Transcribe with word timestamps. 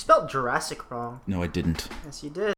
You 0.00 0.04
spelled 0.04 0.30
Jurassic 0.30 0.90
wrong. 0.90 1.20
No, 1.26 1.42
I 1.42 1.46
didn't. 1.46 1.86
Yes, 2.06 2.24
you 2.24 2.30
did. 2.30 2.54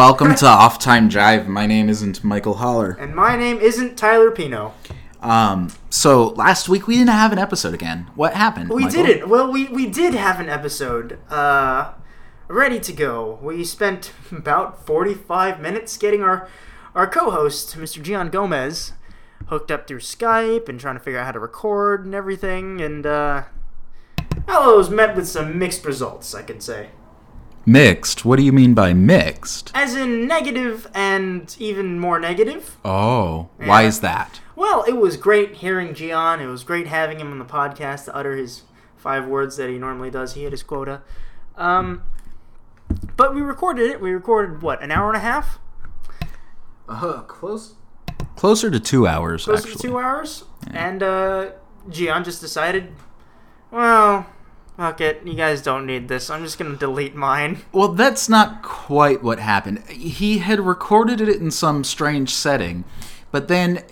Welcome 0.00 0.34
to 0.34 0.46
Off 0.46 0.78
Time 0.78 1.10
Jive. 1.10 1.46
My 1.46 1.66
name 1.66 1.90
isn't 1.90 2.24
Michael 2.24 2.54
Holler. 2.54 2.92
And 2.98 3.14
my 3.14 3.36
name 3.36 3.58
isn't 3.58 3.98
Tyler 3.98 4.30
Pino. 4.30 4.72
Um, 5.20 5.70
so 5.90 6.28
last 6.28 6.70
week 6.70 6.86
we 6.86 6.96
didn't 6.96 7.10
have 7.10 7.32
an 7.32 7.38
episode 7.38 7.74
again. 7.74 8.10
What 8.14 8.32
happened? 8.32 8.70
We 8.70 8.84
Michael? 8.84 9.04
didn't. 9.04 9.28
Well, 9.28 9.52
we, 9.52 9.68
we 9.68 9.86
did 9.86 10.14
have 10.14 10.40
an 10.40 10.48
episode 10.48 11.18
uh, 11.28 11.92
ready 12.48 12.80
to 12.80 12.94
go. 12.94 13.38
We 13.42 13.62
spent 13.62 14.14
about 14.32 14.86
45 14.86 15.60
minutes 15.60 15.98
getting 15.98 16.22
our, 16.22 16.48
our 16.94 17.06
co 17.06 17.30
host, 17.30 17.76
Mr. 17.76 18.02
Gian 18.02 18.30
Gomez, 18.30 18.94
hooked 19.48 19.70
up 19.70 19.86
through 19.86 20.00
Skype 20.00 20.66
and 20.66 20.80
trying 20.80 20.96
to 20.96 21.00
figure 21.00 21.20
out 21.20 21.26
how 21.26 21.32
to 21.32 21.40
record 21.40 22.06
and 22.06 22.14
everything. 22.14 22.80
And, 22.80 23.04
uh, 23.04 23.42
well, 24.48 24.72
it 24.72 24.76
was 24.78 24.88
met 24.88 25.14
with 25.14 25.28
some 25.28 25.58
mixed 25.58 25.84
results, 25.84 26.34
I 26.34 26.40
could 26.40 26.62
say. 26.62 26.88
Mixed. 27.66 28.24
What 28.24 28.36
do 28.36 28.42
you 28.42 28.52
mean 28.52 28.74
by 28.74 28.92
mixed? 28.92 29.70
As 29.74 29.94
in 29.94 30.26
negative 30.26 30.86
and 30.94 31.54
even 31.58 31.98
more 31.98 32.18
negative. 32.18 32.76
Oh, 32.84 33.48
why 33.58 33.82
is 33.82 34.00
that? 34.00 34.40
Well, 34.56 34.82
it 34.88 34.96
was 34.96 35.16
great 35.16 35.56
hearing 35.56 35.94
Gian. 35.94 36.40
It 36.40 36.46
was 36.46 36.64
great 36.64 36.86
having 36.86 37.20
him 37.20 37.30
on 37.32 37.38
the 37.38 37.44
podcast 37.44 38.06
to 38.06 38.14
utter 38.16 38.34
his 38.36 38.62
five 38.96 39.26
words 39.26 39.56
that 39.56 39.68
he 39.70 39.78
normally 39.78 40.10
does. 40.10 40.34
He 40.34 40.42
hit 40.42 40.52
his 40.52 40.62
quota. 40.62 41.02
Um, 41.56 42.02
but 43.16 43.34
we 43.34 43.40
recorded 43.40 43.90
it. 43.90 44.00
We 44.00 44.10
recorded 44.12 44.62
what 44.62 44.82
an 44.82 44.90
hour 44.90 45.08
and 45.08 45.16
a 45.16 45.20
half, 45.20 45.58
Uh, 46.88 47.20
close. 47.22 47.74
Closer 48.36 48.70
to 48.70 48.80
two 48.80 49.06
hours. 49.06 49.44
close 49.44 49.58
actually. 49.60 49.72
to 49.76 49.78
two 49.78 49.98
hours. 49.98 50.44
And 50.72 51.02
uh, 51.02 51.50
Gian 51.88 52.24
just 52.24 52.40
decided, 52.40 52.92
well, 53.70 54.26
fuck 54.80 55.02
it. 55.02 55.20
You 55.26 55.34
guys 55.34 55.60
don't 55.60 55.84
need 55.84 56.08
this. 56.08 56.30
I'm 56.30 56.42
just 56.42 56.58
gonna 56.58 56.74
delete 56.74 57.14
mine. 57.14 57.58
Well, 57.72 57.88
that's 57.88 58.28
not 58.28 58.62
quite 58.62 59.22
what 59.22 59.38
happened. 59.38 59.86
He 59.88 60.38
had 60.38 60.58
recorded 60.58 61.20
it 61.20 61.28
in 61.28 61.50
some 61.50 61.84
strange 61.84 62.34
setting, 62.34 62.84
but 63.30 63.48
then, 63.48 63.84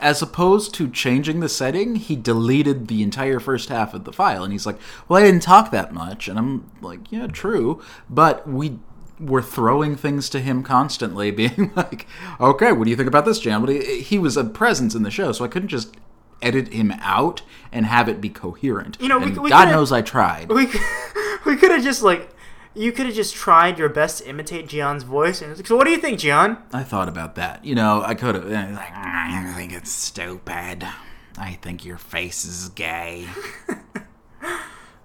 as 0.00 0.22
opposed 0.22 0.72
to 0.74 0.88
changing 0.88 1.40
the 1.40 1.48
setting, 1.48 1.96
he 1.96 2.14
deleted 2.14 2.86
the 2.86 3.02
entire 3.02 3.40
first 3.40 3.68
half 3.68 3.92
of 3.92 4.04
the 4.04 4.12
file. 4.12 4.44
And 4.44 4.52
he's 4.52 4.66
like, 4.66 4.78
Well, 5.08 5.20
I 5.20 5.26
didn't 5.26 5.42
talk 5.42 5.70
that 5.72 5.92
much. 5.92 6.28
And 6.28 6.38
I'm 6.38 6.70
like, 6.80 7.10
Yeah, 7.10 7.26
true. 7.26 7.82
But 8.08 8.48
we 8.48 8.78
were 9.18 9.42
throwing 9.42 9.96
things 9.96 10.28
to 10.30 10.40
him 10.40 10.62
constantly, 10.62 11.30
being 11.42 11.72
like, 11.74 12.06
Okay, 12.40 12.70
what 12.72 12.84
do 12.84 12.90
you 12.90 12.96
think 12.96 13.08
about 13.08 13.24
this, 13.24 13.40
Jan? 13.40 13.66
He 13.66 14.18
was 14.18 14.36
a 14.36 14.44
presence 14.44 14.94
in 14.94 15.02
the 15.02 15.10
show, 15.10 15.32
so 15.32 15.44
I 15.44 15.48
couldn't 15.48 15.68
just 15.68 15.94
edit 16.42 16.68
him 16.68 16.92
out 17.00 17.42
and 17.72 17.86
have 17.86 18.08
it 18.08 18.20
be 18.20 18.28
coherent. 18.28 18.96
You 19.00 19.08
know, 19.08 19.18
we- 19.18 19.32
we 19.32 19.50
God 19.50 19.68
knows 19.68 19.92
I 19.92 20.02
tried. 20.02 20.48
We 20.50 20.66
we 21.46 21.56
could 21.56 21.70
have 21.70 21.82
just 21.82 22.02
like. 22.02 22.30
You 22.78 22.92
could 22.92 23.06
have 23.06 23.14
just 23.14 23.34
tried 23.34 23.78
your 23.78 23.88
best 23.88 24.18
to 24.18 24.28
imitate 24.28 24.68
Gian's 24.68 25.02
voice. 25.02 25.40
And 25.40 25.56
like, 25.56 25.66
so, 25.66 25.76
what 25.76 25.84
do 25.84 25.90
you 25.92 25.96
think, 25.96 26.18
Gian? 26.18 26.58
I 26.74 26.82
thought 26.82 27.08
about 27.08 27.34
that. 27.36 27.64
You 27.64 27.74
know, 27.74 28.02
I 28.04 28.14
could 28.14 28.34
have. 28.34 28.44
Uh, 28.44 28.74
like, 28.74 28.92
I 28.94 29.50
think 29.56 29.72
it's 29.72 29.90
stupid. 29.90 30.86
I 31.38 31.52
think 31.62 31.86
your 31.86 31.96
face 31.96 32.44
is 32.44 32.68
gay. 32.68 33.28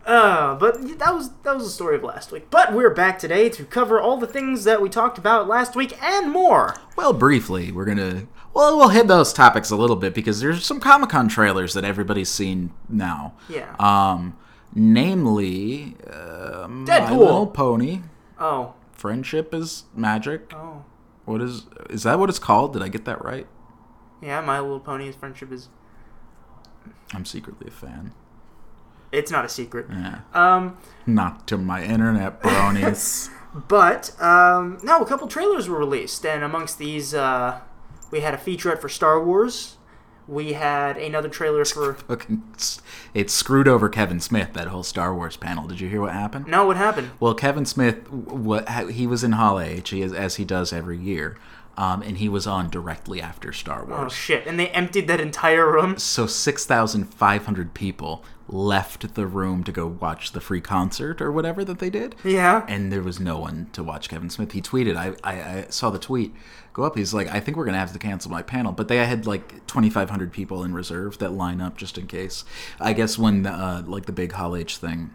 Uh, 0.06 0.56
but 0.56 0.82
that 1.00 1.14
was 1.14 1.30
that 1.44 1.56
was 1.56 1.64
the 1.66 1.70
story 1.70 1.96
of 1.96 2.04
last 2.04 2.32
week. 2.32 2.50
But 2.50 2.74
we're 2.74 2.90
back 2.90 3.20
today 3.20 3.50
to 3.50 3.64
cover 3.64 4.00
all 4.02 4.18
the 4.18 4.26
things 4.28 4.64
that 4.64 4.82
we 4.82 4.90
talked 4.90 5.18
about 5.18 5.48
last 5.48 5.76
week 5.76 6.02
and 6.02 6.32
more. 6.32 6.76
Well, 6.96 7.14
briefly, 7.14 7.72
we're 7.72 7.86
gonna. 7.86 8.28
Well, 8.54 8.78
we'll 8.78 8.90
hit 8.90 9.08
those 9.08 9.32
topics 9.32 9.70
a 9.70 9.76
little 9.76 9.96
bit 9.96 10.14
because 10.14 10.42
there's 10.42 10.66
some 10.66 10.80
Comic 10.80 11.10
Con 11.12 11.28
trailers 11.30 11.74
that 11.74 11.86
everybody's 11.86 12.30
seen 12.30 12.72
now. 12.90 13.34
Yeah. 13.48 13.76
Um, 13.80 14.36
namely, 14.74 15.96
uh, 16.12 16.68
My 16.68 16.86
Deadpool. 16.86 17.18
Little 17.20 17.48
Pony. 17.48 18.02
Oh, 18.40 18.74
Friendship 18.94 19.54
is 19.54 19.84
magic. 19.96 20.52
oh, 20.54 20.84
What 21.26 21.42
is? 21.42 21.66
Is 21.90 22.04
that 22.04 22.18
what 22.20 22.30
it's 22.30 22.40
called? 22.40 22.74
Did 22.74 22.82
I 22.82 22.88
get 22.88 23.06
that 23.06 23.24
right? 23.24 23.48
yeah. 24.22 24.42
My 24.42 24.60
Little 24.60 24.80
Pony's 24.80 25.16
friendship 25.16 25.52
is. 25.52 25.70
I'm 27.14 27.26
secretly 27.26 27.68
a 27.68 27.72
fan. 27.72 28.14
It's 29.12 29.32
not 29.32 29.46
a 29.46 29.50
secret. 29.50 29.88
Yeah. 29.90 30.20
Um, 30.34 30.78
Not 31.06 31.48
to 31.48 31.58
my 31.58 31.84
internet 31.84 32.42
bronies. 32.42 33.30
but 33.68 34.20
um, 34.22 34.80
no, 34.84 35.02
a 35.02 35.06
couple 35.06 35.28
trailers 35.28 35.68
were 35.68 35.78
released, 35.78 36.26
and 36.26 36.44
amongst 36.44 36.78
these, 36.78 37.14
uh, 37.14 37.60
we 38.10 38.22
had 38.22 38.34
a 38.34 38.38
featurette 38.38 38.80
for 38.80 38.90
Star 38.90 39.24
Wars. 39.24 39.78
We 40.28 40.54
had 40.54 40.98
another 40.98 41.28
trailer 41.28 41.66
for. 41.66 41.94
fucking 42.08 42.44
it 43.14 43.30
screwed 43.30 43.68
over 43.68 43.90
Kevin 43.90 44.22
Smith 44.22 44.54
that 44.54 44.68
whole 44.68 44.84
Star 44.84 45.14
Wars 45.14 45.36
panel. 45.36 45.68
Did 45.68 45.82
you 45.82 45.90
hear 45.90 46.00
what 46.02 46.14
happened? 46.14 46.48
No, 46.48 46.66
what 46.66 46.78
happened? 46.78 47.12
Well, 47.20 47.34
Kevin 47.34 47.66
Smith, 47.66 48.10
what 48.10 48.70
he 48.92 49.08
was 49.08 49.24
in 49.24 49.34
Hall 49.34 49.60
H, 49.60 49.92
as 49.94 50.36
he 50.36 50.46
does 50.46 50.72
every 50.72 50.98
year, 50.98 51.38
um, 51.82 52.04
and 52.04 52.20
he 52.20 52.30
was 52.30 52.46
on 52.46 52.70
directly 52.70 53.20
after 53.20 53.52
Star 53.52 53.84
Wars. 53.84 54.00
Oh 54.06 54.08
shit! 54.10 54.46
And 54.46 54.60
they 54.60 54.68
emptied 54.70 55.08
that 55.08 55.20
entire 55.20 55.72
room. 55.72 55.98
So 55.98 56.28
six 56.28 56.64
thousand 56.64 57.06
five 57.06 57.46
hundred 57.46 57.74
people 57.74 58.24
left 58.48 59.16
the 59.16 59.26
room 59.26 59.64
to 59.64 59.72
go 59.72 59.88
watch 59.88 60.34
the 60.34 60.42
free 60.42 60.62
concert 60.62 61.22
or 61.22 61.32
whatever 61.32 61.66
that 61.66 61.80
they 61.80 61.90
did. 61.90 62.14
Yeah. 62.24 62.66
And 62.68 62.92
there 62.92 63.02
was 63.02 63.20
no 63.20 63.40
one 63.40 63.70
to 63.74 63.82
watch 63.82 64.10
Kevin 64.10 64.30
Smith. 64.30 64.52
He 64.52 64.62
tweeted, 64.62 64.96
I, 64.96 65.16
I, 65.24 65.42
I 65.42 65.66
saw 65.70 65.90
the 65.90 65.98
tweet 65.98 66.36
go 66.74 66.84
up. 66.84 66.98
He's 66.98 67.14
like, 67.14 67.30
I 67.30 67.40
think 67.40 67.56
we're 67.56 67.64
going 67.64 67.74
to 67.74 67.80
have 67.80 67.94
to 67.94 68.00
cancel 68.00 68.30
my 68.30 68.42
panel. 68.42 68.74
But 68.74 68.90
they 68.90 68.98
had 68.98 69.26
like 69.26 69.66
2,500 69.68 70.34
people 70.34 70.64
in 70.64 70.74
reserve 70.74 71.18
that 71.20 71.32
line 71.32 71.62
up 71.62 71.78
just 71.78 71.98
in 71.98 72.08
case. 72.08 72.44
I 72.80 72.94
guess 72.94 73.18
when 73.18 73.46
uh, 73.46 73.84
like 73.88 74.06
the 74.06 74.12
big 74.12 74.34
Hall 74.34 74.56
H 74.56 74.78
thing 74.78 75.12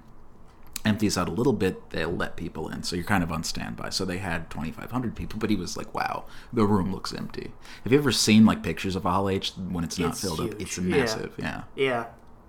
empties 0.87 1.19
out 1.19 1.29
a 1.29 1.33
little 1.33 1.53
bit, 1.53 1.91
they'll 1.91 2.11
let 2.11 2.37
people 2.37 2.69
in. 2.69 2.83
So 2.83 2.97
you're 2.97 3.05
kind 3.05 3.23
of 3.23 3.31
on 3.33 3.43
standby. 3.45 3.91
So 3.91 4.05
they 4.05 4.19
had 4.19 4.49
2,500 4.51 5.15
people, 5.15 5.39
but 5.39 5.51
he 5.51 5.57
was 5.57 5.77
like, 5.77 5.93
wow, 5.95 6.25
the 6.53 6.65
room 6.65 6.93
looks 6.93 7.13
empty. 7.13 7.53
Have 7.85 7.93
you 7.93 7.99
ever 7.99 8.13
seen 8.13 8.47
like 8.47 8.63
pictures 8.63 8.97
of 8.97 9.03
Hall 9.03 9.29
H 9.29 9.53
when 9.57 9.85
it's 9.85 9.99
not 9.99 10.11
It's 10.13 10.21
filled 10.23 10.41
up? 10.41 10.61
It's 10.61 10.79
Yeah. 10.79 10.85
massive. 10.97 11.35
Yeah. 11.39 11.63
Yeah, 11.75 12.05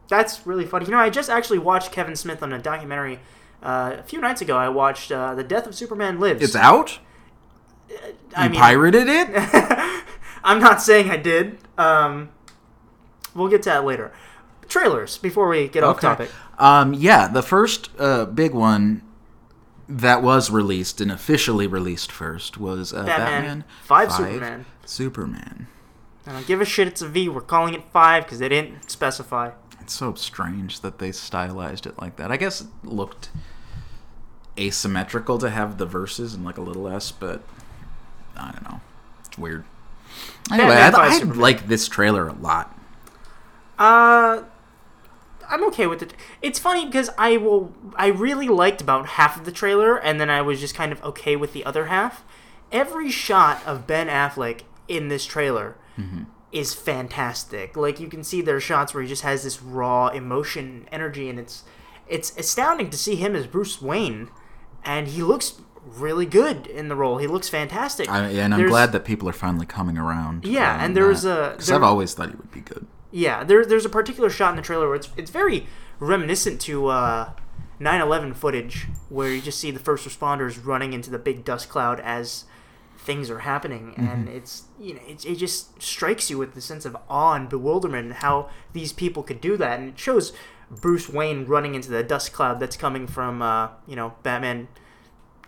that's 0.07 0.45
really 0.45 0.65
funny. 0.65 0.85
You 0.85 0.91
know, 0.91 0.99
I 0.99 1.09
just 1.09 1.29
actually 1.29 1.59
watched 1.59 1.91
Kevin 1.91 2.15
Smith 2.15 2.41
on 2.43 2.53
a 2.53 2.59
documentary 2.59 3.19
uh, 3.63 3.95
a 3.99 4.03
few 4.03 4.21
nights 4.21 4.41
ago. 4.41 4.55
I 4.55 4.69
watched 4.69 5.11
uh, 5.11 5.33
"The 5.33 5.43
Death 5.43 5.65
of 5.65 5.73
Superman 5.75 6.19
Lives." 6.19 6.43
It's 6.43 6.55
out? 6.55 6.99
I 8.35 8.43
You 8.45 8.49
mean, 8.51 8.59
pirated 8.59 9.07
it? 9.07 9.29
I'm 10.43 10.59
not 10.59 10.81
saying 10.81 11.09
I 11.09 11.17
did. 11.17 11.57
Um, 11.77 12.29
we'll 13.33 13.47
get 13.49 13.63
to 13.63 13.69
that 13.69 13.83
later. 13.85 14.13
Trailers 14.69 15.17
before 15.17 15.47
we 15.47 15.67
get 15.67 15.83
off 15.83 15.99
topic. 16.01 16.29
Um, 16.57 16.93
yeah, 16.93 17.27
the 17.27 17.43
first 17.43 17.89
uh, 17.99 18.25
big 18.25 18.53
one 18.53 19.03
that 19.87 20.21
was 20.21 20.49
released 20.49 20.99
and 20.99 21.11
officially 21.11 21.67
released 21.67 22.11
first 22.11 22.57
was 22.57 22.93
uh, 22.93 23.03
Batman 23.03 23.17
Batman, 23.17 23.63
Five 23.83 24.11
Superman. 24.11 24.65
Superman. 24.85 25.67
I 26.25 26.33
don't 26.33 26.47
give 26.47 26.59
a 26.59 26.65
shit. 26.65 26.87
It's 26.87 27.01
a 27.01 27.07
V. 27.07 27.29
We're 27.29 27.41
calling 27.41 27.73
it 27.73 27.83
five 27.93 28.23
because 28.23 28.39
they 28.39 28.49
didn't 28.49 28.89
specify. 28.89 29.51
It's 29.79 29.93
so 29.93 30.13
strange 30.15 30.81
that 30.81 30.99
they 30.99 31.13
stylized 31.13 31.85
it 31.85 31.97
like 31.99 32.17
that. 32.17 32.31
I 32.31 32.37
guess 32.37 32.61
it 32.61 32.67
looked 32.83 33.29
asymmetrical 34.59 35.37
to 35.37 35.49
have 35.49 35.77
the 35.77 35.85
verses 35.85 36.33
and 36.33 36.43
like 36.43 36.57
a 36.57 36.61
little 36.61 36.87
S, 36.89 37.11
but 37.11 37.43
I 38.35 38.51
don't 38.51 38.69
know. 38.69 38.81
It's 39.25 39.37
weird. 39.37 39.63
Anyway, 40.51 40.69
Batman 40.69 41.29
I, 41.29 41.31
I 41.31 41.35
like 41.35 41.67
this 41.67 41.87
trailer 41.87 42.27
a 42.27 42.33
lot. 42.33 42.77
Uh, 43.79 44.43
I'm 45.49 45.63
okay 45.65 45.87
with 45.87 46.01
it. 46.01 46.13
It's 46.41 46.59
funny 46.59 46.85
because 46.85 47.09
I 47.17 47.37
will. 47.37 47.73
I 47.95 48.07
really 48.07 48.47
liked 48.47 48.81
about 48.81 49.07
half 49.07 49.37
of 49.37 49.45
the 49.45 49.51
trailer, 49.51 49.97
and 49.97 50.19
then 50.19 50.29
I 50.29 50.41
was 50.41 50.59
just 50.59 50.75
kind 50.75 50.91
of 50.91 51.03
okay 51.03 51.35
with 51.35 51.53
the 51.53 51.65
other 51.65 51.85
half. 51.85 52.23
Every 52.71 53.09
shot 53.09 53.65
of 53.65 53.87
Ben 53.87 54.07
Affleck 54.07 54.61
in 54.87 55.07
this 55.07 55.25
trailer 55.25 55.77
mm-hmm. 55.97 56.23
is 56.51 56.73
fantastic. 56.73 57.77
Like 57.77 57.99
you 57.99 58.07
can 58.07 58.23
see 58.23 58.41
there 58.41 58.57
are 58.57 58.61
shots 58.61 58.93
where 58.93 59.01
he 59.03 59.09
just 59.09 59.21
has 59.23 59.43
this 59.43 59.61
raw 59.61 60.07
emotion, 60.09 60.87
energy, 60.91 61.29
and 61.29 61.39
it's 61.39 61.63
it's 62.07 62.35
astounding 62.37 62.89
to 62.89 62.97
see 62.97 63.15
him 63.15 63.35
as 63.35 63.47
Bruce 63.47 63.81
Wayne, 63.81 64.29
and 64.83 65.07
he 65.07 65.23
looks 65.23 65.61
really 65.85 66.25
good 66.25 66.67
in 66.67 66.89
the 66.89 66.95
role. 66.95 67.17
He 67.17 67.27
looks 67.27 67.47
fantastic. 67.47 68.09
I, 68.09 68.27
and 68.27 68.53
I'm 68.53 68.59
There's- 68.59 68.69
glad 68.71 68.91
that 68.91 69.05
people 69.05 69.29
are 69.29 69.33
finally 69.33 69.65
coming 69.65 69.97
around. 69.97 70.45
Yeah, 70.45 70.83
and 70.83 70.95
there's 70.95 71.21
that. 71.21 71.53
a- 71.53 71.55
'Cause 71.55 71.71
I've 71.71 71.83
always 71.83 72.13
thought 72.13 72.29
he 72.29 72.35
would 72.35 72.51
be 72.51 72.59
good. 72.59 72.85
Yeah, 73.11 73.43
there, 73.43 73.65
there's 73.65 73.85
a 73.85 73.89
particular 73.89 74.29
shot 74.29 74.51
in 74.51 74.55
the 74.57 74.61
trailer 74.61 74.87
where 74.87 74.95
it's 74.95 75.09
it's 75.17 75.31
very 75.31 75.67
reminiscent 75.99 76.61
to 76.61 76.87
uh, 76.87 77.29
9/11 77.79 78.35
footage 78.35 78.87
where 79.09 79.29
you 79.29 79.41
just 79.41 79.59
see 79.59 79.71
the 79.71 79.79
first 79.79 80.07
responders 80.07 80.63
running 80.65 80.93
into 80.93 81.09
the 81.09 81.19
big 81.19 81.45
dust 81.45 81.69
cloud 81.69 81.99
as 82.01 82.45
things 82.97 83.29
are 83.29 83.39
happening, 83.39 83.93
and 83.97 84.27
it's 84.27 84.63
you 84.79 84.93
know 84.93 85.01
it, 85.07 85.25
it 85.25 85.35
just 85.35 85.81
strikes 85.81 86.29
you 86.29 86.37
with 86.37 86.53
the 86.53 86.61
sense 86.61 86.85
of 86.85 86.97
awe 87.09 87.33
and 87.33 87.47
bewilderment 87.47 88.05
and 88.05 88.13
how 88.15 88.49
these 88.73 88.91
people 88.91 89.23
could 89.23 89.39
do 89.39 89.55
that, 89.57 89.79
and 89.79 89.89
it 89.89 89.99
shows 89.99 90.33
Bruce 90.69 91.07
Wayne 91.07 91.45
running 91.45 91.75
into 91.75 91.89
the 91.89 92.03
dust 92.03 92.33
cloud 92.33 92.59
that's 92.59 92.75
coming 92.75 93.07
from 93.07 93.41
uh, 93.41 93.69
you 93.87 93.95
know 93.95 94.15
Batman 94.23 94.67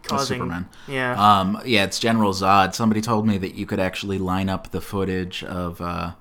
causing 0.03 0.39
Superman. 0.39 0.69
yeah 0.87 1.39
Um, 1.39 1.61
yeah, 1.65 1.83
it's 1.83 1.99
General 1.99 2.31
Zod. 2.31 2.73
Somebody 2.73 3.01
told 3.01 3.27
me 3.27 3.37
that 3.39 3.55
you 3.55 3.65
could 3.65 3.79
actually 3.79 4.17
line 4.17 4.47
up 4.47 4.71
the 4.71 4.79
footage 4.81 5.43
of 5.43 5.81
uh, 5.81 6.13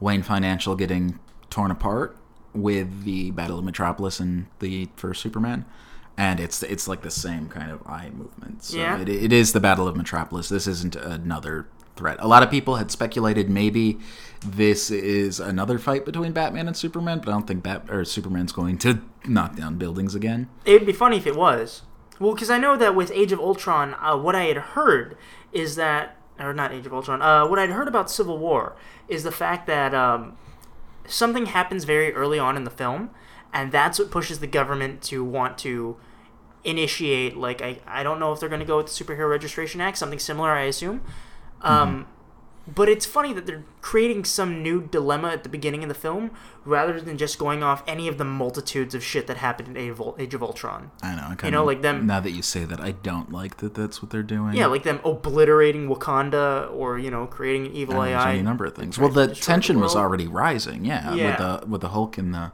Wayne 0.00 0.22
Financial 0.22 0.74
getting 0.76 1.18
torn 1.50 1.70
apart 1.70 2.16
with 2.52 3.04
the 3.04 3.30
Battle 3.32 3.58
of 3.58 3.64
Metropolis 3.64 4.20
and 4.20 4.46
the 4.60 4.88
first 4.96 5.20
Superman, 5.22 5.64
and 6.16 6.38
it's 6.40 6.62
it's 6.62 6.86
like 6.86 7.02
the 7.02 7.10
same 7.10 7.48
kind 7.48 7.70
of 7.70 7.84
eye 7.86 8.10
movement. 8.14 8.62
So 8.64 8.76
Yeah. 8.78 8.98
it, 9.00 9.08
it 9.08 9.32
is 9.32 9.52
the 9.52 9.60
Battle 9.60 9.88
of 9.88 9.96
Metropolis. 9.96 10.48
This 10.48 10.66
isn't 10.66 10.94
another 10.96 11.66
threat. 11.96 12.16
A 12.20 12.26
lot 12.28 12.42
of 12.42 12.50
people 12.50 12.76
had 12.76 12.90
speculated 12.90 13.48
maybe 13.48 13.98
this 14.44 14.90
is 14.90 15.38
another 15.40 15.78
fight 15.78 16.04
between 16.04 16.32
Batman 16.32 16.66
and 16.66 16.76
Superman, 16.76 17.18
but 17.20 17.28
I 17.28 17.32
don't 17.32 17.46
think 17.46 17.62
Bat 17.62 17.86
or 17.88 18.04
Superman's 18.04 18.52
going 18.52 18.78
to 18.78 19.00
knock 19.26 19.56
down 19.56 19.76
buildings 19.76 20.14
again. 20.14 20.48
It'd 20.64 20.86
be 20.86 20.92
funny 20.92 21.16
if 21.18 21.26
it 21.26 21.36
was. 21.36 21.82
Well, 22.20 22.34
because 22.34 22.50
I 22.50 22.58
know 22.58 22.76
that 22.76 22.94
with 22.94 23.10
Age 23.12 23.32
of 23.32 23.40
Ultron, 23.40 23.94
uh, 24.00 24.16
what 24.16 24.34
I 24.36 24.44
had 24.44 24.56
heard 24.56 25.16
is 25.52 25.74
that, 25.76 26.16
or 26.38 26.52
not 26.52 26.72
Age 26.72 26.86
of 26.86 26.92
Ultron, 26.92 27.22
uh, 27.22 27.46
what 27.46 27.58
I'd 27.58 27.70
heard 27.70 27.88
about 27.88 28.10
Civil 28.10 28.38
War 28.38 28.76
is 29.08 29.22
the 29.22 29.32
fact 29.32 29.66
that 29.66 29.94
um, 29.94 30.36
something 31.06 31.46
happens 31.46 31.84
very 31.84 32.12
early 32.12 32.38
on 32.38 32.56
in 32.56 32.64
the 32.64 32.70
film, 32.70 33.10
and 33.52 33.70
that's 33.70 33.98
what 33.98 34.10
pushes 34.10 34.40
the 34.40 34.46
government 34.46 35.02
to 35.02 35.24
want 35.24 35.58
to 35.58 35.96
initiate, 36.64 37.36
like, 37.36 37.62
I, 37.62 37.78
I 37.86 38.02
don't 38.02 38.18
know 38.18 38.32
if 38.32 38.40
they're 38.40 38.48
going 38.48 38.60
to 38.60 38.66
go 38.66 38.78
with 38.78 38.86
the 38.86 39.04
Superhero 39.04 39.30
Registration 39.30 39.80
Act, 39.80 39.98
something 39.98 40.18
similar, 40.18 40.50
I 40.50 40.62
assume. 40.62 41.02
Um, 41.60 42.06
But 42.66 42.88
it's 42.88 43.04
funny 43.04 43.32
that 43.34 43.44
they're 43.46 43.62
creating 43.82 44.24
some 44.24 44.62
new 44.62 44.80
dilemma 44.80 45.28
at 45.28 45.42
the 45.42 45.50
beginning 45.50 45.82
of 45.82 45.88
the 45.88 45.94
film 45.94 46.30
rather 46.64 46.98
than 46.98 47.18
just 47.18 47.38
going 47.38 47.62
off 47.62 47.82
any 47.86 48.08
of 48.08 48.16
the 48.16 48.24
multitudes 48.24 48.94
of 48.94 49.04
shit 49.04 49.26
that 49.26 49.36
happened 49.36 49.68
in 49.68 49.76
Age 49.76 49.90
of, 49.90 50.00
Ul- 50.00 50.16
Age 50.18 50.32
of 50.32 50.42
Ultron. 50.42 50.90
I 51.02 51.14
know. 51.14 51.22
I 51.24 51.34
kinda, 51.34 51.50
know, 51.50 51.64
like 51.64 51.82
them- 51.82 52.06
Now 52.06 52.20
that 52.20 52.30
you 52.30 52.40
say 52.40 52.64
that, 52.64 52.80
I 52.80 52.92
don't 52.92 53.30
like 53.30 53.58
that. 53.58 53.74
That's 53.74 54.00
what 54.00 54.10
they're 54.10 54.22
doing. 54.22 54.54
Yeah, 54.54 54.66
like 54.66 54.82
them 54.82 55.00
obliterating 55.04 55.88
Wakanda 55.88 56.72
or, 56.72 56.98
you 56.98 57.10
know, 57.10 57.26
creating 57.26 57.66
an 57.66 57.72
evil 57.72 58.02
AI. 58.02 58.32
any 58.34 58.42
number 58.42 58.64
of 58.64 58.74
things. 58.74 58.98
Well, 58.98 59.10
the 59.10 59.28
tension 59.34 59.78
was 59.78 59.94
already 59.94 60.26
rising. 60.26 60.86
Yeah, 60.86 61.12
Yeah. 61.12 61.26
with 61.28 61.60
the 61.62 61.66
with 61.68 61.80
the 61.82 61.88
Hulk 61.90 62.16
in 62.16 62.32
the 62.32 62.52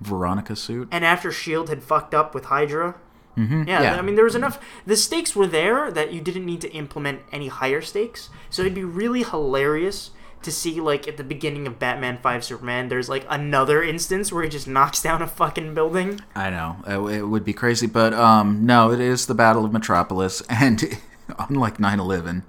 Veronica 0.00 0.56
suit. 0.56 0.88
And 0.90 1.04
after 1.04 1.28
S.H.I.E.L.D. 1.28 1.68
had 1.70 1.82
fucked 1.82 2.14
up 2.14 2.34
with 2.34 2.46
Hydra. 2.46 2.94
Mhm, 3.36 3.66
Yeah, 3.66 3.82
yeah. 3.82 3.96
I 3.98 4.02
mean, 4.02 4.14
there 4.14 4.24
was 4.24 4.34
enough. 4.34 4.58
The 4.86 4.96
stakes 4.96 5.34
were 5.34 5.46
there 5.46 5.90
that 5.90 6.12
you 6.12 6.20
didn't 6.20 6.44
need 6.44 6.60
to 6.62 6.72
implement 6.72 7.20
any 7.32 7.48
higher 7.48 7.80
stakes. 7.80 8.28
So 8.50 8.62
it'd 8.62 8.74
be 8.74 8.84
really 8.84 9.22
hilarious 9.22 10.10
to 10.42 10.50
see, 10.52 10.80
like, 10.80 11.06
at 11.06 11.16
the 11.16 11.24
beginning 11.24 11.66
of 11.66 11.78
Batman 11.78 12.18
5 12.20 12.44
Superman, 12.44 12.88
there's, 12.88 13.08
like, 13.08 13.24
another 13.30 13.82
instance 13.82 14.32
where 14.32 14.42
he 14.42 14.48
just 14.48 14.66
knocks 14.66 15.00
down 15.00 15.22
a 15.22 15.26
fucking 15.26 15.72
building. 15.72 16.20
I 16.34 16.50
know 16.50 16.76
it, 17.08 17.28
would 17.28 17.44
be 17.44 17.52
crazy, 17.52 17.86
but 17.86 18.12
um, 18.12 18.66
no, 18.66 18.90
it 18.90 19.00
is 19.00 19.26
the 19.26 19.34
Battle 19.34 19.64
of 19.64 19.72
Metropolis, 19.72 20.42
and 20.50 20.98
unlike 21.48 21.78
9/11, 21.78 22.42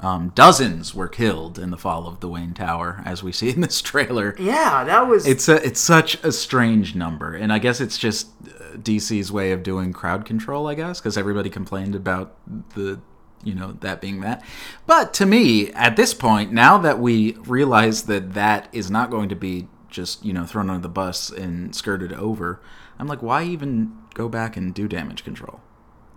um, 0.00 0.32
dozens 0.34 0.94
were 0.94 1.08
killed 1.08 1.58
in 1.58 1.70
the 1.70 1.78
fall 1.78 2.06
of 2.06 2.20
the 2.20 2.28
Wayne 2.28 2.52
Tower, 2.52 3.00
as 3.06 3.22
we 3.22 3.32
see 3.32 3.50
in 3.50 3.60
this 3.62 3.80
trailer. 3.80 4.34
Yeah, 4.38 4.84
that 4.84 5.06
was. 5.06 5.26
It's 5.26 5.48
a 5.48 5.64
it's 5.64 5.80
such 5.80 6.22
a 6.24 6.32
strange 6.32 6.94
number, 6.94 7.34
and 7.34 7.52
I 7.52 7.58
guess 7.58 7.80
it's 7.80 7.96
just 7.96 8.28
DC's 8.76 9.32
way 9.32 9.52
of 9.52 9.62
doing 9.62 9.92
crowd 9.92 10.24
control. 10.24 10.66
I 10.66 10.74
guess 10.74 11.00
because 11.00 11.16
everybody 11.16 11.50
complained 11.50 11.94
about 11.94 12.36
the 12.74 13.00
you 13.44 13.54
know 13.54 13.72
that 13.80 14.00
being 14.00 14.20
that. 14.20 14.44
But 14.86 15.14
to 15.14 15.26
me, 15.26 15.72
at 15.72 15.96
this 15.96 16.14
point, 16.14 16.52
now 16.52 16.78
that 16.78 16.98
we 16.98 17.32
realize 17.46 18.04
that 18.04 18.34
that 18.34 18.68
is 18.72 18.90
not 18.90 19.10
going 19.10 19.28
to 19.28 19.36
be 19.36 19.68
just 19.88 20.24
you 20.24 20.32
know 20.32 20.44
thrown 20.44 20.70
under 20.70 20.82
the 20.82 20.88
bus 20.88 21.30
and 21.30 21.74
skirted 21.74 22.12
over, 22.12 22.60
I'm 22.98 23.06
like, 23.06 23.22
why 23.22 23.44
even 23.44 23.96
go 24.14 24.28
back 24.28 24.56
and 24.56 24.74
do 24.74 24.88
damage 24.88 25.24
control? 25.24 25.60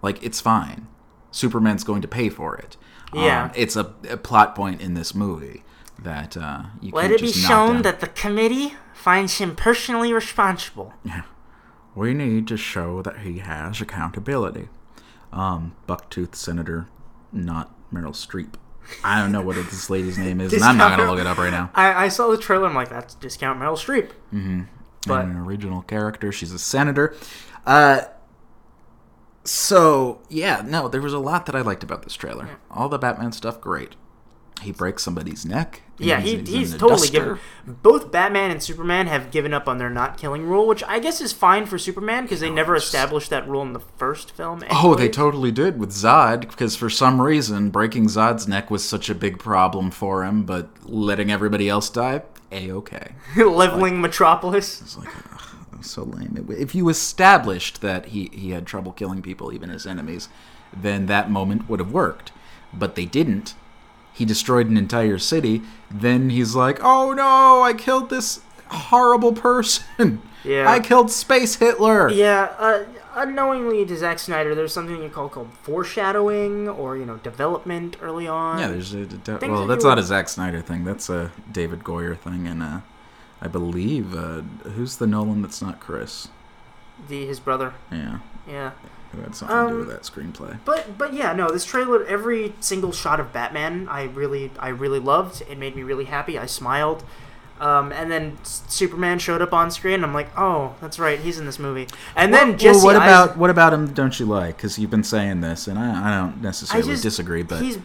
Like 0.02 0.24
it's 0.24 0.42
fine. 0.42 0.88
Superman's 1.32 1.84
going 1.84 2.02
to 2.02 2.08
pay 2.08 2.30
for 2.30 2.56
it. 2.58 2.76
Yeah. 3.14 3.46
Um, 3.46 3.52
it's 3.56 3.76
a, 3.76 3.94
a 4.10 4.18
plot 4.18 4.56
point 4.56 4.82
in 4.82 4.94
this 4.94 5.14
movie 5.14 5.64
that 6.04 6.38
uh, 6.38 6.64
you 6.82 6.92
Let 6.92 7.12
it 7.12 7.22
be 7.22 7.32
shown 7.32 7.82
that 7.82 8.00
the 8.00 8.08
committee 8.08 8.74
finds 8.94 9.38
him 9.38 9.56
personally 9.56 10.14
responsible. 10.14 10.94
We 12.00 12.14
need 12.14 12.48
to 12.48 12.56
show 12.56 13.02
that 13.02 13.20
he 13.20 13.40
has 13.40 13.82
accountability. 13.82 14.70
Um, 15.34 15.76
Bucktooth 15.86 16.34
Senator, 16.34 16.88
not 17.34 17.76
Meryl 17.94 18.14
Streep. 18.14 18.54
I 19.04 19.20
don't 19.20 19.34
know 19.34 19.42
what 19.42 19.58
this 19.58 19.90
lady's 19.90 20.18
name 20.18 20.40
is, 20.40 20.54
and 20.54 20.64
I'm 20.64 20.78
not 20.78 20.96
going 20.96 21.06
to 21.06 21.12
look 21.12 21.20
it 21.20 21.28
up 21.28 21.38
right 21.38 21.52
now. 21.52 21.72
I, 21.76 22.06
I 22.06 22.08
saw 22.08 22.30
the 22.30 22.38
trailer. 22.38 22.70
I'm 22.70 22.74
like, 22.74 22.88
that's 22.88 23.16
discount 23.16 23.60
Meryl 23.60 23.74
Streep. 23.74 24.12
Mm-hmm. 24.34 24.62
But 25.08 25.26
an 25.26 25.36
original 25.36 25.82
character. 25.82 26.32
She's 26.32 26.54
a 26.54 26.60
senator. 26.60 27.18
Uh, 27.66 28.04
so 29.44 30.22
yeah, 30.30 30.64
no, 30.66 30.88
there 30.88 31.02
was 31.02 31.12
a 31.12 31.20
lot 31.20 31.48
that 31.48 31.56
I 31.56 31.60
liked 31.60 31.84
about 31.84 32.04
this 32.04 32.14
trailer. 32.14 32.60
All 32.72 32.88
the 32.88 32.98
Batman 32.98 33.34
stuff, 33.34 33.60
great. 33.60 33.98
He 34.62 34.72
breaks 34.72 35.04
somebody's 35.04 35.46
neck. 35.46 35.82
yeah, 35.98 36.20
he, 36.20 36.36
in 36.36 36.46
he's 36.46 36.72
totally 36.72 37.08
duster. 37.08 37.12
given. 37.12 37.40
Both 37.82 38.12
Batman 38.12 38.52
and 38.52 38.62
Superman 38.62 39.08
have 39.08 39.32
given 39.32 39.54
up 39.54 39.68
on 39.68 39.78
their 39.78 39.90
not 39.90 40.18
killing 40.18 40.44
rule, 40.46 40.68
which 40.68 40.84
I 40.84 41.00
guess 41.00 41.22
is 41.22 41.32
fine 41.32 41.66
for 41.66 41.78
Superman 41.78 42.24
because 42.24 42.40
they 42.40 42.50
never 42.50 42.76
established 42.76 43.30
that 43.30 43.48
rule 43.48 43.62
in 43.62 43.74
the 43.74 43.80
first 43.80 44.32
film. 44.32 44.64
Oh, 44.70 44.96
they 44.96 45.10
totally 45.10 45.52
did 45.52 45.80
with 45.80 45.92
Zod, 45.92 46.42
because 46.42 46.76
for 46.76 46.90
some 46.90 47.22
reason 47.22 47.70
breaking 47.70 48.06
Zod's 48.08 48.48
neck 48.48 48.70
was 48.70 48.84
such 48.84 49.10
a 49.10 49.16
big 49.16 49.40
problem 49.40 49.92
for 49.92 50.24
him, 50.24 50.44
but 50.44 50.70
letting 50.84 51.32
everybody 51.32 51.70
else 51.70 51.90
die, 51.90 52.24
a 52.52 52.72
okay. 52.72 53.14
leveling 53.38 54.02
Metropolis. 54.02 54.82
It's 54.82 54.98
like 54.98 55.10
ugh, 55.34 55.84
so 55.84 56.04
lame. 56.04 56.48
If 56.50 56.76
you 56.76 56.90
established 56.90 57.82
that 57.82 58.08
he 58.08 58.30
he 58.34 58.52
had 58.52 58.66
trouble 58.66 58.92
killing 58.92 59.22
people, 59.22 59.54
even 59.54 59.70
his 59.70 59.86
enemies, 59.86 60.28
then 60.76 61.06
that 61.06 61.30
moment 61.32 61.70
would 61.70 61.80
have 61.80 61.92
worked. 61.92 62.32
But 62.74 62.96
they 62.96 63.06
didn't. 63.06 63.56
He 64.20 64.26
destroyed 64.26 64.68
an 64.68 64.76
entire 64.76 65.18
city. 65.18 65.62
Then 65.90 66.30
he's 66.30 66.56
like, 66.56 66.80
"Oh 66.84 67.14
no, 67.14 67.64
I 67.64 67.74
killed 67.74 68.10
this 68.10 68.42
horrible 68.68 69.32
person. 69.34 70.22
Yeah. 70.44 70.70
I 70.70 70.82
killed 70.82 71.10
Space 71.10 71.56
Hitler." 71.56 72.10
Yeah, 72.10 72.54
uh, 72.58 72.84
unknowingly 73.16 73.86
to 73.86 73.98
Zack 73.98 74.20
Snyder, 74.20 74.54
there's 74.54 74.74
something 74.74 75.02
you 75.02 75.08
call 75.08 75.30
called 75.30 75.54
foreshadowing 75.64 76.68
or 76.68 76.98
you 76.98 77.06
know 77.06 77.16
development 77.18 77.96
early 78.02 78.28
on. 78.28 78.60
Yeah, 78.60 78.68
there's 78.68 78.94
a, 78.94 79.06
Things 79.06 79.42
well, 79.42 79.66
that's 79.66 79.86
not 79.86 79.98
a 79.98 80.04
Zack 80.04 80.28
Snyder 80.28 80.62
thing. 80.62 80.84
That's 80.84 81.10
a 81.10 81.32
David 81.50 81.86
Goyer 81.86 82.18
thing, 82.18 82.46
and 82.46 82.62
uh, 82.62 82.82
I 83.42 83.48
believe 83.48 84.14
uh, 84.14 84.42
who's 84.72 84.98
the 84.98 85.08
Nolan 85.08 85.42
that's 85.42 85.62
not 85.62 85.80
Chris? 85.80 86.28
the 87.08 87.26
his 87.26 87.40
brother. 87.40 87.74
Yeah, 87.92 88.20
Yeah. 88.48 88.72
Who 89.12 89.22
had 89.22 89.36
something 89.36 89.58
to 89.58 89.64
do 89.64 89.70
Um, 89.82 89.88
with 89.88 89.90
that 89.90 90.04
screenplay. 90.04 90.58
But 90.66 90.98
but 90.98 91.14
yeah, 91.14 91.34
no, 91.34 91.50
this 91.50 91.66
trailer, 91.66 92.04
every 92.06 92.54
single 92.60 92.92
shot 92.92 93.20
of 93.20 93.34
Batman, 93.34 93.88
I 93.90 94.04
really 94.04 94.52
I 94.60 94.70
really 94.70 95.00
loved. 95.00 95.42
It 95.50 95.58
made 95.58 95.76
me 95.76 95.84
really 95.84 96.06
happy. 96.06 96.38
I 96.38 96.46
smiled. 96.46 97.04
Um, 97.62 97.92
and 97.92 98.10
then 98.10 98.38
Superman 98.44 99.20
showed 99.20 99.42
up 99.42 99.52
on 99.52 99.70
screen. 99.70 99.96
And 99.96 100.06
I'm 100.06 100.14
like, 100.14 100.30
oh, 100.38 100.76
that's 100.80 100.98
right, 100.98 101.20
he's 101.20 101.38
in 101.38 101.46
this 101.46 101.60
movie. 101.60 101.88
And 102.16 102.34
then 102.34 102.50
well, 102.50 102.58
Jesse 102.58 102.86
what 102.86 102.96
Eisen- 102.96 103.08
about 103.08 103.38
what 103.38 103.50
about 103.50 103.74
him? 103.74 103.94
Don't 103.94 104.18
you 104.18 104.26
like? 104.26 104.56
Because 104.56 104.80
you've 104.80 104.90
been 104.92 105.04
saying 105.04 105.42
this, 105.42 105.68
and 105.68 105.78
I, 105.78 106.08
I 106.08 106.18
don't 106.18 106.42
necessarily 106.42 106.88
just- 106.92 107.04
disagree. 107.04 107.44
But 107.44 107.62
he's 107.62 107.78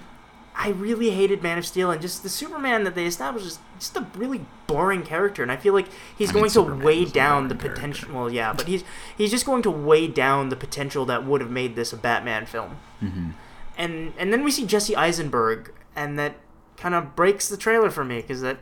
I 0.56 0.68
really 0.68 1.10
hated 1.10 1.42
Man 1.42 1.58
of 1.58 1.66
Steel 1.66 1.90
and 1.90 2.00
just 2.00 2.22
the 2.22 2.28
Superman 2.28 2.84
that 2.84 2.94
they 2.94 3.06
established 3.06 3.46
is 3.46 3.58
just 3.78 3.96
a 3.96 4.06
really 4.16 4.46
boring 4.68 5.02
character 5.02 5.42
and 5.42 5.50
I 5.50 5.56
feel 5.56 5.74
like 5.74 5.88
he's 6.16 6.30
I 6.30 6.32
mean, 6.32 6.42
going 6.42 6.50
to 6.50 6.54
Superman 6.54 6.84
weigh 6.84 7.04
down 7.06 7.48
the 7.48 7.54
potential 7.56 8.14
well 8.14 8.30
yeah 8.30 8.52
but 8.52 8.66
he's 8.68 8.84
he's 9.18 9.30
just 9.32 9.44
going 9.46 9.62
to 9.62 9.70
weigh 9.70 10.06
down 10.06 10.48
the 10.50 10.56
potential 10.56 11.04
that 11.06 11.26
would 11.26 11.40
have 11.40 11.50
made 11.50 11.74
this 11.76 11.92
a 11.92 11.96
Batman 11.96 12.46
film 12.46 12.76
Mhm. 13.02 13.32
and 13.76 14.12
and 14.16 14.32
then 14.32 14.44
we 14.44 14.50
see 14.52 14.64
Jesse 14.64 14.94
Eisenberg 14.96 15.72
and 15.96 16.18
that 16.18 16.36
kind 16.76 16.94
of 16.94 17.16
breaks 17.16 17.48
the 17.48 17.56
trailer 17.56 17.90
for 17.90 18.04
me 18.04 18.20
because 18.20 18.40
that 18.42 18.58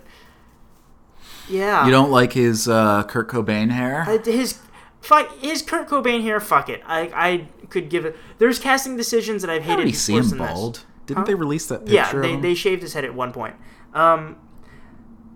yeah 1.49 1.85
you 1.85 1.91
don't 1.91 2.11
like 2.11 2.33
his 2.33 2.69
uh, 2.69 3.03
Kurt 3.05 3.29
Cobain 3.29 3.71
hair. 3.71 4.05
I- 4.07 4.19
his 4.19 4.59
fuck 5.01 5.37
his 5.41 5.63
Kurt 5.63 5.89
Cobain 5.89 6.23
hair 6.23 6.41
fuck 6.41 6.69
it 6.69 6.83
I 6.87 7.01
I 7.15 7.49
could 7.69 7.89
give 7.91 8.05
it 8.05 8.17
there's 8.39 8.59
casting 8.59 8.97
decisions 8.97 9.43
that 9.43 9.51
I've 9.51 9.63
I 9.63 9.65
hated 9.65 9.77
already 9.77 9.93
see 9.93 10.15
him 10.17 10.29
than 10.31 10.39
this. 10.39 10.85
Didn't 11.15 11.27
Huh? 11.27 11.27
they 11.27 11.35
release 11.35 11.67
that 11.67 11.81
picture? 11.81 11.95
Yeah, 11.95 12.13
they, 12.13 12.37
they 12.37 12.55
shaved 12.55 12.83
his 12.83 12.95
head 12.95 13.05
at 13.05 13.15
one 13.15 13.33
point. 13.33 13.57
Um, 13.95 14.37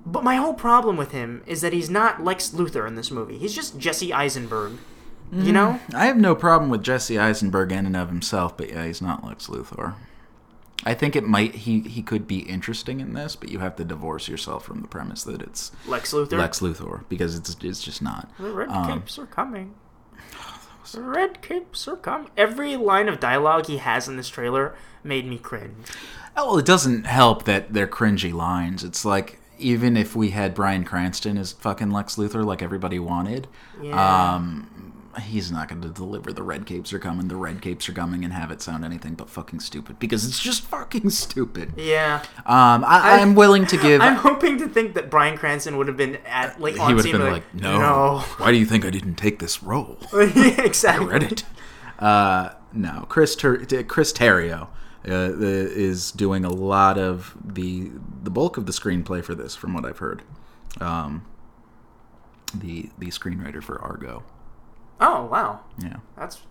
but 0.05 0.23
my 0.25 0.37
whole 0.37 0.55
problem 0.55 0.97
with 0.97 1.11
him 1.13 1.43
is 1.47 1.61
that 1.61 1.73
he's 1.73 1.91
not 1.91 2.23
Lex 2.23 2.51
Luthor 2.51 2.87
in 2.87 2.95
this 2.95 3.11
movie. 3.11 3.39
He's 3.39 3.55
just 3.55 3.79
Jesse 3.79 4.13
Eisenberg. 4.13 4.73
You 5.33 5.53
know? 5.53 5.81
I 5.93 6.07
have 6.07 6.17
no 6.17 6.37
problem 6.37 6.71
with 6.71 6.85
Jesse 6.85 7.19
Eisenberg 7.19 7.73
in 7.73 7.85
and 7.85 7.97
of 7.97 8.09
himself, 8.09 8.57
but 8.57 8.69
yeah, 8.71 8.87
he's 8.87 9.03
not 9.03 9.25
Lex 9.25 9.49
Luthor. 9.49 9.95
I 10.85 10.95
think 10.95 11.17
it 11.17 11.25
might 11.25 11.55
he 11.57 11.81
he 11.81 12.01
could 12.01 12.29
be 12.29 12.41
interesting 12.41 13.01
in 13.01 13.15
this, 13.15 13.35
but 13.35 13.49
you 13.49 13.59
have 13.59 13.75
to 13.77 13.85
divorce 13.85 14.29
yourself 14.29 14.65
from 14.65 14.83
the 14.83 14.87
premise 14.89 15.25
that 15.25 15.43
it's 15.43 15.73
Lex 15.89 16.13
Luthor. 16.13 16.39
Lex 16.39 16.61
Luthor 16.61 17.03
because 17.09 17.35
it's 17.35 17.57
it's 17.65 17.83
just 17.83 18.01
not. 18.01 18.31
The 18.39 18.53
red 18.53 18.69
Um, 18.69 19.01
capes 19.01 19.19
are 19.19 19.27
coming. 19.27 19.75
Red 20.95 21.43
capes 21.43 21.89
are 21.89 21.97
coming. 21.97 22.31
Every 22.37 22.77
line 22.77 23.09
of 23.09 23.19
dialogue 23.21 23.67
he 23.67 23.79
has 23.79 24.09
in 24.09 24.17
this 24.17 24.29
trailer 24.29 24.75
made 25.03 25.27
me 25.27 25.39
cringe. 25.39 25.87
Oh, 26.37 26.47
well, 26.51 26.59
it 26.59 26.67
doesn't 26.67 27.07
help 27.07 27.45
that 27.45 27.73
they're 27.73 27.87
cringy 27.87 28.33
lines. 28.33 28.85
It's 28.85 29.05
like 29.05 29.39
even 29.59 29.97
if 29.97 30.15
we 30.15 30.31
had 30.31 30.55
Bryan 30.55 30.85
Cranston 30.85 31.39
as 31.39 31.53
fucking 31.53 31.91
Lex 31.91 32.17
Luthor, 32.17 32.45
like 32.45 32.63
everybody 32.63 32.99
wanted, 32.99 33.49
Yeah. 33.81 34.35
um, 34.35 34.93
he's 35.21 35.51
not 35.51 35.69
going 35.69 35.81
to 35.83 35.89
deliver 35.89 36.33
the 36.33 36.43
red 36.43 36.67
capes 36.67 36.93
are 36.93 36.99
coming, 36.99 37.29
the 37.29 37.37
red 37.37 37.61
capes 37.63 37.89
are 37.89 37.93
coming, 37.93 38.25
and 38.25 38.33
have 38.33 38.51
it 38.51 38.61
sound 38.63 38.85
anything 38.85 39.15
but 39.15 39.31
fucking 39.31 39.61
stupid 39.61 39.99
because 39.99 40.27
it's 40.27 40.41
just 40.41 40.63
fucking 40.63 41.11
stupid. 41.11 41.73
Yeah. 41.77 42.23
Um, 42.45 42.85
I, 42.85 43.01
I- 43.17 43.21
I'm 43.21 43.35
willing 43.35 43.67
to 43.67 43.77
give. 43.77 44.01
I'm 44.01 44.17
hoping 44.17 44.59
to 44.59 44.69
think 44.69 44.95
that 44.95 45.11
Bryan 45.11 45.37
Cranston 45.39 45.77
would 45.79 45.89
have 45.89 45.97
been 45.97 46.17
at 46.27 46.61
like 46.61 46.75
he 46.75 46.81
on 46.81 46.95
would 46.95 47.03
scene 47.05 47.13
have 47.15 47.23
been 47.23 47.33
like, 47.33 47.45
like, 47.55 47.63
no, 47.63 47.79
no. 47.79 48.19
Why 48.39 48.51
do 48.53 48.59
you 48.59 48.67
think 48.67 48.85
I 48.85 48.91
didn't 48.91 49.15
take 49.17 49.39
this 49.39 49.63
role? 49.63 49.99
yeah, 50.13 50.63
exactly. 50.63 51.07
read 51.07 51.23
it. 51.23 51.45
Uh, 51.99 52.51
no, 52.73 53.07
Chris 53.09 53.35
Ter- 53.35 53.65
Chris 53.85 54.13
Terrio 54.13 54.69
uh, 55.09 55.33
is 55.41 56.13
doing 56.13 56.45
a 56.45 56.51
lot 56.51 56.99
of 56.99 57.35
the 57.43 57.91
the 58.23 58.31
bulk 58.31 58.57
of 58.59 58.67
the 58.67 58.73
screenplay 58.73 59.25
for 59.25 59.35
this, 59.35 59.57
from 59.57 59.73
what 59.73 59.85
I've 59.87 59.99
heard. 59.99 60.23
Um, 60.81 61.25
the 62.55 62.91
the 62.99 63.07
screenwriter 63.07 63.63
for 63.63 63.81
Argo. 63.81 64.23
Oh 65.01 65.25
wow, 65.27 65.61
Yeah, 65.83 65.97
that's 66.17 66.43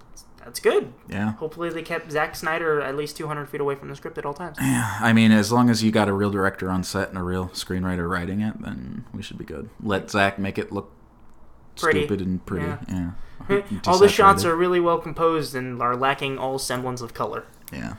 that's 0.44 0.60
good. 0.60 0.94
yeah. 1.10 1.34
Hopefully 1.34 1.70
they 1.72 1.82
kept 1.82 2.12
Zack 2.12 2.36
Snyder 2.36 2.80
at 2.80 2.96
least 2.96 3.18
200 3.18 3.48
feet 3.50 3.60
away 3.62 3.74
from 3.74 3.90
the 3.90 3.96
script 3.96 4.20
at 4.20 4.25
all 4.28 4.34
times. 4.36 4.58
Yeah. 4.62 4.98
I 5.02 5.12
mean, 5.12 5.32
as 5.32 5.52
long 5.52 5.72
as 5.72 5.84
you 5.84 5.92
got 5.92 6.08
a 6.08 6.14
real 6.14 6.30
director 6.30 6.70
on 6.70 6.84
set 6.84 7.10
and 7.10 7.18
a 7.18 7.24
real 7.24 7.48
screenwriter 7.50 8.08
writing 8.08 8.42
it, 8.42 8.62
then 8.62 9.06
we 9.12 9.24
should 9.24 9.40
be 9.40 9.44
good. 9.46 9.70
Let 9.82 10.12
Zach 10.12 10.38
make 10.38 10.60
it 10.60 10.72
look 10.72 10.92
Pretty. 11.75 12.02
stupid 12.06 12.22
and 12.25 12.46
pretty. 12.46 12.68
Yeah. 12.68 13.12
Yeah. 13.50 13.62
all 13.88 13.98
the 13.98 14.08
shots 14.08 14.46
are 14.46 14.56
really 14.56 14.80
well 14.80 15.00
composed 15.00 15.56
and 15.56 15.82
are 15.82 15.96
lacking 15.96 16.38
all 16.38 16.60
semblance 16.60 17.02
of 17.02 17.16
color. 17.16 17.46
Yeah. 17.74 17.96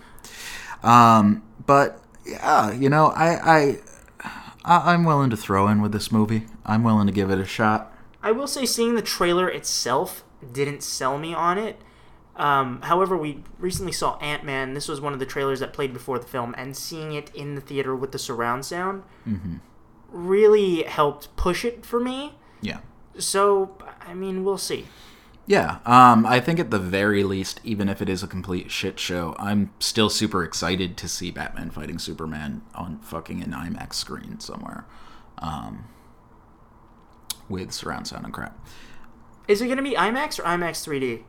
Um, 0.84 1.42
but 1.66 2.00
yeah, 2.24 2.70
you 2.72 2.88
know, 2.88 3.06
I, 3.08 3.78
I, 4.24 4.32
I'm 4.64 5.04
willing 5.04 5.30
to 5.30 5.36
throw 5.36 5.66
in 5.68 5.82
with 5.82 5.90
this 5.92 6.12
movie. 6.12 6.46
I'm 6.64 6.84
willing 6.84 7.06
to 7.08 7.12
give 7.12 7.30
it 7.30 7.38
a 7.40 7.44
shot. 7.44 7.92
I 8.22 8.32
will 8.32 8.46
say, 8.46 8.66
seeing 8.66 8.94
the 8.94 9.02
trailer 9.02 9.48
itself 9.48 10.24
didn't 10.52 10.82
sell 10.82 11.18
me 11.18 11.34
on 11.34 11.58
it. 11.58 11.80
Um, 12.36 12.82
however, 12.82 13.16
we 13.16 13.42
recently 13.58 13.92
saw 13.92 14.18
Ant 14.18 14.44
Man. 14.44 14.74
This 14.74 14.88
was 14.88 15.00
one 15.00 15.12
of 15.12 15.18
the 15.18 15.26
trailers 15.26 15.60
that 15.60 15.72
played 15.72 15.92
before 15.92 16.18
the 16.18 16.26
film, 16.26 16.54
and 16.58 16.76
seeing 16.76 17.12
it 17.12 17.34
in 17.34 17.54
the 17.54 17.60
theater 17.60 17.96
with 17.96 18.12
the 18.12 18.18
surround 18.18 18.64
sound 18.64 19.02
really 20.10 20.82
helped 20.84 21.34
push 21.36 21.64
it 21.64 21.84
for 21.84 22.00
me. 22.00 22.34
Yeah. 22.60 22.78
So, 23.18 23.76
I 24.00 24.14
mean, 24.14 24.44
we'll 24.44 24.58
see. 24.58 24.86
Yeah. 25.46 25.78
Um, 25.86 26.26
I 26.26 26.40
think 26.40 26.58
at 26.58 26.70
the 26.70 26.78
very 26.78 27.22
least, 27.22 27.60
even 27.62 27.88
if 27.88 28.02
it 28.02 28.08
is 28.08 28.22
a 28.22 28.26
complete 28.26 28.70
shit 28.70 28.98
show, 28.98 29.34
I'm 29.38 29.70
still 29.78 30.10
super 30.10 30.42
excited 30.42 30.96
to 30.98 31.08
see 31.08 31.30
Batman 31.30 31.70
fighting 31.70 31.98
Superman 31.98 32.62
on 32.74 32.98
fucking 32.98 33.42
an 33.42 33.52
IMAX 33.52 33.94
screen 33.94 34.40
somewhere, 34.40 34.86
um, 35.38 35.84
with 37.48 37.72
surround 37.72 38.08
sound 38.08 38.24
and 38.24 38.34
crap. 38.34 38.58
Is 39.48 39.60
it 39.62 39.66
going 39.66 39.76
to 39.76 39.82
be 39.82 39.92
IMAX 39.94 40.38
or 40.38 40.42
IMAX 40.42 40.86
3D? 40.86 41.22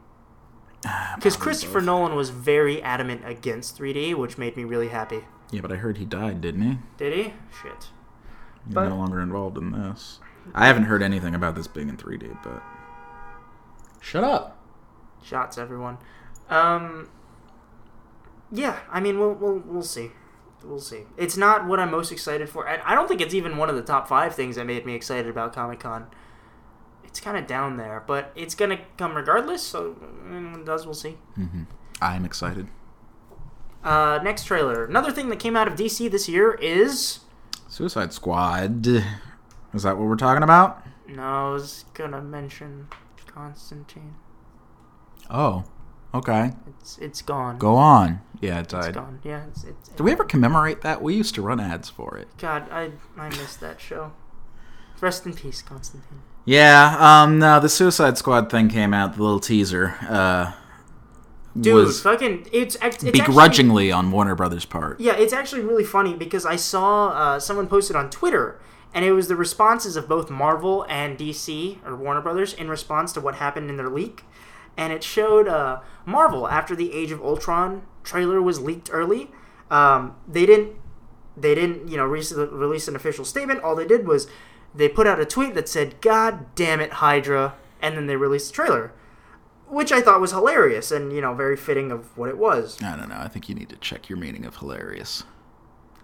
Because 1.16 1.36
Christopher 1.36 1.82
Nolan 1.82 2.16
was 2.16 2.30
very 2.30 2.82
adamant 2.82 3.22
against 3.26 3.78
3D, 3.78 4.16
which 4.16 4.38
made 4.38 4.56
me 4.56 4.64
really 4.64 4.90
happy. 4.90 5.22
Yeah, 5.52 5.62
but 5.62 5.72
I 5.72 5.76
heard 5.76 5.98
he 5.98 6.06
died, 6.06 6.42
didn't 6.42 6.62
he? 6.62 6.78
Did 6.98 7.14
he? 7.14 7.24
Shit. 7.62 7.90
He's 8.66 8.74
But- 8.74 8.90
no 8.90 8.98
longer 8.98 9.20
involved 9.22 9.58
in 9.58 9.72
this. 9.72 10.20
I 10.56 10.68
haven't 10.68 10.84
heard 10.84 11.04
anything 11.04 11.36
about 11.36 11.56
this 11.56 11.68
being 11.68 11.90
in 11.90 11.98
3D, 11.98 12.38
but 12.44 12.64
shut 14.00 14.24
up. 14.24 14.58
Shots, 15.22 15.58
everyone. 15.58 15.98
Um, 16.50 17.10
yeah, 18.52 18.80
I 18.90 19.02
mean, 19.02 19.20
we'll, 19.20 19.34
we'll, 19.34 19.62
we'll 19.66 19.82
see. 19.84 20.12
We'll 20.64 20.80
see. 20.80 21.04
It's 21.18 21.36
not 21.36 21.66
what 21.68 21.80
I'm 21.82 21.92
most 21.92 22.12
excited 22.14 22.50
for. 22.50 22.68
I, 22.68 22.80
I 22.86 22.96
don't 22.96 23.08
think 23.10 23.20
it's 23.20 23.34
even 23.34 23.58
one 23.58 23.70
of 23.70 23.76
the 23.76 23.82
top 23.82 24.08
five 24.08 24.34
things 24.36 24.56
that 24.56 24.66
made 24.66 24.86
me 24.86 24.94
excited 24.96 25.28
about 25.30 25.52
Comic 25.54 25.80
Con. 25.82 26.08
It's 27.18 27.24
kind 27.24 27.36
of 27.36 27.48
down 27.48 27.78
there, 27.78 28.04
but 28.06 28.32
it's 28.36 28.54
going 28.54 28.70
to 28.70 28.78
come 28.96 29.16
regardless, 29.16 29.64
so 29.64 29.94
when 30.30 30.54
it 30.54 30.66
does, 30.68 30.86
we'll 30.86 30.94
see. 30.94 31.18
I'm 32.00 32.26
excited. 32.26 32.68
Uh, 33.84 34.20
next 34.24 34.44
trailer. 34.46 34.86
Another 34.86 35.12
thing 35.12 35.30
that 35.30 35.40
came 35.40 35.56
out 35.56 35.68
of 35.68 35.74
DC 35.74 36.12
this 36.12 36.30
year 36.30 36.54
is. 36.62 37.22
Suicide 37.68 38.14
Squad. 38.14 38.86
Is 38.86 39.82
that 39.82 39.98
what 39.98 40.08
we're 40.08 40.16
talking 40.16 40.44
about? 40.44 40.86
No, 41.08 41.24
I 41.50 41.54
was 41.54 41.86
going 41.96 42.12
to 42.12 42.22
mention 42.22 42.88
Constantine. 43.26 44.14
Oh, 45.28 45.64
okay. 46.14 46.52
It's 46.68 47.00
it's 47.00 47.24
gone. 47.24 47.58
Go 47.58 47.78
on. 47.78 48.22
Yeah, 48.42 48.58
it 48.60 48.62
It's 48.66 48.74
died. 48.74 48.94
gone. 48.94 49.22
Yeah, 49.24 49.46
it's, 49.48 49.64
it's 49.64 49.90
Do 49.90 50.04
we 50.04 50.12
ever 50.12 50.24
commemorate 50.24 50.82
that? 50.82 51.02
We 51.02 51.16
used 51.16 51.34
to 51.34 51.42
run 51.42 51.60
ads 51.60 51.90
for 51.90 52.16
it. 52.16 52.28
God, 52.38 52.70
I 52.72 52.92
I 53.18 53.30
missed 53.30 53.60
that 53.62 53.82
show. 53.82 54.12
Rest 55.02 55.26
in 55.26 55.34
peace, 55.34 55.64
Constantine. 55.64 56.22
Yeah, 56.48 56.96
um, 56.98 57.40
no, 57.40 57.60
the 57.60 57.68
Suicide 57.68 58.18
Squad 58.18 58.50
thing 58.50 58.70
came 58.70 58.94
out, 58.94 59.18
the 59.18 59.22
little 59.22 59.42
teaser, 59.42 59.96
uh, 60.08 60.54
Dude, 61.60 61.74
was 61.74 62.00
fucking, 62.00 62.48
it's, 62.54 62.78
it's 62.82 63.04
begrudgingly 63.04 63.92
on 63.92 64.12
Warner 64.12 64.34
Brothers' 64.34 64.64
part. 64.64 64.98
Yeah, 65.02 65.18
it's 65.18 65.34
actually 65.34 65.64
really 65.64 65.84
funny 65.84 66.14
because 66.14 66.46
I 66.46 66.56
saw 66.56 67.10
uh, 67.10 67.40
someone 67.42 67.68
posted 67.68 67.98
on 67.98 68.10
Twitter, 68.10 68.62
and 68.94 69.04
it 69.04 69.12
was 69.12 69.28
the 69.28 69.36
responses 69.36 69.98
of 69.98 70.08
both 70.08 70.30
Marvel 70.30 70.86
and 70.88 71.18
DC 71.18 71.86
or 71.86 71.98
Warner 71.98 72.22
Brothers 72.22 72.54
in 72.54 72.70
response 72.70 73.12
to 73.14 73.20
what 73.20 73.36
happened 73.36 73.70
in 73.70 73.76
their 73.76 73.90
leak, 73.90 74.24
and 74.78 74.94
it 74.94 75.04
showed 75.04 75.50
uh, 75.50 75.82
Marvel 76.06 76.48
after 76.48 76.78
the 76.78 76.94
Age 76.94 77.12
of 77.12 77.22
Ultron 77.22 77.82
trailer 78.06 78.42
was 78.42 78.62
leaked 78.62 78.90
early. 78.94 79.32
Um, 79.70 80.16
they 80.26 80.46
didn't, 80.46 80.78
they 81.36 81.56
didn't, 81.56 81.90
you 81.90 81.98
know, 81.98 82.06
re- 82.06 82.24
release 82.34 82.88
an 82.88 82.96
official 82.96 83.26
statement. 83.26 83.64
All 83.64 83.76
they 83.76 83.86
did 83.86 84.08
was 84.08 84.28
they 84.76 84.90
put 84.90 85.08
out 85.08 85.20
a 85.20 85.26
tweet 85.26 85.56
that 85.56 85.68
said, 85.70 86.00
"God 86.02 86.54
damn 86.56 86.80
it, 86.80 86.94
Hydra," 86.94 87.56
and 87.82 87.96
then 87.96 88.08
they 88.08 88.16
released 88.16 88.50
the 88.50 88.54
trailer. 88.54 88.92
Which 89.70 89.92
I 89.92 90.00
thought 90.00 90.22
was 90.22 90.32
hilarious 90.32 90.92
and, 90.94 91.12
you 91.12 91.20
know, 91.20 91.34
very 91.34 91.58
fitting 91.58 91.92
of 91.92 92.18
what 92.18 92.30
it 92.30 92.38
was. 92.38 92.82
I 92.82 92.96
don't 92.96 93.10
know. 93.10 93.18
I 93.20 93.28
think 93.28 93.50
you 93.50 93.56
need 93.56 93.68
to 93.70 93.76
check 93.76 94.08
your 94.08 94.18
meaning 94.18 94.46
of 94.46 94.56
hilarious. 94.56 95.26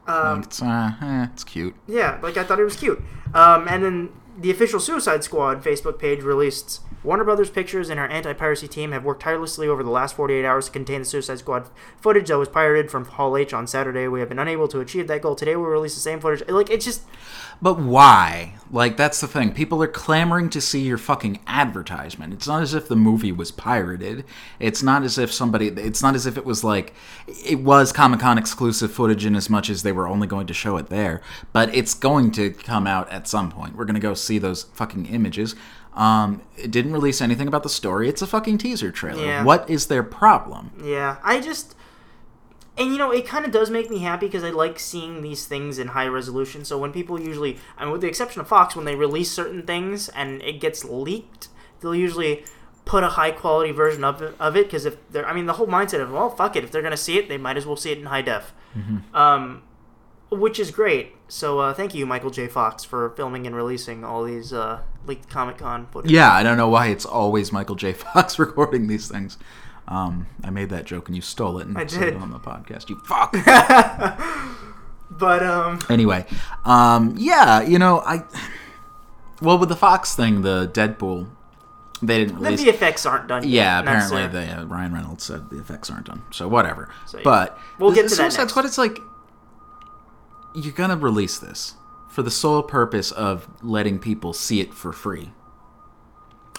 Um, 0.05 0.39
Like, 0.39 0.45
it's, 0.47 0.61
uh, 0.61 0.91
eh, 1.01 1.27
it's 1.31 1.45
cute. 1.45 1.73
Yeah, 1.87 2.19
like 2.21 2.35
I 2.35 2.43
thought 2.43 2.59
it 2.59 2.65
was 2.65 2.75
cute. 2.75 3.01
Um, 3.33 3.65
and 3.69 3.81
then 3.81 4.09
the 4.37 4.51
official 4.51 4.81
Suicide 4.81 5.23
Squad 5.23 5.63
Facebook 5.63 5.97
page 5.97 6.23
released 6.23 6.81
Warner 7.03 7.25
Brothers 7.25 7.49
Pictures 7.49 7.89
and 7.89 7.99
our 7.99 8.07
anti-piracy 8.07 8.67
team 8.67 8.93
have 8.93 9.03
worked 9.03 9.23
tirelessly 9.23 9.67
over 9.67 9.83
the 9.83 9.89
last 9.89 10.15
48 10.15 10.45
hours 10.45 10.65
to 10.67 10.71
contain 10.71 11.01
the 11.01 11.05
Suicide 11.05 11.39
Squad 11.39 11.69
footage 11.99 12.29
that 12.29 12.37
was 12.37 12.47
pirated 12.47 12.89
from 12.89 13.03
Hall 13.05 13.35
H 13.35 13.53
on 13.53 13.67
Saturday. 13.67 14.07
We 14.07 14.21
have 14.21 14.29
been 14.29 14.39
unable 14.39 14.69
to 14.69 14.79
achieve 14.79 15.07
that 15.07 15.21
goal. 15.21 15.35
Today 15.35 15.55
we'll 15.57 15.65
release 15.65 15.95
the 15.95 16.01
same 16.01 16.21
footage. 16.21 16.47
Like 16.47 16.69
it's 16.69 16.85
just 16.85 17.01
But 17.61 17.77
why? 17.79 18.55
Like, 18.71 18.97
that's 18.97 19.21
the 19.21 19.27
thing. 19.27 19.53
People 19.53 19.83
are 19.83 19.87
clamoring 19.87 20.49
to 20.49 20.59
see 20.59 20.81
your 20.81 20.97
fucking 20.97 21.41
advertisement. 21.45 22.33
It's 22.33 22.47
not 22.47 22.63
as 22.63 22.73
if 22.73 22.87
the 22.87 22.95
movie 22.95 23.31
was 23.31 23.51
pirated. 23.51 24.23
It's 24.59 24.81
not 24.81 25.03
as 25.03 25.17
if 25.17 25.31
somebody. 25.31 25.67
It's 25.67 26.01
not 26.01 26.15
as 26.15 26.25
if 26.25 26.37
it 26.37 26.45
was 26.45 26.63
like. 26.63 26.93
It 27.27 27.59
was 27.59 27.91
Comic 27.91 28.21
Con 28.21 28.37
exclusive 28.37 28.91
footage 28.91 29.25
in 29.25 29.35
as 29.35 29.49
much 29.49 29.69
as 29.69 29.83
they 29.83 29.91
were 29.91 30.07
only 30.07 30.25
going 30.25 30.47
to 30.47 30.53
show 30.53 30.77
it 30.77 30.87
there. 30.87 31.21
But 31.51 31.75
it's 31.75 31.93
going 31.93 32.31
to 32.31 32.49
come 32.49 32.87
out 32.87 33.11
at 33.11 33.27
some 33.27 33.51
point. 33.51 33.75
We're 33.75 33.85
going 33.85 33.93
to 33.93 33.99
go 33.99 34.13
see 34.13 34.39
those 34.39 34.63
fucking 34.63 35.05
images. 35.05 35.55
Um, 35.95 36.41
it 36.57 36.71
didn't 36.71 36.93
release 36.93 37.21
anything 37.21 37.47
about 37.47 37.63
the 37.63 37.69
story. 37.69 38.09
It's 38.09 38.21
a 38.21 38.27
fucking 38.27 38.57
teaser 38.57 38.91
trailer. 38.91 39.23
Yeah. 39.23 39.43
What 39.43 39.69
is 39.69 39.87
their 39.87 40.03
problem? 40.03 40.71
yeah. 40.83 41.17
I 41.23 41.39
just 41.39 41.75
and 42.77 42.91
you 42.91 42.97
know 42.97 43.11
it 43.11 43.27
kind 43.27 43.45
of 43.45 43.51
does 43.51 43.69
make 43.69 43.89
me 43.89 43.99
happy 43.99 44.25
because 44.25 44.43
I 44.43 44.49
like 44.49 44.79
seeing 44.79 45.21
these 45.21 45.45
things 45.45 45.77
in 45.77 45.89
high 45.89 46.07
resolution. 46.07 46.65
So 46.65 46.77
when 46.79 46.91
people 46.91 47.21
usually, 47.21 47.59
I 47.77 47.83
mean, 47.83 47.91
with 47.91 48.01
the 48.01 48.07
exception 48.07 48.41
of 48.41 48.47
Fox, 48.47 48.75
when 48.75 48.85
they 48.85 48.95
release 48.95 49.31
certain 49.31 49.61
things 49.63 50.09
and 50.09 50.41
it 50.41 50.59
gets 50.59 50.83
leaked, 50.83 51.49
they'll 51.81 51.93
usually 51.93 52.43
put 52.85 53.03
a 53.03 53.09
high 53.09 53.31
quality 53.31 53.71
version 53.71 54.03
of 54.03 54.21
it 54.21 54.35
of 54.39 54.57
it 54.57 54.65
because 54.65 54.85
if 54.85 54.97
they're, 55.11 55.27
I 55.27 55.33
mean, 55.33 55.45
the 55.45 55.53
whole 55.53 55.67
mindset 55.67 56.01
of 56.01 56.11
well, 56.11 56.29
fuck 56.31 56.55
it, 56.55 56.63
if 56.63 56.71
they're 56.71 56.81
gonna 56.81 56.97
see 56.97 57.17
it, 57.19 57.29
they 57.29 57.37
might 57.37 57.57
as 57.57 57.65
well 57.65 57.75
see 57.77 57.91
it 57.91 57.99
in 57.99 58.05
high 58.07 58.23
def, 58.23 58.53
um, 59.13 59.61
which 60.35 60.59
is 60.59 60.71
great. 60.71 61.13
So 61.27 61.59
uh, 61.59 61.73
thank 61.73 61.93
you, 61.95 62.05
Michael 62.05 62.29
J. 62.29 62.47
Fox, 62.47 62.83
for 62.83 63.09
filming 63.11 63.47
and 63.47 63.55
releasing 63.55 64.03
all 64.03 64.23
these 64.23 64.53
uh, 64.53 64.81
leaked 65.05 65.29
Comic 65.29 65.57
Con 65.57 65.87
footage. 65.87 66.11
Yeah, 66.11 66.31
I 66.31 66.43
don't 66.43 66.57
know 66.57 66.69
why 66.69 66.87
it's 66.87 67.05
always 67.05 67.51
Michael 67.51 67.75
J. 67.75 67.93
Fox 67.93 68.37
recording 68.39 68.87
these 68.87 69.07
things. 69.07 69.37
Um, 69.87 70.27
I 70.43 70.49
made 70.49 70.69
that 70.69 70.85
joke 70.85 71.07
and 71.07 71.15
you 71.15 71.21
stole 71.21 71.59
it 71.59 71.67
and 71.67 71.77
I 71.77 71.83
did. 71.83 72.01
it 72.03 72.15
on 72.15 72.31
the 72.31 72.39
podcast. 72.39 72.89
You 72.89 72.99
fuck. 73.05 73.33
But 75.09 75.43
um, 75.43 75.79
anyway, 75.89 76.25
um, 76.65 77.15
yeah, 77.17 77.61
you 77.61 77.77
know, 77.79 77.99
I. 77.99 78.23
Well, 79.41 79.57
with 79.57 79.69
the 79.69 79.75
Fox 79.75 80.15
thing, 80.15 80.41
the 80.41 80.69
Deadpool, 80.73 81.29
they 82.01 82.19
didn't 82.19 82.39
release. 82.39 82.61
the 82.61 82.69
effects 82.69 83.05
aren't 83.05 83.27
done. 83.27 83.43
yeah, 83.43 83.79
yet, 83.79 83.85
that's, 83.85 84.07
apparently 84.07 84.39
uh, 84.39 84.45
they, 84.45 84.51
uh, 84.51 84.65
Ryan 84.65 84.93
Reynolds 84.93 85.23
said 85.23 85.49
the 85.49 85.59
effects 85.59 85.91
aren't 85.91 86.05
done, 86.05 86.23
so 86.31 86.47
whatever. 86.47 86.89
So, 87.05 87.17
yeah. 87.17 87.23
but 87.23 87.59
We'll 87.77 87.93
get 87.93 88.03
the 88.03 88.09
to 88.09 88.15
that 88.15 88.21
Suicide 88.31 88.41
next. 88.43 88.51
Squad. 88.51 88.65
It's 88.65 88.77
like 88.77 88.99
you're 90.55 90.73
gonna 90.73 90.97
release 90.97 91.37
this 91.39 91.75
for 92.09 92.21
the 92.23 92.31
sole 92.31 92.61
purpose 92.63 93.11
of 93.11 93.47
letting 93.63 93.97
people 93.99 94.33
see 94.33 94.61
it 94.61 94.73
for 94.73 94.93
free. 94.93 95.31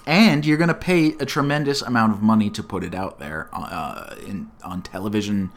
and 0.06 0.44
you're 0.44 0.56
going 0.58 0.68
to 0.68 0.74
pay 0.74 1.12
a 1.20 1.24
tremendous 1.24 1.80
amount 1.80 2.12
of 2.12 2.20
money 2.20 2.50
to 2.50 2.62
put 2.62 2.84
it 2.84 2.94
out 2.94 3.18
there 3.18 3.48
uh, 3.54 4.14
in 4.26 4.50
on 4.62 4.82
television 4.82 5.50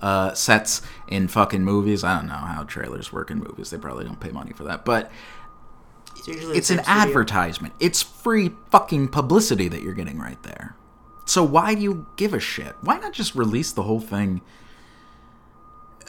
uh, 0.00 0.32
sets 0.34 0.82
in 1.06 1.28
fucking 1.28 1.62
movies. 1.62 2.02
I 2.02 2.16
don't 2.16 2.26
know 2.28 2.34
how 2.34 2.64
trailers 2.64 3.12
work 3.12 3.30
in 3.30 3.38
movies. 3.38 3.70
They 3.70 3.78
probably 3.78 4.04
don't 4.04 4.18
pay 4.18 4.30
money 4.30 4.52
for 4.52 4.64
that, 4.64 4.84
but 4.84 5.12
It's 6.26 6.28
it's 6.28 6.70
an 6.70 6.78
studio. 6.82 6.84
advertisement. 7.00 7.74
It's 7.78 8.02
free 8.02 8.50
fucking 8.70 9.08
publicity 9.08 9.68
that 9.68 9.82
you're 9.82 9.94
getting 9.94 10.18
right 10.18 10.42
there. 10.42 10.74
So 11.26 11.44
why 11.44 11.74
do 11.76 11.82
you 11.82 12.06
give 12.16 12.34
a 12.34 12.40
shit? 12.40 12.74
Why 12.80 12.98
not 12.98 13.12
just 13.12 13.34
release 13.36 13.70
the 13.72 13.84
whole 13.84 14.00
thing 14.00 14.40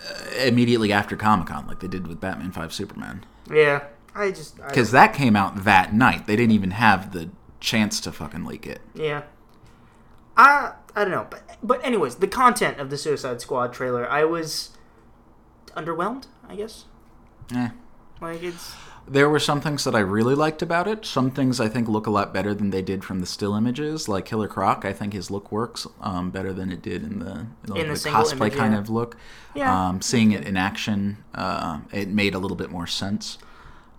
Uh, 0.10 0.36
immediately 0.46 0.92
after 0.92 1.16
Comic 1.16 1.48
Con, 1.48 1.66
like 1.68 1.80
they 1.80 1.88
did 1.88 2.08
with 2.08 2.20
Batman 2.20 2.52
Five 2.52 2.74
Superman? 2.74 3.26
Yeah, 3.50 3.84
I 4.14 4.32
just 4.32 4.58
Because 4.58 4.92
that 4.92 5.14
came 5.14 5.36
out 5.36 5.64
that 5.64 5.94
night. 5.94 6.28
They 6.28 6.36
didn't 6.36 6.52
even 6.54 6.72
have 6.72 7.14
the 7.14 7.30
chance 7.60 8.00
to 8.02 8.12
fucking 8.12 8.44
leak 8.44 8.68
it. 8.68 8.82
Yeah. 8.94 9.24
I 10.36 10.74
I 10.96 11.04
don't 11.04 11.12
know, 11.12 11.28
but 11.30 11.44
but 11.64 11.84
anyways, 11.86 12.16
the 12.16 12.28
content 12.28 12.80
of 12.80 12.90
the 12.90 12.98
Suicide 12.98 13.40
Squad 13.42 13.72
trailer, 13.74 14.10
I 14.10 14.24
was 14.26 14.72
underwhelmed. 15.78 16.26
I 16.50 16.56
guess 16.56 16.86
Yeah. 17.52 17.72
like 18.22 18.44
it's 18.44 18.74
There 19.06 19.30
were 19.30 19.40
some 19.40 19.60
things 19.60 19.84
that 19.84 19.96
I 19.96 20.00
really 20.00 20.34
liked 20.34 20.62
about 20.62 20.88
it. 20.88 21.06
Some 21.06 21.30
things 21.30 21.60
I 21.60 21.68
think 21.68 21.88
look 21.90 22.08
a 22.08 22.10
lot 22.10 22.34
better 22.34 22.54
than 22.54 22.70
they 22.70 22.82
did 22.82 23.04
from 23.04 23.20
the 23.20 23.26
still 23.26 23.54
images. 23.54 24.08
Like 24.08 24.26
Killer 24.26 24.48
Croc, 24.48 24.86
I 24.86 24.94
think 24.94 25.14
his 25.14 25.30
look 25.30 25.52
works 25.52 25.86
um, 26.00 26.32
better 26.32 26.54
than 26.54 26.72
it 26.72 26.82
did 26.82 27.04
in 27.04 27.20
the, 27.20 27.48
like, 27.68 27.82
In 27.82 27.90
the 27.90 27.96
the 27.96 28.10
cosplay 28.10 28.48
image, 28.48 28.56
kind 28.56 28.74
yeah. 28.74 28.80
of 28.80 28.90
look. 28.90 29.18
Yeah. 29.54 29.88
Um, 29.88 30.02
seeing 30.02 30.32
it 30.32 30.46
in 30.48 30.56
action, 30.56 31.24
uh, 31.36 31.80
it 31.92 32.08
made 32.08 32.34
a 32.34 32.40
little 32.40 32.58
bit 32.58 32.72
more 32.72 32.88
sense. 32.88 33.38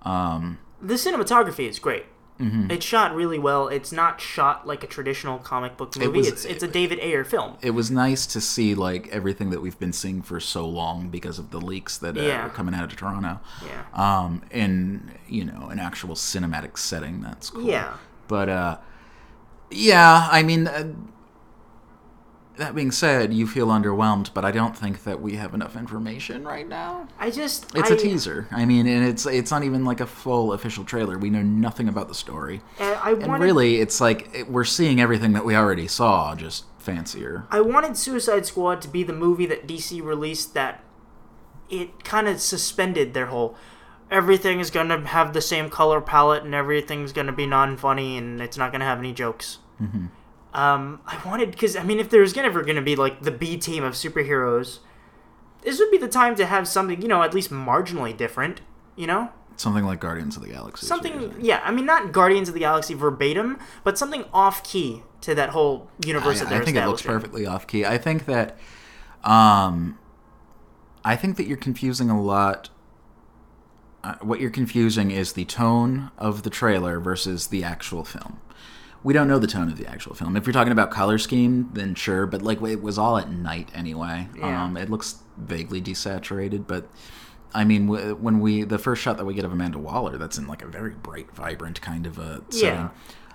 Um, 0.03 0.59
the 0.81 0.95
cinematography 0.95 1.69
is 1.69 1.79
great. 1.79 2.07
Mm-hmm. 2.41 2.71
It's 2.73 2.85
shot 2.85 3.15
really 3.15 3.39
well. 3.39 3.69
It's 3.69 3.93
not 3.93 4.21
shot 4.21 4.67
like 4.67 4.83
a 4.83 4.89
traditional 4.89 5.39
comic 5.39 5.77
book 5.77 5.97
movie. 5.97 6.19
was- 6.19 6.27
it's 6.29 6.45
it's 6.45 6.63
a 6.65 6.69
David 6.69 6.99
Ayer 7.01 7.23
film. 7.25 7.57
it 7.63 7.71
was 7.71 7.91
nice 7.93 8.27
to 8.27 8.41
see 8.41 8.75
like 8.75 9.07
everything 9.09 9.51
that 9.51 9.61
we've 9.63 9.79
been 9.79 9.93
seeing 9.93 10.21
for 10.21 10.41
so 10.41 10.67
long 10.67 11.09
because 11.11 11.39
of 11.39 11.51
the 11.53 11.61
leaks 11.61 11.97
that 11.99 12.19
uh, 12.19 12.21
Yeah. 12.23 12.47
are 12.47 12.51
coming 12.51 12.75
out 12.75 12.85
of 12.85 12.97
Toronto. 12.97 13.39
Yeah. 13.65 13.85
um, 13.95 14.43
in 14.51 15.13
you 15.29 15.45
know 15.45 15.69
an 15.71 15.79
actual 15.79 16.17
cinematic 16.17 16.77
setting. 16.77 17.21
That's 17.21 17.51
cool. 17.51 17.63
Yeah. 17.63 17.95
But 18.27 18.49
uh, 18.49 18.77
yeah, 19.71 20.29
I 20.31 20.43
mean, 20.43 20.67
uh, 20.67 20.93
that 22.57 22.75
being 22.75 22.91
said, 22.91 23.35
you 23.35 23.47
feel 23.47 23.69
underwhelmed, 23.69 24.33
but 24.33 24.45
I 24.45 24.51
don't 24.51 24.77
think 24.77 25.05
that 25.05 25.21
we 25.21 25.35
have 25.37 25.55
enough 25.55 25.77
information 25.77 26.45
right 26.45 26.69
now. 26.69 27.09
I 27.19 27.31
just 27.31 27.75
It's 27.75 27.91
a 27.91 27.95
a 27.95 27.97
teaser. 27.97 28.47
I 28.51 28.65
mean, 28.65 28.87
and 28.87 29.05
it's 29.07 29.27
it's 29.27 29.51
not 29.51 29.65
even 29.65 29.85
like 29.85 30.01
a 30.01 30.07
full 30.07 30.53
official 30.53 30.85
trailer. 30.85 31.19
We 31.19 31.31
know 31.31 31.43
nothing 31.43 31.89
about 31.89 32.09
the 32.09 32.15
story, 32.15 32.63
I 32.79 33.17
and 33.21 33.43
really, 33.43 33.81
it's 33.81 34.01
like 34.01 34.29
it, 34.35 34.51
we're 34.51 34.65
seeing 34.65 35.01
everything 35.01 35.33
that 35.33 35.45
we 35.45 35.57
already 35.57 35.89
saw, 35.89 36.35
just 36.35 36.65
fancier. 36.79 37.47
I 37.51 37.61
wanted 37.61 37.97
Suicide 37.97 38.47
Squad 38.47 38.81
to 38.83 38.89
be 38.89 39.03
the 39.03 39.13
movie 39.13 39.47
that 39.47 39.67
DC 39.67 40.03
released 40.03 40.55
that 40.55 40.83
it 41.71 42.05
kind 42.05 42.29
of 42.29 42.41
suspended 42.41 43.15
their 43.15 43.27
whole 43.27 43.57
everything 44.11 44.61
is 44.61 44.71
going 44.71 44.89
to 44.89 45.01
have 45.01 45.33
the 45.33 45.41
same 45.41 45.71
color 45.71 46.01
palette 46.01 46.45
and 46.45 46.55
everything's 46.55 47.13
going 47.13 47.27
to 47.27 47.33
be 47.33 47.47
non-funny 47.47 48.17
and 48.17 48.41
it's 48.41 48.57
not 48.57 48.71
going 48.71 48.81
to 48.81 48.87
have 48.87 48.99
any 48.99 49.13
jokes. 49.13 49.59
Mm-hmm. 49.83 50.07
Um, 50.55 51.01
I 51.07 51.21
wanted 51.27 51.51
because 51.51 51.77
I 51.77 51.83
mean, 51.83 51.99
if 51.99 52.11
there's 52.11 52.37
ever 52.37 52.63
going 52.63 52.77
to 52.77 52.83
be 52.83 52.97
like 52.97 53.23
the 53.23 53.33
B 53.33 53.57
team 53.57 53.83
of 53.83 53.95
superheroes, 53.95 54.79
this 55.63 55.79
would 55.79 55.91
be 55.91 55.99
the 55.99 56.09
time 56.09 56.37
to 56.37 56.47
have 56.47 56.69
something 56.69 57.03
you 57.03 57.09
know 57.09 57.23
at 57.23 57.35
least 57.35 57.51
marginally 57.51 58.17
different. 58.17 58.61
You 58.97 59.09
know, 59.09 59.31
Something 59.57 59.85
like 59.85 60.01
Guardians 60.01 60.37
of 60.37 60.43
the 60.43 60.49
Galaxy. 60.49 60.87
is 60.87 60.91
what 60.91 61.05
you're 61.05 61.21
something 61.21 61.45
yeah. 61.45 61.61
I 61.65 61.71
mean, 61.71 61.87
not 61.87 62.13
Guardians 62.13 62.49
of 62.49 62.55
the 62.55 62.61
Galaxy 62.61 62.95
verbatim, 62.95 63.59
but 63.85 63.97
something 63.97 64.25
off 64.33 64.65
key 64.65 65.03
to 65.21 65.35
that 65.35 65.51
whole 65.51 65.89
universe 66.05 66.43
I, 66.43 66.47
they're 66.47 66.63
I 66.63 66.65
think 66.65 66.77
it 66.77 66.87
looks 66.87 67.03
perfectly 67.03 67.47
off 67.47 67.67
key. 67.67 67.85
I 67.85 67.97
think 67.97 68.27
that, 68.27 68.59
um, 69.23 69.99
I 71.05 71.15
think 71.17 71.37
that 71.37 71.47
you're 71.47 71.57
confusing 71.57 72.11
a 72.11 72.21
lot. 72.21 72.71
Uh, 74.03 74.17
what 74.21 74.41
you're 74.41 74.51
confusing 74.51 75.11
is 75.11 75.33
the 75.33 75.45
tone 75.45 76.11
of 76.19 76.43
the 76.43 76.51
trailer 76.51 76.99
versus 76.99 77.47
the 77.47 77.63
actual 77.63 78.05
film. 78.05 78.41
We 79.05 79.13
don't 79.13 79.29
know 79.29 79.39
the 79.39 79.47
tone 79.47 79.69
of 79.69 79.77
the 79.77 79.87
actual 79.87 80.15
film. 80.15 80.37
If 80.37 80.47
you're 80.47 80.53
talking 80.53 80.73
about 80.73 80.91
color 80.91 81.19
scheme, 81.19 81.71
then 81.75 81.95
sure, 81.95 82.27
but 82.27 82.43
like 82.43 82.61
it 82.63 82.83
was 82.83 82.99
all 82.99 83.19
at 83.19 83.31
night 83.31 83.69
anyway. 83.75 84.29
Yeah. 84.37 84.65
Um, 84.65 84.77
it 84.77 84.91
looks 84.91 85.19
vaguely 85.37 85.81
desaturated, 85.81 86.67
but 86.67 86.89
I 87.55 87.65
mean, 87.65 87.87
when 87.87 88.41
we 88.41 88.65
the 88.65 88.79
first 88.79 89.03
shot 89.03 89.17
that 89.19 89.25
we 89.25 89.35
get 89.35 89.45
of 89.45 89.53
Amanda 89.53 89.79
Waller, 89.79 90.17
that's 90.17 90.39
in 90.39 90.47
like 90.49 90.63
a 90.63 90.67
very 90.67 90.95
bright, 90.95 91.31
vibrant 91.33 91.81
kind 91.81 92.07
of 92.07 92.19
a 92.19 92.43
setting. 92.49 92.91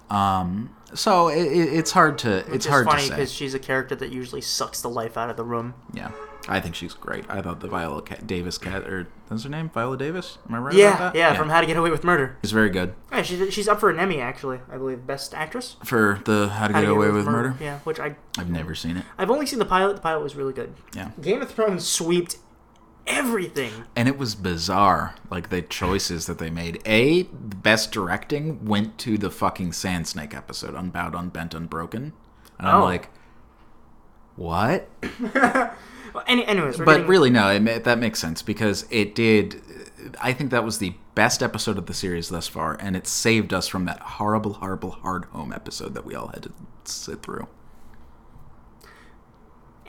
Um, 0.10 0.76
so 0.96 1.28
it, 1.28 1.44
it, 1.46 1.74
it's 1.74 1.92
hard 1.92 2.18
to 2.20 2.38
it's 2.40 2.50
Which 2.50 2.66
is 2.66 2.72
hard 2.72 2.86
funny 2.88 3.02
to 3.04 3.08
say. 3.08 3.16
because 3.16 3.32
she's 3.32 3.54
a 3.54 3.60
character 3.60 3.96
that 3.96 4.12
usually 4.12 4.42
sucks 4.42 4.82
the 4.82 4.90
life 4.90 5.18
out 5.18 5.30
of 5.30 5.38
the 5.38 5.44
room. 5.46 5.76
Yeah, 5.94 6.12
I 6.48 6.60
think 6.60 6.74
she's 6.74 6.94
great. 6.94 7.26
I 7.30 7.42
thought 7.42 7.60
the 7.60 7.68
Viola 7.68 8.02
Davis 8.26 8.58
cat 8.58 8.84
or 8.88 9.08
what's 9.28 9.44
her 9.44 9.50
name? 9.50 9.70
Viola 9.70 9.98
Davis. 9.98 10.38
Am 10.48 10.56
I 10.56 10.58
right 10.60 10.74
Yeah, 10.74 10.96
about 10.96 11.14
that? 11.14 11.20
yeah, 11.20 11.34
from 11.36 11.50
How 11.50 11.62
to 11.62 11.68
Get 11.68 11.78
Away 11.78 11.92
with 11.92 12.04
Murder. 12.04 12.38
She's 12.42 12.52
very 12.52 12.70
good 12.70 12.96
Yeah, 13.12 13.22
she's 13.22 13.54
she's 13.54 13.68
up 13.68 13.80
for 13.80 13.90
an 13.90 14.00
Emmy 14.00 14.20
actually, 14.22 14.60
I 14.72 14.78
believe, 14.78 15.06
best 15.06 15.34
actress. 15.36 15.76
for 15.84 16.22
the 16.26 16.48
How 16.50 16.68
to 16.68 16.74
Get, 16.74 16.88
Away 16.88 17.12
with 17.12 17.26
Murder. 17.26 17.56
Yeah, 17.60 17.80
which 17.80 18.00
I 18.00 18.16
I've 18.38 18.50
never 18.50 18.74
seen 18.74 18.98
it. 18.98 19.06
I've 19.18 19.30
only 19.30 19.46
seen 19.46 19.60
the 19.60 19.66
pilot. 19.66 19.96
The 19.98 20.02
pilot 20.02 20.24
was 20.24 20.36
really 20.36 20.54
good. 20.54 20.74
Yeah, 20.96 21.12
Game 21.22 21.42
of 21.42 21.52
Thrones 21.52 21.86
sweeped 21.88 22.38
everything. 23.06 23.72
and 23.96 24.08
it 24.08 24.18
was 24.18 24.34
bizarre. 24.36 25.16
Like 25.30 25.50
the 25.50 25.62
choices 25.62 26.26
that 26.28 26.38
they 26.40 26.50
made. 26.50 26.82
A 26.86 27.24
the 27.24 27.56
best 27.58 27.92
directing 27.92 28.66
went 28.66 28.98
to 29.00 29.18
the 29.18 29.30
fucking 29.30 29.74
Sand 29.74 30.08
Snake 30.08 30.34
episode, 30.36 30.74
Unbowed, 30.74 31.14
Unbent, 31.16 31.54
Unbroken, 31.54 32.14
and 32.58 32.68
I'm 32.68 32.82
Oh. 32.82 32.86
like, 32.86 33.10
what? 34.36 34.88
Well, 36.14 36.24
any, 36.28 36.46
anyways, 36.46 36.78
but 36.78 36.86
getting, 36.86 37.08
really 37.08 37.30
no 37.30 37.50
it, 37.50 37.84
that 37.84 38.00
makes 38.00 38.20
sense 38.20 38.42
because 38.42 38.86
it 38.90 39.16
did 39.16 39.62
i 40.22 40.34
think 40.34 40.52
that 40.52 40.64
was 40.64 40.80
the 40.80 40.94
best 41.16 41.44
episode 41.44 41.78
of 41.78 41.86
the 41.86 41.94
series 41.94 42.30
thus 42.30 42.48
far 42.48 42.78
and 42.80 42.96
it 42.96 43.06
saved 43.08 43.54
us 43.54 43.68
from 43.68 43.86
that 43.86 44.00
horrible 44.00 44.54
horrible 44.54 45.00
Hardhome 45.04 45.54
episode 45.54 45.94
that 45.94 46.06
we 46.06 46.16
all 46.16 46.28
had 46.28 46.44
to 46.44 46.54
sit 46.86 47.22
through 47.22 47.48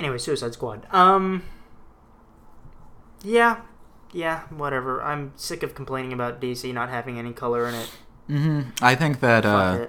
anyway, 0.01 0.19
Suicide 0.19 0.55
Squad. 0.55 0.87
Um, 0.91 1.45
yeah, 3.23 3.61
yeah, 4.13 4.41
whatever. 4.49 5.03
I'm 5.03 5.33
sick 5.37 5.63
of 5.63 5.75
complaining 5.75 6.13
about 6.13 6.41
DC 6.41 6.73
not 6.75 6.89
having 6.89 7.19
any 7.19 7.33
color 7.33 7.69
in 7.69 7.75
it. 7.75 7.91
I 8.83 8.95
think 8.95 9.21
that 9.21 9.45
uh 9.45 9.87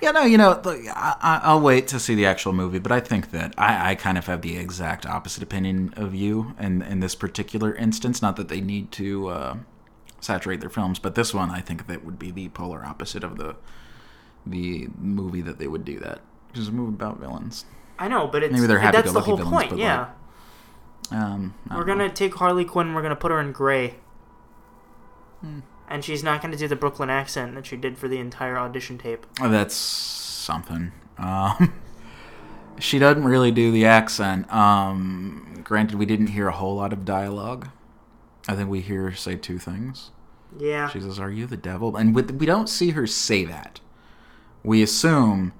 yeah 0.00 0.10
no 0.10 0.22
you 0.24 0.36
know 0.36 0.60
look, 0.64 0.78
I, 0.88 1.16
I- 1.20 1.40
i'll 1.44 1.60
wait 1.60 1.86
to 1.88 2.00
see 2.00 2.14
the 2.14 2.26
actual 2.26 2.52
movie 2.52 2.78
but 2.78 2.92
i 2.92 3.00
think 3.00 3.30
that 3.30 3.54
i, 3.58 3.90
I 3.90 3.94
kind 3.94 4.18
of 4.18 4.26
have 4.26 4.42
the 4.42 4.56
exact 4.56 5.06
opposite 5.06 5.42
opinion 5.42 5.94
of 5.96 6.14
you 6.14 6.54
in, 6.58 6.82
in 6.82 7.00
this 7.00 7.14
particular 7.14 7.74
instance 7.74 8.20
not 8.20 8.36
that 8.36 8.48
they 8.48 8.60
need 8.60 8.90
to 8.92 9.28
uh, 9.28 9.56
saturate 10.20 10.60
their 10.60 10.70
films 10.70 10.98
but 10.98 11.14
this 11.14 11.32
one 11.32 11.50
i 11.50 11.60
think 11.60 11.86
that 11.86 12.04
would 12.04 12.18
be 12.18 12.30
the 12.30 12.48
polar 12.48 12.84
opposite 12.84 13.22
of 13.24 13.38
the 13.38 13.54
the 14.46 14.88
movie 14.98 15.40
that 15.40 15.58
they 15.58 15.66
would 15.66 15.84
do 15.84 15.98
that 16.00 16.20
because 16.48 16.62
it's 16.66 16.68
a 16.68 16.72
movie 16.72 16.94
about 16.94 17.18
villains 17.18 17.64
I 17.96 18.08
know, 18.08 18.26
but 18.26 18.42
it's 18.42 18.52
Maybe 18.52 18.66
they're 18.66 18.80
that's 18.90 19.12
the 19.12 19.20
whole 19.20 19.36
villains, 19.36 19.68
point. 19.68 19.78
Yeah, 19.78 20.08
um 21.12 21.54
we're 21.70 21.76
know. 21.78 21.84
gonna 21.84 22.08
take 22.10 22.34
Harley 22.34 22.64
Quinn. 22.64 22.92
We're 22.92 23.02
gonna 23.02 23.14
put 23.14 23.30
her 23.30 23.40
in 23.40 23.52
gray. 23.52 23.94
Hmm. 25.40 25.60
And 25.88 26.04
she's 26.04 26.22
not 26.22 26.40
going 26.40 26.52
to 26.52 26.58
do 26.58 26.66
the 26.66 26.76
Brooklyn 26.76 27.10
accent 27.10 27.54
that 27.54 27.66
she 27.66 27.76
did 27.76 27.98
for 27.98 28.08
the 28.08 28.18
entire 28.18 28.56
audition 28.56 28.98
tape. 28.98 29.26
Oh, 29.40 29.48
that's 29.48 29.74
something. 29.74 30.92
Um, 31.18 31.74
she 32.78 32.98
doesn't 32.98 33.24
really 33.24 33.50
do 33.50 33.70
the 33.70 33.84
accent. 33.84 34.52
Um, 34.52 35.60
granted, 35.62 35.98
we 35.98 36.06
didn't 36.06 36.28
hear 36.28 36.48
a 36.48 36.52
whole 36.52 36.76
lot 36.76 36.92
of 36.92 37.04
dialogue. 37.04 37.68
I 38.48 38.54
think 38.54 38.68
we 38.68 38.80
hear 38.80 39.10
her 39.10 39.14
say 39.14 39.36
two 39.36 39.58
things. 39.58 40.10
Yeah. 40.58 40.88
She 40.88 41.00
says, 41.00 41.18
"Are 41.18 41.30
you 41.30 41.46
the 41.46 41.56
devil?" 41.56 41.96
And 41.96 42.14
with, 42.14 42.30
we 42.30 42.46
don't 42.46 42.68
see 42.68 42.90
her 42.90 43.06
say 43.06 43.44
that. 43.44 43.80
We 44.62 44.82
assume 44.82 45.52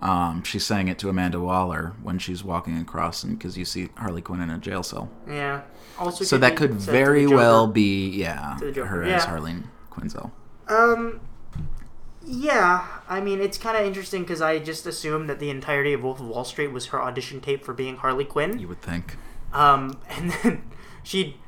um, 0.00 0.42
she's 0.44 0.64
saying 0.64 0.88
it 0.88 0.98
to 1.00 1.08
Amanda 1.08 1.40
Waller 1.40 1.94
when 2.02 2.18
she's 2.18 2.44
walking 2.44 2.78
across, 2.78 3.24
and 3.24 3.38
because 3.38 3.58
you 3.58 3.64
see 3.64 3.88
Harley 3.96 4.22
Quinn 4.22 4.40
in 4.40 4.50
a 4.50 4.58
jail 4.58 4.82
cell. 4.82 5.10
Yeah. 5.28 5.62
Also, 5.98 6.24
So 6.24 6.38
that 6.38 6.56
could 6.56 6.70
said 6.70 6.80
to 6.80 6.86
the 6.86 6.92
very 6.92 7.26
well 7.26 7.66
be, 7.66 8.08
yeah, 8.10 8.56
To 8.58 8.66
the 8.66 8.72
Joker, 8.72 8.88
her 8.88 9.06
yeah. 9.06 9.16
as 9.16 9.24
Harleen 9.26 9.64
Quinzel. 9.90 10.30
Um. 10.68 11.20
Yeah, 12.30 12.86
I 13.08 13.20
mean 13.22 13.40
it's 13.40 13.56
kind 13.56 13.76
of 13.76 13.86
interesting 13.86 14.22
because 14.22 14.42
I 14.42 14.58
just 14.58 14.86
assumed 14.86 15.30
that 15.30 15.38
the 15.38 15.48
entirety 15.48 15.94
of 15.94 16.02
Wolf 16.02 16.20
of 16.20 16.28
Wall 16.28 16.44
Street 16.44 16.68
was 16.72 16.86
her 16.86 17.00
audition 17.00 17.40
tape 17.40 17.64
for 17.64 17.72
being 17.72 17.96
Harley 17.96 18.26
Quinn. 18.26 18.58
You 18.58 18.68
would 18.68 18.82
think. 18.82 19.16
Um, 19.52 19.98
and 20.10 20.32
then 20.42 20.70
she 21.02 21.38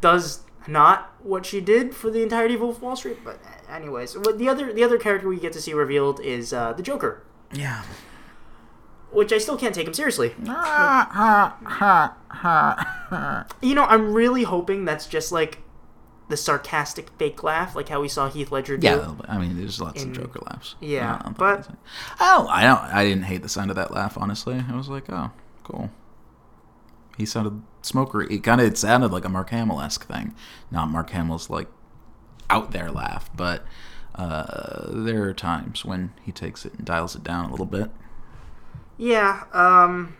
does 0.00 0.40
not 0.66 1.12
what 1.22 1.44
she 1.44 1.60
did 1.60 1.94
for 1.94 2.10
the 2.10 2.22
entirety 2.22 2.54
of 2.54 2.62
Wolf 2.62 2.76
of 2.76 2.82
Wall 2.82 2.96
Street. 2.96 3.18
But 3.22 3.38
anyways, 3.70 4.14
the 4.14 4.48
other 4.48 4.72
the 4.72 4.82
other 4.82 4.96
character 4.98 5.28
we 5.28 5.38
get 5.38 5.52
to 5.52 5.60
see 5.60 5.74
revealed 5.74 6.20
is 6.20 6.54
uh, 6.54 6.72
the 6.72 6.82
Joker, 6.82 7.22
Yeah. 7.52 7.82
which 9.12 9.32
I 9.32 9.38
still 9.38 9.56
can't 9.58 9.74
take 9.74 9.86
him 9.88 9.94
seriously. 9.94 10.34
Ha, 10.46 11.08
ha, 11.12 11.56
ha, 11.64 12.16
ha. 12.28 13.46
You 13.60 13.74
know, 13.74 13.84
I'm 13.84 14.12
really 14.12 14.44
hoping 14.44 14.84
that's 14.84 15.06
just 15.06 15.32
like 15.32 15.58
the 16.28 16.36
sarcastic 16.36 17.10
fake 17.18 17.42
laugh, 17.42 17.74
like 17.74 17.88
how 17.88 18.00
we 18.00 18.08
saw 18.08 18.30
Heath 18.30 18.52
Ledger 18.52 18.76
do. 18.76 18.86
Yeah, 18.86 19.14
I 19.28 19.36
mean, 19.38 19.56
there's 19.58 19.80
lots 19.80 20.00
In- 20.02 20.10
of 20.10 20.16
Joker 20.16 20.38
laughs. 20.46 20.76
Yeah, 20.80 21.20
I 21.24 21.30
but- 21.30 21.64
think 21.66 21.76
it's- 21.76 22.20
I 22.20 22.36
don't, 22.36 22.48
I 22.48 22.62
don't, 22.62 22.78
I 22.94 23.04
didn't 23.04 23.24
hate 23.24 23.42
the 23.42 23.48
sound 23.48 23.70
of 23.70 23.76
that 23.76 23.90
laugh. 23.92 24.16
Honestly, 24.16 24.62
I 24.70 24.76
was 24.76 24.88
like, 24.88 25.10
oh, 25.10 25.32
cool. 25.64 25.90
He 27.16 27.26
sounded 27.26 27.62
smokery. 27.82 28.28
It 28.30 28.44
kind 28.44 28.60
of 28.60 28.68
it 28.68 28.78
sounded 28.78 29.10
like 29.10 29.24
a 29.24 29.28
Mark 29.28 29.50
Hamill 29.50 29.80
esque 29.80 30.06
thing, 30.06 30.34
not 30.70 30.88
Mark 30.88 31.10
Hamill's 31.10 31.50
like 31.50 31.66
out 32.48 32.70
there 32.70 32.90
laugh, 32.92 33.28
but 33.36 33.64
uh, 34.20 34.86
there 34.90 35.24
are 35.24 35.34
times 35.34 35.84
when 35.84 36.12
he 36.22 36.30
takes 36.30 36.66
it 36.66 36.74
and 36.74 36.84
dials 36.84 37.14
it 37.16 37.24
down 37.24 37.46
a 37.46 37.50
little 37.50 37.66
bit. 37.66 37.90
Yeah, 38.98 39.44
um, 39.52 40.14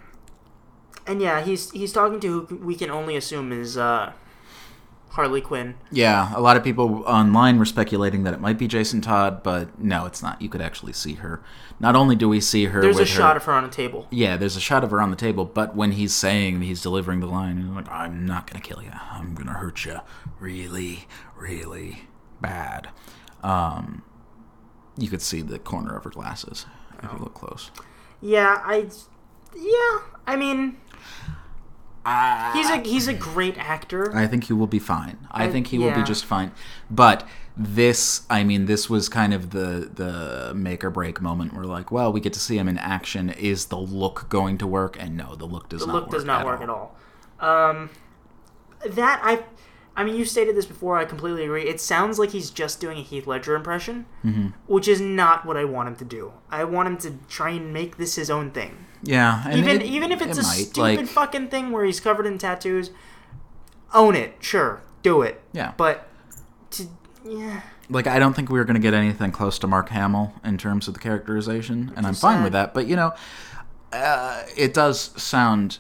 and 1.06 1.20
yeah, 1.20 1.42
he's 1.42 1.70
he's 1.72 1.92
talking 1.92 2.18
to 2.20 2.46
who 2.46 2.56
we 2.56 2.74
can 2.74 2.90
only 2.90 3.14
assume 3.14 3.52
is 3.52 3.76
uh, 3.76 4.12
Harley 5.10 5.42
Quinn. 5.42 5.74
Yeah, 5.92 6.32
a 6.34 6.40
lot 6.40 6.56
of 6.56 6.64
people 6.64 7.02
online 7.04 7.58
were 7.58 7.66
speculating 7.66 8.22
that 8.22 8.32
it 8.32 8.40
might 8.40 8.56
be 8.56 8.66
Jason 8.66 9.02
Todd, 9.02 9.42
but 9.42 9.78
no, 9.78 10.06
it's 10.06 10.22
not. 10.22 10.40
You 10.40 10.48
could 10.48 10.62
actually 10.62 10.94
see 10.94 11.14
her. 11.14 11.42
Not 11.78 11.94
only 11.94 12.16
do 12.16 12.26
we 12.26 12.40
see 12.40 12.66
her, 12.66 12.80
There's 12.80 12.96
a 12.96 13.00
with 13.00 13.08
shot 13.08 13.36
of 13.36 13.44
her 13.44 13.52
on 13.52 13.66
a 13.66 13.70
table. 13.70 14.06
Yeah, 14.10 14.38
there's 14.38 14.56
a 14.56 14.60
shot 14.60 14.82
of 14.82 14.90
her 14.92 15.00
on 15.02 15.10
the 15.10 15.16
table, 15.16 15.44
but 15.44 15.76
when 15.76 15.92
he's 15.92 16.14
saying 16.14 16.62
he's 16.62 16.80
delivering 16.80 17.20
the 17.20 17.26
line, 17.26 17.58
he's 17.58 17.66
like, 17.66 17.90
"I'm 17.90 18.24
not 18.24 18.50
gonna 18.50 18.62
kill 18.62 18.82
you. 18.82 18.92
I'm 19.10 19.34
gonna 19.34 19.52
hurt 19.52 19.84
you, 19.84 20.00
really, 20.38 21.06
really 21.36 22.04
bad." 22.40 22.88
Um, 23.42 24.02
you 24.96 25.08
could 25.08 25.22
see 25.22 25.40
the 25.42 25.58
corner 25.58 25.96
of 25.96 26.04
her 26.04 26.10
glasses 26.10 26.66
if 27.02 27.10
you 27.12 27.18
look 27.18 27.34
close. 27.34 27.70
Yeah, 28.20 28.60
I, 28.64 28.88
yeah, 29.56 29.98
I 30.26 30.36
mean, 30.36 30.76
I, 32.04 32.52
he's 32.54 32.68
a 32.70 32.76
he's 32.78 33.08
a 33.08 33.14
great 33.14 33.56
actor. 33.58 34.14
I 34.14 34.26
think 34.26 34.44
he 34.44 34.52
will 34.52 34.66
be 34.66 34.78
fine. 34.78 35.18
I, 35.30 35.44
I- 35.44 35.50
think 35.50 35.68
he 35.68 35.78
will 35.78 35.94
be 35.94 36.02
just 36.02 36.24
fine. 36.24 36.52
But 36.90 37.26
this, 37.56 38.22
I 38.30 38.42
mean, 38.44 38.66
this 38.66 38.88
was 38.88 39.08
kind 39.08 39.34
of 39.34 39.50
the 39.50 39.90
the 39.92 40.52
make 40.54 40.82
or 40.84 40.90
break 40.90 41.20
moment. 41.20 41.52
Where 41.54 41.64
like, 41.64 41.90
well, 41.90 42.12
we 42.12 42.20
get 42.20 42.32
to 42.34 42.40
see 42.40 42.56
him 42.58 42.68
in 42.68 42.78
action. 42.78 43.30
Is 43.30 43.66
the 43.66 43.78
look 43.78 44.28
going 44.28 44.56
to 44.58 44.66
work? 44.66 44.96
And 45.00 45.16
no, 45.16 45.34
the 45.34 45.46
look 45.46 45.68
does 45.68 45.80
the 45.80 45.86
not. 45.88 45.94
look 45.94 46.02
work 46.04 46.12
does 46.12 46.24
not 46.24 46.40
at 46.40 46.46
work 46.46 46.60
all. 46.60 46.96
at 47.40 47.48
all. 47.48 47.74
Um, 47.74 47.90
that 48.86 49.20
I, 49.22 49.42
I 50.00 50.04
mean, 50.04 50.16
you 50.16 50.24
stated 50.24 50.56
this 50.56 50.66
before. 50.66 50.96
I 50.98 51.04
completely 51.04 51.44
agree. 51.44 51.64
It 51.68 51.80
sounds 51.80 52.18
like 52.18 52.30
he's 52.30 52.50
just 52.50 52.80
doing 52.80 52.98
a 52.98 53.02
Heath 53.02 53.26
Ledger 53.26 53.54
impression, 53.54 54.06
Mm-hmm. 54.24 54.48
which 54.66 54.88
is 54.88 55.00
not 55.00 55.44
what 55.44 55.56
I 55.56 55.64
want 55.64 55.88
him 55.88 55.96
to 55.96 56.04
do. 56.04 56.32
I 56.50 56.64
want 56.64 56.88
him 56.88 56.96
to 56.98 57.18
try 57.28 57.50
and 57.50 57.72
make 57.72 57.96
this 57.98 58.14
his 58.16 58.30
own 58.30 58.50
thing. 58.50 58.86
Yeah, 59.02 59.46
even 59.56 59.80
it- 59.80 59.86
even 59.86 60.12
if 60.12 60.20
it's 60.22 60.38
it 60.38 60.44
a 60.44 60.46
might, 60.46 60.56
stupid 60.66 60.78
like, 60.98 61.06
fucking 61.06 61.48
thing 61.48 61.70
where 61.70 61.84
he's 61.84 62.00
covered 62.00 62.26
in 62.26 62.38
tattoos, 62.38 62.90
own 63.94 64.14
it. 64.14 64.34
Sure, 64.40 64.82
do 65.02 65.22
it. 65.22 65.42
yeah, 65.52 65.72
But 65.76 66.06
to 66.72 66.86
yeah, 67.24 67.62
like 67.88 68.06
I 68.06 68.18
don't 68.18 68.34
think 68.34 68.48
we 68.50 68.58
were 68.58 68.64
going 68.64 68.74
to 68.74 68.80
get 68.80 68.94
anything 68.94 69.32
close 69.32 69.58
to 69.60 69.66
Mark 69.66 69.88
Hamill 69.90 70.32
in 70.44 70.58
terms 70.58 70.86
of 70.88 70.94
the 70.94 71.00
characterization, 71.00 71.92
and 71.96 72.06
I'm 72.06 72.12
is 72.12 72.20
fine 72.20 72.42
with 72.42 72.52
that. 72.52 72.72
But 72.74 72.86
you 72.86 72.96
know, 72.96 73.12
uh, 73.92 74.42
it 74.56 74.72
does 74.74 75.10
sound. 75.20 75.78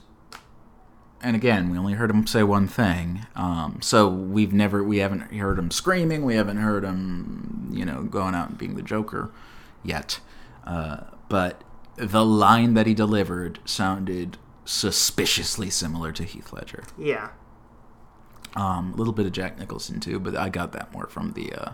And 1.22 1.36
again, 1.36 1.70
we 1.70 1.76
only 1.76 1.92
heard 1.94 2.10
him 2.10 2.26
say 2.26 2.42
one 2.42 2.66
thing, 2.66 3.26
um, 3.36 3.78
so 3.82 4.08
we've 4.08 4.54
never, 4.54 4.82
we 4.82 4.98
haven't 4.98 5.32
heard 5.34 5.58
him 5.58 5.70
screaming, 5.70 6.24
we 6.24 6.34
haven't 6.34 6.56
heard 6.56 6.82
him, 6.82 7.68
you 7.72 7.84
know, 7.84 8.02
going 8.04 8.34
out 8.34 8.48
and 8.48 8.58
being 8.58 8.74
the 8.74 8.82
Joker, 8.82 9.30
yet. 9.82 10.20
Uh, 10.64 11.00
but 11.28 11.62
the 11.96 12.24
line 12.24 12.72
that 12.72 12.86
he 12.86 12.94
delivered 12.94 13.58
sounded 13.66 14.38
suspiciously 14.64 15.68
similar 15.68 16.10
to 16.12 16.24
Heath 16.24 16.52
Ledger. 16.52 16.84
yeah. 16.98 17.30
Um, 18.56 18.94
a 18.94 18.96
little 18.96 19.12
bit 19.12 19.26
of 19.26 19.32
Jack 19.32 19.58
Nicholson 19.60 20.00
too, 20.00 20.18
but 20.18 20.34
I 20.36 20.48
got 20.48 20.72
that 20.72 20.92
more 20.92 21.06
from 21.06 21.34
the 21.34 21.52
uh, 21.52 21.72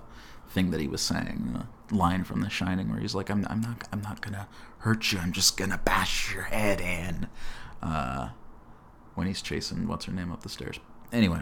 thing 0.51 0.73
that 0.73 0.81
he 0.81 0.87
was 0.87 1.01
saying, 1.01 1.65
the 1.89 1.95
line 1.95 2.23
from 2.25 2.43
The 2.43 2.51
Shining, 2.51 2.91
where 2.91 3.01
he's 3.01 3.15
like, 3.15 3.31
"I'm, 3.31 3.47
I'm 3.49 3.63
not, 3.63 3.89
I'm 3.93 4.03
not 4.03 4.21
gonna 4.21 4.47
hurt 4.81 5.11
you. 5.11 5.19
I'm 5.19 5.33
just 5.33 5.57
gonna 5.57 5.81
bash 5.83 6.35
your 6.35 6.43
head 6.43 6.83
in." 6.83 7.29
Uh, 7.83 8.29
when 9.17 9.27
he's 9.27 9.43
chasing 9.43 9.89
what's 9.89 10.05
her 10.05 10.13
name 10.13 10.31
up 10.31 10.43
the 10.45 10.49
stairs. 10.49 10.79
Anyway, 11.13 11.41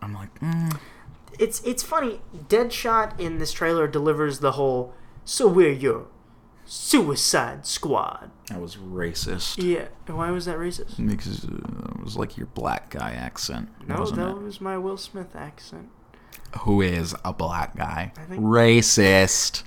I'm 0.00 0.14
like, 0.14 0.38
mm, 0.40 0.78
It's 1.38 1.60
it's 1.62 1.82
funny. 1.82 2.22
Deadshot 2.48 3.20
in 3.20 3.38
this 3.38 3.52
trailer 3.52 3.86
delivers 3.86 4.38
the 4.38 4.52
whole. 4.52 4.94
So 5.24 5.46
we're 5.46 5.70
your 5.72 6.06
Suicide 6.64 7.66
Squad. 7.66 8.30
that 8.48 8.60
was 8.60 8.76
racist 8.76 9.62
Yeah. 9.62 9.88
Why 10.12 10.30
was 10.30 10.44
that 10.46 10.56
racist? 10.56 11.04
because 11.06 11.44
uh, 11.44 11.48
it 11.98 12.04
was 12.04 12.16
like 12.16 12.36
your 12.36 12.46
black 12.46 12.90
guy 12.90 13.10
accent, 13.12 13.68
No, 13.86 14.06
that 14.06 14.28
it? 14.30 14.42
was 14.42 14.60
my 14.60 14.78
Will 14.78 14.96
Smith 14.96 15.34
accent. 15.34 15.88
Who 16.60 16.80
is 16.80 17.14
a 17.24 17.32
black 17.32 17.76
guy? 17.76 18.12
I 18.16 18.20
think- 18.22 18.42
Racist. 18.42 19.64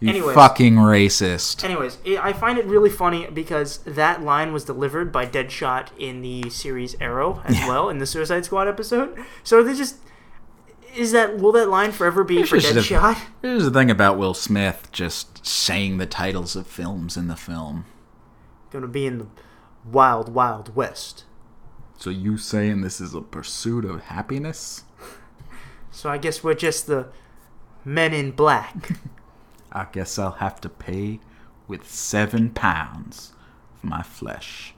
You 0.00 0.10
Anyways. 0.10 0.34
fucking 0.34 0.76
racist. 0.76 1.64
Anyways, 1.64 1.98
i 2.20 2.32
find 2.32 2.56
it 2.58 2.64
really 2.66 2.90
funny 2.90 3.26
because 3.26 3.78
that 3.78 4.22
line 4.22 4.52
was 4.52 4.64
delivered 4.64 5.10
by 5.10 5.26
Deadshot 5.26 5.88
in 5.98 6.20
the 6.22 6.48
series 6.50 6.94
Arrow 7.00 7.42
as 7.44 7.56
well 7.66 7.88
in 7.88 7.98
the 7.98 8.06
Suicide 8.06 8.44
Squad 8.44 8.68
episode. 8.68 9.18
So 9.42 9.62
they 9.64 9.74
just 9.74 9.96
is 10.94 11.12
that 11.12 11.38
will 11.38 11.52
that 11.52 11.68
line 11.68 11.90
forever 11.92 12.22
be 12.22 12.44
for 12.44 12.56
Here's 12.56 12.72
the- 12.72 12.80
Deadshot? 12.80 13.18
Here's 13.42 13.64
the 13.64 13.70
thing 13.72 13.90
about 13.90 14.18
Will 14.18 14.34
Smith 14.34 14.88
just 14.92 15.44
saying 15.44 15.98
the 15.98 16.06
titles 16.06 16.54
of 16.54 16.66
films 16.68 17.16
in 17.16 17.26
the 17.26 17.36
film. 17.36 17.84
Going 18.70 18.82
to 18.82 18.88
be 18.88 19.06
in 19.06 19.18
the 19.18 19.26
Wild 19.84 20.32
Wild 20.32 20.76
West. 20.76 21.24
So 21.98 22.10
you 22.10 22.38
saying 22.38 22.82
this 22.82 23.00
is 23.00 23.14
a 23.14 23.20
pursuit 23.20 23.84
of 23.84 24.04
happiness? 24.04 24.84
So 25.90 26.08
I 26.08 26.18
guess 26.18 26.44
we're 26.44 26.54
just 26.54 26.86
the 26.86 27.08
Men 27.84 28.12
in 28.14 28.30
Black. 28.30 28.90
I 29.72 29.86
guess 29.92 30.18
I'll 30.18 30.32
have 30.32 30.60
to 30.62 30.68
pay 30.68 31.20
with 31.66 31.88
seven 31.88 32.50
pounds 32.50 33.32
for 33.80 33.86
my 33.86 34.02
flesh. 34.02 34.74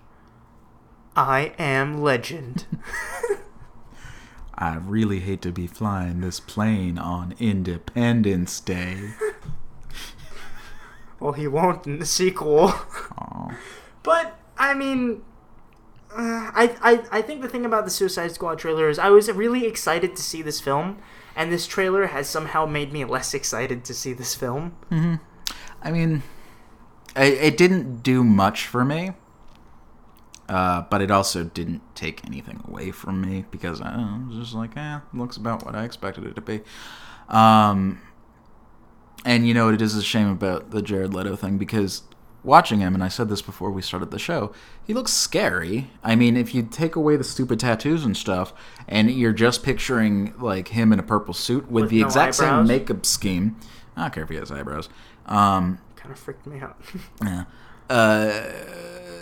I 1.16 1.52
am 1.58 2.00
Legend. 2.02 2.66
I 4.54 4.76
really 4.76 5.20
hate 5.20 5.42
to 5.42 5.52
be 5.52 5.66
flying 5.66 6.20
this 6.20 6.38
plane 6.38 6.98
on 6.98 7.34
Independence 7.38 8.60
Day. 8.60 9.10
well, 11.18 11.32
he 11.32 11.48
won't 11.48 11.86
in 11.86 11.98
the 11.98 12.06
sequel. 12.06 12.72
Aw. 13.18 13.56
But 14.02 14.38
I 14.56 14.72
mean, 14.72 15.22
uh, 16.10 16.50
I, 16.54 16.74
I 16.80 17.18
I 17.18 17.22
think 17.22 17.42
the 17.42 17.48
thing 17.48 17.66
about 17.66 17.84
the 17.84 17.90
Suicide 17.90 18.32
Squad 18.32 18.58
trailer 18.58 18.88
is 18.88 18.98
I 18.98 19.10
was 19.10 19.30
really 19.30 19.66
excited 19.66 20.16
to 20.16 20.22
see 20.22 20.40
this 20.40 20.58
film, 20.58 20.98
and 21.36 21.52
this 21.52 21.66
trailer 21.66 22.06
has 22.06 22.28
somehow 22.28 22.66
made 22.66 22.92
me 22.92 23.04
less 23.04 23.34
excited 23.34 23.84
to 23.84 23.94
see 23.94 24.12
this 24.12 24.34
film. 24.34 24.76
I 25.82 25.90
mean, 25.90 26.22
it, 27.16 27.34
it 27.34 27.56
didn't 27.56 28.02
do 28.02 28.22
much 28.24 28.66
for 28.66 28.84
me, 28.84 29.12
uh, 30.48 30.82
but 30.82 31.00
it 31.00 31.10
also 31.10 31.44
didn't 31.44 31.82
take 31.94 32.24
anything 32.26 32.62
away 32.68 32.90
from 32.90 33.20
me 33.20 33.44
because 33.50 33.80
I 33.80 33.96
was 34.28 34.36
just 34.36 34.54
like, 34.54 34.76
eh, 34.76 35.00
looks 35.14 35.36
about 35.36 35.64
what 35.64 35.74
I 35.74 35.84
expected 35.84 36.24
it 36.24 36.34
to 36.34 36.40
be. 36.40 36.60
Um, 37.28 38.00
and 39.24 39.46
you 39.46 39.54
know, 39.54 39.68
it 39.68 39.80
is 39.80 39.94
a 39.94 40.02
shame 40.02 40.28
about 40.28 40.70
the 40.70 40.82
Jared 40.82 41.14
Leto 41.14 41.36
thing 41.36 41.58
because 41.58 42.02
watching 42.42 42.80
him, 42.80 42.94
and 42.94 43.04
I 43.04 43.08
said 43.08 43.28
this 43.28 43.42
before 43.42 43.70
we 43.70 43.82
started 43.82 44.10
the 44.10 44.18
show, 44.18 44.52
he 44.84 44.94
looks 44.94 45.12
scary. 45.12 45.90
I 46.02 46.16
mean, 46.16 46.36
if 46.36 46.54
you 46.54 46.62
take 46.62 46.96
away 46.96 47.16
the 47.16 47.24
stupid 47.24 47.60
tattoos 47.60 48.04
and 48.04 48.16
stuff, 48.16 48.52
and 48.88 49.10
you're 49.10 49.32
just 49.32 49.62
picturing 49.62 50.34
like 50.38 50.68
him 50.68 50.92
in 50.92 50.98
a 50.98 51.02
purple 51.02 51.34
suit 51.34 51.70
with, 51.70 51.84
With 51.84 51.90
the 51.90 52.00
no 52.00 52.06
exact 52.06 52.34
same 52.36 52.66
makeup 52.66 53.04
scheme, 53.04 53.56
I 53.96 54.02
don't 54.02 54.14
care 54.14 54.22
if 54.24 54.30
he 54.30 54.36
has 54.36 54.50
eyebrows. 54.50 54.88
Um, 55.26 55.80
Kind 55.96 56.12
of 56.12 56.18
freaked 56.18 56.46
me 56.46 56.60
out. 56.60 56.80
yeah. 57.22 57.44
Uh, 57.88 58.42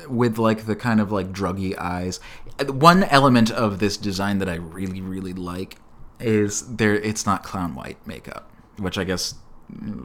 with 0.09 0.39
like 0.39 0.67
the 0.67 0.77
kind 0.77 1.01
of 1.01 1.11
like 1.11 1.33
druggy 1.33 1.77
eyes. 1.79 2.21
One 2.67 3.05
element 3.05 3.51
of 3.51 3.79
this 3.79 3.97
design 3.97 4.39
that 4.39 4.49
I 4.49 4.55
really 4.55 5.01
really 5.01 5.33
like 5.33 5.77
is 6.21 6.77
there. 6.77 6.95
It's 6.95 7.27
not 7.27 7.43
clown 7.43 7.75
white 7.75 8.05
makeup, 8.07 8.51
which 8.79 8.99
I 8.99 9.05
guess 9.05 9.35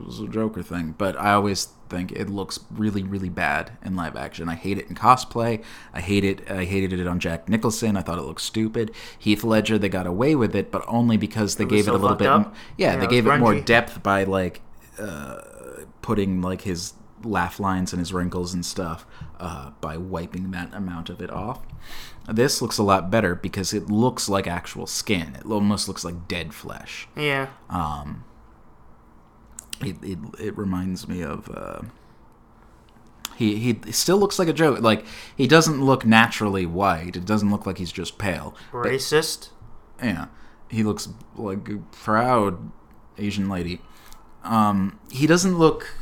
was 0.06 0.20
a 0.20 0.28
Joker 0.28 0.62
thing, 0.62 0.96
but 0.98 1.20
I 1.20 1.34
always 1.34 1.70
think 1.90 2.12
it 2.12 2.30
looks 2.30 2.60
really 2.72 3.04
really 3.04 3.30
bad 3.30 3.78
in 3.84 3.96
live 3.96 4.16
action. 4.16 4.50
I 4.50 4.56
hate 4.56 4.78
it 4.78 4.88
in 4.88 4.96
cosplay. 4.96 5.64
I 5.94 6.02
hate 6.02 6.24
it. 6.24 6.50
I 6.50 6.66
hated 6.66 7.00
it 7.00 7.08
on 7.08 7.20
Jack 7.20 7.48
Nicholson. 7.48 7.96
I 7.96 8.02
thought 8.02 8.18
it 8.18 8.24
looked 8.24 8.42
stupid. 8.42 8.92
Heath 9.18 9.44
Ledger, 9.44 9.78
they 9.78 9.90
got 9.90 10.08
away 10.08 10.36
with 10.36 10.56
it, 10.56 10.72
but 10.72 10.84
only 10.88 11.18
because 11.18 11.56
they 11.56 11.66
was 11.66 11.74
gave 11.74 11.86
so 11.86 11.94
it 11.94 12.00
a 12.00 12.02
little 12.02 12.18
bit. 12.18 12.28
up? 12.28 12.56
Yeah, 12.78 12.94
Yeah, 12.94 13.00
they 13.00 13.06
it 13.06 13.10
gave 13.10 13.26
was 13.26 13.36
it 13.36 13.40
more 13.40 13.60
depth 13.60 14.04
by 14.04 14.24
like 14.24 14.62
uh, 15.00 15.42
putting 16.02 16.42
like 16.42 16.62
his 16.62 16.94
laugh 17.24 17.60
lines 17.60 17.94
and 17.94 18.00
his 18.00 18.12
wrinkles 18.14 18.54
and 18.54 18.66
stuff 18.66 19.06
uh, 19.40 19.72
by 19.80 19.96
wiping 19.98 20.52
that 20.52 20.74
amount 20.74 21.10
of 21.10 21.22
it 21.22 21.30
off. 21.32 21.62
This 22.28 22.62
looks 22.62 22.78
a 22.78 22.84
lot 22.84 23.10
better 23.10 23.36
because 23.36 23.74
it 23.74 23.90
looks 23.90 24.28
like 24.30 24.48
actual 24.48 24.88
skin. 24.88 25.36
It 25.36 25.46
almost 25.46 25.88
looks 25.88 26.04
like 26.04 26.28
dead 26.28 26.54
flesh. 26.54 27.08
yeah. 27.16 27.48
Um, 27.70 28.26
it, 29.86 29.98
it, 30.04 30.20
it 30.40 30.58
reminds 30.58 31.08
me 31.08 31.22
of. 31.22 31.50
Uh, 31.50 31.82
he, 33.36 33.58
he 33.58 33.92
still 33.92 34.18
looks 34.18 34.38
like 34.38 34.48
a 34.48 34.54
joke. 34.54 34.82
Like 34.82 35.06
he 35.36 35.48
doesn't 35.48 35.84
look 35.84 36.06
naturally 36.06 36.66
white. 36.66 37.16
It 37.16 37.26
doesn't 37.26 37.50
look 37.50 37.66
like 37.66 37.78
he's 37.78 37.92
just 37.92 38.18
pale. 38.18 38.56
But 38.72 38.86
Racist. 38.86 39.50
yeah. 40.02 40.28
he 40.70 40.84
looks 40.84 41.10
like 41.36 41.68
a 41.70 41.78
proud 41.92 42.72
Asian 43.18 43.50
lady. 43.50 43.82
Um, 44.44 45.00
he 45.12 45.26
doesn't 45.26 45.58
look 45.58 45.96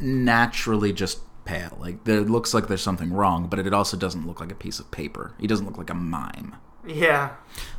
naturally 0.00 0.92
just 0.92 1.20
pale. 1.44 1.76
Like 1.80 2.04
there 2.04 2.20
looks 2.22 2.52
like 2.54 2.66
there's 2.68 2.82
something 2.82 3.12
wrong, 3.12 3.46
but 3.48 3.58
it 3.58 3.72
also 3.72 3.96
doesn't 3.96 4.26
look 4.26 4.40
like 4.40 4.52
a 4.52 4.56
piece 4.56 4.78
of 4.78 4.90
paper. 4.90 5.34
He 5.38 5.46
doesn't 5.46 5.66
look 5.66 5.78
like 5.78 5.90
a 5.90 5.94
mime. 5.94 6.56
Yeah. 6.86 7.30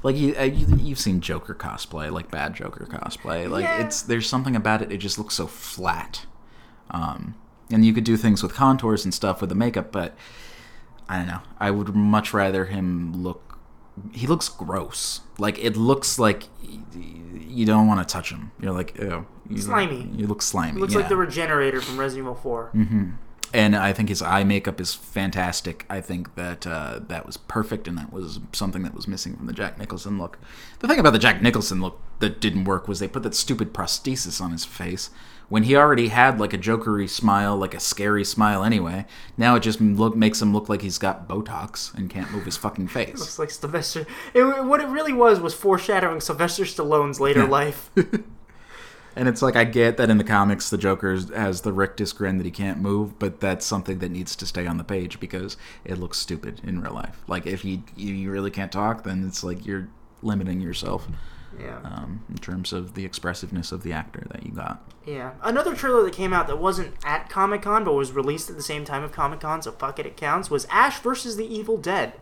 Like 0.03 0.15
you, 0.17 0.35
uh, 0.37 0.43
you 0.43 0.67
you've 0.77 0.99
seen 0.99 1.21
Joker 1.21 1.55
cosplay, 1.55 2.11
like 2.11 2.29
bad 2.29 2.53
Joker 2.53 2.85
cosplay. 2.85 3.49
Like 3.49 3.63
Yeah. 3.63 3.85
it's 3.85 4.01
there's 4.01 4.27
something 4.27 4.55
about 4.55 4.81
it. 4.81 4.91
It 4.91 4.97
just 4.97 5.17
looks 5.17 5.35
so 5.35 5.47
flat. 5.47 6.25
Um, 6.91 7.35
and 7.71 7.85
you 7.85 7.93
could 7.93 8.03
do 8.03 8.17
things 8.17 8.41
with 8.43 8.53
contours 8.53 9.05
and 9.05 9.13
stuff 9.13 9.41
with 9.41 9.49
the 9.49 9.55
makeup, 9.55 9.91
but 9.91 10.15
I 11.07 11.17
don't 11.17 11.27
know. 11.27 11.41
I 11.59 11.71
would 11.71 11.95
much 11.95 12.33
rather 12.33 12.65
him 12.65 13.23
look. 13.23 13.57
He 14.11 14.27
looks 14.27 14.49
gross. 14.49 15.21
Like 15.37 15.57
it 15.59 15.75
looks 15.77 16.19
like 16.19 16.43
you 17.47 17.65
don't 17.65 17.87
want 17.87 18.05
to 18.07 18.11
touch 18.11 18.31
him. 18.31 18.51
You're 18.61 18.73
like, 18.73 18.97
ew. 18.97 19.25
You, 19.49 19.57
Slimy. 19.57 20.07
You 20.15 20.27
look 20.27 20.43
slimy. 20.43 20.73
He 20.73 20.79
Looks 20.79 20.93
yeah. 20.93 20.99
like 20.99 21.09
the 21.09 21.15
Regenerator 21.15 21.81
from 21.81 21.99
Resident 21.99 22.25
Evil 22.25 22.35
4. 22.35 22.71
And 23.53 23.75
I 23.75 23.93
think 23.93 24.09
his 24.09 24.21
eye 24.21 24.43
makeup 24.43 24.79
is 24.79 24.93
fantastic. 24.93 25.85
I 25.89 26.01
think 26.01 26.35
that 26.35 26.67
uh, 26.67 26.99
that 27.07 27.25
was 27.25 27.37
perfect, 27.37 27.87
and 27.87 27.97
that 27.97 28.13
was 28.13 28.39
something 28.53 28.83
that 28.83 28.93
was 28.93 29.07
missing 29.07 29.35
from 29.35 29.47
the 29.47 29.53
Jack 29.53 29.77
Nicholson 29.77 30.17
look. 30.17 30.37
The 30.79 30.87
thing 30.87 30.99
about 30.99 31.13
the 31.13 31.19
Jack 31.19 31.41
Nicholson 31.41 31.81
look 31.81 31.99
that 32.19 32.39
didn't 32.41 32.65
work 32.65 32.87
was 32.87 32.99
they 32.99 33.07
put 33.07 33.23
that 33.23 33.35
stupid 33.35 33.73
prosthesis 33.73 34.41
on 34.41 34.51
his 34.51 34.65
face 34.65 35.09
when 35.49 35.63
he 35.63 35.75
already 35.75 36.09
had 36.09 36.39
like 36.39 36.53
a 36.53 36.57
jokery 36.57 37.09
smile, 37.09 37.57
like 37.57 37.73
a 37.73 37.79
scary 37.79 38.23
smile 38.23 38.63
anyway. 38.63 39.05
Now 39.37 39.55
it 39.55 39.61
just 39.61 39.81
look 39.81 40.15
makes 40.15 40.41
him 40.41 40.53
look 40.53 40.69
like 40.69 40.81
he's 40.81 40.97
got 40.97 41.27
Botox 41.27 41.93
and 41.93 42.09
can't 42.09 42.31
move 42.31 42.45
his 42.45 42.57
fucking 42.57 42.87
face. 42.89 43.19
Looks 43.19 43.39
like 43.39 43.51
Sylvester. 43.51 44.05
It, 44.33 44.43
what 44.65 44.81
it 44.81 44.87
really 44.87 45.13
was 45.13 45.39
was 45.39 45.53
foreshadowing 45.53 46.21
Sylvester 46.21 46.63
Stallone's 46.63 47.19
later 47.19 47.45
life. 47.45 47.89
And 49.19 49.27
it's 49.27 49.41
like 49.41 49.55
I 49.57 49.65
get 49.65 49.97
that 49.97 50.09
in 50.09 50.17
the 50.17 50.23
comics 50.23 50.69
the 50.69 50.77
Joker 50.77 51.13
has 51.35 51.61
the 51.61 51.73
rictus 51.73 52.13
grin 52.13 52.37
that 52.37 52.45
he 52.45 52.51
can't 52.51 52.79
move, 52.79 53.19
but 53.19 53.41
that's 53.41 53.65
something 53.65 53.99
that 53.99 54.09
needs 54.11 54.33
to 54.37 54.45
stay 54.45 54.65
on 54.65 54.77
the 54.77 54.83
page 54.83 55.19
because 55.19 55.57
it 55.83 55.97
looks 55.97 56.17
stupid 56.17 56.61
in 56.63 56.81
real 56.81 56.93
life. 56.93 57.21
Like 57.27 57.45
if 57.45 57.65
you 57.65 57.83
you 57.97 58.31
really 58.31 58.49
can't 58.51 58.71
talk, 58.71 59.03
then 59.03 59.25
it's 59.27 59.43
like 59.43 59.65
you're 59.65 59.89
limiting 60.21 60.61
yourself 60.61 61.07
Yeah. 61.59 61.79
um, 61.83 62.23
in 62.29 62.37
terms 62.37 62.71
of 62.71 62.93
the 62.93 63.03
expressiveness 63.03 63.71
of 63.73 63.83
the 63.83 63.91
actor 63.91 64.25
that 64.31 64.45
you 64.45 64.51
got. 64.53 64.81
Yeah. 65.05 65.31
Another 65.43 65.75
trailer 65.75 66.03
that 66.03 66.13
came 66.13 66.31
out 66.33 66.47
that 66.47 66.59
wasn't 66.59 66.93
at 67.03 67.29
Comic 67.29 67.63
Con 67.63 67.83
but 67.83 67.93
was 67.93 68.11
released 68.13 68.49
at 68.49 68.55
the 68.55 68.63
same 68.63 68.85
time 68.85 69.03
of 69.03 69.11
Comic 69.11 69.41
Con, 69.41 69.61
so 69.61 69.71
fuck 69.73 69.99
it, 69.99 70.05
it 70.05 70.15
counts, 70.15 70.49
was 70.49 70.65
Ash 70.69 70.99
versus 70.99 71.35
the 71.35 71.45
Evil 71.45 71.75
Dead. 71.77 72.13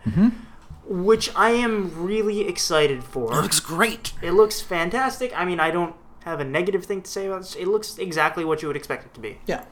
Which 0.89 1.29
I 1.35 1.49
am 1.49 1.91
really 2.01 2.47
excited 2.47 3.03
for. 3.03 3.33
It 3.37 3.41
looks 3.41 3.59
great. 3.59 4.13
It 4.21 4.31
looks 4.31 4.61
fantastic. 4.61 5.31
I 5.37 5.43
mean, 5.43 5.59
I 5.59 5.69
don't 5.69 5.93
have 6.27 6.39
a 6.39 6.45
negative 6.45 6.85
thing 6.85 7.01
to 7.01 7.09
say 7.09 7.25
about 7.27 7.41
this. 7.41 7.55
It 7.55 7.67
looks 7.67 7.97
exactly 7.97 8.43
what 8.45 8.61
you 8.61 8.67
would 8.67 8.77
expect 8.77 9.05
it 9.05 9.13
to 9.15 9.19
be. 9.19 9.39
Yeah. 9.45 9.65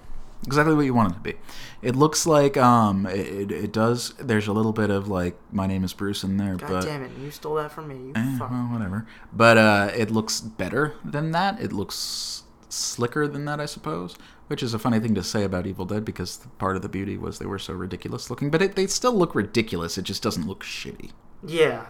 Exactly 0.45 0.75
what 0.75 0.85
you 0.85 0.93
want 0.93 1.11
it 1.11 1.15
to 1.15 1.21
be. 1.21 1.33
It 1.81 1.95
looks 1.95 2.27
like 2.27 2.55
um 2.57 3.05
it, 3.07 3.27
it, 3.27 3.51
it 3.51 3.71
does 3.71 4.13
there's 4.19 4.47
a 4.47 4.53
little 4.53 4.73
bit 4.73 4.89
of 4.91 5.07
like 5.07 5.35
my 5.51 5.65
name 5.65 5.83
is 5.83 5.93
Bruce 5.93 6.23
in 6.23 6.37
there, 6.37 6.55
God 6.55 6.69
but 6.69 6.81
damn 6.85 7.03
it, 7.03 7.11
you 7.19 7.31
stole 7.31 7.55
that 7.55 7.71
from 7.71 7.87
me. 7.87 7.95
You 7.95 8.13
Eh, 8.15 8.37
fuck. 8.37 8.51
well, 8.51 8.67
whatever. 8.71 9.07
But 9.33 9.57
uh, 9.57 9.91
it 9.95 10.11
looks 10.11 10.41
better 10.41 10.93
than 11.03 11.31
that. 11.31 11.59
It 11.59 11.71
looks 11.73 12.43
slicker 12.69 13.27
than 13.27 13.45
that, 13.45 13.59
I 13.59 13.65
suppose. 13.65 14.15
Which 14.47 14.61
is 14.61 14.75
a 14.75 14.79
funny 14.79 14.99
thing 14.99 15.15
to 15.15 15.23
say 15.23 15.43
about 15.43 15.65
Evil 15.65 15.85
Dead 15.85 16.05
because 16.05 16.45
part 16.59 16.75
of 16.75 16.83
the 16.83 16.89
beauty 16.89 17.17
was 17.17 17.39
they 17.39 17.47
were 17.47 17.57
so 17.57 17.73
ridiculous 17.73 18.29
looking. 18.29 18.51
But 18.51 18.61
it, 18.61 18.75
they 18.75 18.85
still 18.85 19.13
look 19.13 19.33
ridiculous. 19.33 19.97
It 19.97 20.03
just 20.03 20.21
doesn't 20.21 20.45
look 20.45 20.63
shitty. 20.63 21.09
Yeah. 21.43 21.87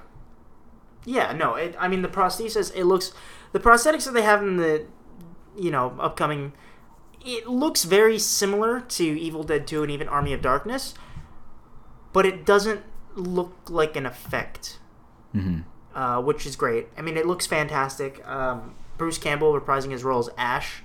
Yeah, 1.03 1.33
no, 1.33 1.55
it, 1.55 1.75
I 1.77 1.87
mean, 1.89 2.01
the 2.01 2.07
prosthesis, 2.07 2.71
it 2.73 2.85
looks. 2.85 3.11
The 3.55 3.61
prosthetics 3.61 4.03
that 4.03 4.13
they 4.13 4.21
have 4.21 4.43
in 4.43 4.57
the, 4.57 4.85
you 5.57 5.71
know, 5.71 5.95
upcoming. 5.97 6.51
It 7.25 7.47
looks 7.47 7.85
very 7.85 8.19
similar 8.19 8.81
to 8.81 9.03
Evil 9.05 9.43
Dead 9.43 9.65
2 9.65 9.81
and 9.81 9.89
even 9.89 10.09
Army 10.09 10.33
of 10.33 10.41
Darkness, 10.41 10.93
but 12.11 12.25
it 12.25 12.45
doesn't 12.45 12.81
look 13.15 13.55
like 13.69 13.95
an 13.95 14.05
effect, 14.05 14.79
hmm 15.31 15.59
uh, 15.93 16.21
which 16.21 16.45
is 16.45 16.57
great. 16.57 16.89
I 16.97 17.01
mean, 17.01 17.15
it 17.15 17.25
looks 17.25 17.47
fantastic. 17.47 18.27
Um, 18.27 18.75
Bruce 18.97 19.17
Campbell 19.17 19.57
reprising 19.57 19.91
his 19.91 20.03
role 20.03 20.19
as 20.19 20.29
Ash 20.37 20.83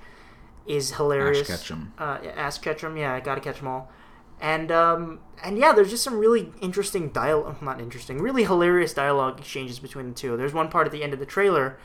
is 0.65 0.93
hilarious. 0.93 1.49
Ash 1.49 1.59
Ketchum. 1.59 1.93
Uh, 1.97 2.19
Ash 2.37 2.57
Ketchum, 2.57 2.95
yeah, 2.95 3.13
I 3.13 3.19
gotta 3.19 3.41
catch 3.41 3.57
them 3.57 3.67
all. 3.67 3.91
And 4.39 4.71
um, 4.71 5.19
and 5.43 5.57
yeah, 5.57 5.73
there's 5.73 5.89
just 5.89 6.05
some 6.05 6.17
really 6.17 6.53
interesting 6.61 7.09
dialogue, 7.09 7.61
not 7.61 7.81
interesting, 7.81 8.19
really 8.19 8.45
hilarious 8.45 8.93
dialogue 8.93 9.41
exchanges 9.41 9.79
between 9.79 10.07
the 10.07 10.15
two. 10.15 10.37
There's 10.37 10.53
one 10.53 10.69
part 10.69 10.87
at 10.87 10.93
the 10.93 11.03
end 11.03 11.11
of 11.11 11.19
the 11.19 11.25
trailer 11.25 11.77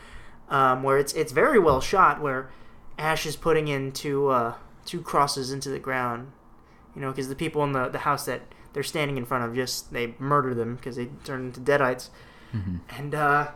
um, 0.49 0.83
where 0.83 0.99
it's 0.99 1.13
it's 1.15 1.33
very 1.33 1.59
well 1.59 1.81
shot, 1.81 2.21
where 2.21 2.51
Ash 2.99 3.27
is 3.27 3.37
putting 3.37 3.69
in 3.69 3.93
two 3.93 4.29
uh, 4.29 4.55
two 4.85 5.01
crosses 5.01 5.51
into 5.53 5.69
the 5.69 5.79
ground, 5.79 6.33
you 6.95 7.01
know, 7.03 7.11
because 7.11 7.29
the 7.29 7.35
people 7.35 7.63
in 7.65 7.73
the 7.73 7.89
the 7.89 7.99
house 8.01 8.25
that 8.27 8.43
they're 8.73 8.83
standing 8.83 9.17
in 9.17 9.25
front 9.25 9.45
of 9.45 9.55
just 9.55 9.93
they 9.93 10.15
murder 10.19 10.55
them 10.55 10.77
because 10.77 10.97
they 10.97 11.07
turn 11.25 11.47
into 11.47 11.61
deadites, 11.61 12.11
and 12.97 13.15
uh, 13.15 13.49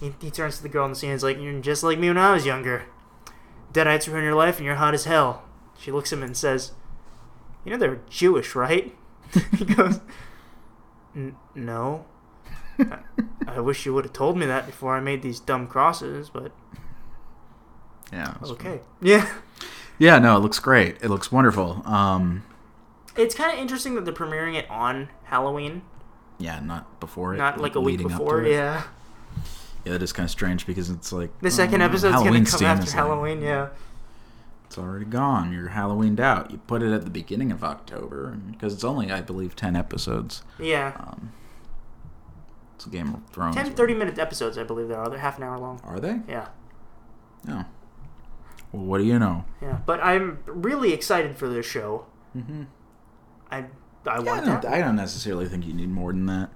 he, 0.00 0.14
he 0.20 0.30
turns 0.30 0.56
to 0.56 0.62
the 0.62 0.68
girl 0.68 0.84
in 0.84 0.92
the 0.92 0.96
scene 0.96 1.10
and 1.10 1.16
is 1.16 1.22
like, 1.22 1.38
"You're 1.38 1.60
just 1.60 1.82
like 1.82 1.98
me 1.98 2.08
when 2.08 2.18
I 2.18 2.32
was 2.32 2.46
younger. 2.46 2.84
Deadites 3.72 4.06
ruin 4.06 4.24
your 4.24 4.34
life, 4.34 4.56
and 4.58 4.66
you're 4.66 4.76
hot 4.76 4.94
as 4.94 5.04
hell." 5.04 5.42
She 5.78 5.90
looks 5.92 6.12
at 6.12 6.18
him 6.18 6.24
and 6.24 6.36
says, 6.36 6.72
"You 7.64 7.72
know 7.72 7.78
they're 7.78 8.00
Jewish, 8.08 8.54
right?" 8.54 8.94
he 9.58 9.64
goes, 9.64 10.00
"N- 11.14 11.36
"No." 11.54 12.06
I, 12.78 12.98
I 13.46 13.60
wish 13.60 13.84
you 13.86 13.94
would 13.94 14.04
have 14.04 14.12
told 14.12 14.36
me 14.36 14.46
that 14.46 14.66
before 14.66 14.96
I 14.96 15.00
made 15.00 15.22
these 15.22 15.40
dumb 15.40 15.66
crosses, 15.66 16.30
but 16.30 16.52
Yeah. 18.12 18.34
okay. 18.42 18.80
Yeah. 19.00 19.28
Yeah. 19.98 20.18
No, 20.18 20.36
it 20.36 20.40
looks 20.40 20.58
great. 20.58 20.96
It 21.02 21.08
looks 21.08 21.30
wonderful. 21.32 21.82
Um. 21.86 22.44
It's 23.16 23.34
kind 23.34 23.52
of 23.52 23.58
interesting 23.60 23.94
that 23.94 24.04
they're 24.04 24.12
premiering 24.14 24.56
it 24.56 24.68
on 24.68 25.08
Halloween, 25.24 25.82
Yeah. 26.38 26.58
Not 26.60 26.98
before 26.98 27.34
it. 27.34 27.38
not 27.38 27.60
like 27.60 27.76
a 27.76 27.80
week 27.80 28.02
before. 28.02 28.42
it. 28.42 28.50
Yeah. 28.50 28.82
Yeah. 29.84 29.92
That 29.92 30.02
is 30.02 30.12
kind 30.12 30.24
of 30.24 30.30
strange 30.30 30.66
because 30.66 30.90
it's 30.90 31.12
like 31.12 31.30
The 31.40 31.50
second 31.50 31.80
uh, 31.82 31.84
episode's 31.84 32.14
going 32.14 32.24
Halloween 32.24 32.44
to 32.46 32.50
come 32.50 32.64
after 32.64 32.82
is 32.84 32.88
like- 32.88 32.96
Halloween, 33.04 33.42
yeah. 33.42 33.68
It's 34.66 34.78
already 34.78 35.04
gone. 35.04 35.52
You're 35.52 35.68
Halloweened 35.68 36.18
out. 36.18 36.50
You 36.50 36.58
put 36.58 36.82
it 36.82 36.92
at 36.92 37.04
the 37.04 37.10
beginning 37.10 37.52
of 37.52 37.62
October 37.62 38.36
because 38.50 38.72
it's 38.72 38.82
only, 38.82 39.12
I 39.12 39.20
believe, 39.20 39.54
ten 39.54 39.76
episodes. 39.76 40.42
Yeah. 40.58 40.94
Um, 40.98 41.30
Game 42.90 43.14
of 43.14 43.26
Thrones. 43.30 43.56
10 43.56 43.74
30 43.74 43.94
minute 43.94 44.18
episodes, 44.18 44.58
I 44.58 44.64
believe 44.64 44.88
there 44.88 44.98
are. 44.98 45.08
They're 45.08 45.18
half 45.18 45.38
an 45.38 45.44
hour 45.44 45.58
long. 45.58 45.80
Are 45.84 46.00
they? 46.00 46.20
Yeah. 46.28 46.48
No. 47.46 47.64
Well, 48.72 48.84
what 48.84 48.98
do 48.98 49.04
you 49.04 49.18
know? 49.18 49.44
Yeah. 49.62 49.78
But 49.86 50.02
I'm 50.02 50.38
really 50.46 50.92
excited 50.92 51.36
for 51.36 51.48
this 51.48 51.66
show. 51.66 52.06
Mm-hmm. 52.36 52.64
I, 53.50 53.58
I 54.06 54.22
Yeah, 54.22 54.32
I, 54.32 54.40
don't, 54.40 54.62
that. 54.62 54.66
I 54.66 54.78
don't 54.80 54.96
necessarily 54.96 55.48
think 55.48 55.66
you 55.66 55.72
need 55.72 55.90
more 55.90 56.12
than 56.12 56.26
that. 56.26 56.50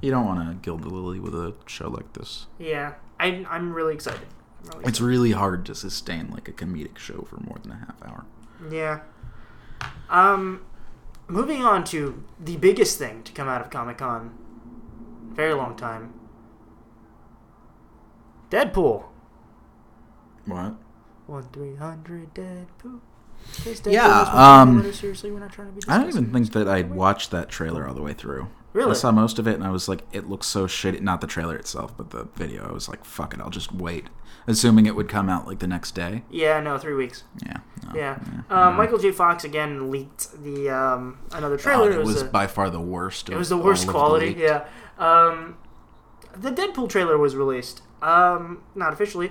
You 0.00 0.10
don't 0.10 0.26
want 0.26 0.48
to 0.48 0.54
gild 0.54 0.82
the 0.82 0.88
lily 0.88 1.20
with 1.20 1.34
a 1.34 1.54
show 1.66 1.88
like 1.88 2.12
this. 2.12 2.46
Yeah. 2.58 2.94
I, 3.18 3.44
I'm 3.48 3.72
really 3.72 3.94
excited. 3.94 4.26
Really 4.64 4.84
It's 4.86 5.00
really 5.00 5.32
hard 5.32 5.66
to 5.66 5.74
sustain 5.74 6.30
like 6.30 6.48
a 6.48 6.52
comedic 6.52 6.98
show 6.98 7.22
for 7.22 7.38
more 7.38 7.58
than 7.62 7.72
a 7.72 7.76
half 7.76 8.02
hour. 8.02 8.24
Yeah. 8.70 9.00
Um, 10.08 10.64
moving 11.28 11.62
on 11.64 11.84
to 11.84 12.22
the 12.38 12.56
biggest 12.56 12.98
thing 12.98 13.22
to 13.24 13.32
come 13.32 13.48
out 13.48 13.60
of 13.60 13.70
Comic 13.70 13.98
Con, 13.98 14.36
very 15.34 15.54
long 15.54 15.76
time. 15.76 16.12
Deadpool. 18.50 19.04
What? 20.46 20.74
One 21.26 21.48
three 21.52 21.76
hundred 21.76 22.34
Deadpool. 22.34 23.00
Yeah, 23.86 24.20
um, 24.32 24.92
seriously, 24.92 25.30
we're 25.30 25.38
not 25.40 25.52
trying 25.52 25.68
to 25.68 25.72
be. 25.74 25.80
I 25.88 25.98
don't 25.98 26.08
even 26.08 26.32
think 26.32 26.52
that 26.52 26.68
I'd 26.68 26.90
watched 26.92 27.30
that 27.30 27.48
trailer 27.48 27.86
all 27.86 27.94
the 27.94 28.02
way 28.02 28.12
through. 28.12 28.48
Really? 28.72 28.90
I 28.90 28.94
saw 28.94 29.12
most 29.12 29.38
of 29.38 29.46
it 29.46 29.54
and 29.54 29.62
I 29.62 29.70
was 29.70 29.88
like, 29.88 30.02
it 30.12 30.28
looks 30.28 30.48
so 30.48 30.66
shitty. 30.66 31.00
Not 31.00 31.20
the 31.20 31.28
trailer 31.28 31.54
itself, 31.56 31.96
but 31.96 32.10
the 32.10 32.24
video. 32.34 32.68
I 32.68 32.72
was 32.72 32.88
like, 32.88 33.04
fuck 33.04 33.32
it, 33.32 33.40
I'll 33.40 33.48
just 33.50 33.72
wait. 33.72 34.08
Assuming 34.48 34.86
it 34.86 34.96
would 34.96 35.08
come 35.08 35.28
out 35.28 35.46
like 35.46 35.60
the 35.60 35.68
next 35.68 35.92
day. 35.92 36.24
Yeah, 36.28 36.58
no, 36.60 36.76
three 36.76 36.94
weeks. 36.94 37.22
Yeah. 37.46 37.58
no, 37.86 37.92
Yeah. 37.94 38.18
yeah. 38.50 38.66
Uh, 38.66 38.70
Michael 38.72 38.98
J. 38.98 39.12
Fox 39.12 39.44
again 39.44 39.90
leaked 39.92 40.42
the 40.42 40.68
um, 40.70 41.18
another 41.32 41.56
trailer. 41.56 41.90
God, 41.90 42.00
it 42.00 42.04
was 42.04 42.22
a- 42.22 42.24
by 42.26 42.48
far 42.48 42.68
the 42.68 42.80
worst. 42.80 43.28
It 43.30 43.36
was 43.36 43.48
the 43.48 43.56
worst 43.56 43.82
of 43.84 43.86
the 43.86 43.92
quality. 43.92 44.34
yeah. 44.36 44.66
Um, 44.98 45.56
the 46.36 46.50
Deadpool 46.50 46.88
trailer 46.88 47.16
was 47.16 47.36
released. 47.36 47.82
Um, 48.02 48.62
not 48.74 48.92
officially, 48.92 49.30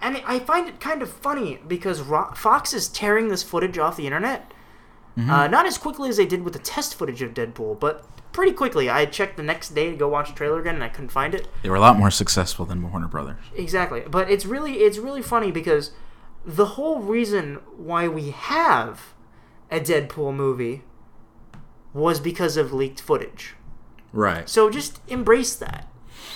and 0.00 0.22
I 0.26 0.38
find 0.38 0.68
it 0.68 0.80
kind 0.80 1.02
of 1.02 1.10
funny 1.10 1.60
because 1.66 2.00
Ro- 2.00 2.32
Fox 2.34 2.72
is 2.72 2.88
tearing 2.88 3.28
this 3.28 3.42
footage 3.42 3.78
off 3.78 3.96
the 3.96 4.06
internet. 4.06 4.52
Mm-hmm. 5.16 5.30
Uh, 5.30 5.48
not 5.48 5.66
as 5.66 5.78
quickly 5.78 6.08
as 6.08 6.16
they 6.16 6.26
did 6.26 6.42
with 6.42 6.52
the 6.52 6.60
test 6.60 6.94
footage 6.94 7.22
of 7.22 7.34
Deadpool, 7.34 7.80
but 7.80 8.06
pretty 8.32 8.52
quickly. 8.52 8.88
I 8.88 9.04
checked 9.06 9.36
the 9.36 9.42
next 9.42 9.70
day 9.70 9.90
to 9.90 9.96
go 9.96 10.08
watch 10.08 10.28
the 10.28 10.34
trailer 10.34 10.60
again, 10.60 10.76
and 10.76 10.84
I 10.84 10.88
couldn't 10.88 11.10
find 11.10 11.34
it. 11.34 11.48
They 11.62 11.70
were 11.70 11.76
a 11.76 11.80
lot 11.80 11.98
more 11.98 12.10
successful 12.10 12.64
than 12.64 12.88
Warner 12.88 13.08
Brothers. 13.08 13.42
Exactly, 13.56 14.02
but 14.08 14.30
it's 14.30 14.46
really 14.46 14.74
it's 14.74 14.98
really 14.98 15.22
funny 15.22 15.50
because 15.50 15.90
the 16.44 16.66
whole 16.66 17.00
reason 17.00 17.56
why 17.76 18.06
we 18.06 18.30
have 18.30 19.14
a 19.70 19.80
Deadpool 19.80 20.34
movie 20.34 20.82
was 21.92 22.20
because 22.20 22.56
of 22.56 22.72
leaked 22.72 23.00
footage. 23.00 23.54
Right. 24.12 24.48
So 24.48 24.70
just 24.70 25.00
embrace 25.08 25.56
that. 25.56 25.88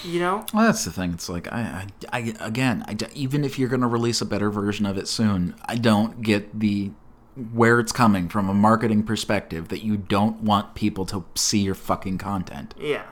You 0.04 0.20
know? 0.20 0.46
Well, 0.52 0.66
that's 0.66 0.84
the 0.84 0.92
thing. 0.92 1.12
It's 1.12 1.28
like 1.28 1.52
I, 1.52 1.86
I, 2.12 2.18
I 2.18 2.34
again, 2.40 2.84
I, 2.88 2.96
even 3.14 3.44
if 3.44 3.58
you're 3.58 3.68
going 3.68 3.80
to 3.82 3.86
release 3.86 4.20
a 4.20 4.26
better 4.26 4.50
version 4.50 4.86
of 4.86 4.98
it 4.98 5.08
soon, 5.08 5.54
I 5.66 5.76
don't 5.76 6.22
get 6.22 6.58
the 6.58 6.92
where 7.52 7.80
it's 7.80 7.92
coming 7.92 8.28
from 8.28 8.48
a 8.48 8.54
marketing 8.54 9.02
perspective 9.04 9.68
that 9.68 9.82
you 9.82 9.96
don't 9.96 10.42
want 10.42 10.74
people 10.74 11.06
to 11.06 11.24
see 11.34 11.60
your 11.60 11.74
fucking 11.74 12.18
content. 12.18 12.74
Yeah. 12.78 13.04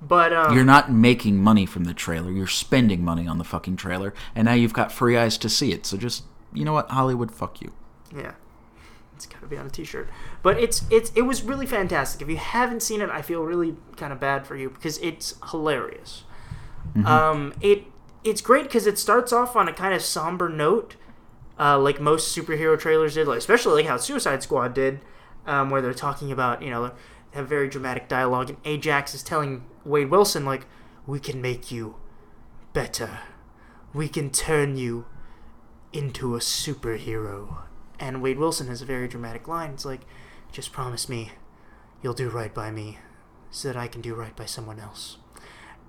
But 0.00 0.32
um, 0.32 0.54
You're 0.54 0.64
not 0.64 0.92
making 0.92 1.38
money 1.38 1.66
from 1.66 1.84
the 1.84 1.94
trailer. 1.94 2.30
You're 2.30 2.46
spending 2.46 3.04
money 3.04 3.26
on 3.26 3.38
the 3.38 3.44
fucking 3.44 3.76
trailer, 3.76 4.12
and 4.34 4.46
now 4.46 4.54
you've 4.54 4.72
got 4.72 4.90
free 4.90 5.16
eyes 5.16 5.38
to 5.38 5.48
see 5.48 5.72
it. 5.72 5.86
So 5.86 5.96
just 5.96 6.24
you 6.52 6.64
know 6.64 6.72
what, 6.72 6.90
Hollywood, 6.90 7.32
fuck 7.32 7.60
you. 7.60 7.72
Yeah. 8.14 8.32
It's 9.24 9.32
gotta 9.32 9.46
be 9.46 9.56
on 9.56 9.66
a 9.66 9.70
t-shirt. 9.70 10.08
But 10.42 10.58
it's 10.58 10.84
it's 10.90 11.12
it 11.14 11.22
was 11.22 11.42
really 11.42 11.66
fantastic. 11.66 12.22
If 12.22 12.28
you 12.28 12.36
haven't 12.36 12.82
seen 12.82 13.00
it, 13.00 13.10
I 13.10 13.22
feel 13.22 13.42
really 13.42 13.76
kind 13.96 14.12
of 14.12 14.18
bad 14.18 14.46
for 14.46 14.56
you 14.56 14.70
because 14.70 14.98
it's 14.98 15.34
hilarious. 15.50 16.24
Um, 17.06 17.54
it 17.60 17.84
it's 18.24 18.40
great 18.40 18.64
because 18.64 18.86
it 18.86 18.98
starts 18.98 19.32
off 19.32 19.56
on 19.56 19.68
a 19.68 19.72
kind 19.72 19.94
of 19.94 20.02
somber 20.02 20.48
note, 20.48 20.96
uh, 21.58 21.78
like 21.78 22.00
most 22.00 22.36
superhero 22.36 22.78
trailers 22.78 23.14
did, 23.14 23.26
like 23.28 23.38
especially 23.38 23.82
like 23.82 23.86
how 23.86 23.96
Suicide 23.96 24.42
Squad 24.42 24.74
did, 24.74 25.00
um, 25.46 25.70
where 25.70 25.80
they're 25.80 25.94
talking 25.94 26.32
about 26.32 26.62
you 26.62 26.70
know 26.70 26.88
they 26.88 27.38
have 27.38 27.48
very 27.48 27.68
dramatic 27.68 28.08
dialogue, 28.08 28.50
and 28.50 28.58
Ajax 28.64 29.14
is 29.14 29.22
telling 29.22 29.64
Wade 29.84 30.10
Wilson 30.10 30.44
like, 30.44 30.66
"We 31.06 31.20
can 31.20 31.40
make 31.40 31.70
you 31.70 31.96
better. 32.72 33.20
We 33.94 34.08
can 34.08 34.30
turn 34.30 34.76
you 34.76 35.06
into 35.92 36.34
a 36.34 36.40
superhero." 36.40 37.62
And 38.02 38.20
Wade 38.20 38.38
Wilson 38.38 38.66
has 38.66 38.82
a 38.82 38.84
very 38.84 39.08
dramatic 39.08 39.46
line. 39.48 39.70
It's 39.70 39.84
like, 39.84 40.02
"Just 40.50 40.72
promise 40.72 41.08
me, 41.08 41.32
you'll 42.02 42.14
do 42.14 42.28
right 42.28 42.52
by 42.52 42.70
me, 42.70 42.98
so 43.50 43.68
that 43.68 43.76
I 43.76 43.86
can 43.88 44.00
do 44.00 44.14
right 44.14 44.36
by 44.36 44.44
someone 44.44 44.80
else." 44.80 45.18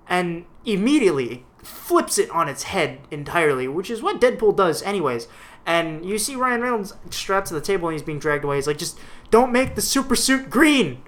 and 0.08 0.44
immediately 0.64 1.44
flips 1.62 2.18
it 2.18 2.30
on 2.30 2.48
its 2.48 2.64
head 2.64 2.98
entirely, 3.10 3.66
which 3.66 3.90
is 3.90 4.02
what 4.02 4.20
Deadpool 4.20 4.56
does, 4.56 4.82
anyways. 4.82 5.28
And 5.66 6.04
you 6.04 6.18
see 6.18 6.36
Ryan 6.36 6.60
Reynolds 6.60 6.94
strapped 7.10 7.46
to 7.48 7.54
the 7.54 7.60
table 7.60 7.88
and 7.88 7.94
he's 7.94 8.02
being 8.02 8.18
dragged 8.18 8.44
away. 8.44 8.56
He's 8.56 8.66
like, 8.66 8.78
just 8.78 8.98
don't 9.30 9.50
make 9.50 9.74
the 9.74 9.80
super 9.80 10.14
suit 10.14 10.50
green 10.50 11.02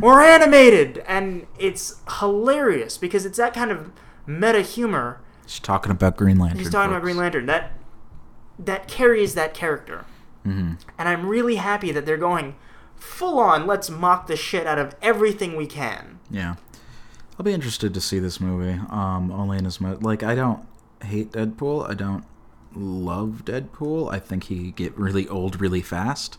or 0.00 0.22
animated. 0.22 1.04
And 1.06 1.46
it's 1.58 2.00
hilarious 2.20 2.96
because 2.96 3.26
it's 3.26 3.36
that 3.36 3.52
kind 3.52 3.70
of 3.70 3.92
meta 4.26 4.62
humor. 4.62 5.20
He's 5.44 5.60
talking 5.60 5.92
about 5.92 6.16
Green 6.16 6.38
Lantern. 6.38 6.58
He's 6.58 6.70
talking 6.70 6.90
about. 6.90 7.02
Green 7.02 7.16
Lantern. 7.16 7.46
That 7.46 7.72
that 8.58 8.88
carries 8.88 9.34
that 9.34 9.54
character. 9.54 10.04
Mm-hmm. 10.46 10.74
And 10.98 11.08
I'm 11.08 11.26
really 11.26 11.56
happy 11.56 11.92
that 11.92 12.06
they're 12.06 12.16
going 12.16 12.56
full 12.96 13.38
on. 13.38 13.66
Let's 13.66 13.90
mock 13.90 14.26
the 14.26 14.36
shit 14.36 14.66
out 14.66 14.78
of 14.78 14.94
everything 15.02 15.56
we 15.56 15.66
can. 15.66 16.18
Yeah. 16.30 16.56
I'll 17.38 17.44
be 17.44 17.52
interested 17.52 17.94
to 17.94 18.00
see 18.00 18.18
this 18.18 18.40
movie. 18.40 18.80
Um, 18.90 19.30
only 19.30 19.58
in 19.58 19.66
as 19.66 19.80
much 19.80 20.00
like 20.00 20.22
I 20.22 20.34
don't 20.34 20.66
hate 21.04 21.32
Deadpool. 21.32 21.88
I 21.88 21.94
don't 21.94 22.24
love 22.74 23.42
Deadpool. 23.44 24.12
I 24.12 24.18
think 24.18 24.44
he 24.44 24.72
get 24.72 24.96
really 24.98 25.28
old 25.28 25.60
really 25.60 25.82
fast. 25.82 26.38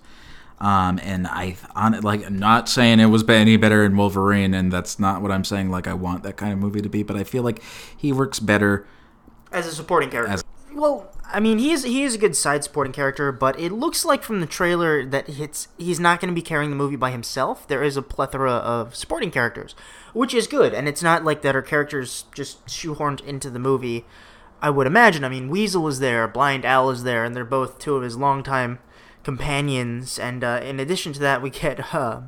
Um, 0.60 1.00
and 1.02 1.26
I 1.26 1.56
on 1.74 2.02
like 2.02 2.26
I'm 2.26 2.38
not 2.38 2.68
saying 2.68 3.00
it 3.00 3.06
was 3.06 3.28
any 3.30 3.56
better 3.56 3.86
in 3.86 3.96
Wolverine, 3.96 4.54
and 4.54 4.74
that's 4.74 5.00
not 5.00 5.22
what 5.22 5.32
I'm 5.32 5.46
saying. 5.46 5.72
Like 5.72 5.88
I 5.88 5.94
want 5.94 6.24
that 6.24 6.36
kind 6.36 6.52
of 6.52 6.60
movie 6.60 6.82
to 6.82 6.90
be, 6.90 7.02
but 7.02 7.16
I 7.16 7.24
feel 7.24 7.44
like 7.44 7.64
he 7.96 8.12
works 8.12 8.40
better. 8.40 8.86
as 9.54 9.66
a 9.68 9.72
supporting 9.72 10.10
character. 10.10 10.34
As- 10.34 10.44
well, 10.74 11.12
I 11.26 11.40
mean, 11.40 11.60
he 11.60 11.72
is 11.72 11.84
he 11.84 12.04
is 12.04 12.16
a 12.16 12.20
good 12.20 12.36
side 12.36 12.64
supporting 12.64 12.94
character, 12.94 13.32
but 13.32 13.60
it 13.60 13.72
looks 13.72 14.06
like 14.06 14.24
from 14.24 14.40
the 14.40 14.48
trailer 14.48 15.06
that 15.06 15.30
it's 15.30 15.68
he's 15.78 16.00
not 16.00 16.20
going 16.20 16.30
to 16.30 16.36
be 16.36 16.42
carrying 16.42 16.70
the 16.70 16.76
movie 16.76 16.96
by 16.96 17.12
himself. 17.12 17.68
There 17.68 17.84
is 17.84 17.98
a 17.98 18.02
plethora 18.02 18.54
of 18.54 18.96
supporting 18.96 19.32
characters, 19.32 19.76
which 20.14 20.34
is 20.34 20.48
good, 20.48 20.74
and 20.74 20.88
it's 20.88 21.04
not 21.04 21.24
like 21.24 21.42
that 21.42 21.56
are 21.56 21.62
characters 21.62 22.26
just 22.34 22.66
shoehorned 22.68 23.24
into 23.26 23.50
the 23.50 23.60
movie. 23.60 24.06
I 24.62 24.70
would 24.70 24.88
imagine. 24.88 25.24
I 25.24 25.30
mean, 25.30 25.50
Weasel 25.50 25.88
is 25.88 26.00
there, 26.00 26.28
Blind 26.28 26.66
Al 26.66 26.90
is 26.90 27.04
there, 27.04 27.24
and 27.24 27.36
they're 27.36 27.46
both 27.46 27.80
two 27.80 27.96
of 27.96 28.04
his 28.04 28.18
longtime 28.18 28.80
companions. 29.24 30.20
And 30.20 30.44
uh, 30.44 30.62
in 30.64 30.80
addition 30.80 31.14
to 31.14 31.20
that, 31.20 31.42
we 31.42 31.50
get 31.50 31.94
uh, 31.94 32.22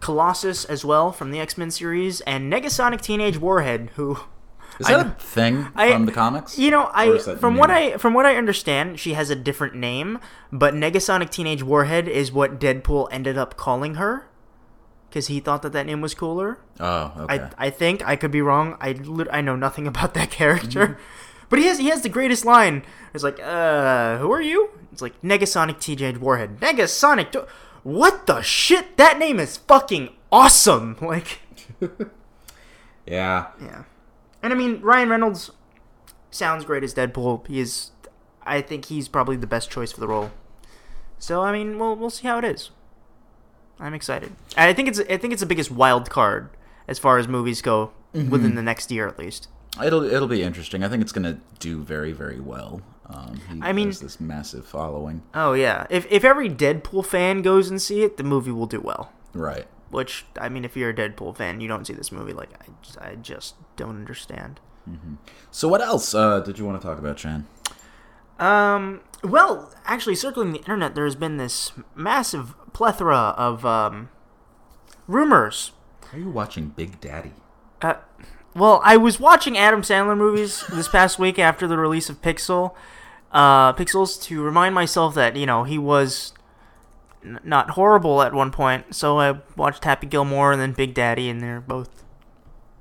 Colossus 0.00 0.64
as 0.64 0.84
well 0.84 1.12
from 1.12 1.30
the 1.30 1.40
X 1.40 1.56
Men 1.56 1.70
series, 1.70 2.20
and 2.22 2.52
Negasonic 2.52 3.00
Teenage 3.00 3.38
Warhead, 3.38 3.90
who 3.94 4.18
Is 4.80 4.86
that 4.88 4.98
I- 5.00 5.02
a 5.08 5.10
thing 5.12 5.66
I- 5.76 5.92
from 5.92 6.06
the 6.06 6.12
comics? 6.12 6.58
You 6.58 6.70
know, 6.70 6.90
I 6.92 7.18
from 7.18 7.54
new? 7.54 7.60
what 7.60 7.70
I 7.70 7.96
from 7.96 8.14
what 8.14 8.26
I 8.26 8.36
understand, 8.36 8.98
she 9.00 9.14
has 9.14 9.30
a 9.30 9.36
different 9.36 9.74
name, 9.74 10.18
but 10.52 10.74
Negasonic 10.74 11.30
Teenage 11.30 11.62
Warhead 11.62 12.08
is 12.08 12.32
what 12.32 12.58
Deadpool 12.58 13.08
ended 13.12 13.38
up 13.38 13.56
calling 13.56 13.94
her 13.96 14.26
because 15.08 15.28
he 15.28 15.38
thought 15.40 15.62
that 15.62 15.72
that 15.72 15.86
name 15.86 16.00
was 16.00 16.14
cooler. 16.14 16.58
Oh, 16.80 17.12
okay. 17.18 17.44
I 17.58 17.66
I 17.66 17.70
think 17.70 18.06
I 18.06 18.16
could 18.16 18.30
be 18.32 18.42
wrong. 18.42 18.76
I 18.80 18.96
I 19.30 19.40
know 19.40 19.56
nothing 19.56 19.86
about 19.92 20.14
that 20.14 20.30
character. 20.30 20.86
Mm-hmm. 20.86 21.00
But 21.50 21.58
he 21.60 21.66
has 21.66 21.78
he 21.78 21.88
has 21.90 22.02
the 22.02 22.08
greatest 22.08 22.44
line. 22.44 22.82
It's 23.12 23.22
like, 23.22 23.38
uh, 23.40 24.18
who 24.18 24.32
are 24.32 24.40
you? 24.42 24.70
It's 24.92 25.02
like 25.02 25.20
Negasonic 25.22 25.78
Teenage 25.78 26.18
Warhead. 26.18 26.58
Negasonic. 26.58 27.30
Do- 27.30 27.46
what 27.84 28.26
the 28.26 28.40
shit? 28.40 28.96
That 28.96 29.18
name 29.18 29.38
is 29.38 29.58
fucking 29.58 30.08
awesome. 30.32 30.96
Like, 31.02 31.40
yeah. 33.06 33.46
yeah. 33.60 33.82
And 34.44 34.52
I 34.52 34.56
mean, 34.56 34.80
Ryan 34.82 35.08
Reynolds 35.08 35.50
sounds 36.30 36.64
great 36.66 36.84
as 36.84 36.92
Deadpool. 36.94 37.46
He 37.46 37.60
is, 37.60 37.92
I 38.42 38.60
think 38.60 38.84
he's 38.86 39.08
probably 39.08 39.36
the 39.36 39.46
best 39.46 39.70
choice 39.70 39.90
for 39.90 40.00
the 40.00 40.06
role. 40.08 40.30
So 41.18 41.40
I 41.42 41.50
mean, 41.52 41.78
we'll 41.78 41.96
we'll 41.96 42.10
see 42.10 42.28
how 42.28 42.36
it 42.38 42.44
is. 42.44 42.70
I'm 43.80 43.94
excited. 43.94 44.32
I 44.56 44.72
think 44.74 44.88
it's 44.88 45.00
I 45.00 45.16
think 45.16 45.32
it's 45.32 45.40
the 45.40 45.46
biggest 45.46 45.70
wild 45.70 46.10
card 46.10 46.50
as 46.86 46.98
far 46.98 47.18
as 47.18 47.26
movies 47.26 47.62
go 47.62 47.92
Mm-hmm. 48.14 48.30
within 48.30 48.54
the 48.54 48.62
next 48.62 48.92
year 48.92 49.08
at 49.08 49.18
least. 49.18 49.48
It'll 49.84 50.04
it'll 50.04 50.28
be 50.28 50.42
interesting. 50.44 50.84
I 50.84 50.88
think 50.88 51.02
it's 51.02 51.10
gonna 51.10 51.40
do 51.58 51.82
very 51.82 52.12
very 52.12 52.38
well. 52.38 52.80
Um, 53.06 53.40
he 53.50 53.60
I 53.62 53.72
mean- 53.72 53.88
has 53.88 53.98
this 54.00 54.20
massive 54.20 54.66
following. 54.66 55.22
Oh 55.34 55.54
yeah, 55.54 55.86
if 55.90 56.06
if 56.12 56.22
every 56.22 56.48
Deadpool 56.48 57.06
fan 57.06 57.42
goes 57.42 57.70
and 57.70 57.82
see 57.82 58.02
it, 58.04 58.16
the 58.18 58.22
movie 58.22 58.52
will 58.52 58.66
do 58.66 58.80
well. 58.80 59.10
Right. 59.32 59.66
Which 59.90 60.24
I 60.40 60.48
mean, 60.48 60.64
if 60.64 60.76
you're 60.76 60.90
a 60.90 60.94
Deadpool 60.94 61.36
fan, 61.36 61.60
you 61.60 61.68
don't 61.68 61.86
see 61.86 61.92
this 61.92 62.10
movie, 62.10 62.32
like 62.32 62.50
I 62.60 62.66
just, 62.82 62.98
I 62.98 63.14
just 63.16 63.54
don't 63.76 63.96
understand. 63.96 64.60
So 65.50 65.66
what 65.68 65.80
else 65.80 66.14
uh, 66.14 66.40
did 66.40 66.58
you 66.58 66.64
want 66.66 66.80
to 66.80 66.86
talk 66.86 66.98
about, 66.98 67.16
Chan? 67.16 67.46
Um, 68.38 69.00
well, 69.22 69.72
actually, 69.86 70.14
circling 70.16 70.52
the 70.52 70.58
internet, 70.58 70.94
there's 70.94 71.14
been 71.14 71.36
this 71.36 71.72
massive 71.94 72.54
plethora 72.72 73.34
of 73.38 73.64
um, 73.64 74.10
rumors. 75.06 75.72
Are 76.12 76.18
you 76.18 76.28
watching 76.28 76.68
Big 76.68 77.00
Daddy? 77.00 77.32
Uh, 77.80 77.94
well, 78.54 78.80
I 78.84 78.96
was 78.96 79.18
watching 79.18 79.56
Adam 79.56 79.82
Sandler 79.82 80.16
movies 80.16 80.64
this 80.72 80.88
past 80.88 81.18
week 81.18 81.38
after 81.38 81.66
the 81.66 81.78
release 81.78 82.08
of 82.10 82.20
Pixel, 82.20 82.74
uh, 83.32 83.72
Pixels, 83.72 84.20
to 84.24 84.42
remind 84.42 84.74
myself 84.74 85.14
that 85.14 85.36
you 85.36 85.46
know 85.46 85.64
he 85.64 85.78
was 85.78 86.34
n- 87.24 87.40
not 87.44 87.70
horrible 87.70 88.22
at 88.22 88.32
one 88.32 88.50
point. 88.50 88.94
So 88.94 89.18
I 89.20 89.38
watched 89.56 89.84
Happy 89.84 90.06
Gilmore 90.06 90.52
and 90.52 90.60
then 90.60 90.72
Big 90.72 90.94
Daddy, 90.94 91.28
and 91.28 91.40
they're 91.40 91.60
both 91.60 92.04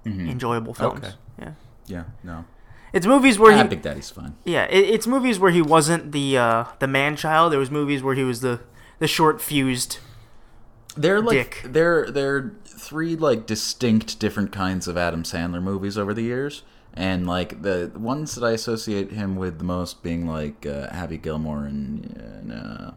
enjoyable 0.05 0.73
films. 0.73 1.03
Okay. 1.05 1.13
Yeah, 1.39 1.51
Yeah. 1.87 2.03
No. 2.23 2.45
it's 2.91 3.05
movies 3.05 3.39
where 3.39 3.53
Ah, 3.57 3.61
he 3.63 3.67
Big 3.69 3.81
Daddy's 3.81 4.09
fun. 4.09 4.35
Yeah, 4.45 4.65
it, 4.65 4.79
it's 4.89 5.07
movies 5.07 5.39
where 5.39 5.51
he 5.51 5.61
wasn't 5.61 6.11
the 6.11 6.37
uh, 6.37 6.65
the 6.79 6.87
man 6.87 7.15
child. 7.15 7.51
There 7.51 7.59
was 7.59 7.71
movies 7.71 8.03
where 8.03 8.15
he 8.15 8.23
was 8.23 8.41
the 8.41 8.59
the 8.99 9.07
short 9.07 9.41
fused. 9.41 9.97
They're 10.95 11.21
like 11.21 11.35
Dick. 11.35 11.61
they're 11.73 12.11
they're 12.11 12.51
three 12.65 13.15
like 13.15 13.45
distinct 13.47 14.19
different 14.19 14.51
kinds 14.51 14.87
of 14.87 14.97
Adam 14.97 15.23
Sandler 15.23 15.61
movies 15.63 15.97
over 15.97 16.13
the 16.13 16.21
years, 16.21 16.61
and 16.93 17.25
like 17.25 17.61
the 17.63 17.91
ones 17.95 18.35
that 18.35 18.45
I 18.45 18.51
associate 18.51 19.11
him 19.11 19.35
with 19.35 19.57
the 19.57 19.63
most 19.63 20.03
being 20.03 20.27
like 20.27 20.65
uh, 20.67 20.93
Happy 20.93 21.17
Gilmore 21.17 21.63
and, 21.65 22.15
and 22.17 22.51
uh, 22.51 22.91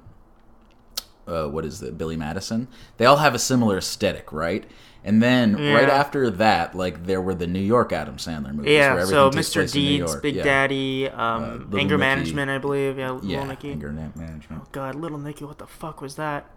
uh, 1.27 1.47
what 1.49 1.65
is 1.65 1.83
it, 1.83 1.97
Billy 1.99 2.17
Madison. 2.17 2.69
They 2.97 3.07
all 3.07 3.17
have 3.17 3.35
a 3.35 3.39
similar 3.39 3.79
aesthetic, 3.79 4.33
right? 4.33 4.65
And 5.05 5.23
then 5.23 5.55
right 5.55 5.89
after 5.89 6.31
that, 6.31 6.75
like 6.75 7.07
there 7.07 7.21
were 7.21 7.35
the 7.35 7.47
New 7.47 7.61
York 7.61 7.93
Adam 7.93 8.17
Sandler 8.17 8.53
movies. 8.53 8.73
Yeah, 8.73 9.05
so 9.05 9.31
Mr. 9.31 9.71
Deeds, 9.71 10.17
Big 10.17 10.35
yeah. 10.35 10.43
Daddy, 10.43 11.09
um, 11.09 11.61
Little 11.71 11.79
Anger. 11.79 11.99
Management, 11.99 12.51
I 12.51 12.59
believe. 12.59 12.99
Yeah, 12.99 13.19
Yeah, 13.23 13.39
Little 13.39 13.47
Nicky. 13.47 13.71
anger 13.71 13.93
na- 13.93 14.09
management. 14.17 14.63
Oh 14.65 14.69
god, 14.73 14.97
Little 14.97 15.19
Nicky, 15.19 15.45
what 15.45 15.59
the 15.59 15.67
fuck 15.69 16.01
was 16.01 16.17
that? 16.17 16.51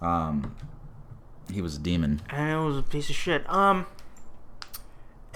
Um, 0.00 0.54
he 1.52 1.60
was 1.60 1.74
a 1.76 1.80
demon. 1.80 2.22
And 2.30 2.52
it 2.52 2.64
was 2.64 2.78
a 2.78 2.82
piece 2.82 3.10
of 3.10 3.16
shit. 3.16 3.48
Um, 3.50 3.86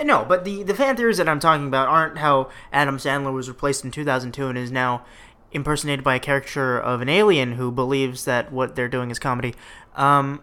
no, 0.03 0.25
but 0.25 0.45
the 0.45 0.63
the 0.63 0.75
fan 0.75 0.97
theories 0.97 1.17
that 1.17 1.29
I'm 1.29 1.41
talking 1.41 1.67
about 1.67 1.89
aren't 1.89 2.19
how 2.19 2.51
Adam 2.73 2.99
Sandler 2.99 3.33
was 3.33 3.49
replaced 3.49 3.85
in 3.85 3.91
2002 3.91 4.47
and 4.47 4.57
is 4.57 4.71
now 4.71 5.05
impersonated 5.53 6.05
by 6.05 6.17
a 6.17 6.21
caricature 6.21 6.79
of 6.79 7.01
an 7.01 7.09
alien 7.09 7.53
who 7.53 7.71
believes 7.71 8.25
that 8.25 8.53
what 8.53 8.77
they're 8.77 8.89
doing 8.89 9.11
is 9.11 9.19
comedy. 9.19 9.55
Um, 9.97 10.43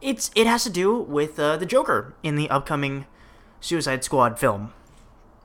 it's 0.00 0.30
it 0.34 0.46
has 0.46 0.64
to 0.64 0.70
do 0.70 0.98
with 0.98 1.38
uh, 1.38 1.56
the 1.56 1.66
Joker 1.66 2.14
in 2.22 2.36
the 2.36 2.50
upcoming 2.50 3.06
Suicide 3.60 4.04
Squad 4.04 4.38
film. 4.38 4.72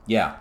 Yeah. 0.06 0.36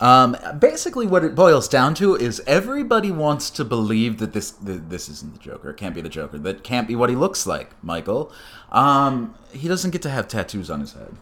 Um, 0.00 0.34
basically, 0.58 1.06
what 1.06 1.24
it 1.24 1.34
boils 1.34 1.68
down 1.68 1.94
to 1.96 2.16
is 2.16 2.42
everybody 2.46 3.10
wants 3.10 3.50
to 3.50 3.64
believe 3.64 4.18
that 4.18 4.32
this 4.32 4.50
that 4.52 4.88
this 4.88 5.08
isn't 5.10 5.34
the 5.34 5.38
Joker. 5.38 5.70
It 5.70 5.76
can't 5.76 5.94
be 5.94 6.00
the 6.00 6.08
Joker. 6.08 6.38
That 6.38 6.64
can't 6.64 6.88
be 6.88 6.96
what 6.96 7.10
he 7.10 7.16
looks 7.16 7.46
like, 7.46 7.70
Michael. 7.84 8.32
Um, 8.72 9.34
he 9.52 9.68
doesn't 9.68 9.90
get 9.90 10.00
to 10.02 10.10
have 10.10 10.26
tattoos 10.26 10.70
on 10.70 10.80
his 10.80 10.94
head. 10.94 11.14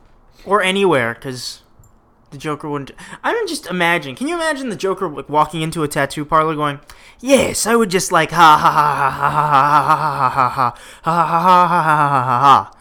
or 0.45 0.63
anywhere 0.63 1.15
because 1.15 1.63
The 2.31 2.39
Joker 2.39 2.69
wouldn't. 2.69 2.91
I 3.25 3.33
mean, 3.33 3.47
just 3.49 3.67
imagine. 3.67 4.15
Can 4.15 4.29
you 4.29 4.35
imagine 4.35 4.69
the 4.69 4.77
Joker 4.77 5.09
like 5.09 5.29
walking 5.29 5.63
into 5.63 5.83
a 5.83 5.89
tattoo 5.89 6.25
parlor, 6.25 6.55
going, 6.55 6.81
"Yes, 7.21 7.67
I 7.67 7.75
would 7.75 7.91
just 7.91 8.13
like 8.13 8.33
ha 8.33 8.59
ha 8.59 8.71
ha 8.71 8.91
ha 8.91 9.11
ha 9.11 9.31
ha 9.31 10.29
ha 10.29 10.29
ha 10.29 10.49
ha 10.49 10.49
ha 10.49 10.69
ha 11.03 11.27
ha 11.27 11.27
ha 11.27 11.39
ha 11.39 11.69
ha 11.69 12.25
ha 12.25 12.73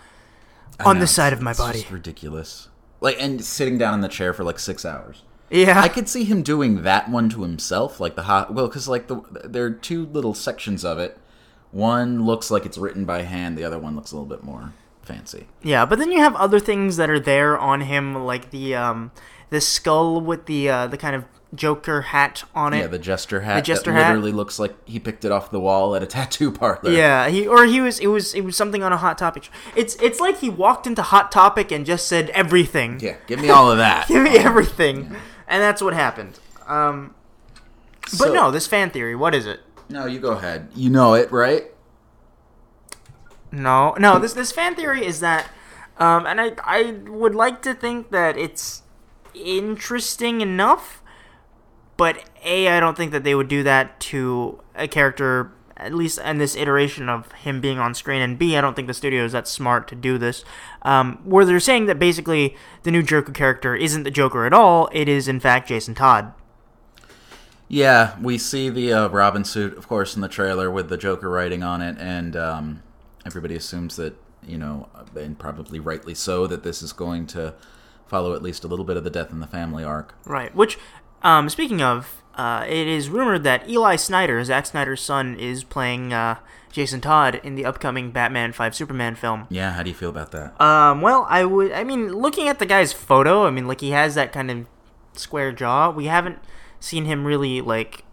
ha 0.80 0.90
on 0.90 1.00
the 1.00 1.08
side 1.08 1.32
of 1.32 1.42
my 1.42 1.54
body." 1.54 1.80
just 1.80 1.92
ridiculous. 1.92 2.68
Like 3.00 3.16
and 3.22 3.44
sitting 3.44 3.78
down 3.78 3.94
in 3.94 4.02
the 4.02 4.10
chair 4.10 4.34
for 4.34 4.44
like 4.44 4.60
six 4.60 4.84
hours. 4.84 5.24
Yeah, 5.50 5.80
I 5.80 5.88
could 5.88 6.10
see 6.10 6.26
him 6.26 6.42
doing 6.42 6.84
that 6.84 7.10
one 7.10 7.30
to 7.30 7.44
himself, 7.44 8.02
like 8.02 8.16
the 8.16 8.24
hot. 8.24 8.54
Well, 8.54 8.68
because 8.68 8.90
like 8.90 9.08
the 9.08 9.22
there 9.46 9.64
are 9.64 9.72
two 9.72 10.08
little 10.08 10.34
sections 10.34 10.84
of 10.84 11.00
it. 11.00 11.18
One 11.72 12.26
looks 12.26 12.52
like 12.52 12.66
it's 12.66 12.78
written 12.78 13.06
by 13.06 13.22
hand. 13.22 13.58
The 13.58 13.64
other 13.64 13.80
one 13.80 13.96
looks 13.96 14.12
a 14.12 14.16
little 14.16 14.28
bit 14.28 14.44
more 14.44 14.74
fancy. 15.04 15.48
Yeah, 15.64 15.86
but 15.86 16.00
then 16.00 16.12
you 16.12 16.20
have 16.20 16.36
other 16.36 16.60
things 16.60 16.98
that 16.98 17.10
are 17.10 17.20
there 17.20 17.58
on 17.58 17.82
him, 17.82 18.26
like 18.26 18.52
the 18.52 18.76
um 18.76 19.12
the 19.50 19.62
skull 19.62 20.20
with 20.22 20.46
the 20.46 20.70
uh, 20.70 20.88
the 20.88 20.98
kind 20.98 21.16
of 21.16 21.26
Joker 21.56 22.02
hat 22.02 22.44
on 22.54 22.74
it. 22.74 22.80
Yeah, 22.80 22.88
the 22.88 23.00
jester 23.00 23.40
hat. 23.42 23.56
The 23.56 23.62
jester 23.62 23.94
hat. 23.94 24.10
literally 24.10 24.34
looks 24.34 24.60
like 24.60 24.76
he 24.88 25.00
picked 25.00 25.24
it 25.24 25.32
off 25.32 25.50
the 25.50 25.62
wall 25.62 25.96
at 25.96 26.04
a 26.04 26.06
tattoo 26.18 26.52
parlor. 26.52 26.92
Yeah, 26.92 27.30
he 27.30 27.48
or 27.48 27.66
he 27.66 27.80
was 27.80 28.00
it 28.00 28.08
was 28.08 28.34
it 28.34 28.42
was 28.42 28.58
something 28.58 28.84
on 28.84 28.92
a 28.92 28.98
hot 28.98 29.18
topic. 29.18 29.50
It's 29.76 29.96
it's 30.02 30.20
like 30.20 30.40
he 30.40 30.50
walked 30.50 30.86
into 30.86 31.02
Hot 31.02 31.32
Topic 31.32 31.72
and 31.72 31.86
just 31.86 32.08
said 32.08 32.30
everything. 32.32 33.00
Yeah, 33.00 33.16
give 33.28 33.40
me 33.40 33.50
all 33.50 33.72
of 33.72 33.78
that. 33.78 34.08
Give 34.10 34.24
me 34.24 34.38
everything, 34.38 35.16
and 35.48 35.62
that's 35.62 35.82
what 35.82 35.94
happened. 35.94 36.38
Um, 36.68 37.16
but 38.02 38.12
So- 38.12 38.34
no, 38.34 38.52
this 38.52 38.68
fan 38.68 38.90
theory. 38.90 39.16
What 39.16 39.34
is 39.34 39.46
it? 39.46 39.62
No, 39.90 40.06
you 40.06 40.20
go 40.20 40.32
ahead. 40.32 40.68
You 40.76 40.90
know 40.90 41.14
it, 41.14 41.32
right? 41.32 41.72
No, 43.52 43.94
no. 43.98 44.20
This 44.20 44.34
this 44.34 44.52
fan 44.52 44.76
theory 44.76 45.06
is 45.06 45.22
that, 45.22 45.50
um, 45.98 46.26
and 46.26 46.42
I 46.42 46.52
I 46.64 46.92
would 47.08 47.34
like 47.36 47.62
to 47.62 47.74
think 47.74 48.12
that 48.12 48.38
it's 48.38 48.84
interesting 49.44 50.42
enough, 50.42 51.02
but 51.96 52.30
a 52.44 52.68
I 52.68 52.80
don't 52.80 52.98
think 52.98 53.12
that 53.12 53.24
they 53.24 53.36
would 53.36 53.48
do 53.48 53.64
that 53.64 54.00
to 54.02 54.62
a 54.76 54.88
character 54.88 55.52
at 55.80 55.94
least 55.94 56.18
in 56.20 56.40
this 56.40 56.56
iteration 56.56 57.08
of 57.08 57.32
him 57.34 57.62
being 57.62 57.78
on 57.78 57.94
screen, 57.94 58.22
and 58.22 58.38
b 58.38 58.58
I 58.58 58.62
don't 58.62 58.76
think 58.76 58.88
the 58.88 58.94
studio 58.94 59.24
is 59.24 59.32
that 59.32 59.48
smart 59.48 59.88
to 59.90 59.96
do 59.96 60.18
this. 60.18 60.44
Um, 60.82 61.20
where 61.24 61.46
they're 61.46 61.60
saying 61.60 61.86
that 61.86 62.00
basically 62.00 62.56
the 62.84 62.92
new 62.92 63.04
Joker 63.04 63.32
character 63.32 63.76
isn't 63.76 64.04
the 64.04 64.12
Joker 64.12 64.46
at 64.46 64.54
all; 64.54 64.90
it 64.92 65.08
is 65.08 65.28
in 65.28 65.40
fact 65.40 65.68
Jason 65.68 65.94
Todd. 65.94 66.34
Yeah, 67.70 68.18
we 68.22 68.38
see 68.38 68.70
the 68.70 68.94
uh, 68.94 69.08
Robin 69.10 69.44
suit, 69.44 69.78
of 69.78 69.88
course, 69.88 70.16
in 70.16 70.22
the 70.22 70.30
trailer 70.30 70.72
with 70.72 70.90
the 70.90 70.98
Joker 70.98 71.30
writing 71.30 71.64
on 71.64 71.82
it, 71.82 71.98
and 72.00 72.36
um, 72.36 72.84
everybody 73.26 73.56
assumes 73.56 73.98
that, 73.98 74.16
you 74.42 74.58
know, 74.58 74.88
and 75.16 75.38
probably 75.38 75.78
rightly 75.80 76.16
so, 76.16 76.48
that 76.48 76.64
this 76.64 76.82
is 76.82 76.94
going 76.94 77.28
to 77.28 77.54
follow 78.08 78.34
at 78.34 78.42
least 78.42 78.64
a 78.64 78.68
little 78.68 78.86
bit 78.86 78.98
of 78.98 79.04
the 79.04 79.10
death 79.10 79.32
in 79.32 79.40
the 79.40 79.48
family 79.48 79.84
arc. 79.84 80.16
Right. 80.26 80.54
Which, 80.56 80.78
um, 81.22 81.50
speaking 81.50 81.82
of, 81.82 82.24
uh, 82.36 82.66
it 82.68 82.88
is 82.88 83.10
rumored 83.10 83.44
that 83.44 83.68
Eli 83.68 83.96
Snyder, 83.96 84.44
Zack 84.44 84.68
Snyder's 84.68 85.02
son, 85.02 85.36
is 85.36 85.64
playing 85.64 86.14
uh, 86.14 86.38
Jason 86.72 87.02
Todd 87.02 87.42
in 87.44 87.56
the 87.56 87.66
upcoming 87.66 88.12
Batman 88.12 88.54
Five 88.54 88.76
Superman 88.76 89.16
film. 89.16 89.48
Yeah, 89.50 89.74
how 89.74 89.84
do 89.84 89.90
you 89.90 89.96
feel 89.96 90.10
about 90.10 90.32
that? 90.32 90.60
Um, 90.62 91.02
well, 91.02 91.26
I 91.30 91.46
would. 91.46 91.72
I 91.72 91.84
mean, 91.84 92.14
looking 92.14 92.48
at 92.48 92.60
the 92.60 92.66
guy's 92.66 92.94
photo, 92.94 93.46
I 93.48 93.50
mean, 93.50 93.68
like 93.68 93.82
he 93.82 93.90
has 93.92 94.14
that 94.16 94.32
kind 94.32 94.52
of 94.52 94.68
square 95.14 95.52
jaw. 95.52 95.90
We 95.90 96.06
haven't 96.06 96.38
seen 96.80 97.06
him 97.06 97.26
really 97.26 97.62
like 97.62 98.04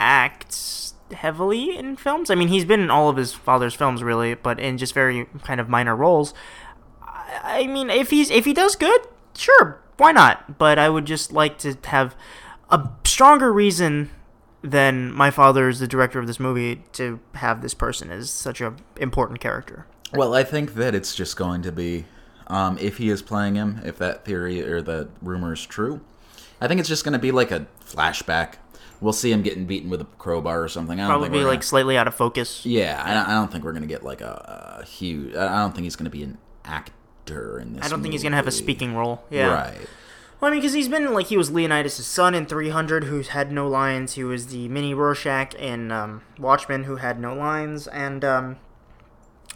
act 0.00 0.94
heavily 1.12 1.76
in 1.76 1.96
films. 1.96 2.30
I 2.30 2.34
mean, 2.34 2.48
he's 2.48 2.64
been 2.64 2.80
in 2.80 2.90
all 2.90 3.08
of 3.08 3.16
his 3.16 3.34
father's 3.34 3.74
films, 3.74 4.02
really, 4.02 4.34
but 4.34 4.58
in 4.58 4.78
just 4.78 4.94
very 4.94 5.26
kind 5.42 5.60
of 5.60 5.68
minor 5.68 5.94
roles. 5.94 6.34
I, 7.42 7.66
mean, 7.66 7.90
if 7.90 8.10
he's 8.10 8.30
if 8.30 8.44
he 8.44 8.52
does 8.52 8.76
good, 8.76 9.00
sure, 9.36 9.80
why 9.96 10.12
not? 10.12 10.58
But 10.58 10.78
I 10.78 10.88
would 10.88 11.04
just 11.04 11.32
like 11.32 11.58
to 11.58 11.76
have 11.84 12.14
a 12.70 12.88
stronger 13.04 13.52
reason 13.52 14.10
than 14.62 15.12
my 15.12 15.30
father 15.30 15.68
is 15.68 15.78
the 15.78 15.86
director 15.86 16.18
of 16.18 16.26
this 16.26 16.40
movie 16.40 16.82
to 16.92 17.20
have 17.34 17.62
this 17.62 17.74
person 17.74 18.10
as 18.10 18.30
such 18.30 18.60
a 18.60 18.74
important 18.96 19.40
character. 19.40 19.86
Well, 20.12 20.34
I 20.34 20.44
think 20.44 20.74
that 20.74 20.94
it's 20.94 21.14
just 21.14 21.36
going 21.36 21.62
to 21.62 21.72
be, 21.72 22.04
um, 22.46 22.78
if 22.78 22.96
he 22.98 23.08
is 23.10 23.22
playing 23.22 23.54
him, 23.54 23.80
if 23.84 23.98
that 23.98 24.24
theory 24.24 24.62
or 24.62 24.80
that 24.82 25.08
rumor 25.22 25.52
is 25.52 25.64
true, 25.64 26.00
I 26.60 26.68
think 26.68 26.80
it's 26.80 26.88
just 26.88 27.04
going 27.04 27.12
to 27.12 27.18
be 27.18 27.32
like 27.32 27.50
a 27.50 27.66
flashback. 27.84 28.54
We'll 29.00 29.12
see 29.12 29.30
him 29.30 29.42
getting 29.42 29.66
beaten 29.66 29.90
with 29.90 30.00
a 30.00 30.06
crowbar 30.18 30.62
or 30.62 30.68
something. 30.68 30.98
I 30.98 31.02
don't 31.02 31.10
Probably 31.10 31.26
think 31.26 31.34
be 31.34 31.38
we're 31.40 31.50
like 31.50 31.58
gonna- 31.60 31.66
slightly 31.66 31.98
out 31.98 32.08
of 32.08 32.14
focus. 32.14 32.64
Yeah, 32.64 33.02
I 33.04 33.34
don't, 33.34 33.52
think 33.52 33.62
we're 33.62 33.72
gonna 33.74 33.86
get 33.86 34.02
like 34.02 34.22
a, 34.22 34.78
a 34.80 34.84
huge. 34.86 35.34
I 35.36 35.58
don't 35.60 35.72
think 35.74 35.84
he's 35.84 35.96
gonna 35.96 36.08
be 36.08 36.22
an 36.22 36.38
actor 37.26 37.58
in 37.58 37.74
this. 37.74 37.84
I 37.84 37.88
don't 37.88 38.02
think 38.02 38.12
he's 38.12 38.22
gonna 38.22 38.36
have 38.36 38.46
a 38.46 38.52
speaking 38.52 38.94
role. 38.94 39.24
Yeah. 39.30 39.52
Right. 39.52 39.88
Well, 40.40 40.50
I 40.50 40.52
mean, 40.52 40.60
because 40.60 40.74
he's 40.74 40.88
been 40.88 41.12
like 41.14 41.26
he 41.26 41.36
was 41.36 41.50
Leonidas' 41.50 42.06
son 42.06 42.34
in 42.34 42.46
300, 42.46 43.04
who 43.04 43.22
had 43.22 43.50
no 43.50 43.66
lines. 43.68 44.14
He 44.14 44.24
was 44.24 44.48
the 44.48 44.68
mini 44.68 44.92
Rorschach 44.92 45.54
in 45.54 45.90
um, 45.90 46.22
Watchmen, 46.38 46.84
who 46.84 46.96
had 46.96 47.18
no 47.18 47.34
lines, 47.34 47.86
and 47.86 48.22
um, 48.24 48.56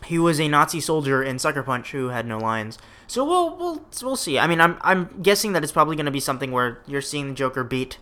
he 0.07 0.19
was 0.19 0.41
a 0.41 0.49
Nazi 0.49 0.81
soldier 0.81 1.23
in 1.23 1.39
Sucker 1.39 1.63
Punch, 1.63 1.91
who 1.93 2.09
had 2.09 2.27
no 2.27 2.39
lines. 2.39 2.79
So 3.07 3.25
we'll 3.25 3.57
we'll 3.57 3.85
we'll 4.03 4.17
see. 4.17 4.39
I 4.39 4.47
mean, 4.47 4.61
I'm 4.61 4.79
I'm 4.81 5.23
guessing 5.23 5.53
that 5.53 5.63
it's 5.63 5.73
probably 5.73 5.97
gonna 5.97 6.11
be 6.11 6.21
something 6.21 6.51
where 6.51 6.81
you're 6.87 7.03
seeing 7.03 7.29
the 7.29 7.35
Joker 7.35 7.63
beat 7.63 7.99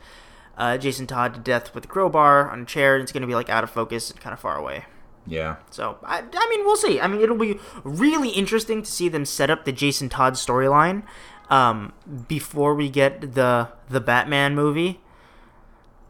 uh, 0.56 0.78
Jason 0.78 1.06
Todd 1.06 1.34
to 1.34 1.40
death 1.40 1.74
with 1.74 1.84
a 1.84 1.88
crowbar 1.88 2.50
on 2.50 2.62
a 2.62 2.64
chair, 2.64 2.94
and 2.94 3.02
it's 3.02 3.12
gonna 3.12 3.26
be 3.26 3.34
like 3.34 3.48
out 3.48 3.64
of 3.64 3.70
focus 3.70 4.10
and 4.10 4.20
kind 4.20 4.32
of 4.32 4.38
far 4.38 4.56
away. 4.56 4.84
Yeah. 5.28 5.56
So 5.70 5.98
I, 6.02 6.18
I 6.32 6.48
mean, 6.50 6.64
we'll 6.64 6.76
see. 6.76 7.00
I 7.00 7.06
mean, 7.06 7.20
it'll 7.20 7.36
be 7.36 7.58
really 7.84 8.30
interesting 8.30 8.82
to 8.82 8.90
see 8.90 9.08
them 9.08 9.24
set 9.24 9.50
up 9.50 9.64
the 9.64 9.72
Jason 9.72 10.08
Todd 10.08 10.34
storyline 10.34 11.02
um, 11.50 11.92
before 12.26 12.74
we 12.74 12.88
get 12.88 13.34
the 13.34 13.68
the 13.88 14.00
Batman 14.00 14.54
movie. 14.54 15.00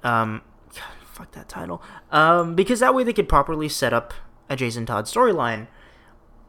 Um, 0.02 0.42
God, 0.74 0.82
fuck 1.04 1.32
that 1.32 1.48
title. 1.48 1.82
Um, 2.10 2.54
because 2.54 2.80
that 2.80 2.94
way 2.94 3.04
they 3.04 3.12
could 3.12 3.28
properly 3.28 3.68
set 3.68 3.92
up 3.92 4.14
a 4.48 4.56
Jason 4.56 4.86
Todd 4.86 5.06
storyline. 5.06 5.66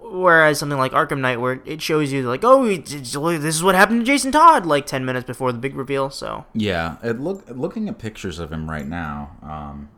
Whereas 0.02 0.58
something 0.58 0.78
like 0.78 0.94
Arkham 0.94 1.20
Knight, 1.20 1.42
where 1.42 1.62
it 1.66 1.82
shows 1.82 2.12
you 2.12 2.24
like, 2.28 2.44
oh, 2.44 2.66
this 2.78 3.06
is 3.20 3.62
what 3.62 3.76
happened 3.76 4.00
to 4.02 4.06
Jason 4.06 4.32
Todd, 4.32 4.66
like 4.66 4.86
ten 4.86 5.04
minutes 5.04 5.26
before 5.26 5.52
the 5.52 5.60
big 5.60 5.76
reveal. 5.76 6.10
So 6.10 6.46
Yeah. 6.54 6.98
It 7.04 7.20
look 7.20 7.44
looking 7.50 7.90
at 7.90 8.00
pictures 8.00 8.40
of 8.40 8.52
him 8.52 8.70
right 8.70 8.88
now. 8.88 9.36
Um, 9.44 9.90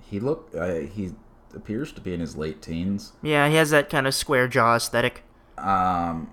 he 0.00 0.18
look 0.18 0.50
uh, 0.56 0.76
he 0.76 1.12
appears 1.56 1.92
to 1.92 2.00
be 2.00 2.12
in 2.14 2.20
his 2.20 2.36
late 2.36 2.60
teens. 2.62 3.12
yeah, 3.22 3.48
he 3.48 3.54
has 3.56 3.70
that 3.70 3.88
kind 3.90 4.06
of 4.06 4.14
square 4.14 4.48
jaw 4.48 4.76
aesthetic. 4.76 5.22
Um, 5.58 6.30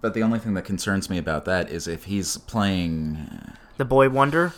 but 0.00 0.14
the 0.14 0.22
only 0.22 0.38
thing 0.38 0.54
that 0.54 0.64
concerns 0.64 1.08
me 1.10 1.18
about 1.18 1.44
that 1.46 1.70
is 1.70 1.86
if 1.88 2.04
he's 2.04 2.38
playing. 2.38 3.52
The 3.76 3.84
Boy 3.84 4.08
Wonder. 4.08 4.52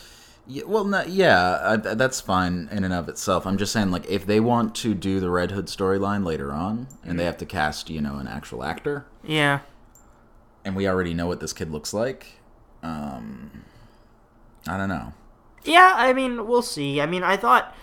Yeah, 0.47 0.63
well, 0.67 0.85
no, 0.85 1.03
yeah, 1.03 1.77
that's 1.83 2.21
fine 2.23 2.69
in 2.73 2.83
and 2.85 2.95
of 2.95 3.09
itself. 3.11 3.47
I'm 3.47 3.59
just 3.59 3.71
saying, 3.73 3.91
like, 3.91 4.07
if 4.09 4.25
they 4.25 4.41
want 4.41 4.75
to 4.77 4.95
do 4.95 5.21
the 5.21 5.29
Red 5.29 5.51
Hood 5.51 5.67
storyline 5.67 6.25
later 6.25 6.53
on, 6.53 6.87
and 7.05 7.19
they 7.21 7.25
have 7.25 7.37
to 7.39 7.45
cast, 7.47 7.91
you 7.91 8.01
know, 8.01 8.17
an 8.17 8.27
actual 8.27 8.65
actor, 8.65 9.05
Yeah. 9.23 9.61
and 10.65 10.75
we 10.75 10.89
already 10.89 11.13
know 11.13 11.27
what 11.27 11.41
this 11.41 11.53
kid 11.53 11.71
looks 11.71 11.93
like, 11.93 12.41
um, 12.83 13.65
I 14.67 14.79
don't 14.79 14.89
know. 14.89 15.13
Yeah, 15.65 15.93
I 15.97 16.15
mean, 16.15 16.47
we'll 16.47 16.63
see. 16.63 16.99
I 17.01 17.05
mean, 17.07 17.23
I 17.23 17.37
thought 17.37 17.75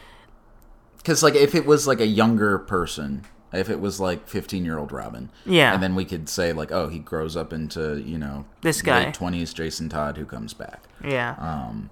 Because, 1.05 1.21
like, 1.21 1.35
if 1.35 1.53
it 1.53 1.67
was 1.67 1.85
like 1.85 1.99
a 2.01 2.07
younger 2.07 2.57
person, 2.57 3.25
if 3.53 3.69
it 3.69 3.79
was 3.79 3.99
like 3.99 4.27
15 4.27 4.65
year 4.65 4.79
old 4.79 4.91
Robin, 4.91 5.29
Yeah. 5.45 5.71
and 5.71 5.83
then 5.83 5.93
we 5.93 6.03
could 6.03 6.27
say 6.27 6.51
like, 6.51 6.71
oh, 6.71 6.87
he 6.89 6.97
grows 6.97 7.37
up 7.37 7.53
into 7.53 8.01
you 8.01 8.17
know 8.17 8.45
This 8.61 8.81
guy. 8.81 9.05
late 9.05 9.13
20s 9.13 9.53
Jason 9.53 9.87
Todd 9.87 10.17
who 10.17 10.25
comes 10.25 10.55
back, 10.55 10.81
Yeah. 11.03 11.35
um, 11.37 11.91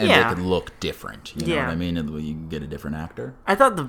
and 0.00 0.08
Yeah. 0.08 0.28
they 0.28 0.34
could 0.34 0.42
look 0.44 0.78
different. 0.80 1.32
You 1.36 1.46
know 1.46 1.54
Yeah. 1.54 1.66
what 1.66 1.72
I 1.72 1.76
mean? 1.76 1.96
And 1.96 2.10
You 2.20 2.34
can 2.34 2.48
get 2.48 2.64
a 2.64 2.66
different 2.66 2.96
actor. 2.96 3.34
I 3.46 3.54
thought 3.54 3.76
the 3.76 3.88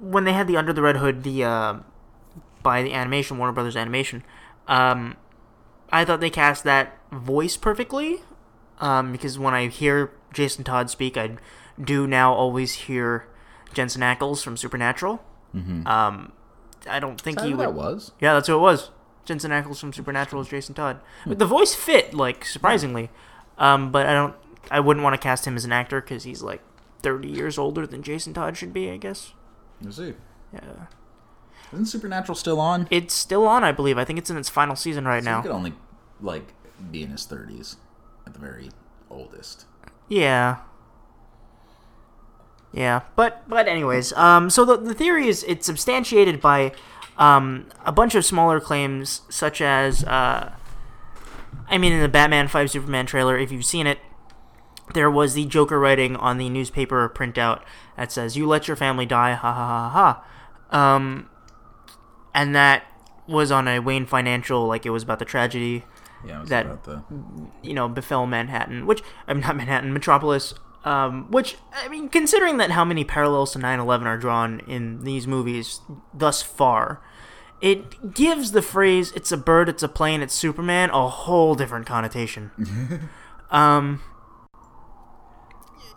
when 0.00 0.24
they 0.24 0.34
had 0.34 0.46
the 0.46 0.58
Under 0.58 0.74
the 0.74 0.82
Red 0.82 0.96
Hood, 0.98 1.22
the 1.22 1.44
uh, 1.44 1.74
by 2.62 2.82
the 2.82 2.92
animation 2.92 3.38
Warner 3.38 3.52
Brothers 3.54 3.76
animation, 3.76 4.22
um, 4.68 5.16
I 5.90 6.04
thought 6.04 6.20
they 6.20 6.28
cast 6.30 6.62
that 6.64 6.98
voice 7.10 7.56
perfectly. 7.56 8.20
Um, 8.80 9.12
because 9.12 9.38
when 9.38 9.54
I 9.54 9.68
hear 9.68 10.10
Jason 10.32 10.64
Todd 10.64 10.90
speak, 10.90 11.16
I 11.16 11.36
do 11.84 12.06
now 12.06 12.32
always 12.32 12.72
hear 12.72 13.26
Jensen 13.72 14.02
Ackles 14.02 14.42
from 14.42 14.56
Supernatural. 14.56 15.22
Mm-hmm. 15.54 15.86
Um, 15.86 16.32
I 16.88 16.98
don't 17.00 17.20
think 17.20 17.38
Is 17.38 17.44
he 17.44 17.50
who 17.50 17.56
would. 17.58 17.64
that 17.66 17.74
was? 17.74 18.12
Yeah, 18.20 18.34
that's 18.34 18.48
who 18.48 18.54
it 18.56 18.60
was. 18.60 18.90
Jensen 19.24 19.50
Ackles 19.50 19.78
from 19.78 19.92
Supernatural 19.92 20.42
is 20.42 20.48
Jason 20.48 20.74
Todd. 20.74 21.00
But 21.26 21.38
the 21.38 21.46
voice 21.46 21.74
fit, 21.74 22.12
like 22.14 22.44
surprisingly. 22.44 23.10
Um, 23.58 23.92
but 23.92 24.06
I 24.06 24.14
don't. 24.14 24.34
I 24.70 24.80
wouldn't 24.80 25.04
want 25.04 25.14
to 25.14 25.18
cast 25.18 25.46
him 25.46 25.56
as 25.56 25.64
an 25.64 25.72
actor 25.72 26.00
because 26.00 26.24
he's 26.24 26.42
like 26.42 26.60
thirty 27.02 27.28
years 27.28 27.58
older 27.58 27.86
than 27.86 28.02
Jason 28.02 28.34
Todd 28.34 28.56
should 28.56 28.72
be. 28.72 28.90
I 28.90 28.96
guess. 28.96 29.32
Let's 29.80 29.96
see. 29.96 30.14
Yeah. 30.52 30.86
Isn't 31.72 31.86
Supernatural 31.86 32.34
still 32.36 32.60
on? 32.60 32.86
It's 32.90 33.14
still 33.14 33.46
on, 33.46 33.64
I 33.64 33.72
believe. 33.72 33.96
I 33.96 34.04
think 34.04 34.18
it's 34.18 34.28
in 34.28 34.36
its 34.36 34.48
final 34.50 34.76
season 34.76 35.06
right 35.06 35.22
So 35.22 35.30
he 35.30 35.34
now. 35.36 35.42
could 35.42 35.50
only 35.52 35.72
like 36.20 36.52
be 36.90 37.02
in 37.02 37.10
his 37.10 37.26
30s 37.26 37.76
at 38.26 38.34
the 38.34 38.38
very 38.38 38.70
oldest. 39.08 39.64
Yeah. 40.08 40.58
Yeah, 42.72 43.02
but 43.16 43.42
but 43.48 43.68
anyways, 43.68 44.12
um, 44.14 44.48
so 44.50 44.64
the 44.64 44.76
the 44.78 44.94
theory 44.94 45.28
is 45.28 45.44
it's 45.46 45.66
substantiated 45.66 46.40
by 46.40 46.72
um, 47.18 47.66
a 47.84 47.92
bunch 47.92 48.14
of 48.14 48.24
smaller 48.24 48.60
claims, 48.60 49.20
such 49.28 49.60
as 49.60 50.04
uh, 50.04 50.52
I 51.68 51.78
mean, 51.78 51.92
in 51.92 52.00
the 52.00 52.08
Batman 52.08 52.48
5 52.48 52.70
Superman 52.70 53.06
trailer, 53.06 53.38
if 53.38 53.52
you've 53.52 53.64
seen 53.64 53.86
it, 53.86 53.98
there 54.94 55.10
was 55.10 55.34
the 55.34 55.44
Joker 55.46 55.78
writing 55.78 56.16
on 56.16 56.38
the 56.38 56.48
newspaper 56.48 57.08
printout 57.14 57.62
that 57.96 58.10
says, 58.12 58.36
You 58.36 58.46
let 58.46 58.68
your 58.68 58.76
family 58.76 59.06
die, 59.06 59.32
ha 59.34 59.52
ha 59.52 59.90
ha 59.90 60.24
ha. 60.70 60.94
Um, 60.96 61.28
and 62.34 62.54
that 62.54 62.84
was 63.26 63.50
on 63.50 63.68
a 63.68 63.78
Wayne 63.78 64.06
Financial, 64.06 64.66
like 64.66 64.84
it 64.84 64.90
was 64.90 65.02
about 65.02 65.18
the 65.18 65.24
tragedy, 65.24 65.84
Yeah, 66.26 66.42
That- 66.46 66.66
about 66.66 66.84
the 66.84 67.02
you 67.62 67.74
know, 67.74 67.88
befell 67.88 68.26
Manhattan, 68.26 68.86
which, 68.86 69.02
I'm 69.28 69.40
not 69.40 69.56
Manhattan, 69.56 69.92
Metropolis, 69.92 70.54
um, 70.84 71.30
which, 71.30 71.56
I 71.72 71.88
mean, 71.88 72.08
considering 72.08 72.56
that 72.56 72.72
how 72.72 72.84
many 72.84 73.04
parallels 73.04 73.52
to 73.52 73.58
9 73.58 73.78
11 73.78 74.06
are 74.06 74.18
drawn 74.18 74.60
in 74.60 75.04
these 75.04 75.26
movies 75.26 75.80
thus 76.12 76.42
far, 76.42 77.00
it 77.60 78.14
gives 78.14 78.50
the 78.52 78.62
phrase, 78.62 79.12
it's 79.12 79.30
a 79.30 79.36
bird, 79.36 79.68
it's 79.68 79.82
a 79.82 79.88
plane, 79.88 80.22
it's 80.22 80.34
Superman, 80.34 80.90
a 80.90 81.08
whole 81.08 81.54
different 81.54 81.86
connotation. 81.86 82.50
um, 83.50 84.02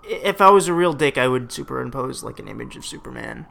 if 0.04 0.40
I 0.40 0.52
was 0.52 0.68
a 0.68 0.74
real 0.74 0.94
dick, 0.94 1.18
I 1.18 1.28
would 1.28 1.52
superimpose, 1.52 2.24
like, 2.24 2.38
an 2.40 2.48
image 2.48 2.76
of 2.76 2.86
Superman. 2.86 3.48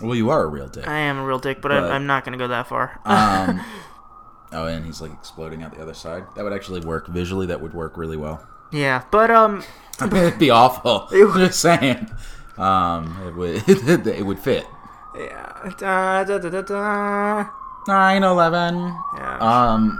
Well, 0.00 0.16
you 0.16 0.30
are 0.30 0.42
a 0.42 0.48
real 0.48 0.66
dick. 0.66 0.88
I 0.88 0.98
am 0.98 1.18
a 1.18 1.24
real 1.24 1.38
dick, 1.38 1.62
but, 1.62 1.68
But- 1.68 1.84
I, 1.84 1.90
I'm 1.90 2.06
not 2.06 2.24
going 2.24 2.32
to 2.32 2.38
go 2.38 2.48
that 2.48 2.66
far. 2.66 3.00
Um, 3.04 3.60
oh, 4.52 4.66
and 4.66 4.84
he's 4.84 5.00
like 5.00 5.12
exploding 5.12 5.62
out 5.62 5.74
the 5.74 5.82
other 5.82 5.94
side. 5.94 6.24
That 6.34 6.42
would 6.42 6.52
actually 6.52 6.80
work 6.80 7.06
visually. 7.06 7.46
That 7.46 7.60
would 7.60 7.74
work 7.74 7.96
really 7.96 8.16
well. 8.16 8.44
Yeah, 8.72 9.02
but, 9.10 9.30
um, 9.30 9.62
It'd 10.00 10.38
be 10.38 10.50
awful. 10.50 11.08
It 11.12 11.24
would- 11.24 11.36
Just 11.46 11.60
saying. 11.60 12.10
Um, 12.58 13.16
it 13.26 13.34
would 13.36 13.68
it 14.08 14.26
would 14.26 14.38
fit. 14.38 14.66
yeah. 15.16 15.70
Da, 15.78 16.24
da, 16.24 16.38
da, 16.38 16.48
da, 16.50 16.62
da. 16.62 17.44
9-11. 17.86 19.00
Yeah. 19.16 19.38
Um, 19.38 19.98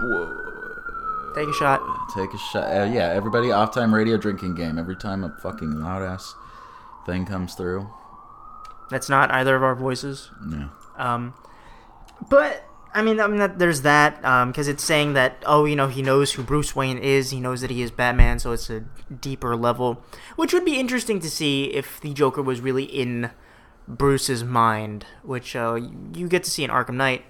Take 1.35 1.47
a 1.49 1.53
shot. 1.53 1.81
take 2.13 2.31
a 2.33 2.37
shot. 2.37 2.63
Uh, 2.65 2.83
yeah, 2.83 3.07
everybody 3.09 3.51
off 3.51 3.73
time 3.73 3.93
radio 3.93 4.17
drinking 4.17 4.53
game. 4.55 4.77
Every 4.77 4.95
time 4.95 5.23
a 5.23 5.29
fucking 5.41 5.81
loud 5.81 6.03
ass 6.03 6.35
thing 7.07 7.25
comes 7.25 7.55
through. 7.55 7.89
That's 8.91 9.09
not 9.09 9.31
either 9.31 9.55
of 9.55 9.63
our 9.63 9.73
voices. 9.75 10.29
Yeah. 10.47 10.67
Um, 10.97 11.33
but 12.29 12.65
I 12.95 13.01
mean, 13.01 13.19
I 13.19 13.27
mean, 13.27 13.39
that, 13.39 13.57
there's 13.57 13.81
that 13.81 14.21
because 14.47 14.67
it's 14.67 14.83
saying 14.83 15.13
that 15.13 15.43
oh, 15.45 15.65
you 15.65 15.75
know, 15.75 15.87
he 15.87 16.01
knows 16.01 16.33
who 16.33 16.43
Bruce 16.43 16.75
Wayne 16.75 16.97
is. 16.97 17.31
He 17.31 17.39
knows 17.39 17.61
that 17.61 17.71
he 17.71 17.81
is 17.81 17.89
Batman, 17.89 18.39
so 18.39 18.51
it's 18.51 18.69
a 18.69 18.81
deeper 19.21 19.55
level, 19.55 20.03
which 20.35 20.53
would 20.53 20.65
be 20.65 20.79
interesting 20.79 21.19
to 21.21 21.29
see 21.29 21.65
if 21.65 21.99
the 22.01 22.13
Joker 22.13 22.41
was 22.41 22.61
really 22.61 22.83
in 22.83 23.31
Bruce's 23.87 24.43
mind, 24.43 25.05
which 25.23 25.55
uh, 25.55 25.79
you 26.13 26.27
get 26.27 26.43
to 26.43 26.51
see 26.51 26.63
in 26.63 26.69
Arkham 26.69 26.95
Knight. 26.95 27.25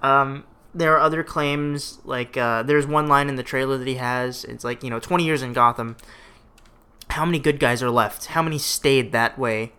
Um, 0.00 0.44
there 0.74 0.94
are 0.94 1.00
other 1.00 1.24
claims, 1.24 1.98
like 2.04 2.36
uh, 2.36 2.62
there's 2.62 2.86
one 2.86 3.08
line 3.08 3.28
in 3.28 3.34
the 3.34 3.42
trailer 3.42 3.76
that 3.78 3.88
he 3.88 3.96
has. 3.96 4.44
It's 4.44 4.62
like 4.62 4.84
you 4.84 4.90
know, 4.90 5.00
20 5.00 5.24
years 5.24 5.42
in 5.42 5.52
Gotham. 5.52 5.96
How 7.10 7.24
many 7.24 7.40
good 7.40 7.58
guys 7.58 7.82
are 7.82 7.90
left? 7.90 8.26
How 8.26 8.42
many 8.42 8.58
stayed 8.58 9.10
that 9.10 9.36
way? 9.36 9.72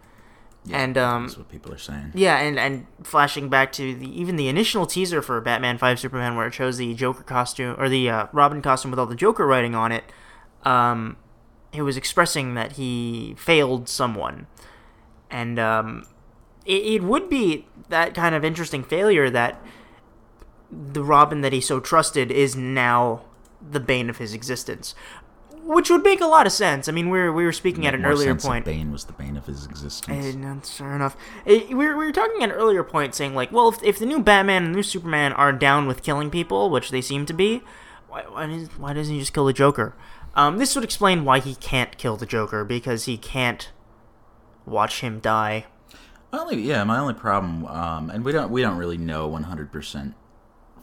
And 0.70 0.98
um, 0.98 1.24
That's 1.26 1.38
what 1.38 1.50
people 1.50 1.74
are 1.74 1.78
saying. 1.78 2.12
yeah, 2.14 2.38
and 2.38 2.60
and 2.60 2.86
flashing 3.04 3.50
back 3.50 3.72
to 3.74 3.96
the 3.96 4.20
even 4.20 4.36
the 4.36 4.48
initial 4.48 4.86
teaser 4.86 5.22
for 5.22 5.40
Batman 5.42 5.78
Five 5.78 6.00
Superman, 6.00 6.36
where 6.36 6.48
it 6.48 6.54
shows 6.54 6.78
the 6.78 6.94
Joker 6.94 7.24
costume 7.24 7.76
or 7.80 7.90
the 7.90 8.10
uh, 8.10 8.28
Robin 8.32 8.62
costume 8.62 8.92
with 8.92 9.00
all 9.00 9.08
the 9.08 9.16
Joker 9.16 9.48
writing 9.48 9.74
on 9.74 9.92
it, 9.92 10.04
um, 10.64 11.18
it 11.74 11.82
was 11.82 11.98
expressing 11.98 12.54
that 12.54 12.74
he 12.74 13.34
failed 13.38 13.90
someone, 13.90 14.46
and 15.32 15.58
um, 15.58 16.06
it, 16.66 16.84
it 16.86 17.04
would 17.04 17.30
be 17.30 17.66
that 17.90 18.14
kind 18.14 18.36
of 18.36 18.46
interesting 18.46 18.84
failure 18.84 19.30
that 19.30 19.60
the 20.72 21.04
Robin 21.04 21.42
that 21.42 21.54
he 21.54 21.60
so 21.62 21.80
trusted 21.80 22.32
is 22.32 22.56
now 22.56 23.22
the 23.68 23.80
bane 23.80 24.10
of 24.10 24.18
his 24.18 24.34
existence. 24.34 24.96
Which 25.64 25.90
would 25.90 26.04
make 26.04 26.22
a 26.22 26.26
lot 26.26 26.46
of 26.46 26.52
sense. 26.52 26.90
I 26.90 26.92
mean, 26.92 27.10
we 27.10 27.20
were, 27.20 27.32
we 27.32 27.46
were 27.46 27.52
speaking 27.52 27.86
at 27.88 27.94
an 27.94 28.04
earlier 28.04 28.36
point. 28.36 28.66
Bane 28.66 28.92
was 28.92 29.06
the 29.06 29.14
bane 29.14 29.38
of 29.38 29.46
his 29.46 29.66
existence. 29.66 30.36
No, 30.36 30.56
that's 30.56 30.78
fair 30.78 30.96
enough. 30.96 31.16
Eh, 31.46 31.68
we, 31.70 31.76
were, 31.76 31.98
we 31.98 32.06
were 32.06 32.12
talking 32.12 32.44
at 32.44 32.50
an 32.50 32.56
earlier 32.56 32.84
point 32.84 33.16
saying, 33.16 33.36
like, 33.36 33.52
well, 33.52 33.70
if, 33.70 33.82
if 33.84 34.00
the 34.00 34.06
new 34.06 34.22
Batman 34.22 34.66
and 34.66 34.74
the 34.74 34.78
new 34.78 34.84
Superman 34.84 35.34
are 35.34 35.54
down 35.54 35.88
with 35.88 36.04
killing 36.04 36.30
people, 36.30 36.70
which 36.70 36.90
they 36.90 37.02
seem 37.02 37.26
to 37.28 37.34
be, 37.34 37.62
why, 38.10 38.24
why, 38.24 38.48
does, 38.48 38.68
why 38.78 38.94
doesn't 38.94 39.14
he 39.14 39.20
just 39.20 39.34
kill 39.34 39.46
the 39.46 39.54
Joker? 39.54 39.96
Um, 40.36 40.58
this 40.58 40.76
would 40.76 40.84
explain 40.84 41.26
why 41.26 41.40
he 41.40 41.56
can't 41.56 41.98
kill 41.98 42.18
the 42.18 42.26
Joker, 42.26 42.66
because 42.66 43.06
he 43.06 43.18
can't 43.18 43.72
watch 44.66 45.02
him 45.02 45.20
die. 45.20 45.66
My 46.32 46.40
only, 46.40 46.62
yeah, 46.62 46.84
my 46.86 46.98
only 46.98 47.14
problem, 47.14 47.66
um, 47.66 48.10
and 48.10 48.24
we 48.24 48.32
don't 48.32 48.50
we 48.50 48.62
don't 48.62 48.78
really 48.78 48.98
know 48.98 49.28
one 49.28 49.44
hundred 49.44 49.72
percent 49.72 50.16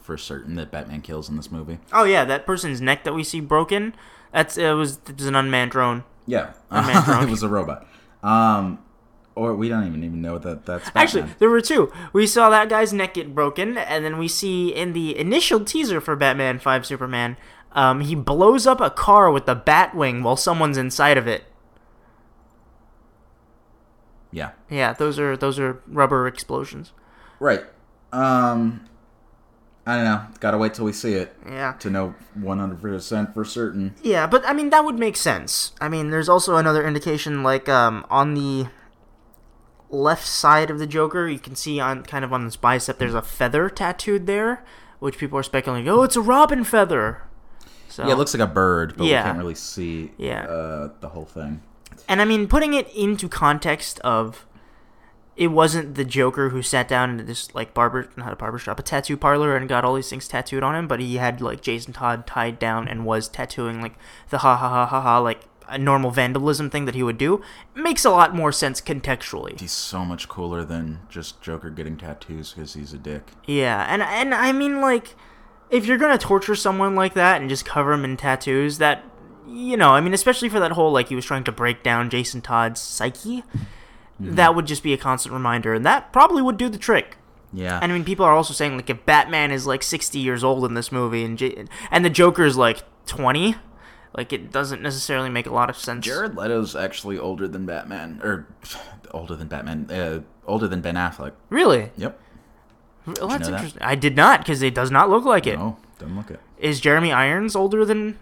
for 0.08 0.16
certain 0.16 0.54
that 0.54 0.70
Batman 0.70 1.02
kills 1.02 1.28
in 1.28 1.36
this 1.36 1.52
movie. 1.52 1.78
Oh, 1.92 2.04
yeah, 2.04 2.24
that 2.24 2.46
person's 2.46 2.80
neck 2.80 3.04
that 3.04 3.12
we 3.12 3.22
see 3.22 3.40
broken, 3.40 3.94
that's 4.32 4.56
it 4.56 4.72
was, 4.72 4.98
it 5.06 5.18
was 5.18 5.26
an 5.26 5.34
unmanned 5.36 5.70
drone. 5.70 6.02
Yeah, 6.26 6.52
man 6.70 7.04
drunk. 7.04 7.28
it 7.28 7.30
was 7.30 7.42
a 7.42 7.48
robot. 7.48 7.86
Um, 8.22 8.78
or 9.34 9.54
we 9.54 9.68
don't 9.68 9.86
even 9.86 10.02
even 10.02 10.22
know 10.22 10.38
that 10.38 10.64
that's 10.64 10.86
Batman. 10.86 11.02
Actually, 11.02 11.24
there 11.38 11.50
were 11.50 11.60
two. 11.60 11.92
We 12.14 12.26
saw 12.26 12.48
that 12.48 12.70
guy's 12.70 12.90
neck 12.94 13.12
get 13.14 13.34
broken, 13.34 13.76
and 13.76 14.02
then 14.02 14.16
we 14.16 14.28
see 14.28 14.74
in 14.74 14.94
the 14.94 15.14
initial 15.18 15.60
teaser 15.62 16.00
for 16.00 16.16
Batman 16.16 16.58
5 16.58 16.86
Superman, 16.86 17.36
um, 17.72 18.00
he 18.00 18.14
blows 18.14 18.66
up 18.66 18.80
a 18.80 18.88
car 18.88 19.30
with 19.30 19.44
the 19.44 19.54
Batwing 19.54 20.22
while 20.22 20.36
someone's 20.36 20.78
inside 20.78 21.18
of 21.18 21.26
it. 21.26 21.44
yeah, 24.32 24.52
Yeah, 24.70 24.94
those 24.94 25.18
are 25.18 25.36
those 25.36 25.58
are 25.58 25.82
rubber 25.86 26.26
explosions. 26.26 26.92
right. 27.40 27.64
Um, 28.10 28.86
I 29.88 29.96
don't 29.96 30.04
know. 30.04 30.20
Got 30.40 30.50
to 30.50 30.58
wait 30.58 30.74
till 30.74 30.84
we 30.84 30.92
see 30.92 31.14
it 31.14 31.34
Yeah. 31.48 31.72
to 31.78 31.88
know 31.88 32.14
one 32.34 32.58
hundred 32.58 32.82
percent 32.82 33.32
for 33.32 33.42
certain. 33.44 33.94
Yeah, 34.02 34.26
but 34.26 34.44
I 34.46 34.52
mean 34.52 34.68
that 34.70 34.84
would 34.84 34.98
make 34.98 35.16
sense. 35.16 35.72
I 35.80 35.88
mean, 35.88 36.10
there's 36.10 36.28
also 36.28 36.56
another 36.56 36.86
indication 36.86 37.42
like 37.42 37.68
um 37.70 38.04
on 38.10 38.34
the 38.34 38.66
left 39.90 40.26
side 40.26 40.70
of 40.70 40.78
the 40.78 40.86
Joker, 40.86 41.26
you 41.26 41.38
can 41.38 41.54
see 41.56 41.80
on 41.80 42.02
kind 42.02 42.24
of 42.24 42.32
on 42.32 42.44
this 42.44 42.56
bicep 42.56 42.98
there's 42.98 43.14
a 43.14 43.22
feather 43.22 43.70
tattooed 43.70 44.26
there, 44.26 44.62
which 44.98 45.16
people 45.16 45.38
are 45.38 45.42
speculating, 45.42 45.88
"Oh, 45.88 46.02
it's 46.02 46.16
a 46.16 46.20
robin 46.20 46.64
feather." 46.64 47.22
So 47.88 48.04
Yeah, 48.06 48.12
it 48.12 48.18
looks 48.18 48.34
like 48.34 48.46
a 48.46 48.52
bird, 48.52 48.94
but 48.98 49.06
Yeah. 49.06 49.22
we 49.22 49.26
can't 49.28 49.38
really 49.38 49.54
see 49.54 50.12
Yeah. 50.18 50.42
uh, 50.44 50.90
the 51.00 51.08
whole 51.08 51.24
thing. 51.24 51.62
And 52.06 52.20
I 52.20 52.26
mean, 52.26 52.46
putting 52.46 52.74
it 52.74 52.88
into 52.94 53.28
context 53.28 53.98
of 54.00 54.44
it 55.38 55.52
wasn't 55.52 55.94
the 55.94 56.04
Joker 56.04 56.48
who 56.48 56.62
sat 56.62 56.88
down 56.88 57.20
in 57.20 57.26
this 57.26 57.54
like 57.54 57.72
barber, 57.72 58.10
not 58.16 58.32
a 58.32 58.36
barber 58.36 58.58
shop, 58.58 58.80
a 58.80 58.82
tattoo 58.82 59.16
parlor, 59.16 59.56
and 59.56 59.68
got 59.68 59.84
all 59.84 59.94
these 59.94 60.10
things 60.10 60.26
tattooed 60.26 60.64
on 60.64 60.74
him, 60.74 60.88
but 60.88 60.98
he 60.98 61.16
had 61.16 61.40
like 61.40 61.60
Jason 61.60 61.92
Todd 61.92 62.26
tied 62.26 62.58
down 62.58 62.88
and 62.88 63.06
was 63.06 63.28
tattooing 63.28 63.80
like 63.80 63.94
the 64.30 64.38
ha 64.38 64.56
ha 64.56 64.68
ha 64.68 64.84
ha 64.86 65.00
ha 65.00 65.18
like 65.18 65.42
a 65.68 65.78
normal 65.78 66.10
vandalism 66.10 66.70
thing 66.70 66.86
that 66.86 66.96
he 66.96 67.04
would 67.04 67.18
do. 67.18 67.40
Makes 67.76 68.04
a 68.04 68.10
lot 68.10 68.34
more 68.34 68.50
sense 68.50 68.80
contextually. 68.80 69.60
He's 69.60 69.70
so 69.70 70.04
much 70.04 70.28
cooler 70.28 70.64
than 70.64 71.00
just 71.08 71.40
Joker 71.40 71.70
getting 71.70 71.96
tattoos 71.96 72.52
because 72.52 72.74
he's 72.74 72.92
a 72.92 72.98
dick. 72.98 73.30
Yeah, 73.46 73.86
and 73.88 74.02
and 74.02 74.34
I 74.34 74.50
mean 74.50 74.80
like 74.80 75.14
if 75.70 75.86
you're 75.86 75.98
gonna 75.98 76.18
torture 76.18 76.56
someone 76.56 76.96
like 76.96 77.14
that 77.14 77.40
and 77.40 77.48
just 77.48 77.64
cover 77.64 77.92
him 77.92 78.04
in 78.04 78.16
tattoos, 78.16 78.78
that 78.78 79.04
you 79.46 79.76
know, 79.76 79.90
I 79.90 80.00
mean, 80.00 80.14
especially 80.14 80.48
for 80.48 80.58
that 80.58 80.72
whole 80.72 80.90
like 80.90 81.10
he 81.10 81.14
was 81.14 81.24
trying 81.24 81.44
to 81.44 81.52
break 81.52 81.84
down 81.84 82.10
Jason 82.10 82.40
Todd's 82.40 82.80
psyche, 82.80 83.44
that 84.20 84.54
would 84.54 84.66
just 84.66 84.82
be 84.82 84.92
a 84.92 84.98
constant 84.98 85.32
reminder, 85.32 85.74
and 85.74 85.84
that 85.86 86.12
probably 86.12 86.42
would 86.42 86.56
do 86.56 86.68
the 86.68 86.78
trick. 86.78 87.16
Yeah. 87.52 87.78
And 87.82 87.90
I 87.90 87.94
mean, 87.94 88.04
people 88.04 88.24
are 88.26 88.32
also 88.32 88.52
saying 88.52 88.76
like 88.76 88.90
if 88.90 89.04
Batman 89.06 89.50
is 89.50 89.66
like 89.66 89.82
60 89.82 90.18
years 90.18 90.44
old 90.44 90.64
in 90.64 90.74
this 90.74 90.92
movie 90.92 91.24
and 91.24 91.38
J- 91.38 91.66
and 91.90 92.04
the 92.04 92.10
Joker 92.10 92.44
is 92.44 92.56
like 92.56 92.82
20, 93.06 93.54
like 94.14 94.32
it 94.32 94.52
doesn't 94.52 94.82
necessarily 94.82 95.30
make 95.30 95.46
a 95.46 95.52
lot 95.52 95.70
of 95.70 95.76
sense. 95.76 96.04
Jared 96.04 96.36
Leto's 96.36 96.76
actually 96.76 97.18
older 97.18 97.48
than 97.48 97.64
Batman, 97.64 98.20
or 98.22 98.46
older 99.12 99.34
than 99.36 99.48
Batman, 99.48 99.90
uh, 99.90 100.20
older 100.46 100.68
than 100.68 100.80
Ben 100.80 100.96
Affleck. 100.96 101.32
Really? 101.48 101.90
Yep. 101.96 102.20
Well, 103.06 103.28
that's 103.28 103.44
know 103.44 103.52
that? 103.52 103.56
interesting. 103.56 103.82
I 103.82 103.94
did 103.94 104.16
not 104.16 104.40
because 104.40 104.60
it 104.62 104.74
does 104.74 104.90
not 104.90 105.08
look 105.08 105.24
like 105.24 105.46
it. 105.46 105.54
Is 105.54 105.58
No, 105.58 105.78
don't 105.98 106.16
look 106.16 106.30
it. 106.30 106.80
Jeremy 106.80 107.12
Irons 107.12 107.56
older 107.56 107.84
than 107.84 108.18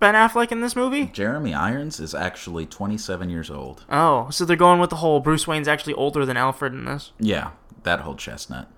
Ben 0.00 0.14
Affleck 0.14 0.50
in 0.50 0.62
this 0.62 0.74
movie? 0.74 1.06
Jeremy 1.06 1.52
Irons 1.52 2.00
is 2.00 2.14
actually 2.14 2.64
27 2.64 3.28
years 3.28 3.50
old. 3.50 3.84
Oh, 3.90 4.30
so 4.30 4.46
they're 4.46 4.56
going 4.56 4.80
with 4.80 4.88
the 4.88 4.96
whole 4.96 5.20
Bruce 5.20 5.46
Wayne's 5.46 5.68
actually 5.68 5.92
older 5.92 6.24
than 6.24 6.38
Alfred 6.38 6.72
in 6.72 6.86
this. 6.86 7.12
Yeah, 7.20 7.50
that 7.82 8.00
whole 8.00 8.16
chestnut. 8.16 8.68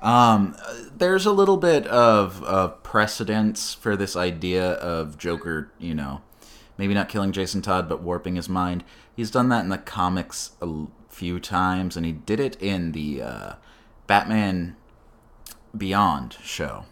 Um, 0.00 0.56
there's 0.96 1.26
a 1.26 1.32
little 1.32 1.58
bit 1.58 1.86
of, 1.88 2.42
of 2.44 2.82
precedence 2.82 3.74
for 3.74 3.94
this 3.94 4.16
idea 4.16 4.72
of 4.72 5.18
Joker, 5.18 5.70
you 5.78 5.94
know, 5.94 6.22
maybe 6.78 6.94
not 6.94 7.10
killing 7.10 7.32
Jason 7.32 7.60
Todd, 7.60 7.86
but 7.86 8.02
warping 8.02 8.36
his 8.36 8.48
mind. 8.48 8.84
He's 9.14 9.30
done 9.30 9.50
that 9.50 9.64
in 9.64 9.68
the 9.68 9.78
comics 9.78 10.52
a 10.62 10.86
few 11.10 11.38
times, 11.40 11.94
and 11.96 12.06
he 12.06 12.12
did 12.12 12.40
it 12.40 12.56
in 12.62 12.92
the 12.92 13.20
uh, 13.20 13.52
Batman 14.06 14.76
Beyond 15.76 16.38
show. 16.42 16.86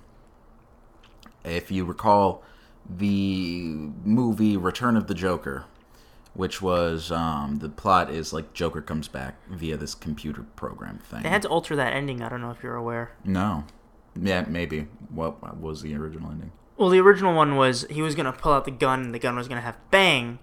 If 1.42 1.70
you 1.70 1.84
recall 1.84 2.42
the 2.88 3.62
movie 4.04 4.56
Return 4.56 4.96
of 4.96 5.06
the 5.06 5.14
Joker, 5.14 5.64
which 6.34 6.60
was 6.62 7.10
um, 7.10 7.58
the 7.58 7.68
plot 7.68 8.10
is 8.10 8.32
like 8.32 8.52
Joker 8.52 8.80
comes 8.82 9.08
back 9.08 9.36
via 9.48 9.76
this 9.76 9.94
computer 9.94 10.42
program 10.56 10.98
thing. 10.98 11.22
They 11.22 11.28
had 11.28 11.42
to 11.42 11.48
alter 11.48 11.74
that 11.76 11.92
ending. 11.92 12.22
I 12.22 12.28
don't 12.28 12.40
know 12.40 12.50
if 12.50 12.62
you're 12.62 12.76
aware. 12.76 13.12
no, 13.24 13.64
Yeah, 14.14 14.44
maybe. 14.48 14.86
What 15.10 15.58
was 15.58 15.82
the 15.82 15.94
original 15.96 16.30
ending? 16.30 16.52
Well, 16.76 16.90
the 16.90 17.00
original 17.00 17.34
one 17.34 17.56
was 17.56 17.86
he 17.88 18.02
was 18.02 18.14
gonna 18.14 18.32
pull 18.32 18.52
out 18.52 18.66
the 18.66 18.70
gun, 18.70 19.02
and 19.04 19.14
the 19.14 19.18
gun 19.18 19.34
was 19.36 19.48
gonna 19.48 19.62
have 19.62 19.78
bang. 19.90 20.38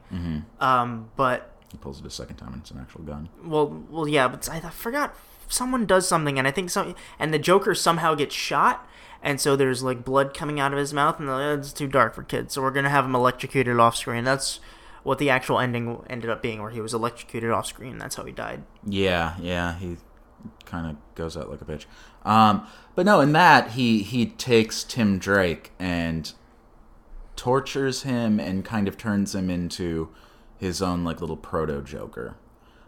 Um, 0.60 1.12
but 1.16 1.52
He 1.72 1.78
pulls 1.78 2.00
it 2.00 2.06
a 2.06 2.10
second 2.10 2.38
time, 2.38 2.54
and 2.54 2.62
it's 2.62 2.72
an 2.72 2.80
actual 2.80 3.02
gun. 3.04 3.30
well, 3.44 3.68
well, 3.89 4.08
yeah, 4.08 4.28
but 4.28 4.50
I, 4.50 4.58
I 4.58 4.70
forgot 4.72 5.16
someone 5.48 5.86
does 5.86 6.08
something, 6.08 6.38
and 6.38 6.48
I 6.48 6.52
think 6.52 6.70
some, 6.70 6.96
and 7.20 7.34
the 7.34 7.39
Joker 7.39 7.76
somehow 7.76 8.16
gets 8.16 8.36
shot, 8.36 8.88
and 9.22 9.39
so 9.39 9.56
there's 9.56 9.84
like 9.84 10.04
blood 10.04 10.34
coming 10.34 10.60
out 10.60 10.74
of 10.74 10.80
his 10.80 10.94
mouth, 10.94 11.20
and 11.20 11.28
like, 11.28 11.60
it's 11.60 11.74
too 11.74 11.88
dark 11.88 12.16
for 12.16 12.24
kids, 12.24 12.54
so 12.54 12.62
we're 12.62 12.72
gonna 12.72 12.89
have 12.89 13.06
him 13.06 13.16
electrocuted 13.16 13.80
off 13.80 13.96
screen. 13.96 14.24
That's 14.24 14.60
what 15.04 15.20
the 15.20 15.30
actual 15.30 15.60
ending 15.60 16.04
ended 16.10 16.30
up 16.30 16.41
being, 16.41 16.62
where 16.62 16.72
he 16.72 16.82
was 16.82 16.94
electrocuted 16.94 17.52
off 17.52 17.66
screen. 17.66 17.98
That's 17.98 18.16
how 18.16 18.26
he 18.26 18.32
died. 18.32 18.64
Yeah, 18.86 19.36
yeah, 19.39 19.78
he 19.78 19.98
kind 20.66 20.89
of 20.89 21.16
goes 21.16 21.38
out 21.38 21.50
like 21.50 21.62
a 21.62 21.66
bitch. 21.66 21.86
Um, 22.26 22.68
but 22.96 23.06
no, 23.06 23.20
in 23.20 23.34
that 23.34 23.72
he 23.72 24.02
he 24.04 24.26
takes 24.26 24.84
Tim 24.84 25.20
Drake 25.20 25.72
and 25.80 26.32
tortures 27.36 28.04
him 28.04 28.39
and 28.39 28.64
kind 28.64 28.88
of 28.88 28.98
turns 28.98 29.36
him 29.36 29.50
into 29.50 30.10
his 30.58 30.82
own 30.82 31.04
like 31.04 31.20
little 31.20 31.38
proto 31.38 31.82
Joker, 31.82 32.36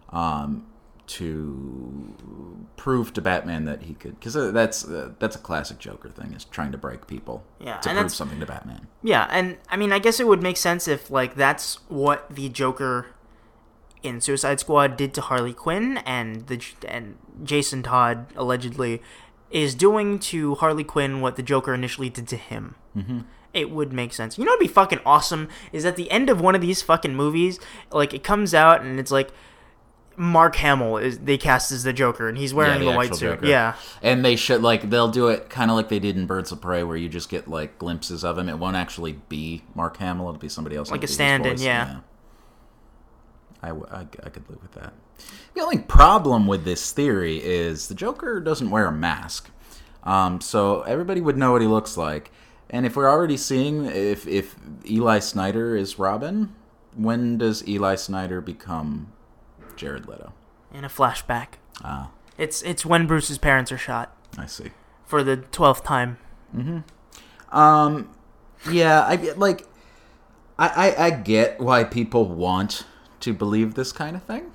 um, 0.10 0.66
to 1.08 2.16
prove 2.78 3.14
to 3.14 3.22
Batman 3.22 3.66
that 3.66 3.84
he 3.84 3.93
could 3.93 4.20
because 4.20 4.34
that's 4.53 4.88
uh, 4.88 5.12
that's 5.20 5.36
a 5.36 5.39
classic 5.39 5.78
Joker 5.78 6.10
thing 6.10 6.34
is 6.34 6.45
trying 6.45 6.72
to 6.72 6.78
break 6.78 7.08
people 7.08 7.43
Yeah, 7.60 7.78
to 7.78 7.89
and 7.89 7.99
prove 7.99 8.14
something 8.14 8.39
to 8.39 8.45
Batman. 8.45 8.88
Yeah, 9.03 9.28
and 9.30 9.58
I 9.70 9.78
mean, 9.78 9.91
I 9.91 9.99
guess 9.99 10.20
it 10.20 10.28
would 10.28 10.41
make 10.41 10.58
sense 10.58 10.88
if 10.88 11.12
like 11.12 11.36
that's 11.36 11.76
what 11.89 12.30
the 12.34 12.49
Joker 12.49 13.08
in 14.03 14.22
Suicide 14.22 14.60
Squad 14.60 14.97
did 14.97 15.14
to 15.16 15.22
Harley 15.22 15.53
Quinn, 15.53 15.97
and 15.99 16.47
the 16.47 16.64
and 16.88 17.18
Jason 17.43 17.84
Todd 17.84 18.28
allegedly 18.36 19.01
is 19.51 19.76
doing 19.76 20.20
to 20.20 20.56
Harley 20.56 20.84
Quinn 20.84 21.22
what 21.22 21.36
the 21.36 21.43
Joker 21.43 21.74
initially 21.74 22.10
did 22.10 22.28
to 22.30 22.38
him. 22.38 22.76
Mm-hmm. 22.95 23.20
It 23.53 23.72
would 23.72 23.93
make 23.93 24.12
sense. 24.14 24.38
You 24.38 24.43
know, 24.43 24.51
what'd 24.51 24.68
be 24.68 24.74
fucking 24.74 24.99
awesome 25.06 25.49
is 25.72 25.86
at 25.86 25.95
the 25.95 26.12
end 26.12 26.30
of 26.30 26.41
one 26.41 26.56
of 26.56 26.62
these 26.62 26.82
fucking 26.82 27.16
movies, 27.16 27.60
like 27.91 28.14
it 28.14 28.24
comes 28.24 28.53
out 28.53 28.82
and 28.82 28.99
it's 28.99 29.12
like. 29.12 29.32
Mark 30.18 30.55
Hamill 30.55 30.97
is 30.97 31.20
they 31.20 31.38
cast 31.38 31.72
as 31.72 31.84
the 31.84 31.93
Joker, 31.93 32.30
and 32.30 32.38
he's 32.38 32.53
wearing 32.53 32.80
the, 32.80 32.91
white 32.91 33.13
suit. 33.16 33.39
Joker. 33.39 33.45
Yeah, 33.45 33.76
and 34.01 34.24
they 34.24 34.36
should 34.36 34.61
like 34.61 34.89
they'll 34.89 35.11
do 35.11 35.28
it 35.28 35.49
kind 35.49 35.70
of 35.70 35.78
like 35.78 35.89
they 35.89 35.99
did 35.99 36.16
in 36.16 36.26
Birds 36.26 36.51
of 36.51 36.61
Prey, 36.61 36.84
where 36.84 36.97
you 36.97 37.09
just 37.09 37.30
get 37.30 37.47
like 37.47 37.78
glimpses 37.78 38.24
of 38.24 38.38
him. 38.38 38.49
It 38.49 38.57
won't 38.59 38.76
actually 38.76 39.13
be 39.30 39.63
Mark 39.74 39.97
Hamill; 39.97 40.30
it'll 40.30 40.39
be 40.39 40.49
somebody 40.49 40.76
else, 40.76 40.89
Like 40.89 41.01
a 41.01 41.03
it'll 41.03 41.07
be 41.07 41.07
his 41.07 41.16
stand-in, 41.16 41.57
yeah. 41.59 41.99
I, 43.61 43.70
w- 43.70 43.88
I, 43.91 44.01
I 44.01 44.30
could 44.30 44.49
live 44.49 44.61
with 44.61 44.74
that. 44.74 44.93
The 45.53 45.61
only 45.61 45.80
problem 45.80 46.45
with 46.45 46.66
this 46.66 46.91
theory 46.91 47.43
is 47.43 47.88
the 47.88 47.95
Joker 47.95 48.39
doesn't 48.39 48.70
wear 48.70 48.86
a 48.86 48.91
mask, 48.91 49.49
um, 50.03 50.39
so 50.41 50.82
everybody 50.84 51.22
would 51.22 51.38
know 51.38 51.51
what 51.51 51.61
he 51.61 51.68
looks 51.68 51.97
like. 51.97 52.32
And 52.70 52.86
if 52.86 52.95
we're 52.95 53.09
already 53.09 53.38
seeing 53.38 53.86
if 53.86 54.28
if 54.28 54.55
Eli 54.89 55.20
Snyder 55.20 55.76
is 55.76 55.99
Robin, 55.99 56.53
when 56.95 57.38
does 57.38 57.68
Eli 57.68 57.95
Snyder 57.95 58.41
become 58.41 59.11
Jared 59.76 60.07
Leto? 60.07 60.34
in 60.73 60.84
a 60.84 60.89
flashback. 60.89 61.53
Ah, 61.84 62.09
It's 62.38 62.61
it's 62.63 62.86
when 62.86 63.07
Bruce's 63.07 63.38
parents 63.38 63.71
are 63.71 63.78
shot 63.78 64.13
I 64.38 64.45
see. 64.45 64.71
for 65.05 65.23
the 65.23 65.38
twelfth 65.38 65.84
time. 65.84 66.17
Um, 67.51 68.09
yeah, 68.69 69.05
I 69.05 69.15
get 69.15 69.39
like, 69.39 69.65
I, 70.57 70.67
I 70.97 71.05
I 71.05 71.09
get 71.11 71.59
why 71.59 71.84
people 71.84 72.26
want 72.26 72.86
to 73.21 73.34
believe 73.34 73.76
this 73.76 73.91
kind 73.91 74.15
of 74.15 74.23
thing. 74.23 74.51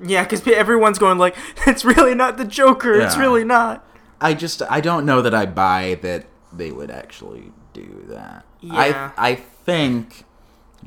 Yeah, 0.00 0.22
because 0.24 0.46
everyone's 0.46 0.98
going 0.98 1.18
like, 1.18 1.36
it's 1.66 1.84
really 1.84 2.14
not 2.14 2.36
the 2.38 2.44
Joker. 2.44 2.94
It's 2.94 3.16
really 3.16 3.44
not. 3.44 3.84
I 4.20 4.34
just 4.34 4.62
I 4.70 4.80
don't 4.80 5.04
know 5.04 5.20
that 5.22 5.34
I 5.34 5.46
buy 5.46 5.98
that 6.02 6.26
they 6.52 6.70
would 6.70 6.90
actually 6.90 7.52
do 7.72 8.04
that. 8.08 8.44
Yeah. 8.60 9.10
I 9.16 9.30
I 9.30 9.34
think 9.34 10.24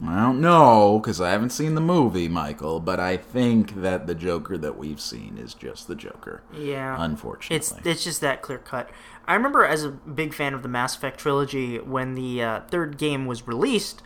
I 0.04 0.22
don't 0.22 0.42
know 0.42 1.00
because 1.00 1.22
I 1.22 1.32
haven't 1.32 1.52
seen 1.52 1.76
the 1.76 1.82
movie, 1.82 2.28
Michael, 2.28 2.80
but 2.80 3.00
I 3.00 3.16
think 3.16 3.82
that 3.82 4.08
the 4.08 4.16
Joker 4.16 4.58
that 4.58 4.78
we've 4.78 5.00
seen 5.00 5.38
is 5.38 5.54
just 5.54 5.88
the 5.88 5.96
Joker. 5.96 6.44
Yeah, 6.54 6.96
Unfortunately, 7.00 7.56
it's 7.56 7.74
it's 7.86 8.04
just 8.04 8.22
that 8.22 8.42
clear 8.42 8.58
cut. 8.58 8.90
I 9.26 9.36
remember 9.36 9.64
as 9.66 9.86
a 9.86 9.90
big 9.92 10.34
fan 10.34 10.54
of 10.54 10.64
the 10.64 10.68
Mass 10.70 10.96
Effect 10.96 11.20
trilogy 11.20 11.80
when 11.80 12.16
the 12.16 12.44
uh, 12.44 12.60
third 12.70 12.98
game 12.98 13.26
was 13.26 13.48
released, 13.48 14.04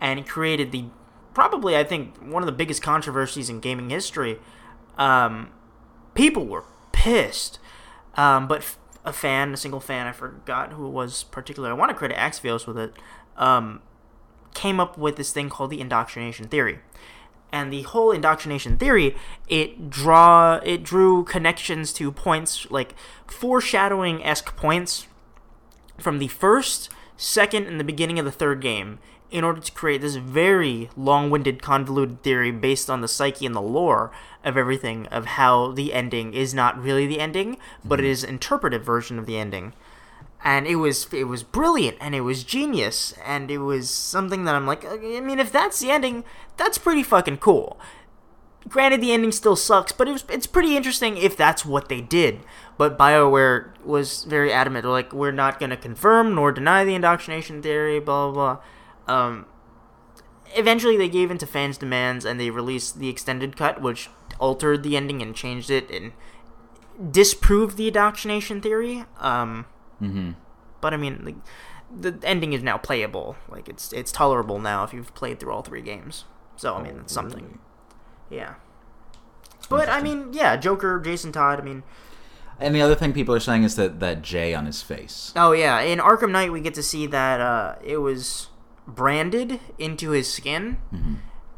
and 0.00 0.20
it 0.20 0.28
created 0.28 0.70
the 0.70 0.86
probably 1.34 1.76
I 1.76 1.82
think 1.84 2.18
one 2.18 2.42
of 2.42 2.46
the 2.46 2.52
biggest 2.52 2.82
controversies 2.82 3.48
in 3.50 3.58
gaming 3.60 3.90
history. 3.90 4.38
Um, 4.96 5.50
people 6.14 6.46
were 6.46 6.64
pissed, 6.92 7.58
um, 8.14 8.46
but 8.46 8.58
f- 8.58 8.78
a 9.04 9.12
fan, 9.12 9.52
a 9.52 9.56
single 9.56 9.80
fan, 9.80 10.06
I 10.06 10.12
forgot 10.12 10.72
who 10.74 10.86
it 10.86 10.90
was 10.90 11.24
particularly. 11.24 11.72
I 11.72 11.76
want 11.76 11.90
to 11.90 11.96
credit 11.96 12.16
Axios 12.16 12.66
with 12.66 12.78
it. 12.78 12.94
Um, 13.36 13.80
came 14.54 14.80
up 14.80 14.98
with 14.98 15.16
this 15.16 15.32
thing 15.32 15.48
called 15.48 15.70
the 15.70 15.80
indoctrination 15.80 16.48
theory. 16.48 16.78
And 17.52 17.72
the 17.72 17.82
whole 17.82 18.12
indoctrination 18.12 18.78
theory 18.78 19.14
it 19.48 19.90
draw 19.90 20.60
it 20.64 20.82
drew 20.82 21.24
connections 21.24 21.92
to 21.94 22.10
points 22.10 22.70
like 22.70 22.94
foreshadowing 23.26 24.24
esque 24.24 24.56
points 24.56 25.06
from 25.98 26.18
the 26.18 26.28
first 26.28 26.88
second 27.16 27.66
and 27.66 27.78
the 27.78 27.84
beginning 27.84 28.18
of 28.18 28.24
the 28.24 28.32
third 28.32 28.60
game 28.60 28.98
in 29.30 29.44
order 29.44 29.60
to 29.60 29.72
create 29.72 30.02
this 30.02 30.16
very 30.16 30.90
long-winded 30.94 31.62
convoluted 31.62 32.22
theory 32.22 32.50
based 32.50 32.90
on 32.90 33.00
the 33.00 33.08
psyche 33.08 33.46
and 33.46 33.54
the 33.54 33.62
lore 33.62 34.12
of 34.44 34.56
everything 34.56 35.06
of 35.06 35.24
how 35.24 35.72
the 35.72 35.92
ending 35.94 36.34
is 36.34 36.52
not 36.52 36.80
really 36.80 37.06
the 37.06 37.20
ending 37.20 37.56
but 37.84 37.98
it 37.98 38.02
mm-hmm. 38.02 38.12
is 38.12 38.24
an 38.24 38.30
interpretive 38.30 38.84
version 38.84 39.18
of 39.18 39.26
the 39.26 39.38
ending 39.38 39.72
and 40.44 40.66
it 40.66 40.76
was 40.76 41.12
it 41.12 41.24
was 41.24 41.42
brilliant 41.42 41.96
and 42.00 42.14
it 42.14 42.22
was 42.22 42.42
genius 42.42 43.14
and 43.24 43.50
it 43.50 43.58
was 43.58 43.88
something 43.88 44.44
that 44.44 44.54
I'm 44.54 44.66
like 44.66 44.84
I 44.84 45.20
mean 45.20 45.38
if 45.38 45.52
that's 45.52 45.80
the 45.80 45.90
ending 45.90 46.24
that's 46.56 46.78
pretty 46.78 47.02
fucking 47.02 47.38
cool. 47.38 47.78
Granted 48.68 49.00
the 49.00 49.12
ending 49.12 49.32
still 49.32 49.56
sucks, 49.56 49.92
but 49.92 50.08
it 50.08 50.12
was 50.12 50.24
it's 50.28 50.46
pretty 50.46 50.76
interesting 50.76 51.16
if 51.16 51.36
that's 51.36 51.64
what 51.64 51.88
they 51.88 52.00
did. 52.00 52.40
But 52.76 52.98
BioWare 52.98 53.78
was 53.84 54.24
very 54.24 54.52
adamant 54.52 54.84
like 54.84 55.12
we're 55.12 55.32
not 55.32 55.58
going 55.58 55.70
to 55.70 55.76
confirm 55.76 56.34
nor 56.34 56.52
deny 56.52 56.84
the 56.84 56.94
indoctrination 56.94 57.62
theory 57.62 58.00
blah 58.00 58.30
blah 58.30 58.58
blah. 59.06 59.14
Um 59.14 59.46
eventually 60.54 60.96
they 60.96 61.08
gave 61.08 61.30
in 61.30 61.38
to 61.38 61.46
fans' 61.46 61.78
demands 61.78 62.24
and 62.24 62.38
they 62.38 62.50
released 62.50 62.98
the 62.98 63.08
extended 63.08 63.56
cut 63.56 63.80
which 63.80 64.10
altered 64.38 64.82
the 64.82 64.96
ending 64.96 65.22
and 65.22 65.36
changed 65.36 65.70
it 65.70 65.88
and 65.90 66.12
disproved 67.12 67.76
the 67.76 67.88
indoctrination 67.88 68.60
theory. 68.60 69.04
Um 69.18 69.66
hmm 70.02 70.30
but 70.80 70.92
I 70.92 70.96
mean, 70.96 71.20
like, 71.24 71.36
the 71.96 72.18
ending 72.24 72.52
is 72.54 72.62
now 72.62 72.76
playable. 72.76 73.36
Like 73.48 73.68
it's 73.68 73.92
it's 73.92 74.10
tolerable 74.10 74.58
now 74.58 74.82
if 74.82 74.92
you've 74.92 75.14
played 75.14 75.38
through 75.38 75.52
all 75.52 75.62
three 75.62 75.80
games. 75.82 76.24
So 76.56 76.74
I 76.74 76.82
mean, 76.82 76.98
it's 76.98 77.12
something. 77.12 77.60
Yeah. 78.30 78.54
But 79.68 79.88
I 79.88 80.02
mean, 80.02 80.32
yeah, 80.32 80.56
Joker, 80.56 80.98
Jason 80.98 81.30
Todd. 81.32 81.60
I 81.60 81.62
mean, 81.62 81.82
And 82.58 82.74
the 82.74 82.82
other 82.82 82.94
thing 82.96 83.12
people 83.12 83.34
are 83.34 83.40
saying 83.40 83.62
is 83.62 83.76
that 83.76 84.00
that 84.00 84.22
J 84.22 84.54
on 84.54 84.66
his 84.66 84.82
face. 84.82 85.32
oh 85.36 85.52
yeah, 85.52 85.80
in 85.80 85.98
Arkham 86.00 86.30
Knight 86.32 86.50
we 86.52 86.60
get 86.60 86.74
to 86.74 86.82
see 86.82 87.06
that 87.06 87.40
uh, 87.40 87.76
it 87.84 87.98
was 87.98 88.48
branded 88.86 89.60
into 89.78 90.10
his 90.10 90.32
skin, 90.32 90.78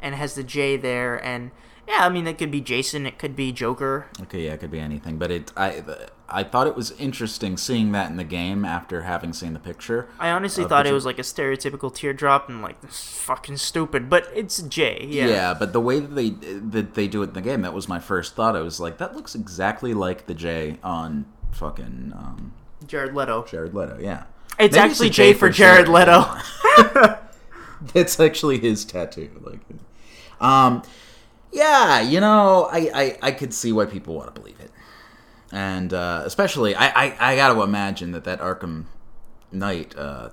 and 0.03 0.14
has 0.14 0.34
the 0.34 0.45
J 0.45 0.76
there. 0.76 1.16
And 1.24 1.51
yeah, 1.88 2.05
I 2.07 2.09
mean, 2.09 2.26
it 2.26 2.38
could 2.38 2.51
be 2.51 2.61
Jason, 2.61 3.07
it 3.07 3.18
could 3.18 3.34
be 3.34 3.53
Joker. 3.53 4.07
Okay, 4.22 4.45
yeah, 4.47 4.53
it 4.53 4.61
could 4.61 4.70
be 4.70 4.80
anything, 4.80 5.16
but 5.18 5.30
it 5.30 5.53
I 5.57 5.82
I 6.28 6.42
thought 6.42 6.66
it 6.66 6.74
was 6.74 6.90
interesting 6.92 7.56
seeing 7.56 7.92
that 7.92 8.10
in 8.10 8.16
the 8.16 8.24
game 8.24 8.64
after 8.64 9.02
having 9.02 9.32
seen 9.32 9.52
the 9.52 9.58
picture. 9.58 10.08
I 10.18 10.30
honestly 10.30 10.64
Uh, 10.64 10.68
thought 10.68 10.86
it 10.86 10.92
was 10.92 11.04
like 11.04 11.18
a 11.18 11.22
stereotypical 11.22 11.94
teardrop 11.94 12.48
and 12.48 12.62
like 12.62 12.80
this 12.80 12.92
is 12.92 13.18
fucking 13.20 13.58
stupid, 13.58 14.08
but 14.08 14.28
it's 14.34 14.62
J. 14.62 15.06
Yeah. 15.08 15.26
Yeah. 15.28 15.54
but 15.54 15.72
the 15.72 15.80
way 15.80 16.00
that 16.00 16.14
they 16.14 16.30
that 16.30 16.94
they 16.94 17.08
do 17.08 17.22
it 17.22 17.28
in 17.28 17.32
the 17.34 17.42
game, 17.42 17.60
that 17.62 17.74
was 17.74 17.88
my 17.88 18.00
first 18.00 18.34
thought. 18.34 18.56
I 18.56 18.60
was 18.62 18.80
like, 18.80 18.98
that 18.98 19.14
looks 19.14 19.34
exactly 19.34 19.92
like 19.94 20.26
the 20.26 20.34
J 20.34 20.78
on 20.82 21.26
fucking 21.52 22.12
um, 22.16 22.52
Jared 22.86 23.14
Leto. 23.14 23.44
Jared 23.44 23.74
Leto. 23.74 23.98
Yeah, 24.00 24.24
It's 24.58 24.74
Maybe 24.76 24.88
actually 24.90 25.08
a 25.08 25.10
J 25.10 25.32
for 25.34 25.50
Jared 25.50 25.88
Leto. 25.88 26.24
it's 27.94 28.18
actually 28.18 28.58
his 28.58 28.84
tattoo. 28.84 29.30
Like, 29.42 29.60
um, 30.40 30.82
yeah, 31.52 32.00
you 32.00 32.20
know, 32.20 32.68
I, 32.72 32.90
I 32.94 33.18
I 33.28 33.30
could 33.32 33.52
see 33.54 33.72
why 33.72 33.84
people 33.86 34.14
want 34.14 34.34
to 34.34 34.40
believe 34.40 34.58
it, 34.60 34.70
and 35.55 35.94
uh, 35.94 36.22
especially 36.24 36.74
I, 36.74 36.88
I 36.88 37.32
I 37.32 37.36
got 37.36 37.55
to 37.55 37.62
imagine 37.62 38.11
that 38.11 38.24
that 38.24 38.40
Arkham 38.40 38.86
Knight 39.52 39.96
uh, 39.96 40.30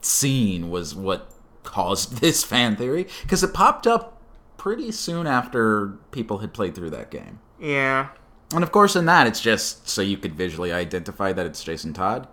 scene 0.00 0.68
was 0.68 0.96
what 0.96 1.30
caused 1.62 2.14
this 2.20 2.42
fan 2.42 2.74
theory 2.74 3.06
because 3.22 3.44
it 3.44 3.54
popped 3.54 3.86
up 3.86 4.20
pretty 4.56 4.90
soon 4.90 5.28
after 5.28 5.90
people 6.10 6.38
had 6.38 6.52
played 6.52 6.74
through 6.74 6.90
that 6.90 7.10
game. 7.10 7.38
yeah. 7.60 8.08
And 8.52 8.64
of 8.64 8.72
course, 8.72 8.96
in 8.96 9.04
that, 9.04 9.26
it's 9.26 9.42
just 9.42 9.88
so 9.90 10.00
you 10.00 10.16
could 10.16 10.34
visually 10.34 10.72
identify 10.72 11.34
that 11.34 11.44
it's 11.44 11.62
Jason 11.62 11.92
Todd. 11.92 12.26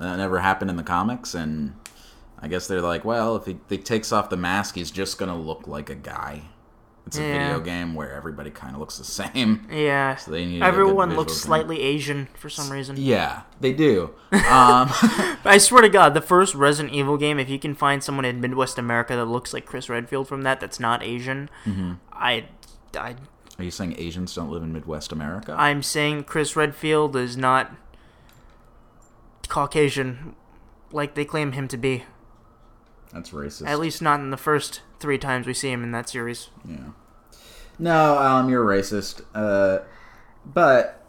Uh, 0.00 0.06
it 0.14 0.16
never 0.18 0.38
happened 0.38 0.70
in 0.70 0.76
the 0.76 0.84
comics, 0.84 1.34
and 1.34 1.74
I 2.38 2.46
guess 2.46 2.68
they're 2.68 2.80
like, 2.80 3.04
well, 3.04 3.34
if 3.34 3.46
he, 3.46 3.58
he 3.68 3.78
takes 3.78 4.12
off 4.12 4.30
the 4.30 4.36
mask, 4.36 4.76
he's 4.76 4.92
just 4.92 5.18
gonna 5.18 5.36
look 5.36 5.66
like 5.66 5.90
a 5.90 5.96
guy. 5.96 6.42
It's 7.06 7.18
a 7.18 7.22
Yeah. 7.22 7.48
video 7.54 7.60
game 7.64 7.94
where 7.94 8.12
everybody 8.12 8.50
kind 8.50 8.74
of 8.74 8.80
looks 8.80 8.98
the 8.98 9.04
same. 9.04 9.66
Yeah. 9.70 10.18
they 10.26 10.44
need 10.44 10.62
Everyone 10.62 11.14
looks 11.14 11.34
thing. 11.34 11.40
slightly 11.46 11.80
Asian 11.80 12.26
for 12.34 12.48
some 12.50 12.70
reason. 12.70 12.96
Yeah, 12.98 13.42
they 13.60 13.72
do. 13.72 14.10
Um, 14.32 14.90
I 15.44 15.58
swear 15.58 15.82
to 15.82 15.88
God, 15.88 16.14
the 16.14 16.20
first 16.20 16.54
Resident 16.54 16.92
Evil 16.94 17.16
game, 17.16 17.38
if 17.38 17.48
you 17.48 17.58
can 17.60 17.74
find 17.74 18.02
someone 18.02 18.24
in 18.24 18.40
Midwest 18.40 18.76
America 18.78 19.14
that 19.16 19.24
looks 19.26 19.54
like 19.54 19.64
Chris 19.66 19.88
Redfield 19.88 20.26
from 20.28 20.42
that, 20.42 20.58
that's 20.60 20.80
not 20.80 21.02
Asian, 21.02 21.48
Mm-hmm. 21.64 21.92
I, 22.12 22.46
I, 22.98 23.14
are 23.58 23.64
you 23.64 23.70
saying 23.70 23.94
Asians 23.98 24.34
don't 24.34 24.50
live 24.50 24.62
in 24.62 24.72
Midwest 24.72 25.12
America? 25.12 25.54
I'm 25.56 25.82
saying 25.82 26.24
Chris 26.24 26.56
Redfield 26.56 27.14
is 27.16 27.36
not 27.36 27.72
Caucasian, 29.48 30.34
like 30.92 31.14
they 31.14 31.24
claim 31.24 31.52
him 31.52 31.68
to 31.68 31.76
be. 31.76 32.04
That's 33.12 33.30
racist. 33.30 33.66
At 33.66 33.80
least 33.80 34.02
not 34.02 34.20
in 34.20 34.30
the 34.30 34.36
first 34.36 34.82
three 35.00 35.18
times 35.18 35.46
we 35.46 35.54
see 35.54 35.70
him 35.70 35.82
in 35.82 35.92
that 35.92 36.08
series. 36.08 36.48
Yeah. 36.64 36.90
No, 37.78 38.18
um, 38.18 38.48
you're 38.48 38.64
racist. 38.64 39.22
Uh, 39.34 39.80
but 40.44 41.04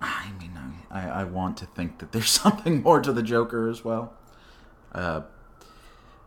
I 0.00 0.30
mean, 0.38 0.52
I, 0.90 1.08
I 1.08 1.24
want 1.24 1.56
to 1.58 1.66
think 1.66 1.98
that 1.98 2.12
there's 2.12 2.28
something 2.42 2.82
more 2.82 3.00
to 3.00 3.12
the 3.12 3.22
Joker 3.22 3.68
as 3.68 3.84
well. 3.84 4.12
Uh, 4.92 5.22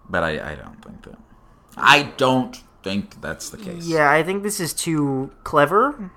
but 0.10 0.24
I, 0.24 0.52
I 0.52 0.56
don't 0.56 0.84
think 0.84 1.04
that. 1.04 1.18
I 1.78 2.14
don't 2.18 2.62
think 2.84 3.22
that's 3.22 3.50
the 3.50 3.58
case. 3.58 3.86
Yeah, 3.86 4.10
I 4.10 4.24
think 4.24 4.44
this 4.44 4.60
is 4.60 4.74
too 4.74 5.32
clever 5.44 6.12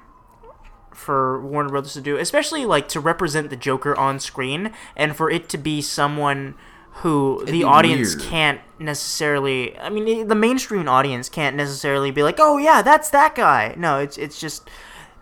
for 0.98 1.40
Warner 1.40 1.70
Brothers 1.70 1.94
to 1.94 2.00
do, 2.00 2.16
especially 2.16 2.66
like 2.66 2.88
to 2.88 3.00
represent 3.00 3.50
the 3.50 3.56
Joker 3.56 3.96
on 3.96 4.18
screen 4.18 4.72
and 4.96 5.16
for 5.16 5.30
it 5.30 5.48
to 5.50 5.58
be 5.58 5.80
someone 5.80 6.54
who 7.02 7.44
the 7.46 7.62
audience 7.62 8.16
weird. 8.16 8.28
can't 8.28 8.60
necessarily 8.80 9.78
I 9.78 9.88
mean 9.88 10.26
the 10.26 10.34
mainstream 10.34 10.88
audience 10.88 11.28
can't 11.28 11.54
necessarily 11.56 12.10
be 12.10 12.22
like, 12.22 12.38
"Oh 12.40 12.58
yeah, 12.58 12.82
that's 12.82 13.10
that 13.10 13.34
guy." 13.34 13.74
No, 13.76 13.98
it's 13.98 14.18
it's 14.18 14.40
just 14.40 14.68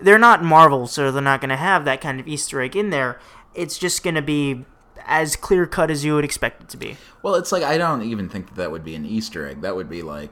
they're 0.00 0.18
not 0.18 0.42
Marvel, 0.42 0.86
so 0.86 1.12
they're 1.12 1.22
not 1.22 1.40
going 1.40 1.50
to 1.50 1.56
have 1.56 1.84
that 1.84 2.00
kind 2.00 2.18
of 2.18 2.26
Easter 2.26 2.60
egg 2.60 2.74
in 2.74 2.90
there. 2.90 3.20
It's 3.54 3.78
just 3.78 4.02
going 4.02 4.14
to 4.14 4.22
be 4.22 4.64
as 5.04 5.36
clear 5.36 5.66
cut 5.66 5.90
as 5.90 6.04
you 6.04 6.14
would 6.14 6.24
expect 6.24 6.62
it 6.62 6.68
to 6.70 6.76
be. 6.76 6.96
Well, 7.22 7.34
it's 7.34 7.52
like 7.52 7.62
I 7.62 7.76
don't 7.76 8.02
even 8.02 8.28
think 8.28 8.48
that, 8.48 8.56
that 8.56 8.70
would 8.70 8.84
be 8.84 8.94
an 8.94 9.04
Easter 9.04 9.46
egg. 9.46 9.60
That 9.60 9.76
would 9.76 9.90
be 9.90 10.02
like 10.02 10.30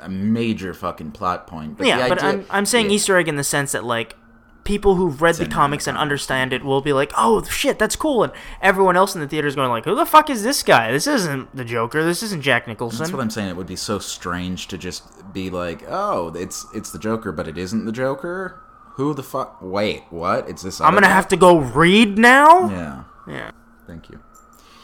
a 0.00 0.08
major 0.08 0.74
fucking 0.74 1.12
plot 1.12 1.46
point. 1.46 1.78
But 1.78 1.86
yeah, 1.86 2.08
but 2.08 2.18
idea- 2.18 2.40
I'm 2.40 2.46
I'm 2.50 2.66
saying 2.66 2.86
yeah. 2.86 2.96
Easter 2.96 3.16
egg 3.16 3.28
in 3.28 3.36
the 3.36 3.44
sense 3.44 3.72
that 3.72 3.84
like 3.84 4.16
people 4.64 4.94
who've 4.96 5.20
read 5.22 5.36
the 5.36 5.44
the 5.44 5.50
comics 5.50 5.86
and 5.86 5.96
understand 5.96 6.52
it 6.52 6.64
will 6.64 6.80
be 6.80 6.92
like, 6.92 7.12
"Oh 7.16 7.42
shit, 7.44 7.78
that's 7.78 7.96
cool," 7.96 8.22
and 8.24 8.32
everyone 8.60 8.96
else 8.96 9.14
in 9.14 9.20
the 9.20 9.28
theater 9.28 9.48
is 9.48 9.54
going 9.54 9.70
like, 9.70 9.84
"Who 9.84 9.94
the 9.94 10.06
fuck 10.06 10.30
is 10.30 10.42
this 10.42 10.62
guy? 10.62 10.92
This 10.92 11.06
isn't 11.06 11.54
the 11.56 11.64
Joker. 11.64 12.02
This 12.04 12.22
isn't 12.22 12.42
Jack 12.42 12.66
Nicholson." 12.68 12.98
That's 12.98 13.12
what 13.12 13.20
I'm 13.22 13.30
saying. 13.30 13.48
It 13.48 13.56
would 13.56 13.66
be 13.66 13.76
so 13.76 13.98
strange 13.98 14.68
to 14.68 14.78
just 14.78 15.32
be 15.32 15.50
like, 15.50 15.82
"Oh, 15.88 16.28
it's 16.34 16.66
it's 16.74 16.90
the 16.92 16.98
Joker, 16.98 17.32
but 17.32 17.48
it 17.48 17.56
isn't 17.58 17.84
the 17.84 17.92
Joker." 17.92 18.60
Who 18.94 19.14
the 19.14 19.22
fuck? 19.22 19.58
Wait, 19.62 20.02
what? 20.10 20.48
It's 20.48 20.62
this. 20.62 20.80
I'm 20.80 20.92
gonna 20.94 21.06
have 21.08 21.28
to 21.28 21.36
go 21.36 21.58
read 21.58 22.18
now. 22.18 22.68
Yeah, 22.68 23.02
Yeah. 23.26 23.50
thank 23.86 24.10
you. 24.10 24.20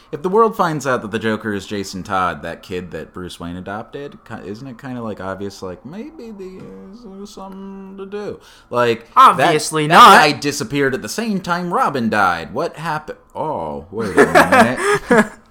If 0.09 0.21
the 0.21 0.29
world 0.29 0.55
finds 0.55 0.87
out 0.87 1.01
that 1.01 1.11
the 1.11 1.19
Joker 1.19 1.53
is 1.53 1.65
Jason 1.65 2.01
Todd, 2.01 2.41
that 2.41 2.63
kid 2.63 2.91
that 2.91 3.13
Bruce 3.13 3.39
Wayne 3.41 3.57
adopted, 3.57 4.17
isn't 4.45 4.67
it 4.67 4.77
kind 4.77 4.97
of 4.97 5.03
like 5.03 5.19
obvious? 5.19 5.61
Like 5.61 5.85
maybe 5.85 6.31
there's 6.31 7.29
something 7.29 7.97
to 7.97 8.05
do. 8.05 8.39
Like 8.69 9.07
Obviously 9.17 9.85
that, 9.87 9.93
not. 9.93 10.17
guy 10.17 10.31
disappeared 10.31 10.93
at 10.93 11.01
the 11.01 11.09
same 11.09 11.41
time 11.41 11.73
Robin 11.73 12.09
died. 12.09 12.53
What 12.53 12.77
happened? 12.77 13.19
Oh, 13.35 13.87
wait 13.91 14.15
a 14.17 15.07
minute. 15.09 15.31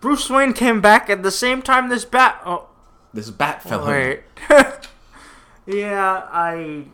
Bruce 0.00 0.28
Wayne 0.28 0.52
came 0.52 0.80
back 0.80 1.08
at 1.08 1.22
the 1.22 1.30
same 1.30 1.62
time 1.62 1.88
this 1.88 2.04
bat. 2.04 2.40
Oh, 2.44 2.66
this 3.14 3.30
bat 3.30 3.62
fell. 3.62 3.86
wait. 3.86 4.22
yeah, 5.66 6.26
I. 6.32 6.86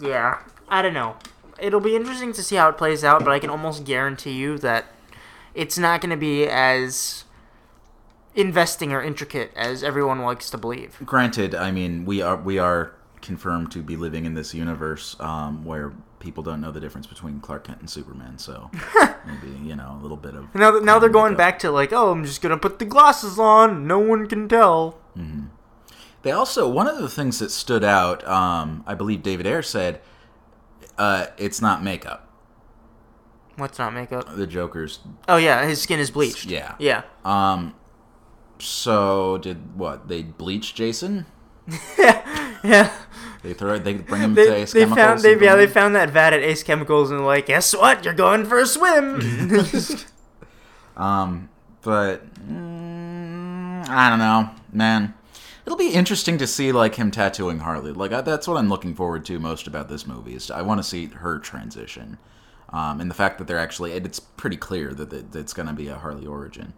Yeah, 0.00 0.42
I 0.68 0.82
don't 0.82 0.92
know. 0.94 1.16
It'll 1.58 1.80
be 1.80 1.96
interesting 1.96 2.34
to 2.34 2.42
see 2.42 2.56
how 2.56 2.68
it 2.68 2.76
plays 2.76 3.02
out, 3.04 3.24
but 3.24 3.30
I 3.32 3.38
can 3.38 3.48
almost 3.50 3.84
guarantee 3.84 4.32
you 4.32 4.58
that 4.58 4.86
it's 5.54 5.78
not 5.78 6.00
going 6.00 6.10
to 6.10 6.16
be 6.16 6.46
as 6.46 7.24
investing 8.34 8.92
or 8.92 9.02
intricate 9.02 9.52
as 9.56 9.82
everyone 9.82 10.20
likes 10.20 10.50
to 10.50 10.58
believe. 10.58 10.96
Granted, 11.04 11.54
I 11.54 11.70
mean 11.70 12.04
we 12.04 12.22
are 12.22 12.36
we 12.36 12.58
are 12.58 12.94
confirmed 13.20 13.70
to 13.72 13.82
be 13.82 13.96
living 13.96 14.24
in 14.24 14.34
this 14.34 14.54
universe 14.54 15.16
um, 15.20 15.64
where 15.64 15.92
people 16.20 16.42
don't 16.42 16.60
know 16.60 16.70
the 16.70 16.80
difference 16.80 17.06
between 17.06 17.40
Clark 17.40 17.64
Kent 17.64 17.80
and 17.80 17.90
Superman. 17.90 18.38
So 18.38 18.70
maybe 19.26 19.56
you 19.62 19.76
know 19.76 19.98
a 19.98 20.02
little 20.02 20.16
bit 20.16 20.34
of 20.34 20.54
Now, 20.54 20.78
now 20.78 20.98
they're 20.98 21.08
going 21.08 21.36
back 21.36 21.58
to 21.60 21.70
like, 21.70 21.92
oh, 21.92 22.10
I'm 22.10 22.24
just 22.24 22.42
gonna 22.42 22.58
put 22.58 22.78
the 22.78 22.84
glasses 22.84 23.38
on. 23.38 23.86
No 23.86 23.98
one 23.98 24.26
can 24.26 24.48
tell. 24.48 24.98
They 26.22 26.30
also 26.30 26.68
one 26.68 26.86
of 26.86 26.98
the 26.98 27.08
things 27.08 27.38
that 27.38 27.50
stood 27.50 27.82
out. 27.82 28.26
Um, 28.26 28.84
I 28.86 28.94
believe 28.94 29.22
David 29.22 29.46
Ayer 29.46 29.62
said 29.62 30.00
uh, 30.98 31.26
it's 31.38 31.62
not 31.62 31.82
makeup. 31.82 32.29
What's 33.56 33.78
not 33.78 33.92
makeup? 33.92 34.34
The 34.36 34.46
Joker's 34.46 35.00
Oh 35.28 35.36
yeah, 35.36 35.66
his 35.66 35.80
skin 35.82 36.00
is 36.00 36.10
bleached. 36.10 36.46
yeah. 36.46 36.74
Yeah. 36.78 37.02
Um, 37.24 37.74
so 38.58 39.38
did 39.38 39.76
what? 39.76 40.08
They 40.08 40.22
bleach 40.22 40.74
Jason? 40.74 41.26
Yeah. 42.62 42.92
They 43.42 43.54
throw 43.54 43.78
they 43.78 43.94
bring 43.94 44.20
him 44.20 44.34
They, 44.34 44.44
to 44.44 44.54
Ace 44.54 44.72
they 44.74 44.80
Chemicals 44.80 44.98
found 44.98 45.20
they 45.20 45.42
yeah 45.42 45.56
they 45.56 45.66
found 45.66 45.94
that 45.94 46.10
vat 46.10 46.34
at 46.34 46.42
Ace 46.42 46.62
Chemicals 46.62 47.10
and 47.10 47.24
like, 47.24 47.46
guess 47.46 47.74
what? 47.74 48.04
You're 48.04 48.12
going 48.12 48.44
for 48.44 48.58
a 48.58 48.66
swim. 48.66 49.20
Um, 50.96 51.48
but 51.80 52.34
mm, 52.46 53.88
I 53.88 54.10
don't 54.10 54.18
know, 54.18 54.50
man. 54.72 55.14
It'll 55.64 55.78
be 55.78 55.90
interesting 55.90 56.36
to 56.38 56.46
see 56.46 56.72
like 56.72 56.96
him 56.96 57.10
tattooing 57.10 57.60
Harley. 57.60 57.92
Like 57.92 58.12
I, 58.12 58.20
that's 58.20 58.46
what 58.46 58.58
I'm 58.58 58.68
looking 58.68 58.94
forward 58.94 59.24
to 59.26 59.38
most 59.38 59.66
about 59.66 59.88
this 59.88 60.06
movie. 60.06 60.34
Is 60.34 60.50
I 60.50 60.60
want 60.62 60.78
to 60.78 60.82
see 60.82 61.06
her 61.06 61.38
transition, 61.38 62.18
um, 62.72 63.00
and 63.00 63.10
the 63.10 63.14
fact 63.14 63.38
that 63.38 63.46
they're 63.46 63.58
actually 63.58 63.92
it's 63.92 64.20
pretty 64.20 64.56
clear 64.56 64.92
that 64.94 65.12
it, 65.12 65.34
it's 65.34 65.52
going 65.52 65.68
to 65.68 65.74
be 65.74 65.88
a 65.88 65.96
Harley 65.96 66.26
origin. 66.26 66.72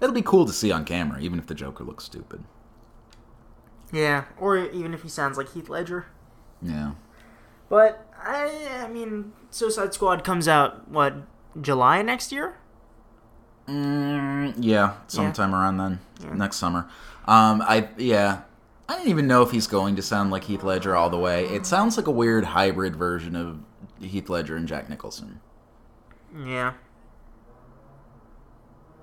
It'll 0.00 0.14
be 0.14 0.22
cool 0.22 0.44
to 0.46 0.52
see 0.52 0.70
on 0.72 0.84
camera, 0.84 1.20
even 1.20 1.38
if 1.38 1.46
the 1.46 1.54
Joker 1.54 1.84
looks 1.84 2.04
stupid. 2.04 2.44
yeah, 3.92 4.24
or 4.38 4.56
even 4.58 4.92
if 4.94 5.02
he 5.02 5.08
sounds 5.08 5.36
like 5.38 5.52
Heath 5.52 5.68
Ledger. 5.68 6.06
Yeah, 6.62 6.92
But 7.68 8.06
I 8.22 8.82
I 8.84 8.88
mean, 8.88 9.32
Suicide 9.50 9.94
Squad 9.94 10.24
comes 10.24 10.48
out 10.48 10.88
what 10.88 11.14
July 11.60 12.02
next 12.02 12.32
year. 12.32 12.56
mm, 13.68 14.54
yeah, 14.58 14.94
sometime 15.06 15.54
around 15.54 15.76
then, 15.78 16.00
next 16.34 16.56
summer. 16.56 16.88
Um, 17.26 17.62
I 17.62 17.88
yeah. 17.96 18.42
I 18.88 18.94
didn't 18.94 19.08
even 19.10 19.26
know 19.26 19.42
if 19.42 19.50
he's 19.50 19.66
going 19.66 19.96
to 19.96 20.02
sound 20.02 20.30
like 20.30 20.44
Heath 20.44 20.62
Ledger 20.62 20.94
all 20.94 21.10
the 21.10 21.18
way. 21.18 21.46
It 21.46 21.66
sounds 21.66 21.96
like 21.96 22.06
a 22.06 22.12
weird 22.12 22.44
hybrid 22.44 22.94
version 22.94 23.34
of 23.34 23.58
Heath 24.00 24.28
Ledger 24.28 24.56
and 24.56 24.66
Jack 24.68 24.88
Nicholson. 24.88 25.40
Yeah. 26.36 26.74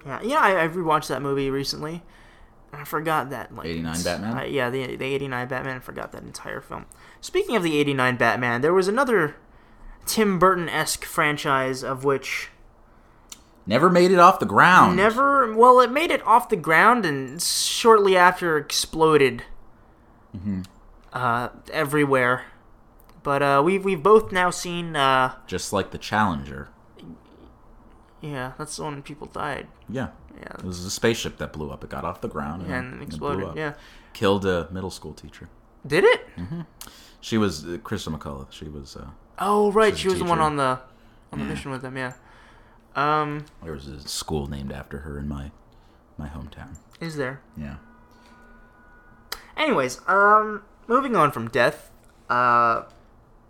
Yeah, 0.05 0.19
yeah. 0.21 0.39
I, 0.39 0.63
I 0.63 0.67
rewatched 0.67 1.07
that 1.07 1.21
movie 1.21 1.49
recently. 1.49 2.03
I 2.71 2.83
forgot 2.85 3.29
that 3.29 3.55
like 3.55 3.67
89 3.67 4.03
Batman? 4.03 4.33
I- 4.37 4.45
yeah, 4.45 4.69
the 4.69 4.95
the 4.95 5.05
eighty 5.05 5.27
nine 5.27 5.47
Batman. 5.47 5.77
I 5.77 5.79
forgot 5.79 6.11
that 6.11 6.23
entire 6.23 6.59
film. 6.59 6.85
Speaking 7.21 7.55
of 7.55 7.63
the 7.63 7.77
eighty 7.77 7.93
nine 7.93 8.17
Batman, 8.17 8.61
there 8.61 8.73
was 8.73 8.87
another 8.87 9.35
Tim 10.05 10.39
Burton 10.39 10.67
esque 10.67 11.05
franchise 11.05 11.83
of 11.83 12.03
which 12.03 12.49
Never 13.65 13.89
made 13.89 14.11
it 14.11 14.19
off 14.19 14.39
the 14.39 14.45
ground. 14.45 14.97
never. 14.97 15.53
Well, 15.53 15.79
it 15.79 15.89
made 15.91 16.11
it 16.11 16.21
off 16.27 16.49
the 16.49 16.57
ground 16.57 17.05
and 17.05 17.41
shortly 17.41 18.17
after 18.17 18.57
exploded. 18.57 19.43
Uh, 21.13 21.49
everywhere. 21.71 22.43
But 23.23 23.41
uh, 23.41 23.61
we've 23.65 23.83
we've 23.85 24.03
both 24.03 24.31
now 24.31 24.49
seen. 24.49 24.95
Uh, 24.95 25.35
Just 25.47 25.71
like 25.73 25.91
the 25.91 25.97
Challenger. 25.97 26.67
yeah, 28.21 28.53
that's 28.57 28.75
the 28.77 28.83
one 28.83 29.01
people 29.01 29.27
died. 29.27 29.67
Yeah. 29.89 30.09
Yeah, 30.35 30.55
It 30.57 30.63
was 30.63 30.83
a 30.83 30.89
spaceship 30.89 31.37
that 31.37 31.53
blew 31.53 31.69
up. 31.69 31.83
It 31.83 31.91
got 31.91 32.03
off 32.03 32.19
the 32.21 32.27
ground 32.27 32.63
and, 32.63 32.71
and 32.73 32.93
it 32.93 32.97
blew 32.97 33.05
exploded. 33.05 33.45
up. 33.49 33.55
Yeah, 33.55 33.73
Killed 34.13 34.45
a 34.47 34.67
middle 34.71 34.89
school 34.89 35.13
teacher. 35.13 35.47
did 35.85 36.03
it? 36.03 36.25
Mm-hmm. 36.35 36.61
She 37.21 37.37
was 37.37 37.63
uh, 37.63 37.77
Krista 37.83 38.13
McCullough. 38.17 38.51
She 38.51 38.65
was. 38.65 38.95
Uh, 38.95 39.09
Oh 39.39 39.71
right, 39.71 39.95
she 39.97 40.07
was 40.09 40.17
the 40.19 40.25
one 40.25 40.39
on 40.39 40.55
the 40.57 40.79
on 41.31 41.39
the 41.39 41.45
mission 41.45 41.69
with 41.71 41.81
them. 41.83 41.95
Yeah. 41.97 42.13
Um, 42.95 43.45
there 43.63 43.73
was 43.73 43.87
a 43.87 43.99
school 44.07 44.47
named 44.47 44.71
after 44.71 44.99
her 44.99 45.17
in 45.19 45.27
my 45.27 45.51
my 46.17 46.27
hometown. 46.27 46.75
is 46.99 47.15
there? 47.15 47.41
Yeah. 47.55 47.75
Anyways, 49.55 50.01
um, 50.07 50.63
moving 50.87 51.15
on 51.15 51.31
from 51.31 51.47
death. 51.49 51.91
Uh, 52.29 52.83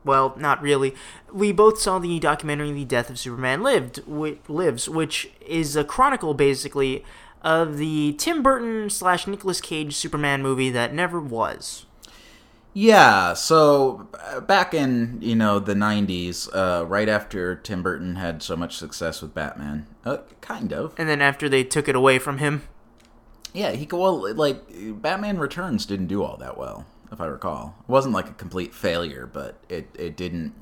well, 0.03 0.33
not 0.37 0.61
really. 0.61 0.93
We 1.31 1.51
both 1.51 1.79
saw 1.79 1.99
the 1.99 2.19
documentary 2.19 2.71
"The 2.71 2.85
Death 2.85 3.09
of 3.09 3.19
Superman 3.19 3.63
Lived," 3.63 3.97
whi- 4.05 4.37
lives, 4.47 4.87
which 4.89 5.31
is 5.45 5.75
a 5.75 5.83
chronicle 5.83 6.33
basically 6.33 7.03
of 7.41 7.77
the 7.77 8.13
Tim 8.17 8.41
Burton 8.41 8.89
slash 8.89 9.27
Nicolas 9.27 9.59
Cage 9.61 9.95
Superman 9.95 10.41
movie 10.41 10.69
that 10.69 10.93
never 10.93 11.19
was. 11.19 11.85
Yeah, 12.75 13.33
so 13.33 14.07
uh, 14.19 14.39
back 14.39 14.73
in 14.73 15.19
you 15.21 15.35
know 15.35 15.59
the 15.59 15.75
'90s, 15.75 16.49
uh, 16.55 16.85
right 16.85 17.07
after 17.07 17.55
Tim 17.55 17.83
Burton 17.83 18.15
had 18.15 18.41
so 18.41 18.55
much 18.55 18.77
success 18.77 19.21
with 19.21 19.33
Batman, 19.35 19.85
uh, 20.05 20.17
kind 20.41 20.73
of. 20.73 20.95
And 20.97 21.07
then 21.07 21.21
after 21.21 21.47
they 21.47 21.63
took 21.63 21.87
it 21.87 21.95
away 21.95 22.17
from 22.17 22.39
him, 22.39 22.63
Yeah, 23.53 23.71
he 23.73 23.87
well. 23.91 24.33
Like 24.33 24.63
Batman 25.01 25.37
Returns 25.37 25.85
didn't 25.85 26.07
do 26.07 26.23
all 26.23 26.37
that 26.37 26.57
well, 26.57 26.85
if 27.13 27.21
I 27.21 27.25
recall. 27.25 27.75
It 27.81 27.89
wasn't 27.89 28.13
like 28.13 28.27
a 28.29 28.33
complete 28.33 28.73
failure, 28.73 29.29
but 29.31 29.55
it 29.69 29.87
it 29.97 30.17
didn't. 30.17 30.53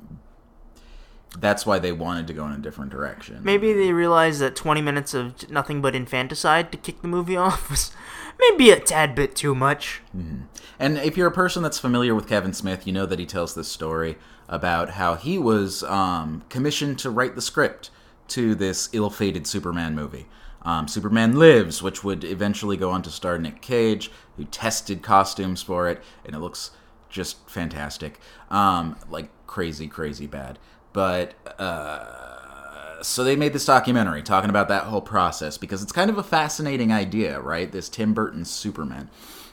That's 1.39 1.65
why 1.65 1.79
they 1.79 1.93
wanted 1.93 2.27
to 2.27 2.33
go 2.33 2.45
in 2.45 2.51
a 2.51 2.57
different 2.57 2.91
direction. 2.91 3.39
Maybe 3.41 3.71
they 3.71 3.93
realized 3.93 4.41
that 4.41 4.53
20 4.53 4.81
minutes 4.81 5.13
of 5.13 5.49
nothing 5.49 5.81
but 5.81 5.95
infanticide 5.95 6.73
to 6.73 6.77
kick 6.77 7.01
the 7.01 7.07
movie 7.07 7.37
off 7.47 7.69
was 7.69 7.91
maybe 8.37 8.69
a 8.69 8.79
tad 8.79 9.15
bit 9.15 9.33
too 9.33 9.55
much. 9.55 10.01
And 10.13 10.97
if 10.97 11.15
you're 11.15 11.27
a 11.27 11.31
person 11.31 11.63
that's 11.63 11.79
familiar 11.79 12.13
with 12.13 12.27
Kevin 12.27 12.51
Smith, 12.51 12.85
you 12.85 12.91
know 12.91 13.05
that 13.05 13.17
he 13.17 13.25
tells 13.25 13.55
this 13.55 13.69
story 13.69 14.17
about 14.49 14.91
how 14.91 15.15
he 15.15 15.37
was 15.37 15.83
um, 15.83 16.43
commissioned 16.49 16.99
to 16.99 17.09
write 17.09 17.35
the 17.35 17.41
script 17.41 17.91
to 18.27 18.53
this 18.53 18.89
ill-fated 18.91 19.47
Superman 19.47 19.95
movie. 19.95 20.27
Um, 20.63 20.87
Superman 20.87 21.37
Lives, 21.37 21.81
which 21.81 22.03
would 22.03 22.23
eventually 22.23 22.77
go 22.77 22.91
on 22.91 23.01
to 23.03 23.09
star 23.09 23.37
Nick 23.39 23.61
Cage, 23.61 24.11
who 24.37 24.45
tested 24.45 25.01
costumes 25.01 25.61
for 25.61 25.89
it, 25.89 26.01
and 26.25 26.35
it 26.35 26.39
looks 26.39 26.71
just 27.09 27.49
fantastic. 27.49 28.19
Um, 28.49 28.95
like 29.09 29.29
crazy, 29.47 29.87
crazy 29.87 30.27
bad. 30.27 30.59
But 30.93 31.33
uh, 31.59 33.01
so 33.01 33.23
they 33.23 33.35
made 33.35 33.53
this 33.53 33.65
documentary 33.65 34.21
talking 34.21 34.49
about 34.49 34.67
that 34.67 34.83
whole 34.83 35.01
process 35.01 35.57
because 35.57 35.81
it's 35.81 35.91
kind 35.91 36.09
of 36.09 36.17
a 36.17 36.23
fascinating 36.23 36.91
idea, 36.91 37.39
right? 37.39 37.71
This 37.71 37.89
Tim 37.89 38.13
Burton 38.13 38.45
Superman. 38.45 39.09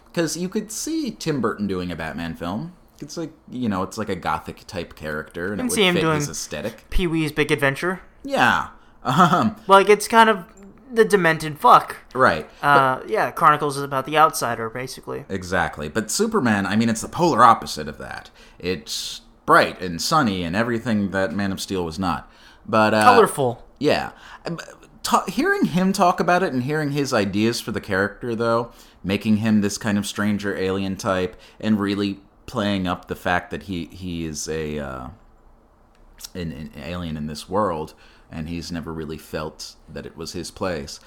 Because 0.07 0.37
you 0.37 0.49
could 0.49 0.71
see 0.73 1.11
Tim 1.11 1.41
Burton 1.41 1.67
doing 1.67 1.91
a 1.93 1.97
Batman 1.97 2.35
film. 2.35 2.75
It's 3.01 3.17
like 3.17 3.31
you 3.49 3.69
know, 3.69 3.83
it's 3.83 3.97
like 3.97 4.09
a 4.09 4.17
gothic 4.17 4.67
type 4.67 4.95
character, 4.97 5.53
and 5.53 5.61
it 5.61 5.65
would 5.65 5.73
see 5.73 5.87
him 5.87 5.95
fit 5.95 6.01
doing- 6.03 6.17
his 6.17 6.29
aesthetic. 6.29 6.91
Pee 6.91 7.07
Wee's 7.07 7.31
Big 7.33 7.53
Adventure. 7.53 8.01
Yeah, 8.25 8.69
um, 9.05 9.55
Like, 9.69 9.89
it's 9.89 10.09
kind 10.09 10.29
of 10.29 10.45
the 10.93 11.05
demented 11.05 11.59
fuck. 11.59 11.97
right. 12.15 12.49
Uh, 12.63 13.01
yeah, 13.07 13.31
Chronicles 13.31 13.77
is 13.77 13.83
about 13.83 14.07
the 14.07 14.17
outsider, 14.19 14.69
basically. 14.71 15.25
Exactly. 15.29 15.89
But 15.89 16.11
Superman, 16.11 16.67
I 16.67 16.77
mean, 16.77 16.89
it's 16.89 17.03
the 17.03 17.09
polar 17.09 17.43
opposite 17.43 17.89
of 17.89 17.99
that. 17.99 18.31
It's 18.59 19.23
bright 19.47 19.81
and 19.81 20.01
sunny 20.01 20.43
and 20.43 20.55
everything 20.55 21.11
that 21.13 21.33
Man 21.33 21.53
of 21.53 21.61
Steel 21.61 21.85
was 21.85 21.99
not. 21.99 22.31
But 22.67 22.93
uh, 22.95 23.03
Colorful. 23.03 23.65
Yeah. 23.79 24.13
Ta- 25.03 25.25
hearing 25.27 25.67
him 25.67 25.93
talk 25.93 26.21
about 26.21 26.43
it 26.43 26.53
and 26.53 26.65
hearing 26.65 26.91
his 26.91 27.15
ideas 27.15 27.61
for 27.61 27.73
the 27.73 27.81
character, 27.81 28.35
though, 28.35 28.73
making 29.03 29.39
him 29.39 29.61
this 29.61 29.79
kind 29.79 29.97
of 29.97 30.07
stranger 30.07 30.57
alien 30.57 30.97
type, 30.97 31.37
and 31.61 31.81
really 31.81 32.21
playing 32.47 32.87
up 32.87 33.09
the 33.09 33.17
fact 33.17 33.51
that 33.51 33.65
he 33.65 33.87
he 33.87 34.27
is 34.27 34.49
a 34.49 34.79
uh, 34.79 35.09
an, 36.35 36.53
an 36.53 36.71
alien 36.77 37.17
in 37.17 37.27
this 37.27 37.49
world, 37.49 37.95
and 38.31 38.49
he's 38.49 38.71
never 38.73 38.93
really 38.93 39.19
felt 39.19 39.75
that 39.89 40.07
it 40.07 40.17
was 40.17 40.33
his 40.33 40.51
place. 40.51 41.01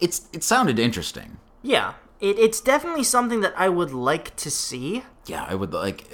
It's 0.00 0.28
it 0.32 0.42
sounded 0.42 0.78
interesting. 0.78 1.38
Yeah, 1.62 1.94
it, 2.20 2.38
it's 2.38 2.60
definitely 2.60 3.04
something 3.04 3.40
that 3.40 3.54
I 3.56 3.68
would 3.68 3.92
like 3.92 4.34
to 4.36 4.50
see. 4.50 5.04
Yeah, 5.26 5.46
I 5.48 5.54
would 5.54 5.72
like. 5.72 6.10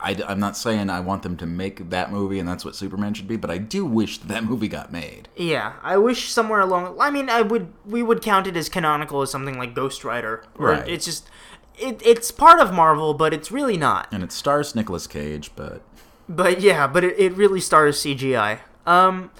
I, 0.00 0.16
I'm 0.28 0.38
not 0.38 0.54
saying 0.54 0.90
I 0.90 1.00
want 1.00 1.22
them 1.22 1.36
to 1.38 1.46
make 1.46 1.88
that 1.88 2.12
movie 2.12 2.38
and 2.38 2.46
that's 2.46 2.62
what 2.62 2.76
Superman 2.76 3.14
should 3.14 3.26
be, 3.26 3.36
but 3.36 3.50
I 3.50 3.56
do 3.56 3.86
wish 3.86 4.18
that, 4.18 4.28
that 4.28 4.44
movie 4.44 4.68
got 4.68 4.92
made. 4.92 5.28
Yeah, 5.34 5.74
I 5.82 5.96
wish 5.96 6.28
somewhere 6.28 6.60
along. 6.60 6.98
I 7.00 7.10
mean, 7.10 7.30
I 7.30 7.40
would. 7.40 7.72
We 7.86 8.02
would 8.02 8.20
count 8.20 8.46
it 8.46 8.56
as 8.56 8.68
canonical 8.68 9.22
as 9.22 9.30
something 9.30 9.56
like 9.56 9.74
Ghost 9.74 10.04
Rider. 10.04 10.44
Or 10.58 10.68
Right. 10.68 10.88
It's 10.88 11.06
just. 11.06 11.28
It, 11.76 12.00
it's 12.06 12.30
part 12.30 12.60
of 12.60 12.72
Marvel, 12.72 13.14
but 13.14 13.34
it's 13.34 13.50
really 13.50 13.76
not. 13.76 14.06
And 14.12 14.22
it 14.22 14.30
stars 14.30 14.76
Nicolas 14.76 15.06
Cage, 15.08 15.50
but 15.56 15.82
But 16.28 16.60
yeah, 16.60 16.86
but 16.86 17.02
it, 17.02 17.18
it 17.18 17.32
really 17.32 17.60
stars 17.60 17.98
CGI. 17.98 18.60
Um, 18.86 19.30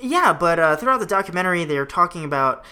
yeah, 0.00 0.32
but 0.32 0.58
uh, 0.58 0.76
throughout 0.76 1.00
the 1.00 1.06
documentary, 1.06 1.64
they're 1.64 1.86
talking 1.86 2.24
about 2.24 2.64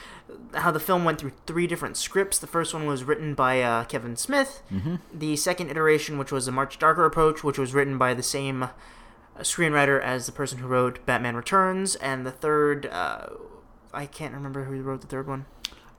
how 0.54 0.70
the 0.70 0.80
film 0.80 1.04
went 1.04 1.18
through 1.18 1.32
three 1.46 1.66
different 1.66 1.96
scripts. 1.96 2.38
The 2.38 2.46
first 2.46 2.72
one 2.72 2.86
was 2.86 3.04
written 3.04 3.34
by 3.34 3.60
uh, 3.62 3.84
Kevin 3.84 4.16
Smith. 4.16 4.62
Mm-hmm. 4.72 4.96
The 5.12 5.36
second 5.36 5.70
iteration, 5.70 6.18
which 6.18 6.32
was 6.32 6.48
a 6.48 6.52
much 6.52 6.78
darker 6.78 7.04
approach, 7.04 7.44
which 7.44 7.58
was 7.58 7.74
written 7.74 7.98
by 7.98 8.14
the 8.14 8.22
same 8.22 8.62
uh, 8.64 8.68
screenwriter 9.40 10.00
as 10.02 10.26
the 10.26 10.32
person 10.32 10.58
who 10.58 10.66
wrote 10.66 11.04
Batman 11.06 11.36
Returns. 11.36 11.96
And 11.96 12.24
the 12.26 12.30
third, 12.30 12.86
uh, 12.86 13.26
I 13.92 14.06
can't 14.06 14.34
remember 14.34 14.64
who 14.64 14.80
wrote 14.82 15.00
the 15.02 15.06
third 15.06 15.26
one. 15.28 15.46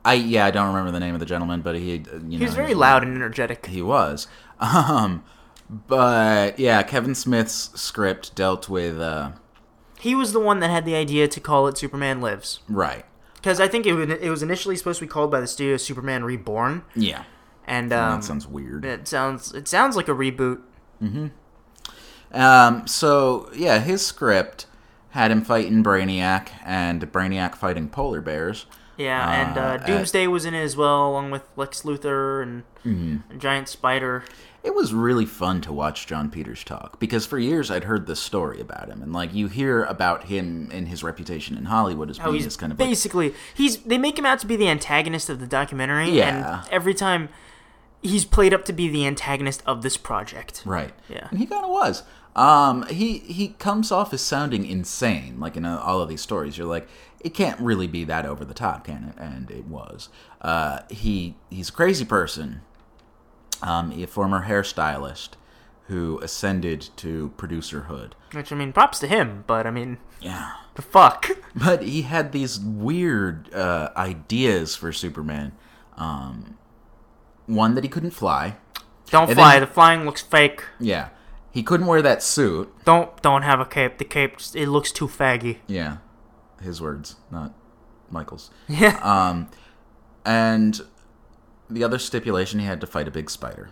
I 0.05 0.13
yeah 0.13 0.45
I 0.45 0.51
don't 0.51 0.67
remember 0.67 0.91
the 0.91 0.99
name 1.01 1.13
of 1.13 1.19
the 1.19 1.25
gentleman, 1.25 1.59
but 1.61 1.75
he 1.75 1.95
uh, 1.95 2.15
you 2.15 2.19
know 2.19 2.37
He 2.37 2.43
was 2.45 2.55
very 2.55 2.67
he's- 2.69 2.77
loud 2.77 3.03
and 3.03 3.13
energetic. 3.15 3.65
He 3.65 3.81
was, 3.81 4.27
um, 4.61 5.23
but 5.69 6.57
yeah, 6.57 6.81
Kevin 6.83 7.13
Smith's 7.13 7.69
script 7.79 8.33
dealt 8.33 8.69
with 8.69 8.97
uh, 8.99 9.31
He 9.99 10.15
was 10.15 10.31
the 10.33 10.39
one 10.39 10.59
that 10.61 10.69
had 10.69 10.85
the 10.85 10.95
idea 10.95 11.27
to 11.27 11.39
call 11.39 11.67
it 11.67 11.77
Superman 11.77 12.21
Lives. 12.21 12.59
right. 12.67 13.05
Because 13.35 13.59
I 13.61 13.67
think 13.69 13.85
it 13.85 13.93
was, 13.93 14.09
it 14.09 14.29
was 14.29 14.43
initially 14.43 14.75
supposed 14.75 14.99
to 14.99 15.05
be 15.05 15.09
called 15.09 15.31
by 15.31 15.39
the 15.39 15.47
studio 15.47 15.77
Superman 15.77 16.25
Reborn. 16.25 16.83
Yeah, 16.93 17.23
And 17.65 17.93
um, 17.93 18.19
that 18.19 18.25
sounds 18.25 18.45
weird. 18.45 18.83
It 18.83 19.07
sounds 19.07 19.53
it 19.53 19.67
sounds 19.67 19.95
like 19.95 20.09
a 20.09 20.13
reboot. 20.13 20.59
Mhm. 21.01 21.31
Um, 22.33 22.85
so 22.87 23.49
yeah, 23.55 23.79
his 23.79 24.05
script 24.05 24.65
had 25.11 25.31
him 25.31 25.41
fighting 25.43 25.83
Brainiac 25.83 26.49
and 26.65 27.01
Brainiac 27.11 27.55
fighting 27.55 27.89
polar 27.89 28.21
bears. 28.21 28.65
Yeah, 28.97 29.31
and 29.31 29.57
Uh, 29.57 29.61
uh, 29.61 29.63
uh, 29.63 29.77
Doomsday 29.77 30.27
was 30.27 30.43
in 30.45 30.53
it 30.53 30.61
as 30.61 30.75
well, 30.75 31.07
along 31.09 31.31
with 31.31 31.43
Lex 31.55 31.83
Luthor 31.83 32.43
and 32.43 32.63
Mm-hmm. 32.85 33.37
giant 33.39 33.67
spider. 33.69 34.23
It 34.69 34.75
was 34.75 34.93
really 34.93 35.25
fun 35.25 35.61
to 35.61 35.73
watch 35.73 36.05
Jon 36.05 36.29
Peters 36.29 36.63
talk 36.63 36.99
because 36.99 37.25
for 37.25 37.39
years 37.39 37.71
I'd 37.71 37.85
heard 37.85 38.05
this 38.05 38.19
story 38.19 38.61
about 38.61 38.87
him, 38.87 39.01
and 39.01 39.11
like 39.11 39.33
you 39.33 39.47
hear 39.47 39.83
about 39.83 40.25
him 40.25 40.69
and 40.71 40.87
his 40.87 41.03
reputation 41.03 41.57
in 41.57 41.65
Hollywood 41.65 42.07
as 42.11 42.19
being 42.19 42.35
he's 42.35 42.43
this 42.43 42.55
kind 42.55 42.71
of 42.71 42.79
like, 42.79 42.87
basically 42.87 43.33
he's 43.55 43.77
they 43.77 43.97
make 43.97 44.17
him 44.19 44.27
out 44.27 44.37
to 44.39 44.45
be 44.47 44.55
the 44.55 44.69
antagonist 44.69 45.27
of 45.27 45.39
the 45.39 45.47
documentary, 45.47 46.11
Yeah. 46.11 46.61
and 46.61 46.69
every 46.71 46.93
time 46.93 47.29
he's 48.03 48.25
played 48.25 48.53
up 48.53 48.63
to 48.65 48.71
be 48.73 48.87
the 48.89 49.07
antagonist 49.07 49.63
of 49.65 49.81
this 49.81 49.97
project. 49.97 50.61
right, 50.65 50.93
Yeah. 51.09 51.27
and 51.31 51.39
he 51.39 51.47
kind 51.47 51.65
of 51.65 51.71
was. 51.71 52.03
Um, 52.35 52.85
he 52.89 53.17
he 53.19 53.49
comes 53.57 53.91
off 53.91 54.13
as 54.13 54.21
sounding 54.21 54.65
insane, 54.67 55.39
like 55.39 55.57
in 55.57 55.65
uh, 55.65 55.81
all 55.83 55.99
of 55.99 56.09
these 56.09 56.21
stories. 56.21 56.59
You're 56.59 56.67
like, 56.67 56.87
it 57.19 57.33
can't 57.33 57.59
really 57.59 57.87
be 57.87 58.03
that 58.05 58.23
over 58.27 58.45
the 58.45 58.53
top, 58.53 58.85
can 58.85 59.03
it? 59.05 59.15
And 59.19 59.49
it 59.49 59.65
was. 59.65 60.09
Uh, 60.41 60.81
he 60.91 61.35
he's 61.49 61.69
a 61.69 61.73
crazy 61.73 62.05
person. 62.05 62.61
Um, 63.61 63.91
a 63.91 64.05
former 64.07 64.45
hairstylist 64.47 65.29
who 65.87 66.19
ascended 66.19 66.89
to 66.97 67.33
producerhood. 67.37 68.11
Which 68.31 68.51
I 68.51 68.55
mean, 68.55 68.71
props 68.73 68.99
to 68.99 69.07
him, 69.07 69.43
but 69.47 69.65
I 69.67 69.71
mean, 69.71 69.97
Yeah. 70.21 70.51
the 70.75 70.81
fuck. 70.81 71.29
But 71.55 71.81
he 71.81 72.03
had 72.03 72.31
these 72.31 72.59
weird 72.59 73.53
uh, 73.53 73.89
ideas 73.97 74.75
for 74.75 74.93
Superman. 74.93 75.51
Um, 75.97 76.57
one 77.47 77.73
that 77.75 77.83
he 77.83 77.89
couldn't 77.89 78.11
fly. 78.11 78.57
Don't 79.09 79.27
And 79.29 79.37
fly. 79.37 79.53
then- 79.53 79.61
the 79.61 79.67
flying 79.67 80.05
looks 80.05 80.21
fake. 80.21 80.63
Yeah, 80.79 81.09
he 81.51 81.63
couldn't 81.63 81.87
wear 81.87 82.01
that 82.03 82.21
suit. 82.23 82.71
Don't 82.85 83.19
don't 83.23 83.41
have 83.41 83.59
a 83.59 83.65
cape. 83.65 83.97
The 83.97 84.05
cape 84.05 84.37
just- 84.37 84.55
it 84.55 84.69
looks 84.69 84.91
too 84.91 85.07
faggy. 85.07 85.57
Yeah, 85.67 85.97
his 86.61 86.79
words, 86.79 87.15
not 87.31 87.51
Michael's. 88.11 88.51
Yeah. 88.69 88.97
Um, 89.01 89.49
and 90.23 90.79
the 91.69 91.83
other 91.83 91.99
stipulation, 91.99 92.59
he 92.59 92.65
had 92.65 92.81
to 92.81 92.87
fight 92.87 93.07
a 93.07 93.11
big 93.11 93.29
spider. 93.29 93.69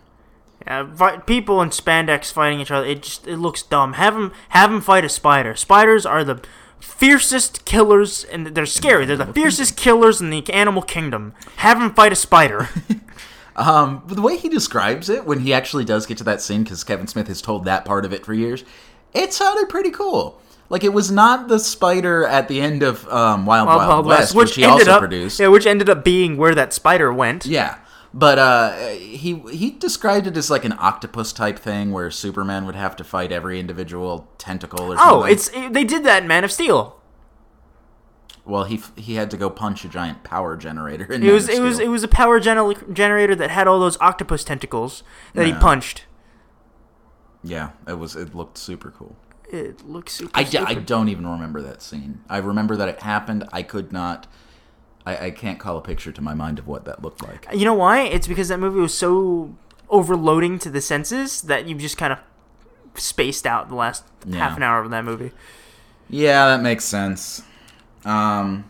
Yeah, 0.66 0.84
people 1.26 1.62
in 1.62 1.70
spandex 1.70 2.32
fighting 2.32 2.60
each 2.60 2.70
other. 2.70 2.86
It 2.86 3.02
just 3.02 3.26
it 3.26 3.36
looks 3.36 3.62
dumb. 3.62 3.94
Have 3.94 4.14
him 4.14 4.32
have 4.50 4.72
him 4.72 4.80
fight 4.80 5.04
a 5.04 5.08
spider. 5.08 5.54
Spiders 5.54 6.04
are 6.04 6.24
the 6.24 6.42
fiercest 6.80 7.64
killers, 7.64 8.24
and 8.24 8.48
they're 8.48 8.66
scary. 8.66 9.04
They're 9.04 9.16
the 9.16 9.26
fiercest 9.32 9.76
killers 9.76 10.20
in 10.20 10.30
the 10.30 10.48
animal 10.52 10.82
kingdom. 10.82 11.34
Have 11.56 11.80
him 11.80 11.94
fight 11.94 12.12
a 12.12 12.16
spider. 12.16 12.68
Um, 13.58 14.04
but 14.06 14.14
the 14.14 14.22
way 14.22 14.36
he 14.36 14.48
describes 14.48 15.08
it 15.08 15.26
when 15.26 15.40
he 15.40 15.52
actually 15.52 15.84
does 15.84 16.06
get 16.06 16.16
to 16.18 16.24
that 16.24 16.40
scene, 16.40 16.62
because 16.62 16.84
Kevin 16.84 17.08
Smith 17.08 17.26
has 17.26 17.42
told 17.42 17.64
that 17.64 17.84
part 17.84 18.04
of 18.04 18.12
it 18.12 18.24
for 18.24 18.32
years, 18.32 18.64
it 19.12 19.32
sounded 19.32 19.68
pretty 19.68 19.90
cool. 19.90 20.40
Like 20.70 20.84
it 20.84 20.92
was 20.92 21.10
not 21.10 21.48
the 21.48 21.58
spider 21.58 22.24
at 22.24 22.46
the 22.46 22.60
end 22.60 22.84
of 22.84 23.04
um, 23.08 23.46
Wild, 23.46 23.66
Wild, 23.66 23.88
Wild 23.88 24.06
West, 24.06 24.34
which, 24.34 24.54
he 24.54 24.64
also 24.64 24.92
up 24.92 25.00
produced. 25.00 25.40
yeah, 25.40 25.48
which 25.48 25.66
ended 25.66 25.88
up 25.88 26.04
being 26.04 26.36
where 26.36 26.54
that 26.54 26.72
spider 26.72 27.12
went. 27.12 27.46
Yeah, 27.46 27.78
but 28.14 28.38
uh, 28.38 28.76
he 28.88 29.34
he 29.52 29.70
described 29.70 30.26
it 30.26 30.36
as 30.36 30.50
like 30.50 30.64
an 30.64 30.74
octopus 30.78 31.32
type 31.32 31.58
thing 31.58 31.92
where 31.92 32.10
Superman 32.10 32.66
would 32.66 32.74
have 32.76 32.96
to 32.96 33.04
fight 33.04 33.32
every 33.32 33.58
individual 33.60 34.28
tentacle 34.38 34.92
or 34.92 34.96
something. 34.96 35.14
Oh, 35.14 35.24
it's 35.24 35.48
it, 35.54 35.72
they 35.72 35.84
did 35.84 36.04
that 36.04 36.22
in 36.22 36.28
Man 36.28 36.44
of 36.44 36.50
Steel. 36.52 37.00
well, 38.44 38.64
he 38.64 38.80
he 38.96 39.14
had 39.16 39.30
to 39.32 39.36
go 39.36 39.50
punch 39.50 39.84
a 39.84 39.88
giant 39.88 40.24
power 40.24 40.56
generator. 40.56 41.04
In 41.04 41.22
It 41.22 41.26
Man 41.26 41.34
was 41.34 41.48
it 41.48 41.60
was 41.60 41.78
it 41.78 41.88
was 41.88 42.02
a 42.02 42.08
power 42.08 42.40
gener- 42.40 42.92
generator 42.92 43.34
that 43.34 43.50
had 43.50 43.68
all 43.68 43.78
those 43.78 43.98
octopus 44.00 44.42
tentacles 44.44 45.02
that 45.34 45.46
he 45.46 45.52
punched. 45.52 46.04
yeah, 47.42 47.70
it 47.86 47.98
was 47.98 48.16
it 48.16 48.34
looked 48.34 48.58
super 48.58 48.90
cool. 48.90 49.16
It 49.50 49.86
looks 49.88 50.12
super. 50.12 50.30
I, 50.34 50.42
d- 50.44 50.58
I 50.58 50.74
don't 50.74 51.08
even 51.08 51.26
remember 51.26 51.62
that 51.62 51.80
scene. 51.82 52.20
I 52.28 52.36
remember 52.38 52.76
that 52.76 52.88
it 52.88 53.00
happened. 53.02 53.44
I 53.52 53.62
could 53.62 53.92
not. 53.92 54.26
I, 55.08 55.26
I 55.26 55.30
can't 55.30 55.58
call 55.58 55.76
a 55.78 55.80
picture 55.82 56.12
to 56.12 56.20
my 56.22 56.34
mind 56.34 56.58
of 56.58 56.66
what 56.66 56.84
that 56.84 57.02
looked 57.02 57.22
like. 57.26 57.46
You 57.52 57.64
know 57.64 57.74
why? 57.74 58.02
It's 58.02 58.26
because 58.28 58.48
that 58.48 58.58
movie 58.60 58.80
was 58.80 58.92
so 58.94 59.54
overloading 59.88 60.58
to 60.60 60.70
the 60.70 60.80
senses 60.80 61.42
that 61.42 61.66
you 61.66 61.74
just 61.76 61.96
kind 61.96 62.12
of 62.12 62.18
spaced 62.94 63.46
out 63.46 63.68
the 63.68 63.74
last 63.74 64.04
Yeah. 64.26 64.38
half 64.38 64.56
an 64.56 64.62
hour 64.62 64.80
of 64.82 64.90
that 64.90 65.04
movie. 65.04 65.32
Yeah, 66.10 66.46
that 66.48 66.62
makes 66.62 66.84
sense. 66.84 67.42
Um, 68.04 68.64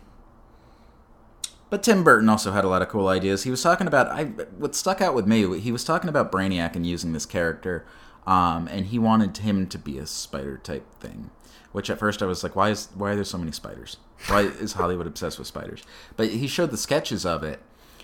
But 1.70 1.82
Tim 1.82 2.02
Burton 2.02 2.28
also 2.28 2.52
had 2.52 2.64
a 2.64 2.68
lot 2.68 2.80
of 2.82 2.88
cool 2.88 3.08
ideas. 3.08 3.42
He 3.44 3.50
was 3.50 3.62
talking 3.62 3.86
about 3.86 4.06
I 4.08 4.24
what 4.56 4.74
stuck 4.74 5.00
out 5.02 5.14
with 5.14 5.26
me. 5.26 5.58
He 5.60 5.70
was 5.72 5.84
talking 5.84 6.08
about 6.08 6.32
Brainiac 6.32 6.74
and 6.76 6.86
using 6.86 7.12
this 7.12 7.26
character, 7.26 7.84
um, 8.26 8.68
and 8.70 8.86
he 8.86 8.98
wanted 8.98 9.36
him 9.38 9.66
to 9.66 9.78
be 9.78 9.98
a 9.98 10.06
spider 10.06 10.56
type 10.58 10.86
thing. 11.00 11.30
Which 11.72 11.90
at 11.90 11.98
first 11.98 12.22
I 12.22 12.26
was 12.26 12.42
like, 12.42 12.56
why 12.56 12.70
is 12.70 12.88
why 12.94 13.10
are 13.10 13.14
there 13.16 13.24
so 13.24 13.36
many 13.38 13.52
spiders? 13.52 13.98
Why 14.26 14.42
is 14.42 14.72
Hollywood 14.72 15.06
obsessed 15.06 15.38
with 15.38 15.46
spiders? 15.48 15.82
But 16.16 16.28
he 16.30 16.46
showed 16.46 16.70
the 16.70 16.76
sketches 16.76 17.24
of 17.24 17.42
it, 17.44 17.60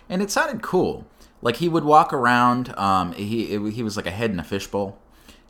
and 0.08 0.22
it 0.22 0.30
sounded 0.30 0.62
cool. 0.62 1.06
Like 1.42 1.56
he 1.56 1.68
would 1.68 1.84
walk 1.84 2.12
around. 2.12 2.74
Um, 2.78 3.12
he 3.12 3.52
it, 3.52 3.72
he 3.72 3.82
was 3.82 3.96
like 3.96 4.06
a 4.06 4.10
head 4.12 4.30
in 4.30 4.38
a 4.38 4.44
fishbowl, 4.44 4.98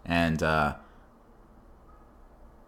and 0.04 0.42
uh, 0.42 0.74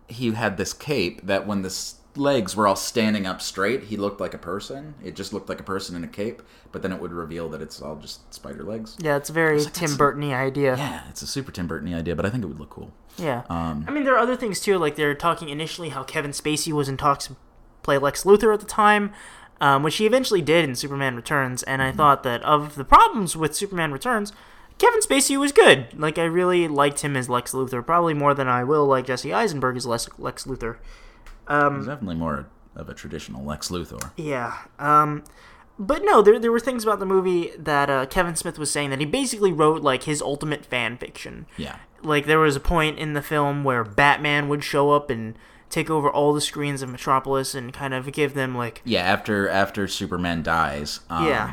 he 0.08 0.30
had 0.32 0.56
this 0.56 0.72
cape 0.72 1.26
that 1.26 1.46
when 1.46 1.62
the 1.62 1.92
legs 2.14 2.54
were 2.56 2.66
all 2.66 2.76
standing 2.76 3.26
up 3.26 3.42
straight, 3.42 3.84
he 3.84 3.96
looked 3.96 4.20
like 4.20 4.32
a 4.34 4.38
person. 4.38 4.94
It 5.04 5.16
just 5.16 5.32
looked 5.32 5.48
like 5.48 5.60
a 5.60 5.64
person 5.64 5.96
in 5.96 6.04
a 6.04 6.08
cape, 6.08 6.42
but 6.72 6.82
then 6.82 6.92
it 6.92 7.00
would 7.00 7.12
reveal 7.12 7.48
that 7.50 7.60
it's 7.60 7.82
all 7.82 7.96
just 7.96 8.32
spider 8.32 8.62
legs. 8.62 8.96
Yeah, 9.00 9.16
it's 9.16 9.28
a 9.28 9.32
very 9.32 9.58
like, 9.58 9.72
Tim 9.72 9.82
that's- 9.82 9.96
Burton-y 9.98 10.34
idea. 10.34 10.76
Yeah, 10.76 11.02
it's 11.10 11.22
a 11.22 11.26
super 11.26 11.52
Tim 11.52 11.66
Burton 11.66 11.92
idea, 11.92 12.14
but 12.16 12.24
I 12.24 12.30
think 12.30 12.44
it 12.44 12.46
would 12.46 12.60
look 12.60 12.70
cool. 12.70 12.92
Yeah. 13.18 13.42
Um, 13.50 13.84
I 13.88 13.90
mean, 13.90 14.04
there 14.04 14.14
are 14.14 14.18
other 14.18 14.36
things 14.36 14.60
too. 14.60 14.78
Like 14.78 14.96
they're 14.96 15.14
talking 15.14 15.48
initially 15.48 15.88
how 15.90 16.04
Kevin 16.04 16.30
Spacey 16.32 16.72
was 16.72 16.88
in 16.88 16.96
talks 16.96 17.26
to 17.26 17.36
play 17.86 17.96
Lex 17.96 18.24
Luthor 18.24 18.52
at 18.52 18.60
the 18.60 18.66
time, 18.66 19.12
um, 19.60 19.82
which 19.82 19.96
he 19.96 20.04
eventually 20.04 20.42
did 20.42 20.68
in 20.68 20.74
Superman 20.74 21.16
Returns. 21.16 21.62
And 21.62 21.80
I 21.80 21.92
thought 21.92 22.22
that 22.24 22.42
of 22.42 22.74
the 22.74 22.84
problems 22.84 23.34
with 23.34 23.56
Superman 23.56 23.92
Returns, 23.92 24.34
Kevin 24.76 25.00
Spacey 25.00 25.38
was 25.38 25.52
good. 25.52 25.86
Like 25.98 26.18
I 26.18 26.24
really 26.24 26.68
liked 26.68 27.00
him 27.00 27.16
as 27.16 27.30
Lex 27.30 27.52
Luthor, 27.52 27.86
probably 27.86 28.12
more 28.12 28.34
than 28.34 28.48
I 28.48 28.64
will 28.64 28.84
like 28.84 29.06
Jesse 29.06 29.32
Eisenberg 29.32 29.76
as 29.76 29.86
Lex, 29.86 30.10
Lex 30.18 30.44
Luthor. 30.44 30.76
He's 31.48 31.86
definitely 31.86 32.16
more 32.16 32.48
of 32.74 32.88
a 32.90 32.94
traditional 32.94 33.42
Lex 33.42 33.68
Luthor. 33.68 34.10
Yeah. 34.16 34.58
Um, 34.78 35.24
but 35.78 36.02
no, 36.04 36.22
there, 36.22 36.38
there 36.38 36.52
were 36.52 36.60
things 36.60 36.84
about 36.84 36.98
the 36.98 37.06
movie 37.06 37.52
that 37.58 37.88
uh, 37.88 38.06
Kevin 38.06 38.34
Smith 38.34 38.58
was 38.58 38.70
saying 38.70 38.90
that 38.90 39.00
he 39.00 39.06
basically 39.06 39.52
wrote 39.52 39.82
like 39.82 40.02
his 40.02 40.20
ultimate 40.20 40.66
fan 40.66 40.98
fiction. 40.98 41.46
Yeah. 41.56 41.76
Like 42.02 42.26
there 42.26 42.38
was 42.38 42.56
a 42.56 42.60
point 42.60 42.98
in 42.98 43.14
the 43.14 43.22
film 43.22 43.64
where 43.64 43.84
Batman 43.84 44.48
would 44.48 44.64
show 44.64 44.90
up 44.90 45.08
and 45.08 45.38
take 45.70 45.90
over 45.90 46.08
all 46.10 46.32
the 46.32 46.40
screens 46.40 46.82
of 46.82 46.88
Metropolis 46.88 47.54
and 47.54 47.72
kind 47.72 47.92
of 47.94 48.10
give 48.12 48.34
them 48.34 48.54
like 48.56 48.82
Yeah, 48.84 49.00
after 49.02 49.48
after 49.48 49.86
Superman 49.88 50.42
dies, 50.42 51.00
um, 51.10 51.26
Yeah. 51.26 51.52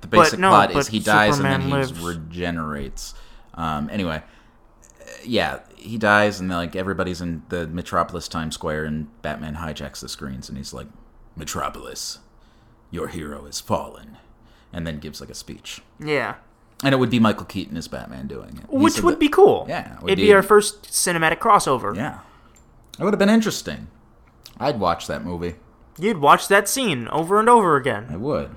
the 0.00 0.08
basic 0.08 0.38
no, 0.38 0.48
plot 0.50 0.70
is 0.74 0.88
he 0.88 0.98
dies 1.00 1.36
Superman 1.36 1.62
and 1.62 1.72
then 1.72 1.94
he 1.94 2.06
regenerates. 2.06 3.14
Um, 3.54 3.88
anyway, 3.90 4.22
yeah, 5.24 5.60
he 5.76 5.98
dies 5.98 6.40
and 6.40 6.48
like 6.48 6.74
everybody's 6.76 7.20
in 7.20 7.42
the 7.48 7.66
Metropolis 7.66 8.28
Times 8.28 8.54
Square 8.54 8.84
and 8.86 9.08
Batman 9.22 9.56
hijacks 9.56 10.00
the 10.00 10.08
screens 10.08 10.48
and 10.48 10.56
he's 10.56 10.72
like, 10.72 10.86
"Metropolis, 11.36 12.18
your 12.90 13.08
hero 13.08 13.44
has 13.44 13.60
fallen," 13.60 14.16
and 14.72 14.86
then 14.86 14.98
gives 14.98 15.20
like 15.20 15.30
a 15.30 15.34
speech. 15.34 15.82
yeah, 15.98 16.36
And 16.82 16.94
it 16.94 16.98
would 16.98 17.10
be 17.10 17.18
Michael 17.20 17.44
Keaton 17.44 17.76
as 17.76 17.88
Batman 17.88 18.26
doing 18.26 18.58
it. 18.62 18.70
Which 18.72 19.02
would 19.02 19.14
that- 19.14 19.20
be 19.20 19.28
cool. 19.28 19.66
Yeah, 19.68 19.96
it 19.96 20.02
would 20.02 20.12
it'd 20.12 20.22
be, 20.22 20.28
be- 20.28 20.32
our 20.32 20.42
first 20.42 20.84
cinematic 20.84 21.38
crossover. 21.38 21.94
Yeah, 21.94 22.20
it 22.98 23.04
would 23.04 23.12
have 23.12 23.18
been 23.18 23.28
interesting. 23.28 23.88
I'd 24.58 24.80
watch 24.80 25.06
that 25.06 25.24
movie. 25.24 25.56
You'd 25.98 26.18
watch 26.18 26.48
that 26.48 26.68
scene 26.68 27.08
over 27.08 27.40
and 27.40 27.48
over 27.48 27.76
again. 27.76 28.06
I 28.10 28.16
would. 28.16 28.56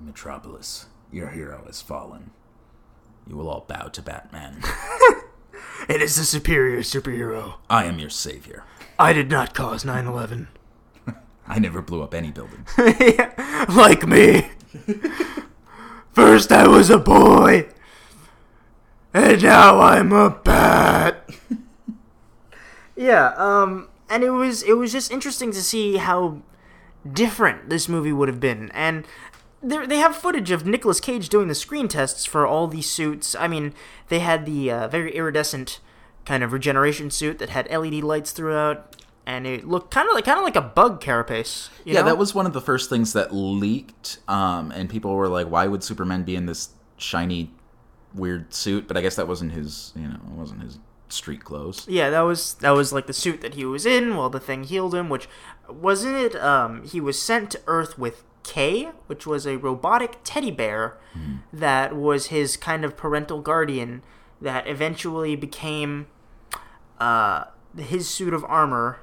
Metropolis, 0.00 0.86
your 1.10 1.28
hero 1.30 1.62
has 1.66 1.80
fallen. 1.80 2.30
You 3.26 3.36
will 3.36 3.48
all 3.48 3.64
bow 3.66 3.88
to 3.88 4.02
Batman. 4.02 4.62
It 5.88 6.00
is 6.00 6.16
the 6.16 6.24
superior 6.24 6.80
superhero. 6.80 7.54
I 7.68 7.84
am 7.84 7.98
your 7.98 8.08
savior. 8.08 8.64
I 8.98 9.12
did 9.12 9.30
not 9.30 9.54
cause 9.54 9.84
9/11. 9.84 10.46
I 11.46 11.58
never 11.58 11.82
blew 11.82 12.02
up 12.02 12.14
any 12.14 12.30
buildings. 12.30 12.70
like 13.68 14.06
me. 14.06 14.48
First 16.12 16.50
I 16.52 16.66
was 16.66 16.88
a 16.88 16.98
boy, 16.98 17.68
and 19.12 19.42
now 19.42 19.78
I'm 19.80 20.12
a 20.12 20.30
bat. 20.30 21.28
yeah, 22.96 23.34
um, 23.36 23.88
and 24.08 24.22
it 24.22 24.30
was 24.30 24.62
it 24.62 24.76
was 24.76 24.92
just 24.92 25.10
interesting 25.10 25.50
to 25.52 25.62
see 25.62 25.96
how 25.96 26.42
different 27.10 27.68
this 27.70 27.88
movie 27.88 28.12
would 28.12 28.28
have 28.28 28.40
been, 28.40 28.70
and. 28.72 29.06
They 29.66 29.96
have 29.96 30.14
footage 30.14 30.50
of 30.50 30.66
Nicolas 30.66 31.00
Cage 31.00 31.30
doing 31.30 31.48
the 31.48 31.54
screen 31.54 31.88
tests 31.88 32.26
for 32.26 32.46
all 32.46 32.66
these 32.66 32.84
suits. 32.90 33.34
I 33.34 33.48
mean, 33.48 33.72
they 34.08 34.18
had 34.18 34.44
the 34.44 34.70
uh, 34.70 34.88
very 34.88 35.16
iridescent 35.16 35.80
kind 36.24 36.42
of 36.42 36.52
regeneration 36.52 37.10
suit 37.10 37.38
that 37.38 37.50
had 37.50 37.70
LED 37.70 38.02
lights 38.04 38.32
throughout, 38.32 38.96
and 39.26 39.46
it 39.46 39.66
looked 39.66 39.92
kind 39.92 40.08
of 40.08 40.14
like 40.14 40.24
kind 40.24 40.38
of 40.38 40.44
like 40.44 40.56
a 40.56 40.60
bug 40.60 41.00
carapace. 41.00 41.70
you 41.84 41.94
yeah, 41.94 42.00
know? 42.00 42.06
that 42.06 42.18
was 42.18 42.34
one 42.34 42.46
of 42.46 42.52
the 42.52 42.60
first 42.60 42.90
things 42.90 43.12
that 43.12 43.34
leaked, 43.34 44.18
um, 44.28 44.70
and 44.72 44.88
people 44.88 45.14
were 45.14 45.28
like, 45.28 45.48
"Why 45.48 45.66
would 45.66 45.82
Superman 45.82 46.24
be 46.24 46.36
in 46.36 46.46
this 46.46 46.70
shiny, 46.96 47.50
weird 48.14 48.52
suit?" 48.54 48.88
But 48.88 48.96
I 48.96 49.00
guess 49.00 49.16
that 49.16 49.28
wasn't 49.28 49.52
his, 49.52 49.92
you 49.96 50.06
know, 50.06 50.14
it 50.14 50.32
wasn't 50.32 50.62
his 50.62 50.78
street 51.08 51.44
clothes. 51.44 51.86
Yeah, 51.88 52.10
that 52.10 52.22
was 52.22 52.54
that 52.54 52.70
was 52.70 52.92
like 52.92 53.06
the 53.06 53.12
suit 53.12 53.40
that 53.42 53.54
he 53.54 53.64
was 53.64 53.86
in 53.86 54.16
while 54.16 54.30
the 54.30 54.40
thing 54.40 54.64
healed 54.64 54.94
him, 54.94 55.08
which 55.08 55.28
wasn't 55.68 56.16
it 56.16 56.36
um 56.36 56.82
he 56.84 57.00
was 57.00 57.20
sent 57.20 57.50
to 57.52 57.60
Earth 57.66 57.98
with 57.98 58.24
K, 58.42 58.90
which 59.06 59.26
was 59.26 59.46
a 59.46 59.56
robotic 59.56 60.18
teddy 60.24 60.50
bear 60.50 60.98
that 61.52 61.94
was 61.94 62.26
his 62.26 62.56
kind 62.56 62.84
of 62.84 62.96
parental 62.96 63.40
guardian 63.40 64.02
that 64.40 64.66
eventually 64.66 65.36
became 65.36 66.06
uh 66.98 67.44
his 67.78 68.08
suit 68.08 68.34
of 68.34 68.44
armor 68.44 68.98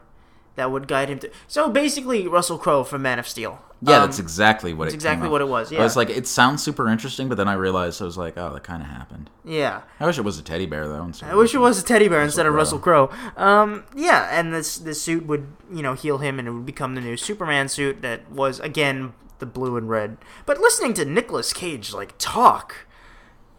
that 0.55 0.71
would 0.71 0.87
guide 0.87 1.09
him 1.09 1.19
to 1.19 1.29
So 1.47 1.69
basically 1.69 2.27
Russell 2.27 2.57
Crowe 2.57 2.83
from 2.83 3.01
Man 3.01 3.19
of 3.19 3.27
Steel. 3.27 3.61
Yeah, 3.83 3.95
Um, 3.95 4.01
that's 4.09 4.19
exactly 4.19 4.73
what 4.75 4.83
it. 4.83 4.85
that's 4.91 4.93
exactly 4.95 5.25
came 5.25 5.31
what 5.31 5.41
it 5.41 5.47
was, 5.47 5.71
Yeah, 5.71 5.79
I 5.79 5.83
was 5.83 5.95
like, 5.95 6.11
it 6.11 6.27
sounds 6.27 6.61
super 6.61 6.87
interesting, 6.87 7.27
but 7.29 7.35
then 7.37 7.47
I 7.47 7.53
realized 7.53 7.99
I 7.99 8.05
was 8.05 8.15
like, 8.17 8.37
oh, 8.37 8.53
that 8.53 8.63
kind 8.63 8.83
of 8.83 8.89
happened. 8.89 9.31
Yeah. 9.43 9.81
I 9.99 10.05
wish 10.05 10.19
it 10.19 10.21
was 10.21 10.37
a 10.37 10.43
teddy 10.43 10.67
bear 10.67 10.87
though. 10.87 11.03
instead 11.03 11.29
I 11.29 11.31
of 11.31 11.37
wish 11.39 11.55
it 11.55 11.57
was 11.59 11.81
a 11.81 11.83
teddy 11.83 12.07
bear 12.07 12.21
instead 12.21 12.45
of 12.45 12.53
Russell 12.53 12.77
Russell 12.77 13.09
Crowe. 13.09 13.43
Um, 13.43 13.83
yeah, 13.95 14.27
and 14.31 14.53
this 14.53 14.77
this 14.77 15.01
suit 15.01 15.25
would 15.25 15.47
you 15.73 15.81
know 15.81 15.93
heal 15.95 16.19
him, 16.19 16.37
and 16.37 16.47
it 16.47 16.51
would 16.51 16.65
become 16.65 16.93
the 16.93 17.01
new 17.01 17.17
Superman 17.17 17.69
suit 17.69 18.03
that 18.03 18.29
was 18.31 18.59
again 18.59 19.13
the 19.39 19.45
blue 19.47 19.75
and 19.77 19.89
red. 19.89 20.17
But 20.45 20.59
listening 20.59 20.93
to 20.95 21.05
Nicolas 21.05 21.51
Cage 21.51 21.91
like 21.91 22.13
talk 22.19 22.85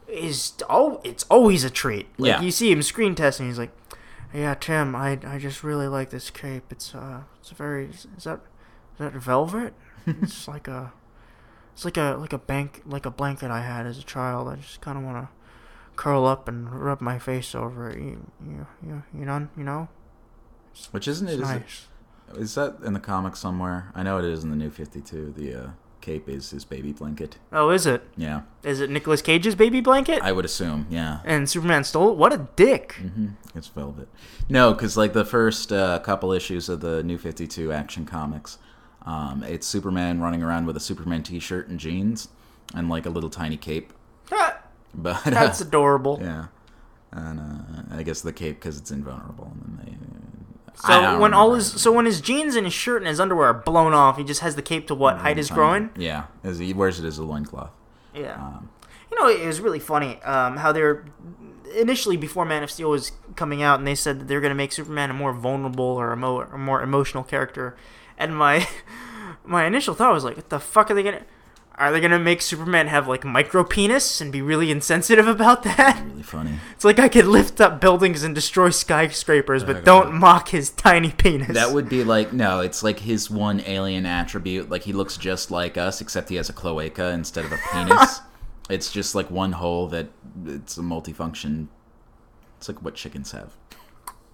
is 0.06 0.52
oh, 0.68 1.00
it's 1.04 1.24
always 1.24 1.64
a 1.64 1.70
treat. 1.70 2.06
Like 2.18 2.28
Yeah. 2.28 2.40
you 2.42 2.50
see 2.52 2.70
him 2.70 2.82
screen 2.82 3.14
testing, 3.16 3.46
he's 3.48 3.58
like, 3.58 3.72
"Yeah, 4.34 4.54
Tim, 4.54 4.94
I 4.96 5.18
I 5.26 5.38
just 5.38 5.62
really 5.62 5.88
like 5.88 6.10
this 6.10 6.30
cape. 6.30 6.64
It's 6.70 6.94
uh, 6.94 7.22
it's 7.40 7.50
very 7.50 7.86
is 7.86 8.06
that 8.24 8.40
is 8.94 8.98
that 8.98 9.12
velvet? 9.14 9.74
it's 10.06 10.46
like 10.48 10.68
a." 10.68 10.92
It's 11.74 11.86
like 11.86 11.96
a 11.96 12.16
like 12.20 12.34
a 12.34 12.38
bank 12.38 12.82
like 12.84 13.06
a 13.06 13.10
blanket 13.10 13.50
I 13.50 13.62
had 13.62 13.86
as 13.86 13.98
a 13.98 14.02
child. 14.02 14.46
I 14.46 14.56
just 14.56 14.82
kind 14.82 14.98
of 14.98 15.04
want 15.04 15.16
to 15.24 15.28
curl 15.96 16.26
up 16.26 16.46
and 16.46 16.70
rub 16.70 17.00
my 17.00 17.18
face 17.18 17.54
over 17.54 17.88
it. 17.88 17.96
You, 17.98 18.30
you, 18.46 18.66
you, 18.86 19.02
you 19.18 19.24
know, 19.24 19.48
you 19.56 19.64
know, 19.64 19.88
Which 20.90 21.08
isn't 21.08 21.28
it? 21.28 21.40
it's 21.40 21.48
Is, 21.48 21.56
it? 21.56 22.36
is 22.38 22.54
that 22.56 22.76
in 22.84 22.92
the 22.92 23.00
comics 23.00 23.38
somewhere? 23.40 23.90
I 23.94 24.02
know 24.02 24.18
it 24.18 24.24
is 24.26 24.44
in 24.44 24.50
the 24.50 24.56
New 24.56 24.68
Fifty 24.70 25.00
Two. 25.00 25.32
The 25.34 25.54
uh, 25.54 25.70
cape 26.02 26.28
is 26.28 26.50
his 26.50 26.64
baby 26.66 26.92
blanket. 26.92 27.36
Oh, 27.52 27.70
is 27.70 27.86
it? 27.86 28.02
Yeah, 28.16 28.42
Is 28.62 28.80
it 28.80 28.90
Nicolas 28.90 29.22
Cage's 29.22 29.54
baby 29.54 29.80
blanket? 29.80 30.20
I 30.22 30.32
would 30.32 30.44
assume. 30.44 30.86
Yeah. 30.90 31.20
and 31.24 31.48
Superman 31.48 31.84
stole 31.84 32.10
it. 32.10 32.16
What 32.18 32.32
a 32.32 32.46
dick! 32.56 32.92
hmm 32.94 33.28
It's 33.54 33.68
velvet. 33.68 34.08
No, 34.48 34.74
because 34.74 34.96
like 34.96 35.12
the 35.14 35.24
first 35.24 35.72
uh, 35.72 35.98
couple 36.00 36.32
issues 36.32 36.68
of 36.68 36.80
the 36.80 37.02
New 37.02 37.16
Fifty 37.18 37.46
Two 37.46 37.72
Action 37.72 38.04
Comics, 38.04 38.58
um, 39.06 39.42
it's 39.42 39.66
Superman 39.66 40.20
running 40.20 40.42
around 40.42 40.66
with 40.66 40.76
a 40.76 40.80
Superman 40.80 41.22
T-shirt 41.22 41.68
and 41.68 41.80
jeans, 41.80 42.28
and 42.74 42.88
like 42.90 43.06
a 43.06 43.10
little 43.10 43.30
tiny 43.30 43.56
cape. 43.56 43.92
But 44.94 45.26
uh, 45.26 45.30
That's 45.30 45.60
adorable. 45.62 46.18
yeah, 46.20 46.46
and 47.12 47.40
uh, 47.40 47.96
I 47.96 48.02
guess 48.02 48.20
the 48.20 48.32
cape 48.32 48.56
because 48.60 48.76
it's 48.78 48.90
invulnerable. 48.90 49.50
And 49.54 49.78
then 49.78 49.84
they, 49.86 49.92
uh, 49.92 50.20
So 50.74 51.18
when 51.20 51.34
all 51.34 51.54
his 51.54 51.80
so 51.80 51.92
when 51.92 52.06
his 52.06 52.20
jeans 52.20 52.56
and 52.56 52.66
his 52.66 52.74
shirt 52.74 53.02
and 53.02 53.08
his 53.08 53.20
underwear 53.20 53.48
are 53.48 53.54
blown 53.54 53.92
off, 53.94 54.16
he 54.16 54.24
just 54.24 54.40
has 54.40 54.56
the 54.56 54.62
cape 54.62 54.86
to 54.88 54.94
what 54.94 55.18
height 55.18 55.36
his 55.36 55.48
Tiny- 55.48 55.56
groin. 55.56 55.90
Yeah, 55.96 56.24
as 56.42 56.58
he 56.58 56.72
wears 56.72 56.98
it 56.98 57.06
as 57.06 57.18
a 57.18 57.24
loincloth. 57.24 57.70
Yeah. 58.14 58.34
Um, 58.34 58.68
You 59.10 59.18
know, 59.20 59.28
it 59.28 59.46
was 59.46 59.60
really 59.60 59.78
funny 59.78 60.20
um, 60.22 60.56
how 60.56 60.72
they're 60.72 61.04
initially 61.76 62.16
before 62.16 62.44
Man 62.44 62.62
of 62.62 62.70
Steel 62.70 62.90
was 62.90 63.12
coming 63.36 63.62
out, 63.62 63.78
and 63.78 63.86
they 63.86 63.94
said 63.94 64.20
that 64.20 64.28
they're 64.28 64.40
going 64.40 64.50
to 64.50 64.54
make 64.56 64.72
Superman 64.72 65.10
a 65.10 65.14
more 65.14 65.32
vulnerable 65.32 65.84
or 65.84 66.12
a 66.12 66.16
more, 66.16 66.44
a 66.46 66.58
more 66.58 66.82
emotional 66.82 67.22
character. 67.22 67.76
And 68.18 68.36
my 68.36 68.66
my 69.44 69.66
initial 69.66 69.94
thought 69.94 70.12
was 70.12 70.24
like, 70.24 70.36
what 70.36 70.48
the 70.48 70.60
fuck 70.60 70.90
are 70.90 70.94
they 70.94 71.02
going 71.02 71.18
to? 71.18 71.24
Are 71.82 71.90
they 71.90 71.98
gonna 71.98 72.20
make 72.20 72.40
Superman 72.42 72.86
have 72.86 73.08
like 73.08 73.24
micro 73.24 73.64
penis 73.64 74.20
and 74.20 74.30
be 74.30 74.40
really 74.40 74.70
insensitive 74.70 75.26
about 75.26 75.64
that? 75.64 76.00
really 76.06 76.22
funny. 76.22 76.60
It's 76.70 76.84
like 76.84 77.00
I 77.00 77.08
could 77.08 77.24
lift 77.24 77.60
up 77.60 77.80
buildings 77.80 78.22
and 78.22 78.36
destroy 78.36 78.70
skyscrapers, 78.70 79.64
but 79.64 79.84
don't 79.84 80.14
mock 80.14 80.50
his 80.50 80.70
tiny 80.70 81.10
penis. 81.10 81.56
That 81.56 81.72
would 81.72 81.88
be 81.88 82.04
like 82.04 82.32
no, 82.32 82.60
it's 82.60 82.84
like 82.84 83.00
his 83.00 83.28
one 83.28 83.62
alien 83.66 84.06
attribute. 84.06 84.70
Like 84.70 84.84
he 84.84 84.92
looks 84.92 85.16
just 85.16 85.50
like 85.50 85.76
us, 85.76 86.00
except 86.00 86.28
he 86.28 86.36
has 86.36 86.48
a 86.48 86.52
cloaca 86.52 87.08
instead 87.08 87.44
of 87.44 87.50
a 87.50 87.58
penis. 87.72 88.20
it's 88.70 88.92
just 88.92 89.16
like 89.16 89.28
one 89.28 89.50
hole 89.50 89.88
that 89.88 90.06
it's 90.46 90.78
a 90.78 90.82
multifunction. 90.82 91.66
It's 92.58 92.68
like 92.68 92.80
what 92.80 92.94
chickens 92.94 93.32
have. 93.32 93.54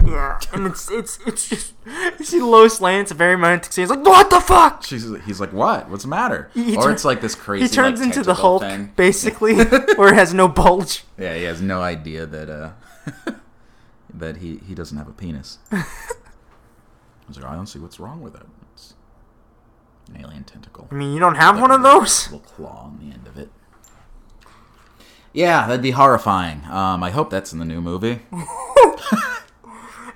Yeah, 0.07 0.39
and 0.53 0.67
it's 0.67 0.91
it's 0.91 1.19
it's 1.27 1.49
just 1.49 1.75
you 2.19 2.25
see 2.25 2.41
Lois 2.41 2.81
a 2.81 3.15
very 3.15 3.35
romantic 3.35 3.73
scene. 3.73 3.83
It's 3.83 3.91
like 3.91 4.05
what 4.05 4.31
the 4.31 4.41
fuck. 4.41 4.85
She's, 4.85 5.05
he's 5.27 5.41
like, 5.41 5.53
what? 5.53 5.91
What's 5.91 6.05
the 6.05 6.09
matter? 6.09 6.51
He 6.55 6.77
or 6.77 6.85
turn- 6.85 6.93
it's 6.93 7.05
like 7.05 7.21
this 7.21 7.35
crazy. 7.35 7.65
He 7.67 7.69
turns 7.69 8.01
like, 8.01 8.07
into 8.07 8.23
the 8.23 8.35
Hulk, 8.35 8.63
thing. 8.63 8.93
basically, 8.97 9.55
where 9.97 10.09
it 10.09 10.15
has 10.15 10.33
no 10.33 10.49
bulge. 10.49 11.05
Yeah, 11.19 11.35
he 11.35 11.45
has 11.45 11.61
no 11.61 11.83
idea 11.83 12.27
that 12.27 12.49
uh 12.49 12.71
that 14.15 14.39
he 14.39 14.59
he 14.67 14.75
doesn't 14.75 14.97
have 14.97 15.09
a 15.09 15.13
penis. 15.13 15.59
I 15.73 15.85
was 17.27 17.37
like, 17.37 17.47
I 17.47 17.55
don't 17.55 17.67
see 17.67 17.79
what's 17.79 18.01
wrong 18.01 18.23
with 18.23 18.35
it. 18.35 18.47
It's 18.73 18.95
an 20.09 20.21
alien 20.23 20.45
tentacle. 20.45 20.89
I 20.91 20.95
mean, 20.95 21.13
you 21.13 21.21
don't 21.21 21.35
have 21.35 21.61
one 21.61 21.71
of 21.71 21.83
those. 21.83 22.27
Little 22.31 22.41
claw 22.41 22.85
on 22.85 22.99
the 22.99 23.13
end 23.15 23.27
of 23.27 23.37
it. 23.37 23.51
Yeah, 25.35 25.67
that'd 25.67 25.83
be 25.83 25.91
horrifying. 25.91 26.65
Um, 26.71 27.03
I 27.03 27.11
hope 27.11 27.29
that's 27.29 27.53
in 27.53 27.59
the 27.59 27.65
new 27.67 27.83
movie. 27.83 28.21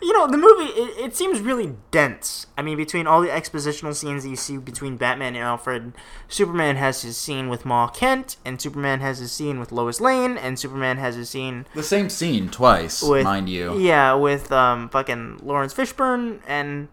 You 0.02 0.12
know, 0.12 0.26
the 0.26 0.36
movie 0.36 0.64
it, 0.72 0.98
it 0.98 1.16
seems 1.16 1.40
really 1.40 1.74
dense. 1.92 2.46
I 2.58 2.62
mean, 2.62 2.76
between 2.76 3.06
all 3.06 3.20
the 3.20 3.28
expositional 3.28 3.94
scenes 3.94 4.24
that 4.24 4.30
you 4.30 4.36
see 4.36 4.56
between 4.58 4.96
Batman 4.96 5.36
and 5.36 5.44
Alfred, 5.44 5.92
Superman 6.26 6.74
has 6.74 7.02
his 7.02 7.16
scene 7.16 7.48
with 7.48 7.64
Ma 7.64 7.86
Kent, 7.86 8.36
and 8.44 8.60
Superman 8.60 8.98
has 8.98 9.20
his 9.20 9.30
scene 9.30 9.60
with 9.60 9.70
Lois 9.70 10.00
Lane, 10.00 10.36
and 10.36 10.58
Superman 10.58 10.96
has 10.98 11.14
his 11.14 11.30
scene 11.30 11.66
The 11.74 11.84
same 11.84 12.10
scene 12.10 12.48
twice, 12.48 13.00
with 13.00 13.22
mind 13.22 13.48
you. 13.48 13.78
Yeah, 13.78 14.14
with 14.14 14.50
um 14.50 14.88
fucking 14.88 15.38
Laurence 15.42 15.72
Fishburne, 15.72 16.40
and 16.48 16.88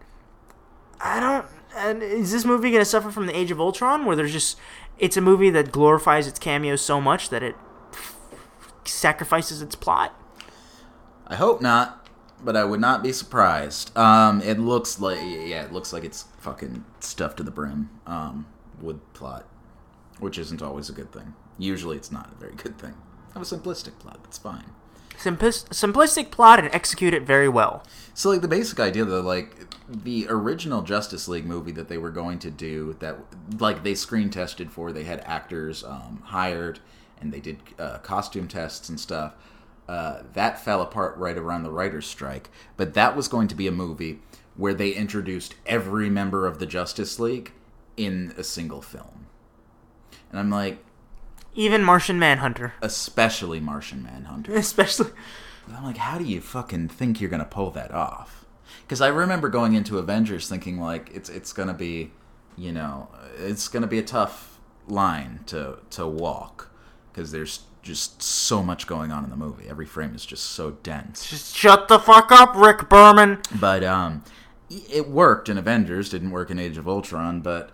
I 1.00 1.18
don't. 1.18 1.46
And 1.76 2.02
is 2.02 2.30
this 2.30 2.44
movie 2.44 2.70
gonna 2.70 2.84
suffer 2.84 3.10
from 3.10 3.26
the 3.26 3.36
Age 3.36 3.50
of 3.50 3.60
Ultron, 3.60 4.04
where 4.04 4.14
there's 4.14 4.32
just 4.32 4.56
it's 4.98 5.16
a 5.16 5.20
movie 5.20 5.50
that 5.50 5.72
glorifies 5.72 6.28
its 6.28 6.38
cameos 6.38 6.80
so 6.80 7.00
much 7.00 7.30
that 7.30 7.42
it 7.42 7.56
sacrifices 8.84 9.62
its 9.62 9.74
plot? 9.74 10.14
I 11.26 11.36
hope 11.36 11.60
not, 11.60 11.99
but 12.44 12.56
I 12.56 12.64
would 12.64 12.80
not 12.80 13.02
be 13.02 13.12
surprised. 13.12 13.96
Um, 13.96 14.40
it 14.42 14.58
looks 14.58 15.00
like 15.00 15.18
yeah, 15.20 15.62
it 15.62 15.72
looks 15.72 15.92
like 15.92 16.04
it's 16.04 16.24
fucking 16.38 16.84
stuffed 17.00 17.38
to 17.38 17.42
the 17.42 17.50
brim 17.50 17.90
um, 18.06 18.46
with 18.80 19.00
plot, 19.12 19.46
which 20.18 20.38
isn't 20.38 20.62
always 20.62 20.88
a 20.88 20.92
good 20.92 21.12
thing. 21.12 21.34
Usually, 21.58 21.96
it's 21.96 22.12
not 22.12 22.30
a 22.32 22.40
very 22.40 22.54
good 22.54 22.78
thing. 22.78 22.94
Have 23.34 23.42
a 23.42 23.46
simplistic 23.46 23.98
plot. 23.98 24.20
That's 24.22 24.38
fine. 24.38 24.72
Simplis- 25.16 25.68
simplistic 25.68 26.30
plot 26.30 26.58
and 26.58 26.74
execute 26.74 27.12
it 27.12 27.24
very 27.24 27.48
well. 27.48 27.84
So, 28.14 28.30
like 28.30 28.40
the 28.40 28.48
basic 28.48 28.80
idea, 28.80 29.04
though, 29.04 29.20
like 29.20 29.74
the 29.86 30.26
original 30.30 30.80
Justice 30.80 31.28
League 31.28 31.44
movie 31.44 31.72
that 31.72 31.88
they 31.88 31.98
were 31.98 32.10
going 32.10 32.38
to 32.38 32.50
do, 32.50 32.96
that 33.00 33.18
like 33.58 33.82
they 33.84 33.94
screen 33.94 34.30
tested 34.30 34.72
for, 34.72 34.92
they 34.92 35.04
had 35.04 35.20
actors 35.26 35.84
um, 35.84 36.22
hired 36.24 36.80
and 37.20 37.32
they 37.32 37.40
did 37.40 37.58
uh, 37.78 37.98
costume 37.98 38.48
tests 38.48 38.88
and 38.88 38.98
stuff. 38.98 39.34
Uh, 39.90 40.22
that 40.34 40.64
fell 40.64 40.80
apart 40.82 41.16
right 41.18 41.36
around 41.36 41.64
the 41.64 41.70
writers' 41.70 42.06
strike. 42.06 42.48
But 42.76 42.94
that 42.94 43.16
was 43.16 43.26
going 43.26 43.48
to 43.48 43.56
be 43.56 43.66
a 43.66 43.72
movie 43.72 44.20
where 44.56 44.72
they 44.72 44.90
introduced 44.90 45.56
every 45.66 46.08
member 46.08 46.46
of 46.46 46.60
the 46.60 46.66
Justice 46.66 47.18
League 47.18 47.50
in 47.96 48.32
a 48.36 48.44
single 48.44 48.82
film. 48.82 49.26
And 50.30 50.38
I'm 50.38 50.48
like, 50.48 50.78
Even 51.56 51.82
Martian 51.82 52.20
Manhunter, 52.20 52.74
especially 52.80 53.58
Martian 53.58 54.00
Manhunter. 54.00 54.54
especially. 54.54 55.10
I'm 55.74 55.82
like, 55.82 55.96
how 55.96 56.18
do 56.18 56.24
you 56.24 56.40
fucking 56.40 56.86
think 56.86 57.20
you're 57.20 57.28
gonna 57.30 57.44
pull 57.44 57.72
that 57.72 57.90
off? 57.90 58.44
Because 58.82 59.00
I 59.00 59.08
remember 59.08 59.48
going 59.48 59.74
into 59.74 59.98
Avengers 59.98 60.48
thinking 60.48 60.78
like 60.78 61.10
it's 61.12 61.28
it's 61.28 61.52
gonna 61.52 61.74
be, 61.74 62.12
you 62.56 62.70
know, 62.70 63.08
it's 63.38 63.66
gonna 63.66 63.88
be 63.88 63.98
a 63.98 64.04
tough 64.04 64.60
line 64.86 65.40
to 65.46 65.78
to 65.90 66.06
walk 66.06 66.70
because 67.12 67.32
there's 67.32 67.64
just 67.82 68.22
so 68.22 68.62
much 68.62 68.86
going 68.86 69.10
on 69.10 69.24
in 69.24 69.30
the 69.30 69.36
movie. 69.36 69.68
Every 69.68 69.86
frame 69.86 70.14
is 70.14 70.24
just 70.26 70.44
so 70.50 70.72
dense. 70.82 71.28
Just 71.28 71.56
shut 71.56 71.88
the 71.88 71.98
fuck 71.98 72.30
up, 72.30 72.54
Rick 72.54 72.88
Berman. 72.88 73.40
But 73.58 73.84
um, 73.84 74.24
it 74.68 75.08
worked 75.08 75.48
in 75.48 75.58
Avengers. 75.58 76.10
Didn't 76.10 76.30
work 76.30 76.50
in 76.50 76.58
Age 76.58 76.76
of 76.76 76.88
Ultron. 76.88 77.40
But 77.40 77.72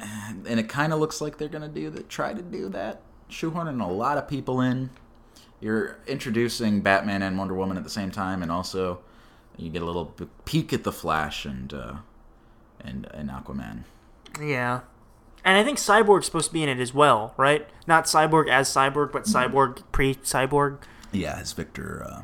eh, 0.00 0.32
and 0.46 0.60
it 0.60 0.68
kind 0.68 0.92
of 0.92 1.00
looks 1.00 1.20
like 1.20 1.38
they're 1.38 1.48
gonna 1.48 1.68
do 1.68 1.90
that. 1.90 2.08
Try 2.08 2.34
to 2.34 2.42
do 2.42 2.68
that. 2.70 3.02
Shoehorning 3.30 3.84
a 3.84 3.92
lot 3.92 4.18
of 4.18 4.28
people 4.28 4.60
in. 4.60 4.90
You're 5.60 5.98
introducing 6.06 6.80
Batman 6.82 7.22
and 7.22 7.36
Wonder 7.36 7.54
Woman 7.54 7.76
at 7.76 7.84
the 7.84 7.90
same 7.90 8.12
time, 8.12 8.42
and 8.42 8.52
also 8.52 9.00
you 9.56 9.70
get 9.70 9.82
a 9.82 9.84
little 9.84 10.14
peek 10.44 10.72
at 10.72 10.84
the 10.84 10.92
Flash 10.92 11.44
and 11.44 11.74
uh, 11.74 11.94
and 12.80 13.08
and 13.12 13.28
Aquaman. 13.28 13.82
Yeah. 14.40 14.80
And 15.48 15.56
I 15.56 15.64
think 15.64 15.78
Cyborg's 15.78 16.26
supposed 16.26 16.48
to 16.48 16.52
be 16.52 16.62
in 16.62 16.68
it 16.68 16.78
as 16.78 16.92
well, 16.92 17.32
right? 17.38 17.66
Not 17.86 18.04
Cyborg 18.04 18.50
as 18.50 18.68
Cyborg, 18.68 19.12
but 19.12 19.22
Cyborg 19.22 19.82
pre 19.92 20.14
Cyborg. 20.16 20.80
Yeah, 21.10 21.40
it's 21.40 21.54
Victor. 21.54 22.04
Uh, 22.06 22.22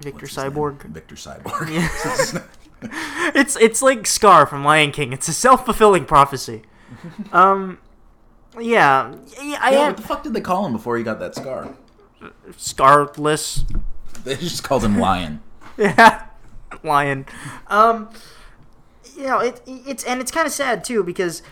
Victor? 0.00 0.24
Cyborg. 0.24 0.80
Victor 0.84 1.16
Cyborg. 1.16 2.48
It's 3.34 3.56
it's 3.56 3.82
like 3.82 4.06
Scar 4.06 4.46
from 4.46 4.64
Lion 4.64 4.90
King. 4.90 5.12
It's 5.12 5.28
a 5.28 5.34
self 5.34 5.66
fulfilling 5.66 6.06
prophecy. 6.06 6.62
um, 7.32 7.78
yeah, 8.58 9.14
yeah, 9.42 9.58
I 9.60 9.72
yeah, 9.72 9.78
am 9.80 9.86
what 9.88 9.96
the 9.98 10.02
fuck 10.02 10.22
did 10.22 10.32
they 10.32 10.40
call 10.40 10.64
him 10.64 10.72
before 10.72 10.96
he 10.96 11.04
got 11.04 11.18
that 11.20 11.34
scar? 11.34 11.74
scarless. 12.52 13.64
They 14.24 14.36
just 14.36 14.62
called 14.64 14.82
him 14.82 14.98
Lion. 14.98 15.42
Yeah, 15.76 16.26
lion. 16.82 17.26
Um, 17.66 18.08
you 19.16 19.24
know 19.24 19.38
it 19.40 19.62
it's 19.66 20.04
and 20.04 20.20
it's 20.20 20.30
kind 20.30 20.46
of 20.46 20.52
sad 20.52 20.84
too 20.84 21.02
because 21.02 21.42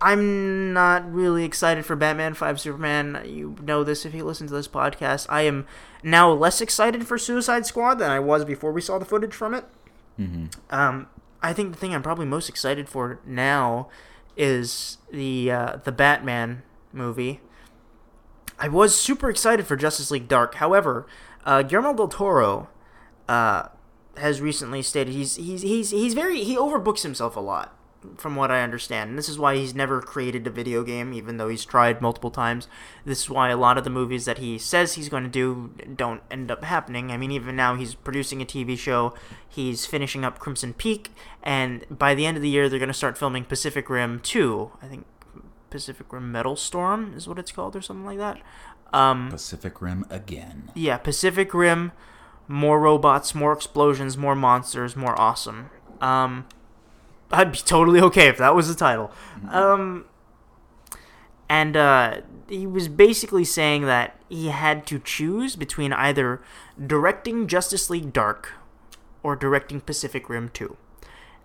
I'm 0.00 0.72
not 0.72 1.10
really 1.10 1.44
excited 1.44 1.86
for 1.86 1.96
Batman 1.96 2.34
Five 2.34 2.60
Superman. 2.60 3.22
You 3.24 3.56
know 3.62 3.82
this 3.82 4.04
if 4.04 4.14
you 4.14 4.24
listen 4.24 4.46
to 4.48 4.52
this 4.54 4.68
podcast. 4.68 5.26
I 5.30 5.42
am 5.42 5.66
now 6.02 6.30
less 6.30 6.60
excited 6.60 7.06
for 7.06 7.16
Suicide 7.18 7.64
Squad 7.66 7.94
than 7.94 8.10
I 8.10 8.20
was 8.20 8.44
before 8.44 8.72
we 8.72 8.80
saw 8.80 8.98
the 8.98 9.04
footage 9.06 9.34
from 9.34 9.54
it. 9.54 9.64
Um, 10.70 11.06
I 11.42 11.52
think 11.52 11.72
the 11.72 11.78
thing 11.78 11.94
I'm 11.94 12.02
probably 12.02 12.26
most 12.26 12.48
excited 12.48 12.88
for 12.88 13.20
now 13.26 13.88
is 14.36 14.98
the 15.10 15.50
uh, 15.50 15.76
the 15.84 15.92
Batman 15.92 16.62
movie. 16.92 17.40
I 18.58 18.68
was 18.68 18.98
super 18.98 19.28
excited 19.28 19.66
for 19.66 19.76
Justice 19.76 20.10
League 20.10 20.28
Dark. 20.28 20.54
However, 20.56 21.06
uh, 21.44 21.62
Guillermo 21.62 21.94
del 21.94 22.08
Toro 22.08 22.68
uh, 23.28 23.68
has 24.16 24.40
recently 24.40 24.80
stated 24.82 25.12
he's 25.12 25.36
he's 25.36 25.60
he's 25.62 25.90
he's 25.90 26.14
very 26.14 26.42
he 26.42 26.56
overbooks 26.56 27.02
himself 27.02 27.36
a 27.36 27.40
lot, 27.40 27.75
from 28.16 28.36
what 28.36 28.50
I 28.50 28.62
understand. 28.62 29.10
And 29.10 29.18
this 29.18 29.28
is 29.28 29.38
why 29.38 29.56
he's 29.56 29.74
never 29.74 30.00
created 30.00 30.46
a 30.46 30.50
video 30.50 30.82
game, 30.82 31.12
even 31.12 31.36
though 31.36 31.48
he's 31.48 31.64
tried 31.64 32.00
multiple 32.00 32.30
times. 32.30 32.68
This 33.04 33.22
is 33.22 33.30
why 33.30 33.50
a 33.50 33.56
lot 33.56 33.78
of 33.78 33.84
the 33.84 33.90
movies 33.90 34.24
that 34.24 34.38
he 34.38 34.58
says 34.58 34.94
he's 34.94 35.08
going 35.08 35.24
to 35.24 35.28
do 35.28 35.72
don't 35.94 36.22
end 36.30 36.50
up 36.50 36.64
happening. 36.64 37.10
I 37.10 37.16
mean, 37.16 37.30
even 37.32 37.56
now 37.56 37.74
he's 37.74 37.94
producing 37.94 38.40
a 38.40 38.46
TV 38.46 38.78
show. 38.78 39.14
He's 39.48 39.86
finishing 39.86 40.24
up 40.24 40.38
Crimson 40.38 40.74
Peak, 40.74 41.10
and 41.42 41.84
by 41.90 42.14
the 42.14 42.26
end 42.26 42.36
of 42.36 42.42
the 42.42 42.48
year 42.48 42.68
they're 42.68 42.78
going 42.78 42.88
to 42.88 42.94
start 42.94 43.16
filming 43.18 43.44
Pacific 43.44 43.88
Rim 43.88 44.20
2. 44.20 44.72
I 44.82 44.86
think 44.86 45.06
Pacific 45.70 46.12
Rim 46.12 46.30
Metal 46.30 46.56
Storm 46.56 47.14
is 47.16 47.26
what 47.26 47.38
it's 47.38 47.52
called, 47.52 47.74
or 47.76 47.82
something 47.82 48.06
like 48.06 48.18
that. 48.18 48.38
Um, 48.92 49.30
Pacific 49.30 49.82
Rim 49.82 50.06
again. 50.10 50.70
yeah, 50.74 50.96
Pacific 50.96 51.52
Rim, 51.52 51.92
more 52.48 52.78
robots, 52.80 53.34
more 53.34 53.52
explosions, 53.52 54.16
more 54.16 54.34
monsters, 54.36 54.94
more 54.94 55.18
awesome. 55.20 55.70
Um, 56.00 56.46
I'd 57.30 57.52
be 57.52 57.58
totally 57.58 58.00
okay 58.00 58.28
if 58.28 58.38
that 58.38 58.54
was 58.54 58.68
the 58.68 58.74
title. 58.74 59.10
Um, 59.50 60.04
and 61.48 61.76
uh, 61.76 62.20
he 62.48 62.66
was 62.66 62.88
basically 62.88 63.44
saying 63.44 63.82
that 63.82 64.18
he 64.28 64.48
had 64.48 64.86
to 64.86 64.98
choose 64.98 65.56
between 65.56 65.92
either 65.92 66.40
directing 66.84 67.46
Justice 67.46 67.90
League 67.90 68.12
Dark 68.12 68.52
or 69.22 69.36
directing 69.36 69.80
Pacific 69.80 70.28
Rim 70.28 70.50
2. 70.50 70.76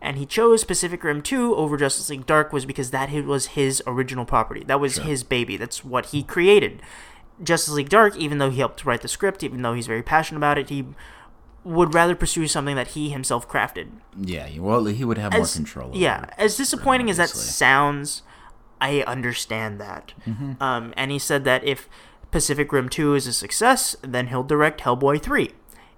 And 0.02 0.18
he 0.18 0.26
chose 0.26 0.64
Pacific 0.64 1.04
Rim 1.04 1.22
2 1.22 1.56
over 1.56 1.78
Justice 1.78 2.10
League 2.10 2.26
Dark 2.26 2.52
was 2.52 2.66
because 2.66 2.90
that 2.90 3.12
was 3.26 3.48
his 3.48 3.84
original 3.86 4.26
property. 4.26 4.64
That 4.64 4.80
was 4.80 4.98
his 4.98 5.24
baby. 5.24 5.58
That's 5.58 5.86
what 5.86 6.08
he 6.08 6.24
created. 6.24 6.82
Justice 7.42 7.74
League 7.74 7.90
Dark, 7.90 8.16
even 8.18 8.40
though 8.40 8.50
he 8.50 8.60
helped 8.60 8.86
write 8.86 9.02
the 9.02 9.08
script, 9.08 9.44
even 9.44 9.62
though 9.62 9.74
he's 9.74 9.88
very 9.88 10.04
passionate 10.04 10.40
about 10.40 10.58
it, 10.58 10.70
he 10.70 10.86
would 11.64 11.94
rather 11.94 12.16
pursue 12.16 12.48
something 12.48 12.76
that 12.76 12.90
he 12.90 13.10
himself 13.10 13.48
crafted. 13.48 13.90
Yeah, 14.20 14.48
well, 14.60 14.86
he 14.86 15.06
would 15.06 15.18
have 15.18 15.34
more 15.34 15.46
control. 15.46 15.90
Over 15.90 15.98
Yeah, 15.98 16.26
as 16.38 16.58
disappointing 16.58 17.10
as 17.10 17.18
that 17.18 17.30
sounds, 17.30 18.24
I 18.80 19.02
understand 19.02 19.80
that. 19.80 20.14
Mm-hmm. 20.26 20.62
Um, 20.62 20.94
and 20.98 21.12
he 21.12 21.20
said 21.20 21.44
that 21.46 21.64
if 21.64 21.88
Pacific 22.32 22.72
Rim 22.72 22.90
2 22.90 23.14
is 23.14 23.28
a 23.28 23.34
success, 23.34 23.96
then 24.02 24.28
he'll 24.28 24.44
direct 24.44 24.82
Hellboy 24.82 25.22
3. 25.22 25.52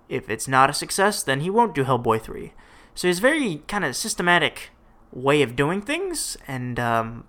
If 0.10 0.30
it's 0.30 0.48
not 0.48 0.70
a 0.70 0.74
success, 0.74 1.24
then 1.24 1.40
he 1.40 1.50
won't 1.50 1.74
do 1.74 1.86
Hellboy 1.86 2.22
3. 2.22 2.54
So 2.94 3.08
he's 3.08 3.20
very 3.20 3.64
kind 3.68 3.86
of 3.86 3.96
systematic 3.96 4.72
way 5.12 5.42
of 5.42 5.56
doing 5.56 5.82
things, 5.82 6.38
and 6.48 6.80
um, 6.80 7.28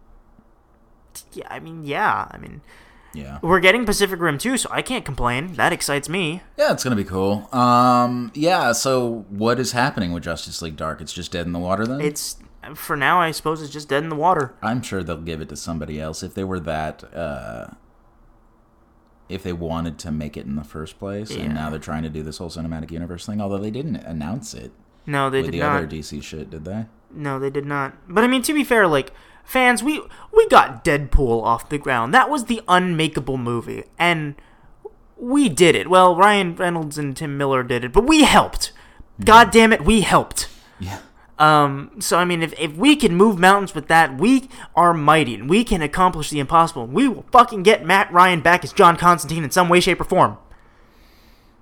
yeah, 1.32 1.46
I 1.50 1.60
mean, 1.60 1.84
yeah, 1.84 2.28
I 2.30 2.38
mean, 2.38 2.62
Yeah. 3.14 3.38
we're 3.42 3.60
getting 3.60 3.84
Pacific 3.86 4.20
Rim 4.20 4.38
2, 4.38 4.56
so 4.58 4.68
I 4.72 4.82
can't 4.82 5.04
complain. 5.04 5.54
That 5.54 5.72
excites 5.72 6.08
me. 6.08 6.42
Yeah, 6.58 6.72
it's 6.72 6.82
gonna 6.84 6.96
be 6.96 7.04
cool. 7.04 7.48
Um, 7.54 8.32
yeah. 8.34 8.72
So, 8.72 9.24
what 9.30 9.58
is 9.60 9.72
happening 9.72 10.12
with 10.12 10.24
Justice 10.24 10.60
League 10.62 10.76
Dark? 10.76 11.00
It's 11.00 11.12
just 11.12 11.32
dead 11.32 11.46
in 11.46 11.52
the 11.52 11.58
water 11.58 11.86
then. 11.86 12.00
It's 12.00 12.36
for 12.74 12.96
now, 12.96 13.20
I 13.20 13.30
suppose 13.30 13.60
it's 13.62 13.72
just 13.72 13.88
dead 13.88 14.02
in 14.02 14.08
the 14.08 14.16
water. 14.16 14.54
I'm 14.62 14.82
sure 14.82 15.02
they'll 15.02 15.18
give 15.20 15.40
it 15.40 15.48
to 15.50 15.56
somebody 15.56 16.00
else 16.00 16.22
if 16.22 16.34
they 16.34 16.44
were 16.44 16.60
that 16.60 17.04
uh, 17.14 17.66
if 19.28 19.42
they 19.42 19.52
wanted 19.52 19.98
to 20.00 20.10
make 20.10 20.36
it 20.36 20.46
in 20.46 20.56
the 20.56 20.64
first 20.64 20.98
place, 20.98 21.30
Yeah. 21.30 21.44
and 21.44 21.54
now 21.54 21.70
they're 21.70 21.78
trying 21.78 22.02
to 22.02 22.08
do 22.10 22.22
this 22.22 22.38
whole 22.38 22.50
cinematic 22.50 22.90
universe 22.90 23.26
thing. 23.26 23.40
Although 23.40 23.58
they 23.58 23.70
didn't 23.70 23.96
announce 23.96 24.54
it 24.54 24.72
No, 25.06 25.30
they 25.30 25.38
with 25.42 25.46
did 25.52 25.54
the 25.60 25.64
not. 25.64 25.76
other 25.78 25.86
DC 25.86 26.22
shit, 26.22 26.50
did 26.50 26.64
they? 26.64 26.86
No, 27.10 27.38
they 27.38 27.50
did 27.50 27.64
not. 27.64 27.94
But 28.08 28.24
I 28.24 28.26
mean, 28.26 28.42
to 28.42 28.52
be 28.54 28.64
fair, 28.64 28.86
like 28.86 29.12
fans, 29.44 29.82
we 29.82 30.02
we 30.32 30.48
got 30.48 30.84
Deadpool 30.84 31.42
off 31.42 31.68
the 31.68 31.78
ground. 31.78 32.12
That 32.12 32.30
was 32.30 32.44
the 32.46 32.62
unmakeable 32.68 33.36
movie, 33.38 33.84
and 33.98 34.34
we 35.16 35.48
did 35.48 35.74
it. 35.74 35.88
Well, 35.88 36.16
Ryan 36.16 36.56
Reynolds 36.56 36.98
and 36.98 37.16
Tim 37.16 37.36
Miller 37.36 37.62
did 37.62 37.84
it, 37.84 37.92
but 37.92 38.06
we 38.06 38.24
helped. 38.24 38.72
God 39.24 39.50
damn 39.50 39.72
it, 39.72 39.84
we 39.84 40.00
helped. 40.00 40.48
Yeah. 40.80 40.98
Um, 41.38 41.92
so 42.00 42.18
I 42.18 42.24
mean, 42.24 42.42
if, 42.42 42.58
if 42.58 42.76
we 42.76 42.96
can 42.96 43.16
move 43.16 43.38
mountains 43.38 43.74
with 43.74 43.88
that, 43.88 44.18
we 44.18 44.48
are 44.76 44.94
mighty, 44.94 45.34
and 45.34 45.48
we 45.48 45.64
can 45.64 45.82
accomplish 45.82 46.30
the 46.30 46.40
impossible. 46.40 46.86
We 46.86 47.08
will 47.08 47.24
fucking 47.32 47.62
get 47.62 47.84
Matt 47.84 48.12
Ryan 48.12 48.40
back 48.40 48.64
as 48.64 48.72
John 48.72 48.96
Constantine 48.96 49.44
in 49.44 49.50
some 49.50 49.68
way, 49.68 49.80
shape, 49.80 50.00
or 50.00 50.04
form. 50.04 50.38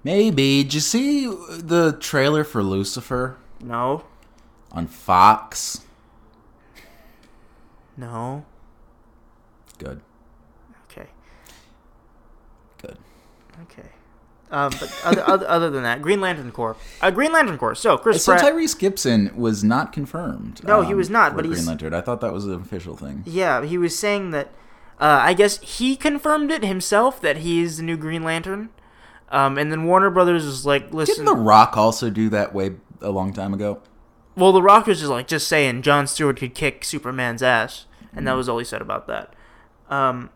Maybe. 0.05 0.63
Did 0.63 0.75
you 0.75 0.81
see 0.81 1.27
the 1.27 1.97
trailer 2.01 2.45
for 2.45 2.63
Lucifer 2.63 3.39
No, 3.61 4.05
on 4.73 4.87
Fox? 4.89 5.83
No, 7.97 8.45
Good. 9.79 10.01
okay. 10.91 11.09
Good. 12.81 12.99
Okay. 13.63 13.89
Um, 14.51 14.71
but 14.79 15.01
other, 15.05 15.23
other, 15.27 15.49
other 15.49 15.71
than 15.71 15.83
that, 15.83 16.03
Green 16.03 16.21
Lantern 16.21 16.53
Corps. 16.53 16.77
Uh, 17.01 17.11
Green 17.11 17.33
Lantern 17.33 17.57
Corps. 17.59 17.75
So 17.75 17.97
Chris 17.97 18.25
So 18.25 18.33
Pratt. 18.37 18.45
Tyrese 18.53 18.79
Gibson 18.79 19.35
was 19.37 19.65
not 19.65 19.93
confirmed. 19.93 20.61
um, 20.63 20.67
No, 20.69 20.83
he 20.83 20.95
was 20.95 21.09
not, 21.11 21.35
but 21.35 21.43
Green 21.43 21.53
he's- 21.53 21.61
Green 21.65 21.69
Lantern. 21.69 21.95
I 21.95 22.01
thought 22.03 22.21
that 22.21 22.33
was 22.33 22.45
an 22.47 22.55
official 22.55 22.97
thing. 22.97 23.23
yeah, 23.27 23.65
he 23.65 23.79
was 23.79 23.99
saying 23.99 24.31
that. 24.33 24.49
Uh, 25.01 25.19
I 25.21 25.35
guess 25.35 25.59
he 25.61 25.97
confirmed 25.97 26.53
it 26.53 26.63
himself 26.65 27.21
that 27.23 27.39
he 27.39 27.61
is 27.63 27.79
the 27.79 27.83
new 27.83 27.97
Green 27.97 28.23
Lantern. 28.23 28.69
Um, 29.31 29.59
and 29.59 29.73
then 29.73 29.85
Warner 29.85 30.11
Brothers 30.11 30.45
was 30.45 30.65
like, 30.67 30.93
"Listen." 30.93 31.25
Didn't 31.25 31.35
The 31.37 31.43
Rock 31.43 31.77
also 31.77 32.09
do 32.11 32.29
that 32.29 32.55
way 32.55 32.73
a 33.01 33.11
long 33.11 33.33
time 33.33 33.53
ago? 33.55 33.81
Well, 34.37 34.53
the 34.53 34.63
Rock 34.63 34.87
was 34.87 34.99
just 35.01 35.11
like 35.11 35.27
just 35.29 35.47
saying 35.49 35.83
John 35.83 36.07
Stewart 36.07 36.37
could 36.39 36.55
kick 36.55 36.85
Superman's 36.85 37.43
ass, 37.43 37.87
and 38.15 38.27
that 38.27 38.33
was 38.35 38.49
all 38.49 38.59
he 38.59 38.65
said 38.65 38.81
about 38.83 39.07
that. 39.09 39.35
Um, 39.91 40.31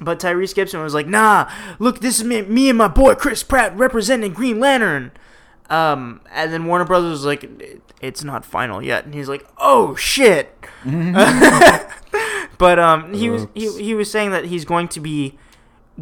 but 0.00 0.18
Tyrese 0.18 0.54
Gibson 0.54 0.80
was 0.82 0.94
like, 0.94 1.06
"Nah, 1.06 1.50
look, 1.78 2.00
this 2.00 2.18
is 2.18 2.24
me, 2.24 2.42
me 2.42 2.68
and 2.70 2.78
my 2.78 2.88
boy 2.88 3.14
Chris 3.14 3.42
Pratt 3.42 3.76
representing 3.76 4.32
Green 4.32 4.58
Lantern." 4.60 5.12
Um, 5.68 6.20
and 6.32 6.52
then 6.52 6.64
Warner 6.64 6.84
Brothers 6.84 7.10
was 7.12 7.24
like, 7.26 7.44
"It- 7.44 7.82
"It's 8.00 8.24
not 8.24 8.44
final 8.44 8.82
yet," 8.82 9.04
and 9.04 9.14
he's 9.14 9.28
like, 9.28 9.46
"Oh 9.58 9.94
shit." 9.94 10.54
but 12.58 12.78
um, 12.78 13.12
he 13.14 13.30
was 13.30 13.46
he, 13.54 13.70
he 13.82 13.94
was 13.94 14.10
saying 14.10 14.30
that 14.30 14.46
he's 14.46 14.64
going 14.64 14.88
to 14.88 15.00
be 15.00 15.38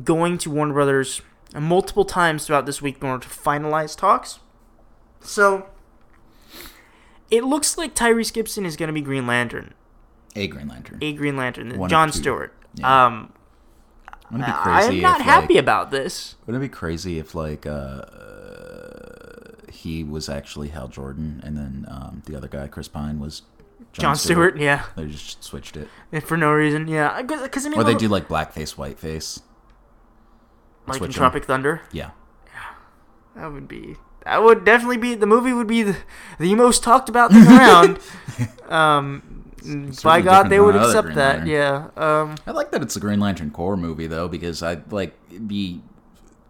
going 0.05 0.38
to 0.38 0.50
Warner 0.50 0.72
Brothers 0.74 1.20
multiple 1.59 2.05
times 2.05 2.46
throughout 2.46 2.66
this 2.66 2.80
week 2.82 2.98
in 3.02 3.09
order 3.09 3.24
to 3.24 3.28
finalize 3.28 3.96
talks. 3.96 4.38
So 5.20 5.66
it 7.30 7.44
looks 7.44 7.76
like 7.78 7.94
Tyrese 7.94 8.32
Gibson 8.32 8.64
is 8.64 8.76
going 8.76 8.88
to 8.88 8.92
be 8.92 9.00
Green 9.00 9.26
Lantern, 9.26 9.74
A 10.36 10.46
Green 10.46 10.68
Lantern. 10.68 10.98
a 11.02 11.12
Green 11.12 11.36
Lantern, 11.36 11.76
One 11.78 11.90
John. 11.90 12.12
Stewart. 12.12 12.55
Yeah. 12.74 13.06
Um, 13.06 13.32
Wouldn't 14.30 14.48
it 14.48 14.52
be 14.52 14.70
I'm 14.70 15.00
not 15.00 15.20
if, 15.20 15.26
happy 15.26 15.55
like, 15.55 15.62
about 15.62 15.90
this. 15.90 16.36
Wouldn't 16.46 16.62
it 16.62 16.68
be 16.68 16.72
crazy 16.72 17.18
if 17.18 17.34
like 17.34 17.66
uh, 17.66 17.70
uh, 17.70 19.50
he 19.72 20.05
was 20.05 20.28
actually 20.28 20.68
Hal 20.68 20.88
Jordan 20.88 21.40
and 21.44 21.56
then 21.56 21.86
um, 21.88 22.22
the 22.26 22.36
other 22.36 22.48
guy, 22.48 22.66
Chris 22.68 22.88
Pine, 22.88 23.18
was 23.20 23.42
John, 23.92 24.16
Stewart, 24.16 24.59
yeah, 24.59 24.84
They 24.96 25.06
just 25.06 25.42
switched 25.42 25.76
it, 25.76 25.88
and 26.12 26.22
for 26.22 26.36
no 26.36 26.52
reason, 26.52 26.88
yeah, 26.88 27.22
because 27.22 27.66
I 27.66 27.68
mean, 27.70 27.78
or 27.80 27.84
they 27.84 27.94
do 27.94 28.06
like 28.09 28.28
blackface, 28.28 28.72
whiteface. 28.72 29.40
like 30.86 31.00
in. 31.02 31.10
Tropic 31.10 31.44
Thunder. 31.46 31.80
Yeah, 31.90 32.10
That 33.34 33.52
would 33.52 33.66
be. 33.66 33.96
That 34.28 34.42
would 34.42 34.62
definitely 34.66 34.98
be 34.98 35.14
the 35.14 35.26
movie. 35.26 35.55
Would 35.55 35.66
be 35.66 35.82
the, 35.84 35.96
the 36.38 36.55
most 36.55 36.82
talked 36.82 37.09
about 37.09 37.32
thing 37.32 37.46
around. 37.48 37.98
um, 38.68 39.44
by 40.02 40.20
God, 40.20 40.50
they 40.50 40.60
would 40.60 40.76
accept 40.76 41.14
that. 41.14 41.38
Lantern. 41.38 41.46
Yeah. 41.48 41.88
Um, 41.96 42.36
I 42.46 42.50
like 42.50 42.70
that 42.72 42.82
it's 42.82 42.94
a 42.94 43.00
Green 43.00 43.20
Lantern 43.20 43.50
Corps 43.50 43.76
movie 43.76 44.06
though 44.06 44.28
because 44.28 44.62
I 44.62 44.82
like 44.90 45.16
the 45.30 45.80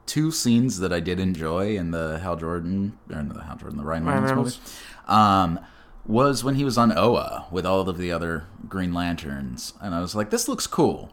two 0.06 0.32
scenes 0.32 0.80
that 0.80 0.92
I 0.92 0.98
did 0.98 1.20
enjoy 1.20 1.76
in 1.76 1.92
the 1.92 2.18
Hal 2.18 2.34
Jordan 2.34 2.98
or 3.10 3.20
in 3.20 3.28
the 3.28 3.44
Hal 3.44 3.56
Jordan, 3.56 3.78
the 3.78 3.84
Ryan 3.84 4.06
Reynolds, 4.06 4.58
movie, 4.58 4.60
um, 5.06 5.60
was 6.04 6.42
when 6.42 6.56
he 6.56 6.64
was 6.64 6.76
on 6.76 6.96
Oa 6.96 7.46
with 7.52 7.64
all 7.64 7.88
of 7.88 7.96
the 7.96 8.10
other 8.10 8.46
Green 8.68 8.92
Lanterns, 8.92 9.74
and 9.80 9.94
I 9.94 10.00
was 10.00 10.16
like, 10.16 10.30
this 10.30 10.48
looks 10.48 10.66
cool. 10.66 11.12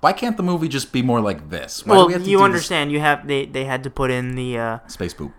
Why 0.00 0.12
can't 0.12 0.36
the 0.36 0.42
movie 0.42 0.68
just 0.68 0.92
be 0.92 1.00
more 1.00 1.20
like 1.20 1.48
this? 1.48 1.86
Why 1.86 1.96
well, 1.96 2.08
we 2.08 2.14
you 2.14 2.18
do 2.18 2.24
this 2.24 2.40
understand. 2.42 2.92
You 2.92 3.00
have 3.00 3.26
they 3.26 3.46
they 3.46 3.64
had 3.64 3.82
to 3.84 3.90
put 3.90 4.10
in 4.10 4.34
the. 4.34 4.58
Uh, 4.58 4.78
space 4.88 5.14
poop? 5.14 5.32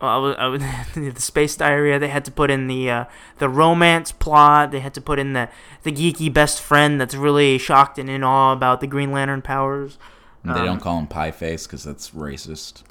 I 0.00 0.16
was, 0.18 0.36
I 0.38 0.46
was, 0.46 0.62
the 0.94 1.20
space 1.20 1.56
diarrhea. 1.56 1.98
They 1.98 2.08
had 2.08 2.24
to 2.26 2.30
put 2.30 2.50
in 2.50 2.68
the 2.68 2.90
uh, 2.90 3.04
the 3.38 3.48
romance 3.48 4.12
plot. 4.12 4.70
They 4.70 4.80
had 4.80 4.94
to 4.94 5.00
put 5.00 5.18
in 5.18 5.32
the 5.32 5.48
the 5.82 5.90
geeky 5.92 6.32
best 6.32 6.60
friend 6.62 7.00
that's 7.00 7.14
really 7.14 7.58
shocked 7.58 7.98
and 7.98 8.08
in 8.08 8.22
awe 8.22 8.52
about 8.52 8.80
the 8.80 8.86
Green 8.86 9.10
Lantern 9.12 9.42
powers. 9.42 9.98
They 10.44 10.52
Um, 10.52 10.64
don't 10.64 10.80
call 10.80 10.98
him 11.00 11.06
Pie 11.08 11.32
Face 11.32 11.66
because 11.66 11.82
that's 11.82 12.10
racist. 12.10 12.82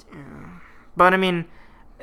But 0.96 1.14
I 1.14 1.16
mean, 1.16 1.46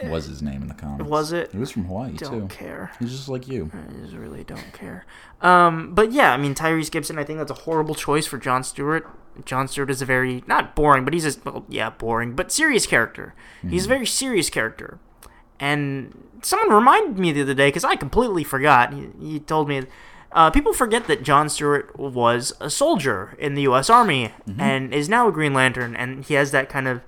Was 0.05 0.25
his 0.25 0.41
name 0.41 0.61
in 0.63 0.67
the 0.69 0.73
comics? 0.73 1.07
was 1.09 1.31
it? 1.31 1.51
He 1.51 1.57
was 1.57 1.69
from 1.71 1.85
Hawaii 1.85 2.15
too. 2.17 2.25
don't 2.25 2.47
care. 2.49 2.91
He's 2.99 3.11
just 3.11 3.29
like 3.29 3.47
you. 3.47 3.69
I 3.73 3.93
just 4.01 4.13
really 4.13 4.43
don't 4.43 4.73
care. 4.73 5.05
Um, 5.41 5.93
but 5.93 6.11
yeah, 6.11 6.33
I 6.33 6.37
mean 6.37 6.55
Tyrese 6.55 6.89
Gibson. 6.89 7.19
I 7.19 7.23
think 7.23 7.37
that's 7.39 7.51
a 7.51 7.61
horrible 7.65 7.93
choice 7.95 8.25
for 8.25 8.37
John 8.37 8.63
Stewart. 8.63 9.07
John 9.43 9.67
Stewart 9.67 9.89
is 9.89 10.01
a 10.01 10.05
very 10.05 10.43
not 10.47 10.75
boring, 10.75 11.03
but 11.03 11.13
he's 11.13 11.25
a 11.37 11.39
well, 11.43 11.65
yeah 11.67 11.89
boring, 11.89 12.35
but 12.35 12.51
serious 12.51 12.87
character. 12.87 13.33
He's 13.67 13.85
a 13.85 13.89
very 13.89 14.05
serious 14.05 14.49
character. 14.49 14.99
And 15.59 16.23
someone 16.41 16.69
reminded 16.69 17.17
me 17.17 17.31
the 17.31 17.41
other 17.41 17.53
day 17.53 17.67
because 17.67 17.83
I 17.83 17.95
completely 17.95 18.43
forgot. 18.43 18.93
He, 18.93 19.09
he 19.19 19.39
told 19.39 19.67
me. 19.67 19.83
Uh, 20.31 20.51
people 20.51 20.73
forget 20.73 21.07
that 21.07 21.23
John 21.23 21.47
Stewart 21.47 21.97
was 21.97 22.51
a 22.59 22.69
soldier 22.69 23.37
in 23.39 23.53
the 23.53 23.61
U.S. 23.61 23.89
Army 23.89 24.33
and 24.57 24.93
is 24.93 25.07
now 25.07 25.29
a 25.29 25.31
Green 25.31 25.53
Lantern, 25.53 25.95
and 25.95 26.25
he 26.25 26.33
has 26.33 26.51
that 26.51 26.67
kind 26.67 26.89
of 26.89 27.01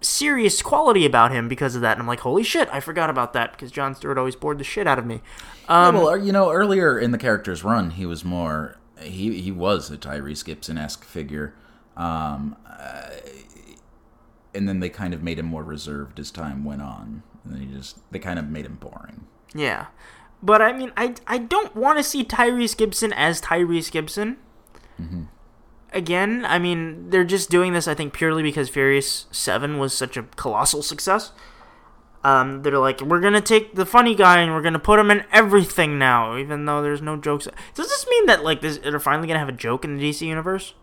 serious 0.00 0.62
quality 0.62 1.04
about 1.04 1.30
him 1.32 1.48
because 1.48 1.74
of 1.74 1.82
that. 1.82 1.92
And 1.92 2.02
I'm 2.02 2.06
like, 2.06 2.20
holy 2.20 2.42
shit, 2.42 2.68
I 2.72 2.80
forgot 2.80 3.10
about 3.10 3.32
that 3.32 3.52
because 3.52 3.70
John 3.70 3.94
Stewart 3.94 4.18
always 4.18 4.36
bored 4.36 4.58
the 4.58 4.64
shit 4.64 4.86
out 4.86 4.98
of 4.98 5.06
me. 5.06 5.20
Um, 5.68 5.96
yeah, 5.96 6.02
well, 6.02 6.16
you 6.16 6.32
know, 6.32 6.50
earlier 6.50 6.98
in 6.98 7.10
the 7.10 7.18
character's 7.18 7.64
run, 7.64 7.90
he 7.90 8.06
was 8.06 8.24
more. 8.24 8.76
He 9.00 9.40
he 9.40 9.50
was 9.52 9.90
a 9.90 9.96
Tyrese 9.96 10.44
Gibson 10.44 10.78
esque 10.78 11.04
figure, 11.04 11.54
um, 11.96 12.56
uh, 12.66 13.10
and 14.54 14.68
then 14.68 14.80
they 14.80 14.88
kind 14.88 15.14
of 15.14 15.22
made 15.22 15.38
him 15.38 15.46
more 15.46 15.62
reserved 15.62 16.18
as 16.18 16.30
time 16.30 16.64
went 16.64 16.82
on. 16.82 17.22
And 17.44 17.54
then 17.54 17.60
he 17.60 17.74
just 17.74 17.98
they 18.10 18.18
kind 18.18 18.38
of 18.38 18.48
made 18.48 18.66
him 18.66 18.76
boring. 18.76 19.26
Yeah. 19.54 19.86
But 20.42 20.62
I 20.62 20.72
mean, 20.72 20.92
I, 20.96 21.14
I 21.26 21.38
don't 21.38 21.74
want 21.74 21.98
to 21.98 22.04
see 22.04 22.24
Tyrese 22.24 22.76
Gibson 22.76 23.12
as 23.12 23.40
Tyrese 23.40 23.90
Gibson. 23.90 24.36
Again, 25.92 26.44
I 26.44 26.58
mean, 26.58 27.10
they're 27.10 27.24
just 27.24 27.50
doing 27.50 27.72
this, 27.72 27.88
I 27.88 27.94
think, 27.94 28.12
purely 28.12 28.42
because 28.42 28.68
Furious 28.68 29.26
7 29.30 29.78
was 29.78 29.94
such 29.94 30.16
a 30.16 30.24
colossal 30.36 30.82
success. 30.82 31.32
Um, 32.28 32.62
they're 32.62 32.78
like, 32.78 33.00
we're 33.00 33.20
going 33.20 33.32
to 33.32 33.40
take 33.40 33.74
the 33.74 33.86
funny 33.86 34.14
guy 34.14 34.40
and 34.40 34.52
we're 34.52 34.60
going 34.60 34.74
to 34.74 34.78
put 34.78 34.98
him 34.98 35.10
in 35.10 35.24
everything 35.32 35.98
now, 35.98 36.36
even 36.36 36.66
though 36.66 36.82
there's 36.82 37.00
no 37.00 37.16
jokes. 37.16 37.48
Does 37.74 37.88
this 37.88 38.06
mean 38.08 38.26
that, 38.26 38.44
like, 38.44 38.60
this, 38.60 38.78
they're 38.78 39.00
finally 39.00 39.26
going 39.26 39.36
to 39.36 39.40
have 39.40 39.48
a 39.48 39.52
joke 39.52 39.84
in 39.84 39.96
the 39.96 40.10
DC 40.10 40.26
universe? 40.26 40.74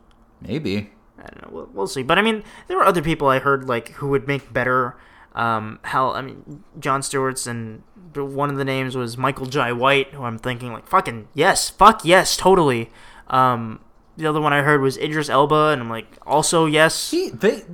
Maybe. 0.41 0.89
I 1.19 1.21
don't 1.21 1.41
know. 1.43 1.49
We'll, 1.51 1.69
we'll 1.73 1.87
see. 1.87 2.03
But 2.03 2.17
I 2.17 2.21
mean, 2.21 2.43
there 2.67 2.77
were 2.77 2.83
other 2.85 3.01
people 3.01 3.27
I 3.27 3.39
heard 3.39 3.67
like 3.67 3.89
who 3.93 4.09
would 4.09 4.27
make 4.27 4.51
better. 4.53 4.97
Um, 5.33 5.79
hell, 5.83 6.11
I 6.11 6.21
mean, 6.21 6.63
John 6.79 7.03
Stewart's 7.03 7.47
and 7.47 7.83
one 8.13 8.49
of 8.49 8.57
the 8.57 8.65
names 8.65 8.95
was 8.95 9.17
Michael 9.17 9.45
Jai 9.45 9.71
White, 9.71 10.13
who 10.13 10.23
I'm 10.23 10.37
thinking 10.37 10.71
like 10.71 10.87
fucking 10.87 11.27
yes, 11.33 11.69
fuck 11.69 12.05
yes, 12.05 12.37
totally. 12.37 12.89
Um, 13.27 13.79
the 14.17 14.27
other 14.27 14.39
one 14.39 14.53
I 14.53 14.61
heard 14.61 14.81
was 14.81 14.97
Idris 14.97 15.29
Elba, 15.29 15.69
and 15.69 15.81
I'm 15.81 15.89
like 15.89 16.17
also 16.25 16.65
yes. 16.65 17.11
He 17.11 17.29
they 17.29 17.65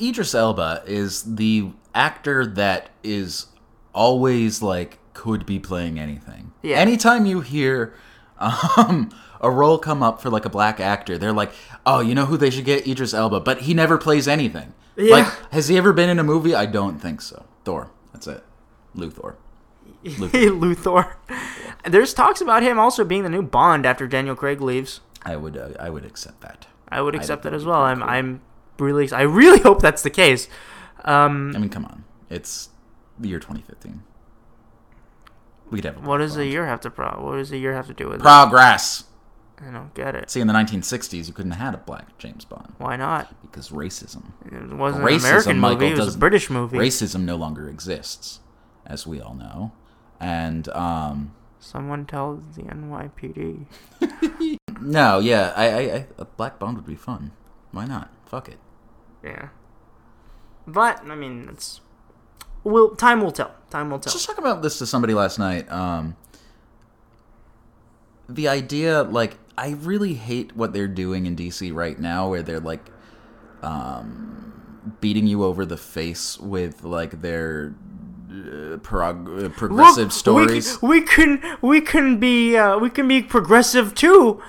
Idris 0.00 0.34
Elba 0.34 0.82
is 0.86 1.22
the 1.22 1.72
actor 1.94 2.46
that 2.46 2.90
is 3.02 3.46
always 3.92 4.62
like 4.62 4.98
could 5.14 5.44
be 5.46 5.58
playing 5.58 5.98
anything. 5.98 6.52
Yeah. 6.62 6.76
Anytime 6.76 7.26
you 7.26 7.40
hear 7.40 7.94
um 8.38 9.10
a 9.40 9.50
role 9.50 9.78
come 9.78 10.02
up 10.02 10.20
for 10.20 10.30
like 10.30 10.44
a 10.44 10.50
black 10.50 10.80
actor, 10.80 11.18
they're 11.18 11.32
like, 11.32 11.52
"Oh, 11.86 12.00
you 12.00 12.14
know 12.14 12.26
who 12.26 12.36
they 12.36 12.50
should 12.50 12.64
get? 12.64 12.86
Idris 12.86 13.14
Elba." 13.14 13.40
But 13.40 13.62
he 13.62 13.74
never 13.74 13.98
plays 13.98 14.28
anything. 14.28 14.74
Yeah. 14.96 15.14
Like, 15.16 15.52
has 15.52 15.68
he 15.68 15.78
ever 15.78 15.92
been 15.92 16.10
in 16.10 16.18
a 16.18 16.24
movie? 16.24 16.54
I 16.54 16.66
don't 16.66 16.98
think 16.98 17.20
so. 17.22 17.46
Thor. 17.64 17.90
That's 18.12 18.26
it. 18.26 18.44
Luthor. 18.96 19.36
Luthor. 20.04 21.14
There's 21.84 22.12
talks 22.12 22.40
about 22.40 22.62
him 22.62 22.78
also 22.78 23.04
being 23.04 23.22
the 23.22 23.30
new 23.30 23.42
Bond 23.42 23.86
after 23.86 24.06
Daniel 24.06 24.36
Craig 24.36 24.60
leaves. 24.60 25.00
I 25.22 25.36
would. 25.36 25.56
Uh, 25.56 25.70
I 25.78 25.90
would 25.90 26.04
accept 26.04 26.40
that. 26.42 26.66
I 26.88 27.00
would 27.00 27.14
accept 27.14 27.42
think 27.42 27.52
that 27.52 27.56
as 27.56 27.64
well. 27.64 27.82
I'm 27.82 28.00
cool. 28.00 28.08
I'm 28.08 28.40
really 28.78 29.10
I 29.12 29.22
really 29.22 29.60
hope 29.68 29.80
that's 29.80 30.02
the 30.02 30.10
case. 30.10 30.48
Um, 31.04 31.52
I 31.54 31.58
mean, 31.58 31.70
come 31.70 31.84
on. 31.84 32.04
It's 32.28 32.70
the 33.18 33.28
year 33.28 33.38
2015. 33.38 34.02
We 35.70 35.78
could 35.78 35.84
have. 35.84 35.96
A 35.98 36.00
what 36.08 36.18
does 36.18 36.36
a 36.36 36.46
year 36.46 36.66
have 36.66 36.80
to 36.80 36.90
pro? 36.90 37.10
What 37.22 37.36
does 37.36 37.52
a 37.52 37.58
year 37.58 37.74
have 37.74 37.86
to 37.86 37.94
do 37.94 38.06
with 38.06 38.16
it? 38.16 38.22
Progress. 38.22 39.04
I 39.66 39.70
don't 39.70 39.92
get 39.94 40.14
it. 40.14 40.30
See, 40.30 40.40
in 40.40 40.46
the 40.46 40.54
1960s, 40.54 41.26
you 41.26 41.34
couldn't 41.34 41.50
have 41.52 41.60
had 41.60 41.74
a 41.74 41.82
black 41.84 42.16
James 42.16 42.46
Bond 42.46 42.74
Why 42.78 42.96
not? 42.96 43.42
because 43.42 43.68
racism. 43.68 44.32
It 44.46 44.74
wasn't 44.74 45.04
Racism, 45.04 45.16
an 45.16 45.20
American 45.20 45.58
Michael, 45.58 45.80
movie. 45.80 45.92
It 45.92 45.98
was 46.04 46.14
a 46.14 46.18
British 46.18 46.48
movie. 46.48 46.78
Racism 46.78 47.24
no 47.24 47.36
longer 47.36 47.68
exists, 47.68 48.40
as 48.86 49.06
we 49.06 49.20
all 49.20 49.34
know. 49.34 49.72
And 50.18 50.68
um, 50.70 51.34
Someone 51.58 52.06
tells 52.06 52.42
the 52.56 52.62
NYPD. 52.62 53.66
no, 54.80 55.18
yeah, 55.18 55.52
I, 55.54 55.68
I, 55.68 55.78
I, 55.78 56.06
a 56.16 56.24
black 56.24 56.58
Bond 56.58 56.76
would 56.76 56.86
be 56.86 56.96
fun. 56.96 57.32
Why 57.70 57.84
not? 57.84 58.10
Fuck 58.24 58.48
it. 58.48 58.58
Yeah. 59.22 59.50
But 60.66 61.02
I 61.06 61.14
mean, 61.14 61.48
it's. 61.52 61.80
Will 62.62 62.94
time 62.94 63.22
will 63.22 63.32
tell. 63.32 63.54
Time 63.70 63.90
will 63.90 63.98
tell. 63.98 64.12
Just 64.12 64.26
talking 64.26 64.44
about 64.44 64.62
this 64.62 64.78
to 64.78 64.86
somebody 64.86 65.14
last 65.14 65.38
night. 65.38 65.70
Um, 65.70 66.16
the 68.28 68.48
idea, 68.48 69.02
like, 69.02 69.38
I 69.56 69.70
really 69.70 70.14
hate 70.14 70.54
what 70.54 70.72
they're 70.72 70.88
doing 70.88 71.26
in 71.26 71.36
DC 71.36 71.74
right 71.74 71.98
now, 71.98 72.28
where 72.28 72.42
they're 72.42 72.60
like, 72.60 72.90
um, 73.62 74.52
beating 75.00 75.26
you 75.26 75.44
over 75.44 75.64
the 75.64 75.76
face 75.76 76.38
with 76.38 76.84
like 76.84 77.22
their 77.22 77.74
uh, 78.30 78.76
prog- 78.78 79.28
uh, 79.28 79.48
progressive 79.50 80.04
Look, 80.04 80.12
stories. 80.12 80.80
We, 80.82 81.00
we 81.00 81.06
can 81.06 81.56
we 81.60 81.80
can 81.80 82.18
be 82.18 82.56
uh, 82.56 82.78
we 82.78 82.90
can 82.90 83.08
be 83.08 83.22
progressive 83.22 83.94
too. 83.94 84.42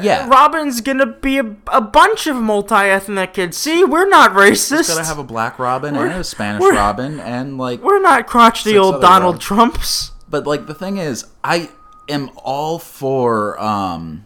Yeah, 0.00 0.28
Robin's 0.28 0.80
gonna 0.80 1.06
be 1.06 1.38
a, 1.38 1.56
a 1.72 1.80
bunch 1.80 2.26
of 2.26 2.36
multi-ethnic 2.36 3.34
kids. 3.34 3.56
See, 3.56 3.84
we're 3.84 4.08
not 4.08 4.32
racist. 4.32 4.88
gotta 4.88 5.04
have 5.04 5.18
a 5.18 5.24
black 5.24 5.58
Robin 5.58 5.94
and 5.96 6.08
We're- 6.08 6.20
a 6.20 6.24
Spanish 6.24 6.62
Robin, 6.62 7.18
and 7.20 7.58
like 7.58 7.82
we're 7.82 8.00
not 8.00 8.26
crotchety 8.26 8.76
old 8.78 9.00
Donald 9.00 9.34
Robins. 9.36 9.44
Trumps. 9.44 10.10
but 10.28 10.46
like 10.46 10.66
the 10.66 10.74
thing 10.74 10.96
is 10.98 11.24
i 11.44 11.68
am 12.08 12.30
all 12.36 12.78
for 12.78 13.60
um 13.60 14.24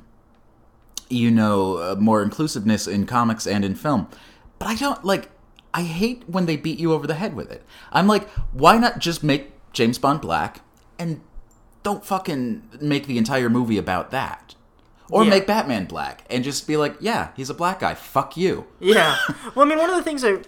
you 1.08 1.30
know 1.30 1.76
uh, 1.76 1.96
more 1.98 2.22
inclusiveness 2.22 2.86
in 2.86 3.06
comics 3.06 3.46
and 3.46 3.64
in 3.64 3.74
film 3.74 4.06
but 4.58 4.66
i 4.68 4.74
don't 4.76 5.04
like 5.04 5.30
i 5.74 5.82
hate 5.82 6.22
when 6.26 6.46
they 6.46 6.56
beat 6.56 6.78
you 6.78 6.92
over 6.92 7.06
the 7.06 7.14
head 7.14 7.34
with 7.34 7.50
it 7.50 7.62
i'm 7.92 8.06
like 8.06 8.28
why 8.52 8.78
not 8.78 8.98
just 8.98 9.22
make 9.22 9.52
james 9.72 9.98
bond 9.98 10.20
black 10.20 10.60
and 10.98 11.20
don't 11.82 12.04
fucking 12.04 12.62
make 12.80 13.06
the 13.06 13.18
entire 13.18 13.48
movie 13.50 13.78
about 13.78 14.10
that 14.10 14.49
or 15.10 15.24
Yeah. 15.24 15.30
make 15.30 15.46
batman 15.46 15.84
black 15.86 16.24
and 16.30 16.42
just 16.44 16.66
be 16.66 16.76
like 16.76 16.96
yeah 17.00 17.30
he's 17.36 17.50
a 17.50 17.54
black 17.54 17.80
guy 17.80 17.94
fuck 17.94 18.36
you 18.36 18.66
Yeah. 18.80 19.16
well, 19.54 19.66
I 19.66 19.68
mean, 19.68 19.78
one 19.78 19.90
of 19.90 19.96
the 19.96 20.02
things 20.02 20.24
I 20.24 20.38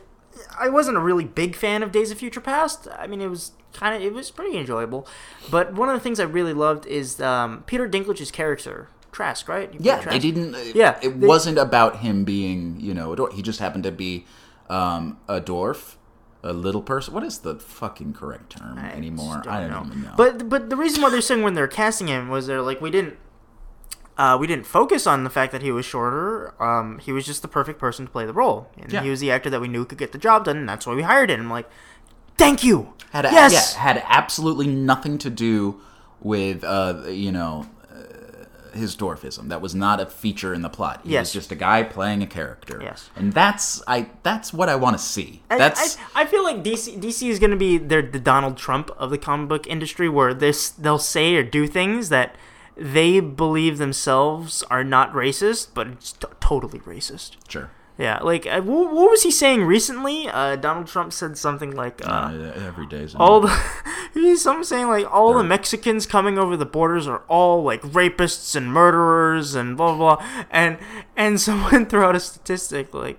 I 0.59 0.69
wasn't 0.69 0.97
a 0.97 1.01
really 1.01 1.25
big 1.25 1.55
fan 1.55 1.83
of 1.83 1.93
Days 1.93 2.11
of 2.11 2.19
Future 2.19 2.41
Past. 2.41 2.89
I 2.99 3.07
mean, 3.07 3.21
it 3.21 3.29
was 3.29 3.53
kind 3.75 3.95
of 3.95 4.03
it 4.03 4.13
was 4.15 4.31
pretty 4.31 4.57
enjoyable, 4.59 5.07
but 5.51 5.75
one 5.75 5.89
of 5.89 5.95
the 5.95 6.01
things 6.01 6.19
I 6.19 6.25
really 6.25 6.53
loved 6.55 6.87
is 6.87 7.21
um, 7.21 7.65
Peter 7.67 7.89
Dinklage's 7.89 8.31
character 8.31 8.89
Trask, 9.13 9.47
right? 9.47 9.73
You 9.75 9.79
Yeah, 9.83 10.01
played 10.01 10.15
they 10.15 10.19
didn't. 10.31 10.75
Yeah, 10.75 10.99
it 11.03 11.21
they- 11.21 11.27
wasn't 11.27 11.59
about 11.59 11.97
him 11.99 12.25
being, 12.25 12.79
you 12.81 12.95
know, 12.95 13.13
a 13.13 13.17
dwarf. 13.17 13.33
He 13.35 13.43
just 13.43 13.61
happened 13.61 13.85
to 13.85 13.93
be 13.93 14.25
um, 14.71 15.19
a 15.29 15.39
dwarf, 15.41 15.97
a 16.43 16.55
little 16.55 16.81
person. 16.83 17.13
What 17.13 17.23
is 17.25 17.39
the 17.41 17.57
fucking 17.57 18.15
correct 18.15 18.57
term 18.57 18.79
I 18.79 18.91
anymore? 18.93 19.37
just 19.45 19.49
I 19.49 19.69
don't 19.69 19.87
even 19.89 20.03
know. 20.03 20.15
But 20.17 20.49
but 20.49 20.71
the 20.71 20.77
reason 20.77 21.03
why 21.03 21.11
they're 21.11 21.21
saying 21.21 21.43
when 21.43 21.53
they're 21.55 21.69
casting 21.69 22.09
him 22.09 22.31
was 22.31 22.47
they're 22.47 22.63
like 22.63 22.81
we 22.81 22.91
didn't 22.91 23.19
uh, 24.19 24.37
we 24.41 24.47
didn't 24.47 24.67
focus 24.67 25.07
on 25.07 25.25
the 25.25 25.31
fact 25.31 25.53
that 25.53 25.63
he 25.63 25.73
was 25.73 25.85
shorter. 25.87 26.55
Um, 26.63 26.99
he 26.99 27.13
was 27.13 27.25
just 27.25 27.43
the 27.43 27.49
perfect 27.49 27.79
person 27.79 28.05
to 28.07 28.11
play 28.13 28.27
the 28.27 28.33
role, 28.33 28.69
and 28.79 28.93
Yeah. 28.93 29.03
he 29.03 29.11
was 29.11 29.21
the 29.21 29.31
actor 29.31 29.49
that 29.51 29.61
we 29.61 29.69
knew 29.69 29.85
could 29.85 29.99
get 29.99 30.13
the 30.13 30.19
job 30.19 30.45
done, 30.45 30.57
and 30.59 30.69
that's 30.69 30.87
why 30.87 30.95
we 30.95 31.03
hired 31.03 31.31
him. 31.31 31.41
I'm 31.41 31.51
like, 31.51 31.69
thank 32.37 32.63
you. 32.65 32.93
had 33.13 33.25
a, 33.27 33.31
yes. 33.31 33.75
yeah, 33.75 33.81
had 33.83 34.03
absolutely 34.07 34.67
nothing 34.67 35.19
to 35.19 35.29
do 35.31 35.81
with, 36.21 36.63
uh, 36.65 37.03
you 37.09 37.31
know. 37.33 37.67
uh, 37.91 38.75
His 38.75 38.97
dwarfism. 38.97 39.49
That 39.49 39.61
was 39.61 39.75
not 39.75 40.01
a 40.01 40.07
feature 40.07 40.55
in 40.55 40.63
the 40.63 40.71
plot. 40.71 41.01
He 41.05 41.11
Yes. 41.13 41.27
was 41.27 41.33
just 41.45 41.53
a 41.53 41.55
guy 41.55 41.83
playing 41.83 42.23
a 42.23 42.27
character. 42.27 42.81
Yes. 42.83 43.11
and 43.17 43.33
that's 43.35 43.83
I. 43.87 44.07
That's 44.23 44.51
what 44.55 44.69
I 44.71 44.77
want 44.77 44.97
to 44.97 45.03
see. 45.05 45.43
I- 45.51 45.59
That's 45.59 45.99
I, 46.15 46.23
I 46.23 46.25
feel 46.27 46.43
like 46.43 46.63
DC 46.65 46.99
DC 46.99 47.29
is 47.29 47.39
going 47.39 47.51
to 47.51 47.57
be 47.57 47.77
their 47.77 48.01
the 48.01 48.19
Donald 48.21 48.57
Trump 48.57 48.91
of 48.97 49.11
the 49.11 49.19
comic 49.19 49.49
book 49.51 49.67
industry, 49.67 50.09
where 50.09 50.33
this 50.33 50.71
they'll 50.71 50.99
say 50.99 51.35
or 51.35 51.43
do 51.43 51.67
things 51.67 52.09
that 52.09 52.35
they 52.77 53.21
believe 53.21 53.79
themselves 53.79 54.63
are 54.71 54.85
not 54.85 55.13
racist, 55.13 55.69
but 55.75 55.87
it's 55.89 56.13
t- 56.13 56.27
totally 56.41 56.79
racist. 56.81 57.37
sure. 57.49 57.71
Yeah, 57.99 58.21
like 58.21 58.47
uh, 58.47 58.63
what, 58.63 58.91
what 58.93 59.11
was 59.11 59.23
he 59.23 59.31
saying 59.31 59.65
recently? 59.65 60.27
Uh, 60.27 60.57
Donald 60.57 60.87
Trump 60.87 61.13
said 61.13 61.37
something 61.37 61.73
like, 61.77 62.05
uh, 62.05 62.11
Uh, 62.11 62.53
every 62.67 62.87
day's 62.87 63.15
a 63.15 63.19
"All 63.19 63.41
the 63.43 63.55
he's 64.15 64.43
something 64.43 64.65
saying 64.65 64.89
like 64.89 65.07
all 65.13 65.35
the 65.35 65.45
Mexicans 65.45 66.07
coming 66.07 66.39
over 66.39 66.57
the 66.57 66.65
borders 66.67 67.07
are 67.07 67.23
all 67.29 67.63
like 67.63 67.83
rapists 67.83 68.57
and 68.57 68.73
murderers 68.73 69.55
and 69.55 69.77
blah 69.77 69.95
blah." 69.95 70.17
blah. 70.17 70.27
And 70.51 70.79
and 71.17 71.39
someone 71.49 71.85
threw 71.87 72.03
out 72.03 72.17
a 72.17 72.21
statistic 72.21 72.95
like, 72.95 73.19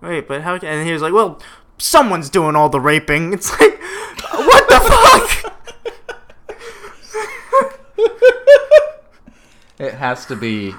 "Wait, 0.00 0.28
but 0.28 0.42
how?" 0.42 0.58
can-" 0.58 0.68
And 0.68 0.86
he 0.86 0.92
was 0.92 1.02
like, 1.02 1.12
"Well, 1.12 1.40
someone's 1.78 2.30
doing 2.30 2.54
all 2.54 2.68
the 2.68 2.80
raping." 2.80 3.32
It's 3.32 3.50
like, 3.60 3.80
what 4.30 4.68
the 4.68 4.80
fuck? 4.80 5.63
It 9.78 9.94
has 9.94 10.26
to 10.26 10.36
be. 10.36 10.74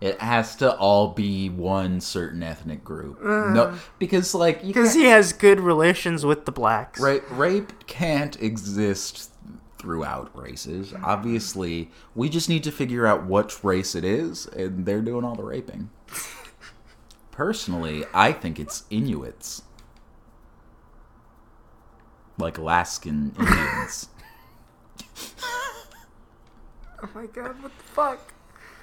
It 0.00 0.18
has 0.18 0.56
to 0.56 0.74
all 0.76 1.08
be 1.08 1.50
one 1.50 2.00
certain 2.00 2.42
ethnic 2.42 2.82
group. 2.82 3.22
no, 3.22 3.28
mm. 3.28 3.78
because 3.98 4.34
like 4.34 4.62
Because 4.62 4.94
he 4.94 5.04
has 5.04 5.34
good 5.34 5.60
relations 5.60 6.24
with 6.24 6.46
the 6.46 6.52
blacks. 6.52 6.98
rape, 6.98 7.22
rape 7.30 7.86
can't 7.86 8.40
exist 8.42 9.30
throughout 9.78 10.30
races. 10.36 10.94
Obviously, 11.02 11.90
we 12.14 12.30
just 12.30 12.48
need 12.48 12.64
to 12.64 12.72
figure 12.72 13.06
out 13.06 13.26
which 13.26 13.62
race 13.62 13.94
it 13.94 14.04
is, 14.04 14.46
and 14.46 14.86
they're 14.86 15.02
doing 15.02 15.22
all 15.22 15.34
the 15.34 15.42
raping. 15.42 15.90
Personally, 17.30 18.04
I 18.14 18.32
think 18.32 18.58
it's 18.58 18.84
Inuits, 18.90 19.62
like 22.38 22.56
Alaskan 22.56 23.34
Indians. 23.38 24.08
Oh 27.02 27.08
my 27.14 27.26
god, 27.26 27.62
what 27.62 27.72
the 27.76 27.84
fuck? 27.84 28.32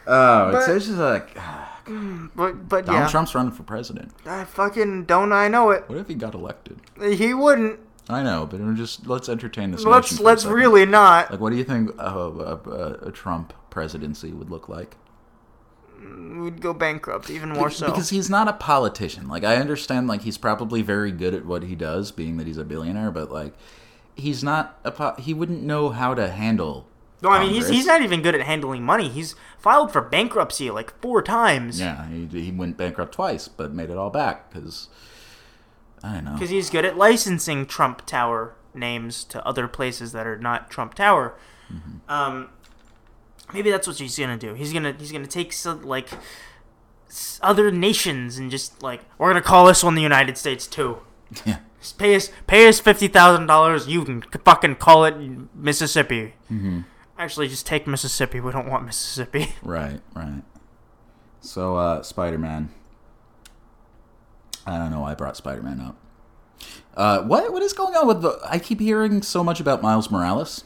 Oh, 0.07 0.49
it's, 0.49 0.67
But- 0.67 0.75
it's 0.75 0.85
just 0.85 0.97
like 0.97 1.29
ah, 1.37 1.81
mm, 1.85 2.29
But 2.35 2.69
but 2.69 2.85
Donald 2.85 3.03
yeah, 3.05 3.09
Trump's 3.09 3.35
running 3.35 3.51
for 3.51 3.63
president. 3.63 4.11
I 4.25 4.45
fucking 4.45 5.05
don't 5.05 5.33
I 5.33 5.47
know 5.47 5.71
it. 5.71 5.83
What 5.87 5.97
if 5.97 6.07
he 6.07 6.15
got 6.15 6.33
elected? 6.33 6.79
He 7.01 7.33
wouldn't. 7.33 7.79
I 8.09 8.23
know, 8.23 8.45
but 8.45 8.59
just 8.75 9.05
let's 9.05 9.27
entertain 9.27 9.71
this. 9.71 9.83
Let's 9.83 10.11
notion 10.11 10.17
for 10.17 10.23
a 10.23 10.25
let's 10.27 10.45
really 10.45 10.85
not. 10.85 11.31
like. 11.31 11.39
What 11.41 11.49
do 11.49 11.57
you 11.57 11.65
think 11.65 11.91
a, 11.99 12.03
a, 12.05 12.55
a, 12.55 12.91
a 13.07 13.11
Trump 13.11 13.53
presidency 13.69 14.31
would 14.31 14.49
look 14.49 14.69
like? 14.69 14.95
Mm, 15.99 16.41
we'd 16.43 16.61
go 16.61 16.73
bankrupt 16.73 17.29
even 17.29 17.49
more 17.49 17.69
so. 17.69 17.87
Because 17.87 18.09
he's 18.09 18.29
not 18.29 18.47
a 18.47 18.53
politician. 18.53 19.27
Like 19.27 19.43
I 19.43 19.57
understand, 19.57 20.07
like 20.07 20.21
he's 20.21 20.37
probably 20.37 20.81
very 20.81 21.11
good 21.11 21.33
at 21.33 21.45
what 21.45 21.63
he 21.63 21.75
does, 21.75 22.11
being 22.13 22.37
that 22.37 22.47
he's 22.47 22.57
a 22.57 22.63
billionaire. 22.63 23.11
But 23.11 23.29
like, 23.29 23.53
he's 24.15 24.41
not 24.41 24.79
a. 24.85 24.91
Po- 24.91 25.15
he 25.19 25.33
wouldn't 25.33 25.63
know 25.63 25.89
how 25.89 26.13
to 26.13 26.29
handle. 26.29 26.87
No, 27.21 27.29
I 27.29 27.43
mean 27.43 27.53
he's 27.53 27.67
he's 27.69 27.85
not 27.85 28.01
even 28.01 28.21
good 28.21 28.35
at 28.35 28.41
handling 28.41 28.83
money. 28.83 29.09
He's 29.09 29.35
filed 29.57 29.91
for 29.91 30.01
bankruptcy 30.01 30.69
like 30.69 30.99
four 31.01 31.21
times. 31.21 31.79
Yeah, 31.79 32.07
he, 32.09 32.27
he 32.27 32.51
went 32.51 32.77
bankrupt 32.77 33.13
twice, 33.13 33.47
but 33.47 33.73
made 33.73 33.89
it 33.89 33.97
all 33.97 34.09
back 34.09 34.51
because 34.51 34.87
I 36.03 36.15
don't 36.15 36.25
know. 36.25 36.33
Because 36.33 36.51
he's 36.51 36.69
good 36.69 36.85
at 36.85 36.97
licensing 36.97 37.65
Trump 37.65 38.05
Tower 38.05 38.55
names 38.73 39.23
to 39.25 39.43
other 39.45 39.67
places 39.67 40.11
that 40.11 40.27
are 40.27 40.37
not 40.37 40.69
Trump 40.69 40.93
Tower. 40.93 41.35
Mm-hmm. 41.73 42.11
Um, 42.11 42.49
maybe 43.53 43.71
that's 43.71 43.87
what 43.87 43.97
he's 43.97 44.17
gonna 44.17 44.37
do. 44.37 44.53
He's 44.53 44.71
gonna 44.71 44.95
he's 44.97 45.11
gonna 45.11 45.27
take 45.27 45.53
some, 45.53 45.83
like 45.83 46.09
other 47.41 47.71
nations 47.71 48.37
and 48.37 48.51
just 48.51 48.83
like 48.83 49.01
we're 49.17 49.29
gonna 49.29 49.41
call 49.41 49.65
this 49.65 49.83
one 49.83 49.95
the 49.95 50.01
United 50.01 50.37
States 50.37 50.67
too. 50.67 50.99
Yeah, 51.45 51.57
Just 51.81 51.97
pay 51.97 52.15
us 52.15 52.31
pay 52.45 52.67
us 52.69 52.79
fifty 52.79 53.07
thousand 53.09 53.47
dollars. 53.47 53.87
You 53.87 54.05
can 54.05 54.21
fucking 54.21 54.75
call 54.75 55.03
it 55.03 55.15
Mississippi. 55.53 56.35
Mm-hmm. 56.49 56.81
Actually, 57.17 57.47
just 57.47 57.65
take 57.65 57.87
Mississippi. 57.87 58.39
We 58.39 58.51
don't 58.51 58.69
want 58.69 58.85
Mississippi. 58.85 59.55
right, 59.63 60.01
right. 60.13 60.43
So, 61.41 61.75
uh, 61.77 62.03
Spider 62.03 62.37
Man. 62.37 62.69
I 64.65 64.77
don't 64.77 64.91
know 64.91 65.01
why 65.01 65.11
I 65.11 65.15
brought 65.15 65.37
Spider 65.37 65.63
Man 65.63 65.79
up. 65.79 65.95
Uh, 66.95 67.21
what 67.21 67.53
what 67.53 67.61
is 67.61 67.73
going 67.73 67.95
on 67.95 68.07
with 68.07 68.21
the? 68.21 68.39
I 68.47 68.59
keep 68.59 68.79
hearing 68.79 69.21
so 69.21 69.43
much 69.43 69.59
about 69.59 69.81
Miles 69.81 70.11
Morales. 70.11 70.63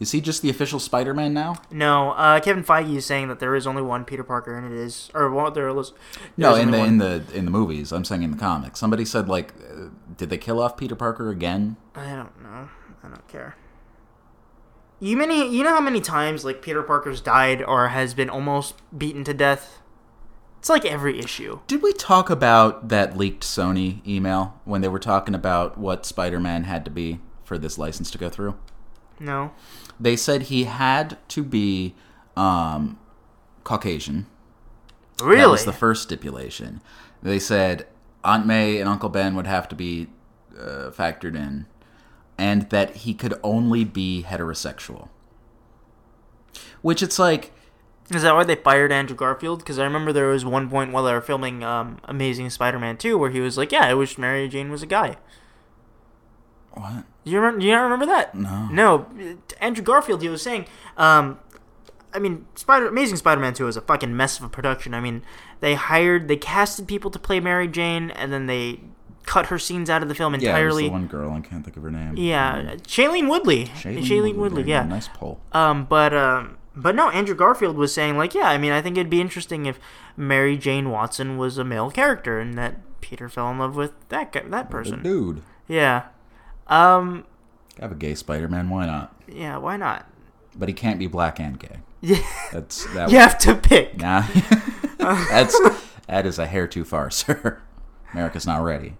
Is 0.00 0.12
he 0.12 0.20
just 0.20 0.42
the 0.42 0.50
official 0.50 0.80
Spider 0.80 1.14
Man 1.14 1.32
now? 1.32 1.62
No, 1.70 2.10
uh, 2.12 2.40
Kevin 2.40 2.64
Feige 2.64 2.96
is 2.96 3.06
saying 3.06 3.28
that 3.28 3.38
there 3.38 3.54
is 3.54 3.66
only 3.66 3.80
one 3.80 4.04
Peter 4.04 4.24
Parker, 4.24 4.56
and 4.56 4.70
it 4.70 4.76
is 4.76 5.10
or 5.14 5.30
well, 5.30 5.50
there 5.50 5.68
is. 5.78 5.92
No, 6.36 6.54
in 6.54 6.70
the 6.70 6.78
one. 6.78 6.88
in 6.88 6.98
the 6.98 7.24
in 7.32 7.44
the 7.44 7.50
movies. 7.50 7.92
I'm 7.92 8.04
saying 8.04 8.22
in 8.22 8.32
the 8.32 8.36
comics. 8.36 8.78
Somebody 8.78 9.04
said 9.04 9.28
like, 9.28 9.54
uh, 9.70 9.88
did 10.16 10.30
they 10.30 10.38
kill 10.38 10.60
off 10.60 10.76
Peter 10.76 10.94
Parker 10.94 11.30
again? 11.30 11.76
I 11.94 12.14
don't 12.14 12.42
know. 12.42 12.68
I 13.02 13.08
don't 13.08 13.26
care. 13.28 13.56
You 15.00 15.16
many 15.16 15.54
you 15.54 15.64
know 15.64 15.70
how 15.70 15.80
many 15.80 16.00
times 16.00 16.44
like 16.44 16.62
Peter 16.62 16.82
Parker's 16.82 17.20
died 17.20 17.62
or 17.62 17.88
has 17.88 18.14
been 18.14 18.30
almost 18.30 18.76
beaten 18.96 19.24
to 19.24 19.34
death? 19.34 19.80
It's 20.58 20.70
like 20.70 20.86
every 20.86 21.18
issue. 21.18 21.60
Did 21.66 21.82
we 21.82 21.92
talk 21.92 22.30
about 22.30 22.88
that 22.88 23.16
leaked 23.16 23.44
Sony 23.44 24.06
email 24.06 24.58
when 24.64 24.80
they 24.80 24.88
were 24.88 24.98
talking 24.98 25.34
about 25.34 25.76
what 25.76 26.06
Spider 26.06 26.40
Man 26.40 26.64
had 26.64 26.86
to 26.86 26.90
be 26.90 27.20
for 27.44 27.58
this 27.58 27.76
license 27.76 28.10
to 28.12 28.18
go 28.18 28.30
through? 28.30 28.56
No. 29.20 29.52
They 30.00 30.16
said 30.16 30.42
he 30.42 30.64
had 30.64 31.18
to 31.28 31.42
be 31.42 31.94
um, 32.36 32.98
Caucasian. 33.62 34.26
Really? 35.22 35.42
That 35.42 35.50
was 35.50 35.64
the 35.64 35.72
first 35.72 36.02
stipulation. 36.02 36.80
They 37.22 37.38
said 37.38 37.86
Aunt 38.24 38.46
May 38.46 38.80
and 38.80 38.88
Uncle 38.88 39.08
Ben 39.08 39.34
would 39.36 39.46
have 39.46 39.68
to 39.68 39.74
be 39.74 40.08
uh, 40.58 40.90
factored 40.90 41.36
in, 41.36 41.66
and 42.38 42.68
that 42.70 42.96
he 42.96 43.14
could 43.14 43.38
only 43.42 43.84
be 43.84 44.24
heterosexual. 44.26 45.08
Which 46.82 47.02
it's 47.02 47.18
like, 47.18 47.52
Is 48.10 48.22
that 48.22 48.34
why 48.34 48.44
they 48.44 48.56
fired 48.56 48.92
Andrew 48.92 49.16
Garfield? 49.16 49.60
Because 49.60 49.78
I 49.78 49.84
remember 49.84 50.12
there 50.12 50.28
was 50.28 50.44
one 50.44 50.68
point 50.68 50.92
while 50.92 51.04
they 51.04 51.12
were 51.12 51.20
filming 51.20 51.64
um, 51.64 51.98
Amazing 52.04 52.50
Spider-Man 52.50 52.98
2 52.98 53.16
where 53.16 53.30
he 53.30 53.40
was 53.40 53.56
like, 53.56 53.72
"Yeah, 53.72 53.84
I 53.84 53.94
wish 53.94 54.18
Mary 54.18 54.48
Jane 54.48 54.70
was 54.70 54.82
a 54.82 54.86
guy." 54.86 55.16
what? 56.74 57.04
Do 57.24 57.30
you 57.30 57.38
remember? 57.38 57.60
Do 57.60 57.66
you 57.66 57.72
not 57.72 57.82
remember 57.82 58.06
that? 58.06 58.34
No. 58.34 58.68
No, 58.70 59.06
Andrew 59.60 59.84
Garfield. 59.84 60.22
He 60.22 60.28
was 60.28 60.42
saying, 60.42 60.66
um, 60.96 61.38
I 62.12 62.18
mean, 62.18 62.46
Spider 62.54 62.88
Amazing 62.88 63.16
Spider-Man 63.16 63.54
2 63.54 63.64
was 63.64 63.76
a 63.76 63.80
fucking 63.80 64.16
mess 64.16 64.38
of 64.38 64.44
a 64.44 64.48
production. 64.48 64.94
I 64.94 65.00
mean, 65.00 65.22
they 65.60 65.74
hired, 65.74 66.28
they 66.28 66.36
casted 66.36 66.86
people 66.86 67.10
to 67.10 67.18
play 67.18 67.40
Mary 67.40 67.66
Jane, 67.66 68.10
and 68.10 68.32
then 68.32 68.46
they 68.46 68.80
cut 69.26 69.46
her 69.46 69.58
scenes 69.58 69.88
out 69.90 70.02
of 70.02 70.08
the 70.08 70.14
film 70.14 70.34
Yeah, 70.34 70.50
entirely. 70.50 70.84
the 70.84 70.90
one 70.90 71.06
girl. 71.06 71.32
I 71.32 71.40
can't 71.40 71.64
think 71.64 71.76
of 71.76 71.82
her 71.82 71.90
name. 71.90 72.16
Yeah, 72.16 72.74
Shailene 72.82 73.28
Woodley. 73.28 73.66
Shailene, 73.66 74.34
Woodley. 74.36 74.62
there 74.62 74.78
you 74.78 74.82
go. 74.82 74.82
Yeah. 74.82 74.82
Nice 74.84 75.08
pull. 75.08 75.40
Um, 75.52 75.84
but 75.86 76.12
um, 76.14 76.58
but 76.76 76.94
no, 76.94 77.08
Andrew 77.10 77.34
Garfield 77.34 77.76
was 77.76 77.92
saying 77.94 78.16
like, 78.18 78.34
yeah, 78.34 78.48
I 78.48 78.58
mean, 78.58 78.72
I 78.72 78.82
think 78.82 78.96
it'd 78.96 79.08
be 79.10 79.20
interesting 79.20 79.66
if 79.66 79.78
Mary 80.16 80.56
Jane 80.58 80.90
Watson 80.90 81.36
was 81.38 81.56
a 81.58 81.64
male 81.64 81.90
character 81.90 82.38
and 82.40 82.56
that 82.58 82.76
Peter 83.00 83.28
fell 83.28 83.50
in 83.50 83.58
love 83.58 83.76
with 83.76 83.92
that 84.08 84.32
guy, 84.32 84.40
that 84.48 84.68
The 84.68 84.72
person. 84.72 85.02
dude. 85.02 85.42
Yeah. 85.68 86.04
Um. 86.66 87.24
Have 87.80 87.92
a 87.92 87.96
gay 87.96 88.14
Spider-Man. 88.14 88.68
Why 88.70 88.86
not? 88.86 89.14
Yeah. 89.28 89.56
Why 89.56 89.76
not? 89.76 90.06
But 90.56 90.68
he 90.68 90.74
can't 90.74 90.98
be 90.98 91.06
black 91.06 91.40
and 91.40 91.58
gay. 91.58 91.78
Yeah. 92.00 92.18
That's 92.52 92.84
that. 92.94 93.10
You 93.10 93.18
have 93.18 93.38
to 93.38 93.54
pick. 93.56 93.96
Nah, 93.98 94.24
that's 94.98 95.58
that 96.06 96.26
is 96.26 96.38
a 96.38 96.46
hair 96.46 96.66
too 96.68 96.84
far, 96.84 97.10
sir. 97.10 97.60
America's 98.12 98.46
not 98.46 98.62
ready. 98.62 98.94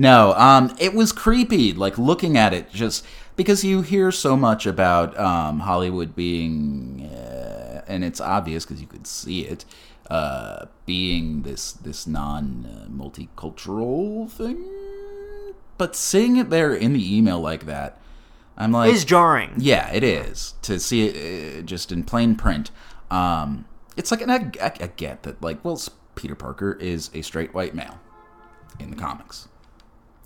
No, 0.00 0.32
um, 0.32 0.74
it 0.80 0.94
was 0.94 1.12
creepy. 1.12 1.74
Like 1.74 1.98
looking 1.98 2.38
at 2.38 2.54
it, 2.54 2.70
just 2.72 3.04
because 3.36 3.62
you 3.62 3.82
hear 3.82 4.10
so 4.10 4.34
much 4.34 4.64
about 4.64 5.18
um, 5.20 5.60
Hollywood 5.60 6.16
being, 6.16 7.02
uh, 7.12 7.84
and 7.86 8.02
it's 8.02 8.18
obvious 8.18 8.64
because 8.64 8.80
you 8.80 8.86
could 8.86 9.06
see 9.06 9.42
it, 9.42 9.66
uh, 10.08 10.66
being 10.86 11.42
this 11.42 11.72
this 11.72 12.06
non 12.06 12.66
uh, 12.66 12.88
multicultural 12.88 14.30
thing. 14.30 14.64
But 15.76 15.94
seeing 15.94 16.36
it 16.36 16.48
there 16.48 16.72
in 16.74 16.94
the 16.94 17.16
email 17.16 17.38
like 17.38 17.66
that, 17.66 17.98
I'm 18.56 18.72
like, 18.72 18.94
Is 18.94 19.04
jarring. 19.04 19.52
yeah, 19.58 19.90
it 19.92 20.02
is 20.02 20.54
to 20.62 20.80
see 20.80 21.08
it 21.08 21.58
uh, 21.58 21.62
just 21.62 21.92
in 21.92 22.04
plain 22.04 22.36
print. 22.36 22.70
Um, 23.10 23.66
it's 23.98 24.10
like, 24.10 24.22
and 24.22 24.32
I, 24.32 24.50
I, 24.62 24.72
I 24.80 24.86
get 24.96 25.24
that, 25.24 25.42
like, 25.42 25.62
well, 25.62 25.78
Peter 26.14 26.34
Parker 26.34 26.72
is 26.72 27.10
a 27.12 27.20
straight 27.20 27.52
white 27.52 27.74
male 27.74 27.98
in 28.78 28.88
the 28.90 28.96
comics, 28.96 29.48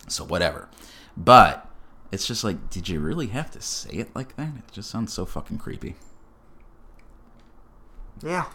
so 0.09 0.25
whatever. 0.25 0.69
But 1.17 1.69
it's 2.13 2.27
just 2.27 2.45
like, 2.45 2.71
did 2.71 2.89
you 2.89 3.01
really 3.01 3.29
have 3.29 3.51
to 3.53 3.61
say 3.61 3.91
it 3.91 4.15
like 4.15 4.37
that? 4.37 4.53
It 4.57 4.73
just 4.73 4.91
sounds 4.91 5.13
so 5.13 5.25
fucking 5.25 5.59
creepy. 5.59 5.97
Yeah. 8.23 8.47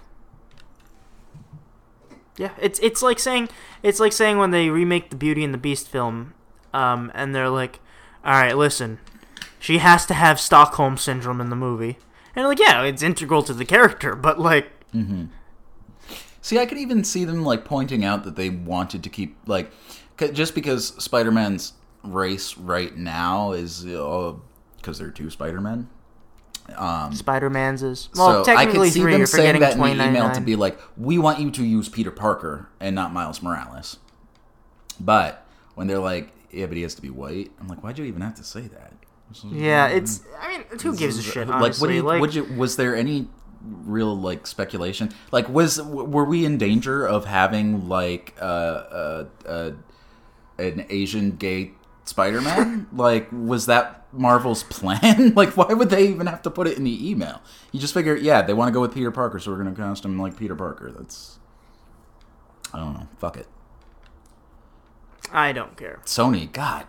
Yeah, 2.37 2.51
it's 2.57 2.79
it's 2.79 3.01
like 3.01 3.19
saying 3.19 3.49
it's 3.83 3.99
like 3.99 4.13
saying 4.13 4.37
when 4.37 4.51
they 4.51 4.69
remake 4.69 5.09
the 5.09 5.17
Beauty 5.17 5.43
and 5.43 5.53
the 5.53 5.57
Beast 5.57 5.89
film, 5.89 6.33
um, 6.73 7.11
and 7.13 7.35
they're 7.35 7.49
like, 7.49 7.81
"All 8.23 8.31
right, 8.31 8.55
listen, 8.55 8.99
she 9.59 9.79
has 9.79 10.05
to 10.05 10.13
have 10.13 10.39
Stockholm 10.39 10.95
syndrome 10.95 11.41
in 11.41 11.49
the 11.49 11.57
movie," 11.57 11.97
and 12.33 12.47
like, 12.47 12.59
yeah, 12.59 12.81
it's 12.83 13.03
integral 13.03 13.43
to 13.43 13.53
the 13.53 13.65
character, 13.65 14.15
but 14.15 14.39
like, 14.39 14.71
See, 16.41 16.57
I 16.57 16.65
could 16.65 16.77
even 16.77 17.03
see 17.03 17.25
them 17.25 17.43
like 17.43 17.65
pointing 17.65 18.05
out 18.05 18.23
that 18.23 18.37
they 18.37 18.49
wanted 18.49 19.03
to 19.03 19.09
keep 19.09 19.35
like, 19.45 19.71
just 20.33 20.55
because 20.55 20.87
Spider-Man's 21.03 21.73
race 22.03 22.57
right 22.57 22.95
now 22.95 23.51
is 23.51 23.83
because 23.83 24.97
there 24.97 25.07
are 25.07 25.11
two 25.11 25.29
Spider-Men. 25.29 25.89
Spider 27.13 27.49
Man's 27.49 27.81
is 27.81 28.09
well, 28.15 28.45
so 28.45 28.51
I 28.51 28.55
technically 28.55 28.89
could 28.89 28.93
see 28.93 29.01
three. 29.01 29.13
them 29.13 29.25
saying 29.25 29.59
that 29.59 29.73
in 29.73 29.79
the 29.79 30.07
email 30.07 30.31
to 30.31 30.41
be 30.41 30.55
like, 30.55 30.79
"We 30.97 31.17
want 31.17 31.39
you 31.39 31.49
to 31.49 31.63
use 31.63 31.89
Peter 31.89 32.11
Parker 32.11 32.69
and 32.79 32.95
not 32.95 33.11
Miles 33.11 33.41
Morales." 33.41 33.97
But 34.99 35.45
when 35.73 35.87
they're 35.87 35.97
like, 35.97 36.31
"Yeah, 36.51 36.67
but 36.67 36.77
he 36.77 36.83
has 36.83 36.93
to 36.93 37.01
be 37.01 37.09
white," 37.09 37.51
I'm 37.59 37.67
like, 37.67 37.83
"Why'd 37.83 37.97
you 37.97 38.05
even 38.05 38.21
have 38.21 38.35
to 38.35 38.43
say 38.43 38.61
that?" 38.61 38.93
Yeah, 39.51 39.87
it's. 39.87 40.21
I 40.39 40.57
mean, 40.57 40.79
who 40.81 40.95
gives 40.95 41.17
a 41.17 41.23
shit? 41.23 41.49
Honestly, 41.49 41.59
like, 41.59 41.81
what 41.81 41.89
you, 41.95 42.01
like, 42.03 42.21
would 42.21 42.35
you, 42.35 42.43
was 42.57 42.75
there 42.75 42.95
any 42.95 43.27
real 43.61 44.15
like 44.17 44.47
speculation? 44.47 45.11
Like, 45.31 45.49
was 45.49 45.81
were 45.81 46.25
we 46.25 46.45
in 46.45 46.57
danger 46.57 47.05
of 47.05 47.25
having 47.25 47.87
like 47.87 48.35
uh, 48.41 48.43
uh, 48.43 49.25
uh, 49.45 49.71
an 50.59 50.85
Asian 50.89 51.31
gay 51.37 51.71
Spider-Man? 52.05 52.87
like, 52.93 53.27
was 53.31 53.65
that 53.67 54.05
Marvel's 54.11 54.63
plan? 54.63 55.33
like, 55.35 55.55
why 55.55 55.73
would 55.73 55.89
they 55.89 56.07
even 56.07 56.27
have 56.27 56.41
to 56.43 56.51
put 56.51 56.67
it 56.67 56.77
in 56.77 56.83
the 56.83 57.09
email? 57.09 57.41
You 57.71 57.79
just 57.79 57.93
figure, 57.93 58.15
yeah, 58.15 58.41
they 58.41 58.53
want 58.53 58.69
to 58.69 58.73
go 58.73 58.81
with 58.81 58.93
Peter 58.93 59.11
Parker, 59.11 59.39
so 59.39 59.51
we're 59.51 59.61
going 59.61 59.73
to 59.73 59.79
cast 59.81 60.05
him 60.05 60.19
like 60.19 60.37
Peter 60.37 60.55
Parker. 60.55 60.91
That's 60.91 61.39
I 62.73 62.79
don't 62.79 62.93
know. 62.93 63.07
Fuck 63.17 63.37
it. 63.37 63.47
I 65.31 65.51
don't 65.51 65.77
care. 65.77 65.99
Sony, 66.05 66.51
God, 66.51 66.85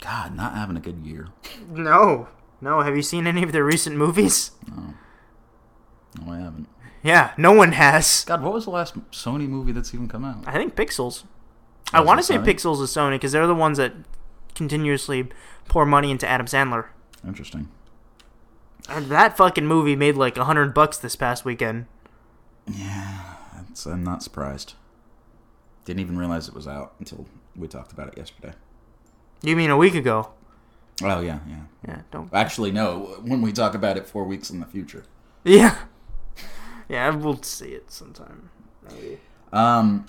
God, 0.00 0.34
not 0.34 0.54
having 0.54 0.76
a 0.76 0.80
good 0.80 1.04
year. 1.04 1.28
No, 1.68 2.28
no. 2.60 2.80
Have 2.80 2.96
you 2.96 3.02
seen 3.02 3.26
any 3.26 3.42
of 3.42 3.52
their 3.52 3.64
recent 3.64 3.96
movies? 3.96 4.52
No, 4.68 4.94
No, 6.20 6.32
I 6.32 6.38
haven't. 6.38 6.68
Yeah, 7.02 7.32
no 7.36 7.52
one 7.52 7.72
has. 7.72 8.24
God, 8.24 8.42
what 8.42 8.52
was 8.52 8.64
the 8.64 8.70
last 8.70 8.94
Sony 9.10 9.48
movie 9.48 9.72
that's 9.72 9.92
even 9.92 10.08
come 10.08 10.24
out? 10.24 10.44
I 10.46 10.52
think 10.52 10.76
Pixels. 10.76 11.24
I 11.92 12.00
want 12.00 12.18
to 12.18 12.24
say 12.24 12.36
Sony? 12.36 12.44
Pixels 12.44 12.82
is 12.82 12.90
Sony 12.90 13.12
because 13.12 13.32
they're 13.32 13.46
the 13.46 13.54
ones 13.54 13.78
that 13.78 13.92
continuously 14.54 15.28
pour 15.68 15.86
money 15.86 16.10
into 16.10 16.26
Adam 16.28 16.46
Sandler. 16.46 16.86
Interesting. 17.26 17.68
And 18.88 19.06
that 19.06 19.36
fucking 19.36 19.66
movie 19.66 19.96
made 19.96 20.16
like 20.16 20.36
a 20.36 20.44
hundred 20.44 20.74
bucks 20.74 20.98
this 20.98 21.16
past 21.16 21.44
weekend. 21.44 21.86
That's, 22.66 23.86
I'm 23.86 24.04
not 24.04 24.22
surprised. 24.22 24.74
Didn't 25.84 26.00
even 26.00 26.18
realize 26.18 26.48
it 26.48 26.54
was 26.54 26.68
out 26.68 26.94
until 26.98 27.26
we 27.56 27.68
talked 27.68 27.92
about 27.92 28.08
it 28.08 28.18
yesterday. 28.18 28.52
You 29.42 29.56
mean 29.56 29.70
a 29.70 29.76
week 29.76 29.94
ago? 29.94 30.30
Oh 31.02 31.20
yeah, 31.20 31.40
yeah. 31.48 31.62
Yeah, 31.86 32.02
don't. 32.10 32.32
Actually, 32.32 32.70
no. 32.70 33.16
When 33.22 33.42
we 33.42 33.52
talk 33.52 33.74
about 33.74 33.96
it 33.96 34.06
four 34.06 34.24
weeks 34.24 34.50
in 34.50 34.60
the 34.60 34.66
future. 34.66 35.04
Yeah, 35.42 35.76
yeah, 36.88 37.10
we'll 37.10 37.42
see 37.42 37.70
it 37.70 37.90
sometime. 37.90 38.50
Maybe. 38.88 39.18
Um. 39.52 40.06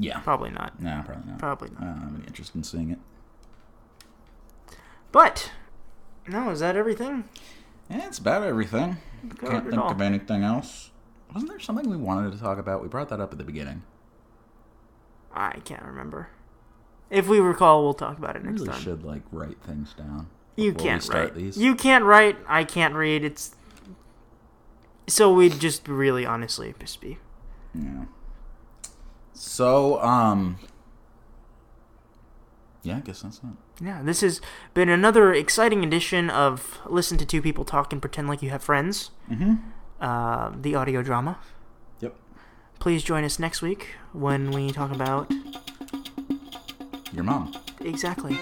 Yeah. 0.00 0.20
Probably 0.20 0.50
not. 0.50 0.80
No, 0.80 1.02
probably 1.04 1.30
not. 1.30 1.38
Probably 1.38 1.68
I 1.78 1.84
not. 1.84 1.94
don't 1.94 2.02
have 2.04 2.14
any 2.16 2.26
interest 2.26 2.54
in 2.54 2.62
seeing 2.64 2.90
it. 2.90 2.98
But 5.12 5.50
no, 6.26 6.50
is 6.50 6.60
that 6.60 6.76
everything? 6.76 7.24
Yeah, 7.90 8.06
it's 8.06 8.18
about 8.18 8.42
everything. 8.42 8.96
Can't 9.40 9.68
think 9.68 9.80
all. 9.80 9.90
of 9.90 10.00
anything 10.00 10.42
else. 10.42 10.90
Wasn't 11.34 11.50
there 11.50 11.60
something 11.60 11.88
we 11.90 11.96
wanted 11.96 12.32
to 12.32 12.38
talk 12.38 12.58
about? 12.58 12.82
We 12.82 12.88
brought 12.88 13.08
that 13.10 13.20
up 13.20 13.32
at 13.32 13.38
the 13.38 13.44
beginning. 13.44 13.82
I 15.34 15.58
can't 15.64 15.82
remember. 15.82 16.28
If 17.10 17.26
we 17.28 17.40
recall, 17.40 17.82
we'll 17.82 17.94
talk 17.94 18.18
about 18.18 18.36
it 18.36 18.42
We 18.42 18.48
next 18.48 18.60
really 18.62 18.72
time. 18.72 18.82
should 18.82 19.04
like 19.04 19.22
write 19.32 19.60
things 19.62 19.92
down. 19.94 20.28
You 20.56 20.72
can't 20.72 21.02
start 21.02 21.30
write. 21.30 21.34
these. 21.34 21.56
You 21.58 21.74
can't 21.74 22.04
write. 22.04 22.36
I 22.46 22.64
can't 22.64 22.94
read. 22.94 23.24
It's 23.24 23.54
so 25.08 25.32
we'd 25.32 25.58
just 25.60 25.86
really 25.88 26.24
honestly 26.24 26.74
just 26.78 27.00
be. 27.00 27.18
Yeah. 27.74 28.04
So, 29.32 30.00
um. 30.02 30.58
Yeah, 32.82 32.96
I 32.96 33.00
guess 33.00 33.20
that's 33.22 33.38
it. 33.38 33.44
Yeah, 33.84 34.00
this 34.02 34.20
has 34.22 34.40
been 34.74 34.88
another 34.88 35.32
exciting 35.34 35.84
edition 35.84 36.30
of 36.30 36.78
Listen 36.86 37.18
to 37.18 37.26
Two 37.26 37.42
People 37.42 37.64
Talk 37.64 37.92
and 37.92 38.00
Pretend 38.00 38.28
Like 38.28 38.42
You 38.42 38.50
Have 38.50 38.62
Friends, 38.62 39.10
Mm-hmm. 39.30 39.54
uh, 40.00 40.52
the 40.60 40.74
audio 40.74 41.02
drama. 41.02 41.38
Yep. 42.00 42.16
Please 42.78 43.02
join 43.02 43.24
us 43.24 43.38
next 43.38 43.60
week 43.62 43.96
when 44.12 44.50
we 44.50 44.70
talk 44.70 44.90
about 44.92 45.30
Your 47.12 47.24
mom. 47.24 47.52
exactly 47.80 48.38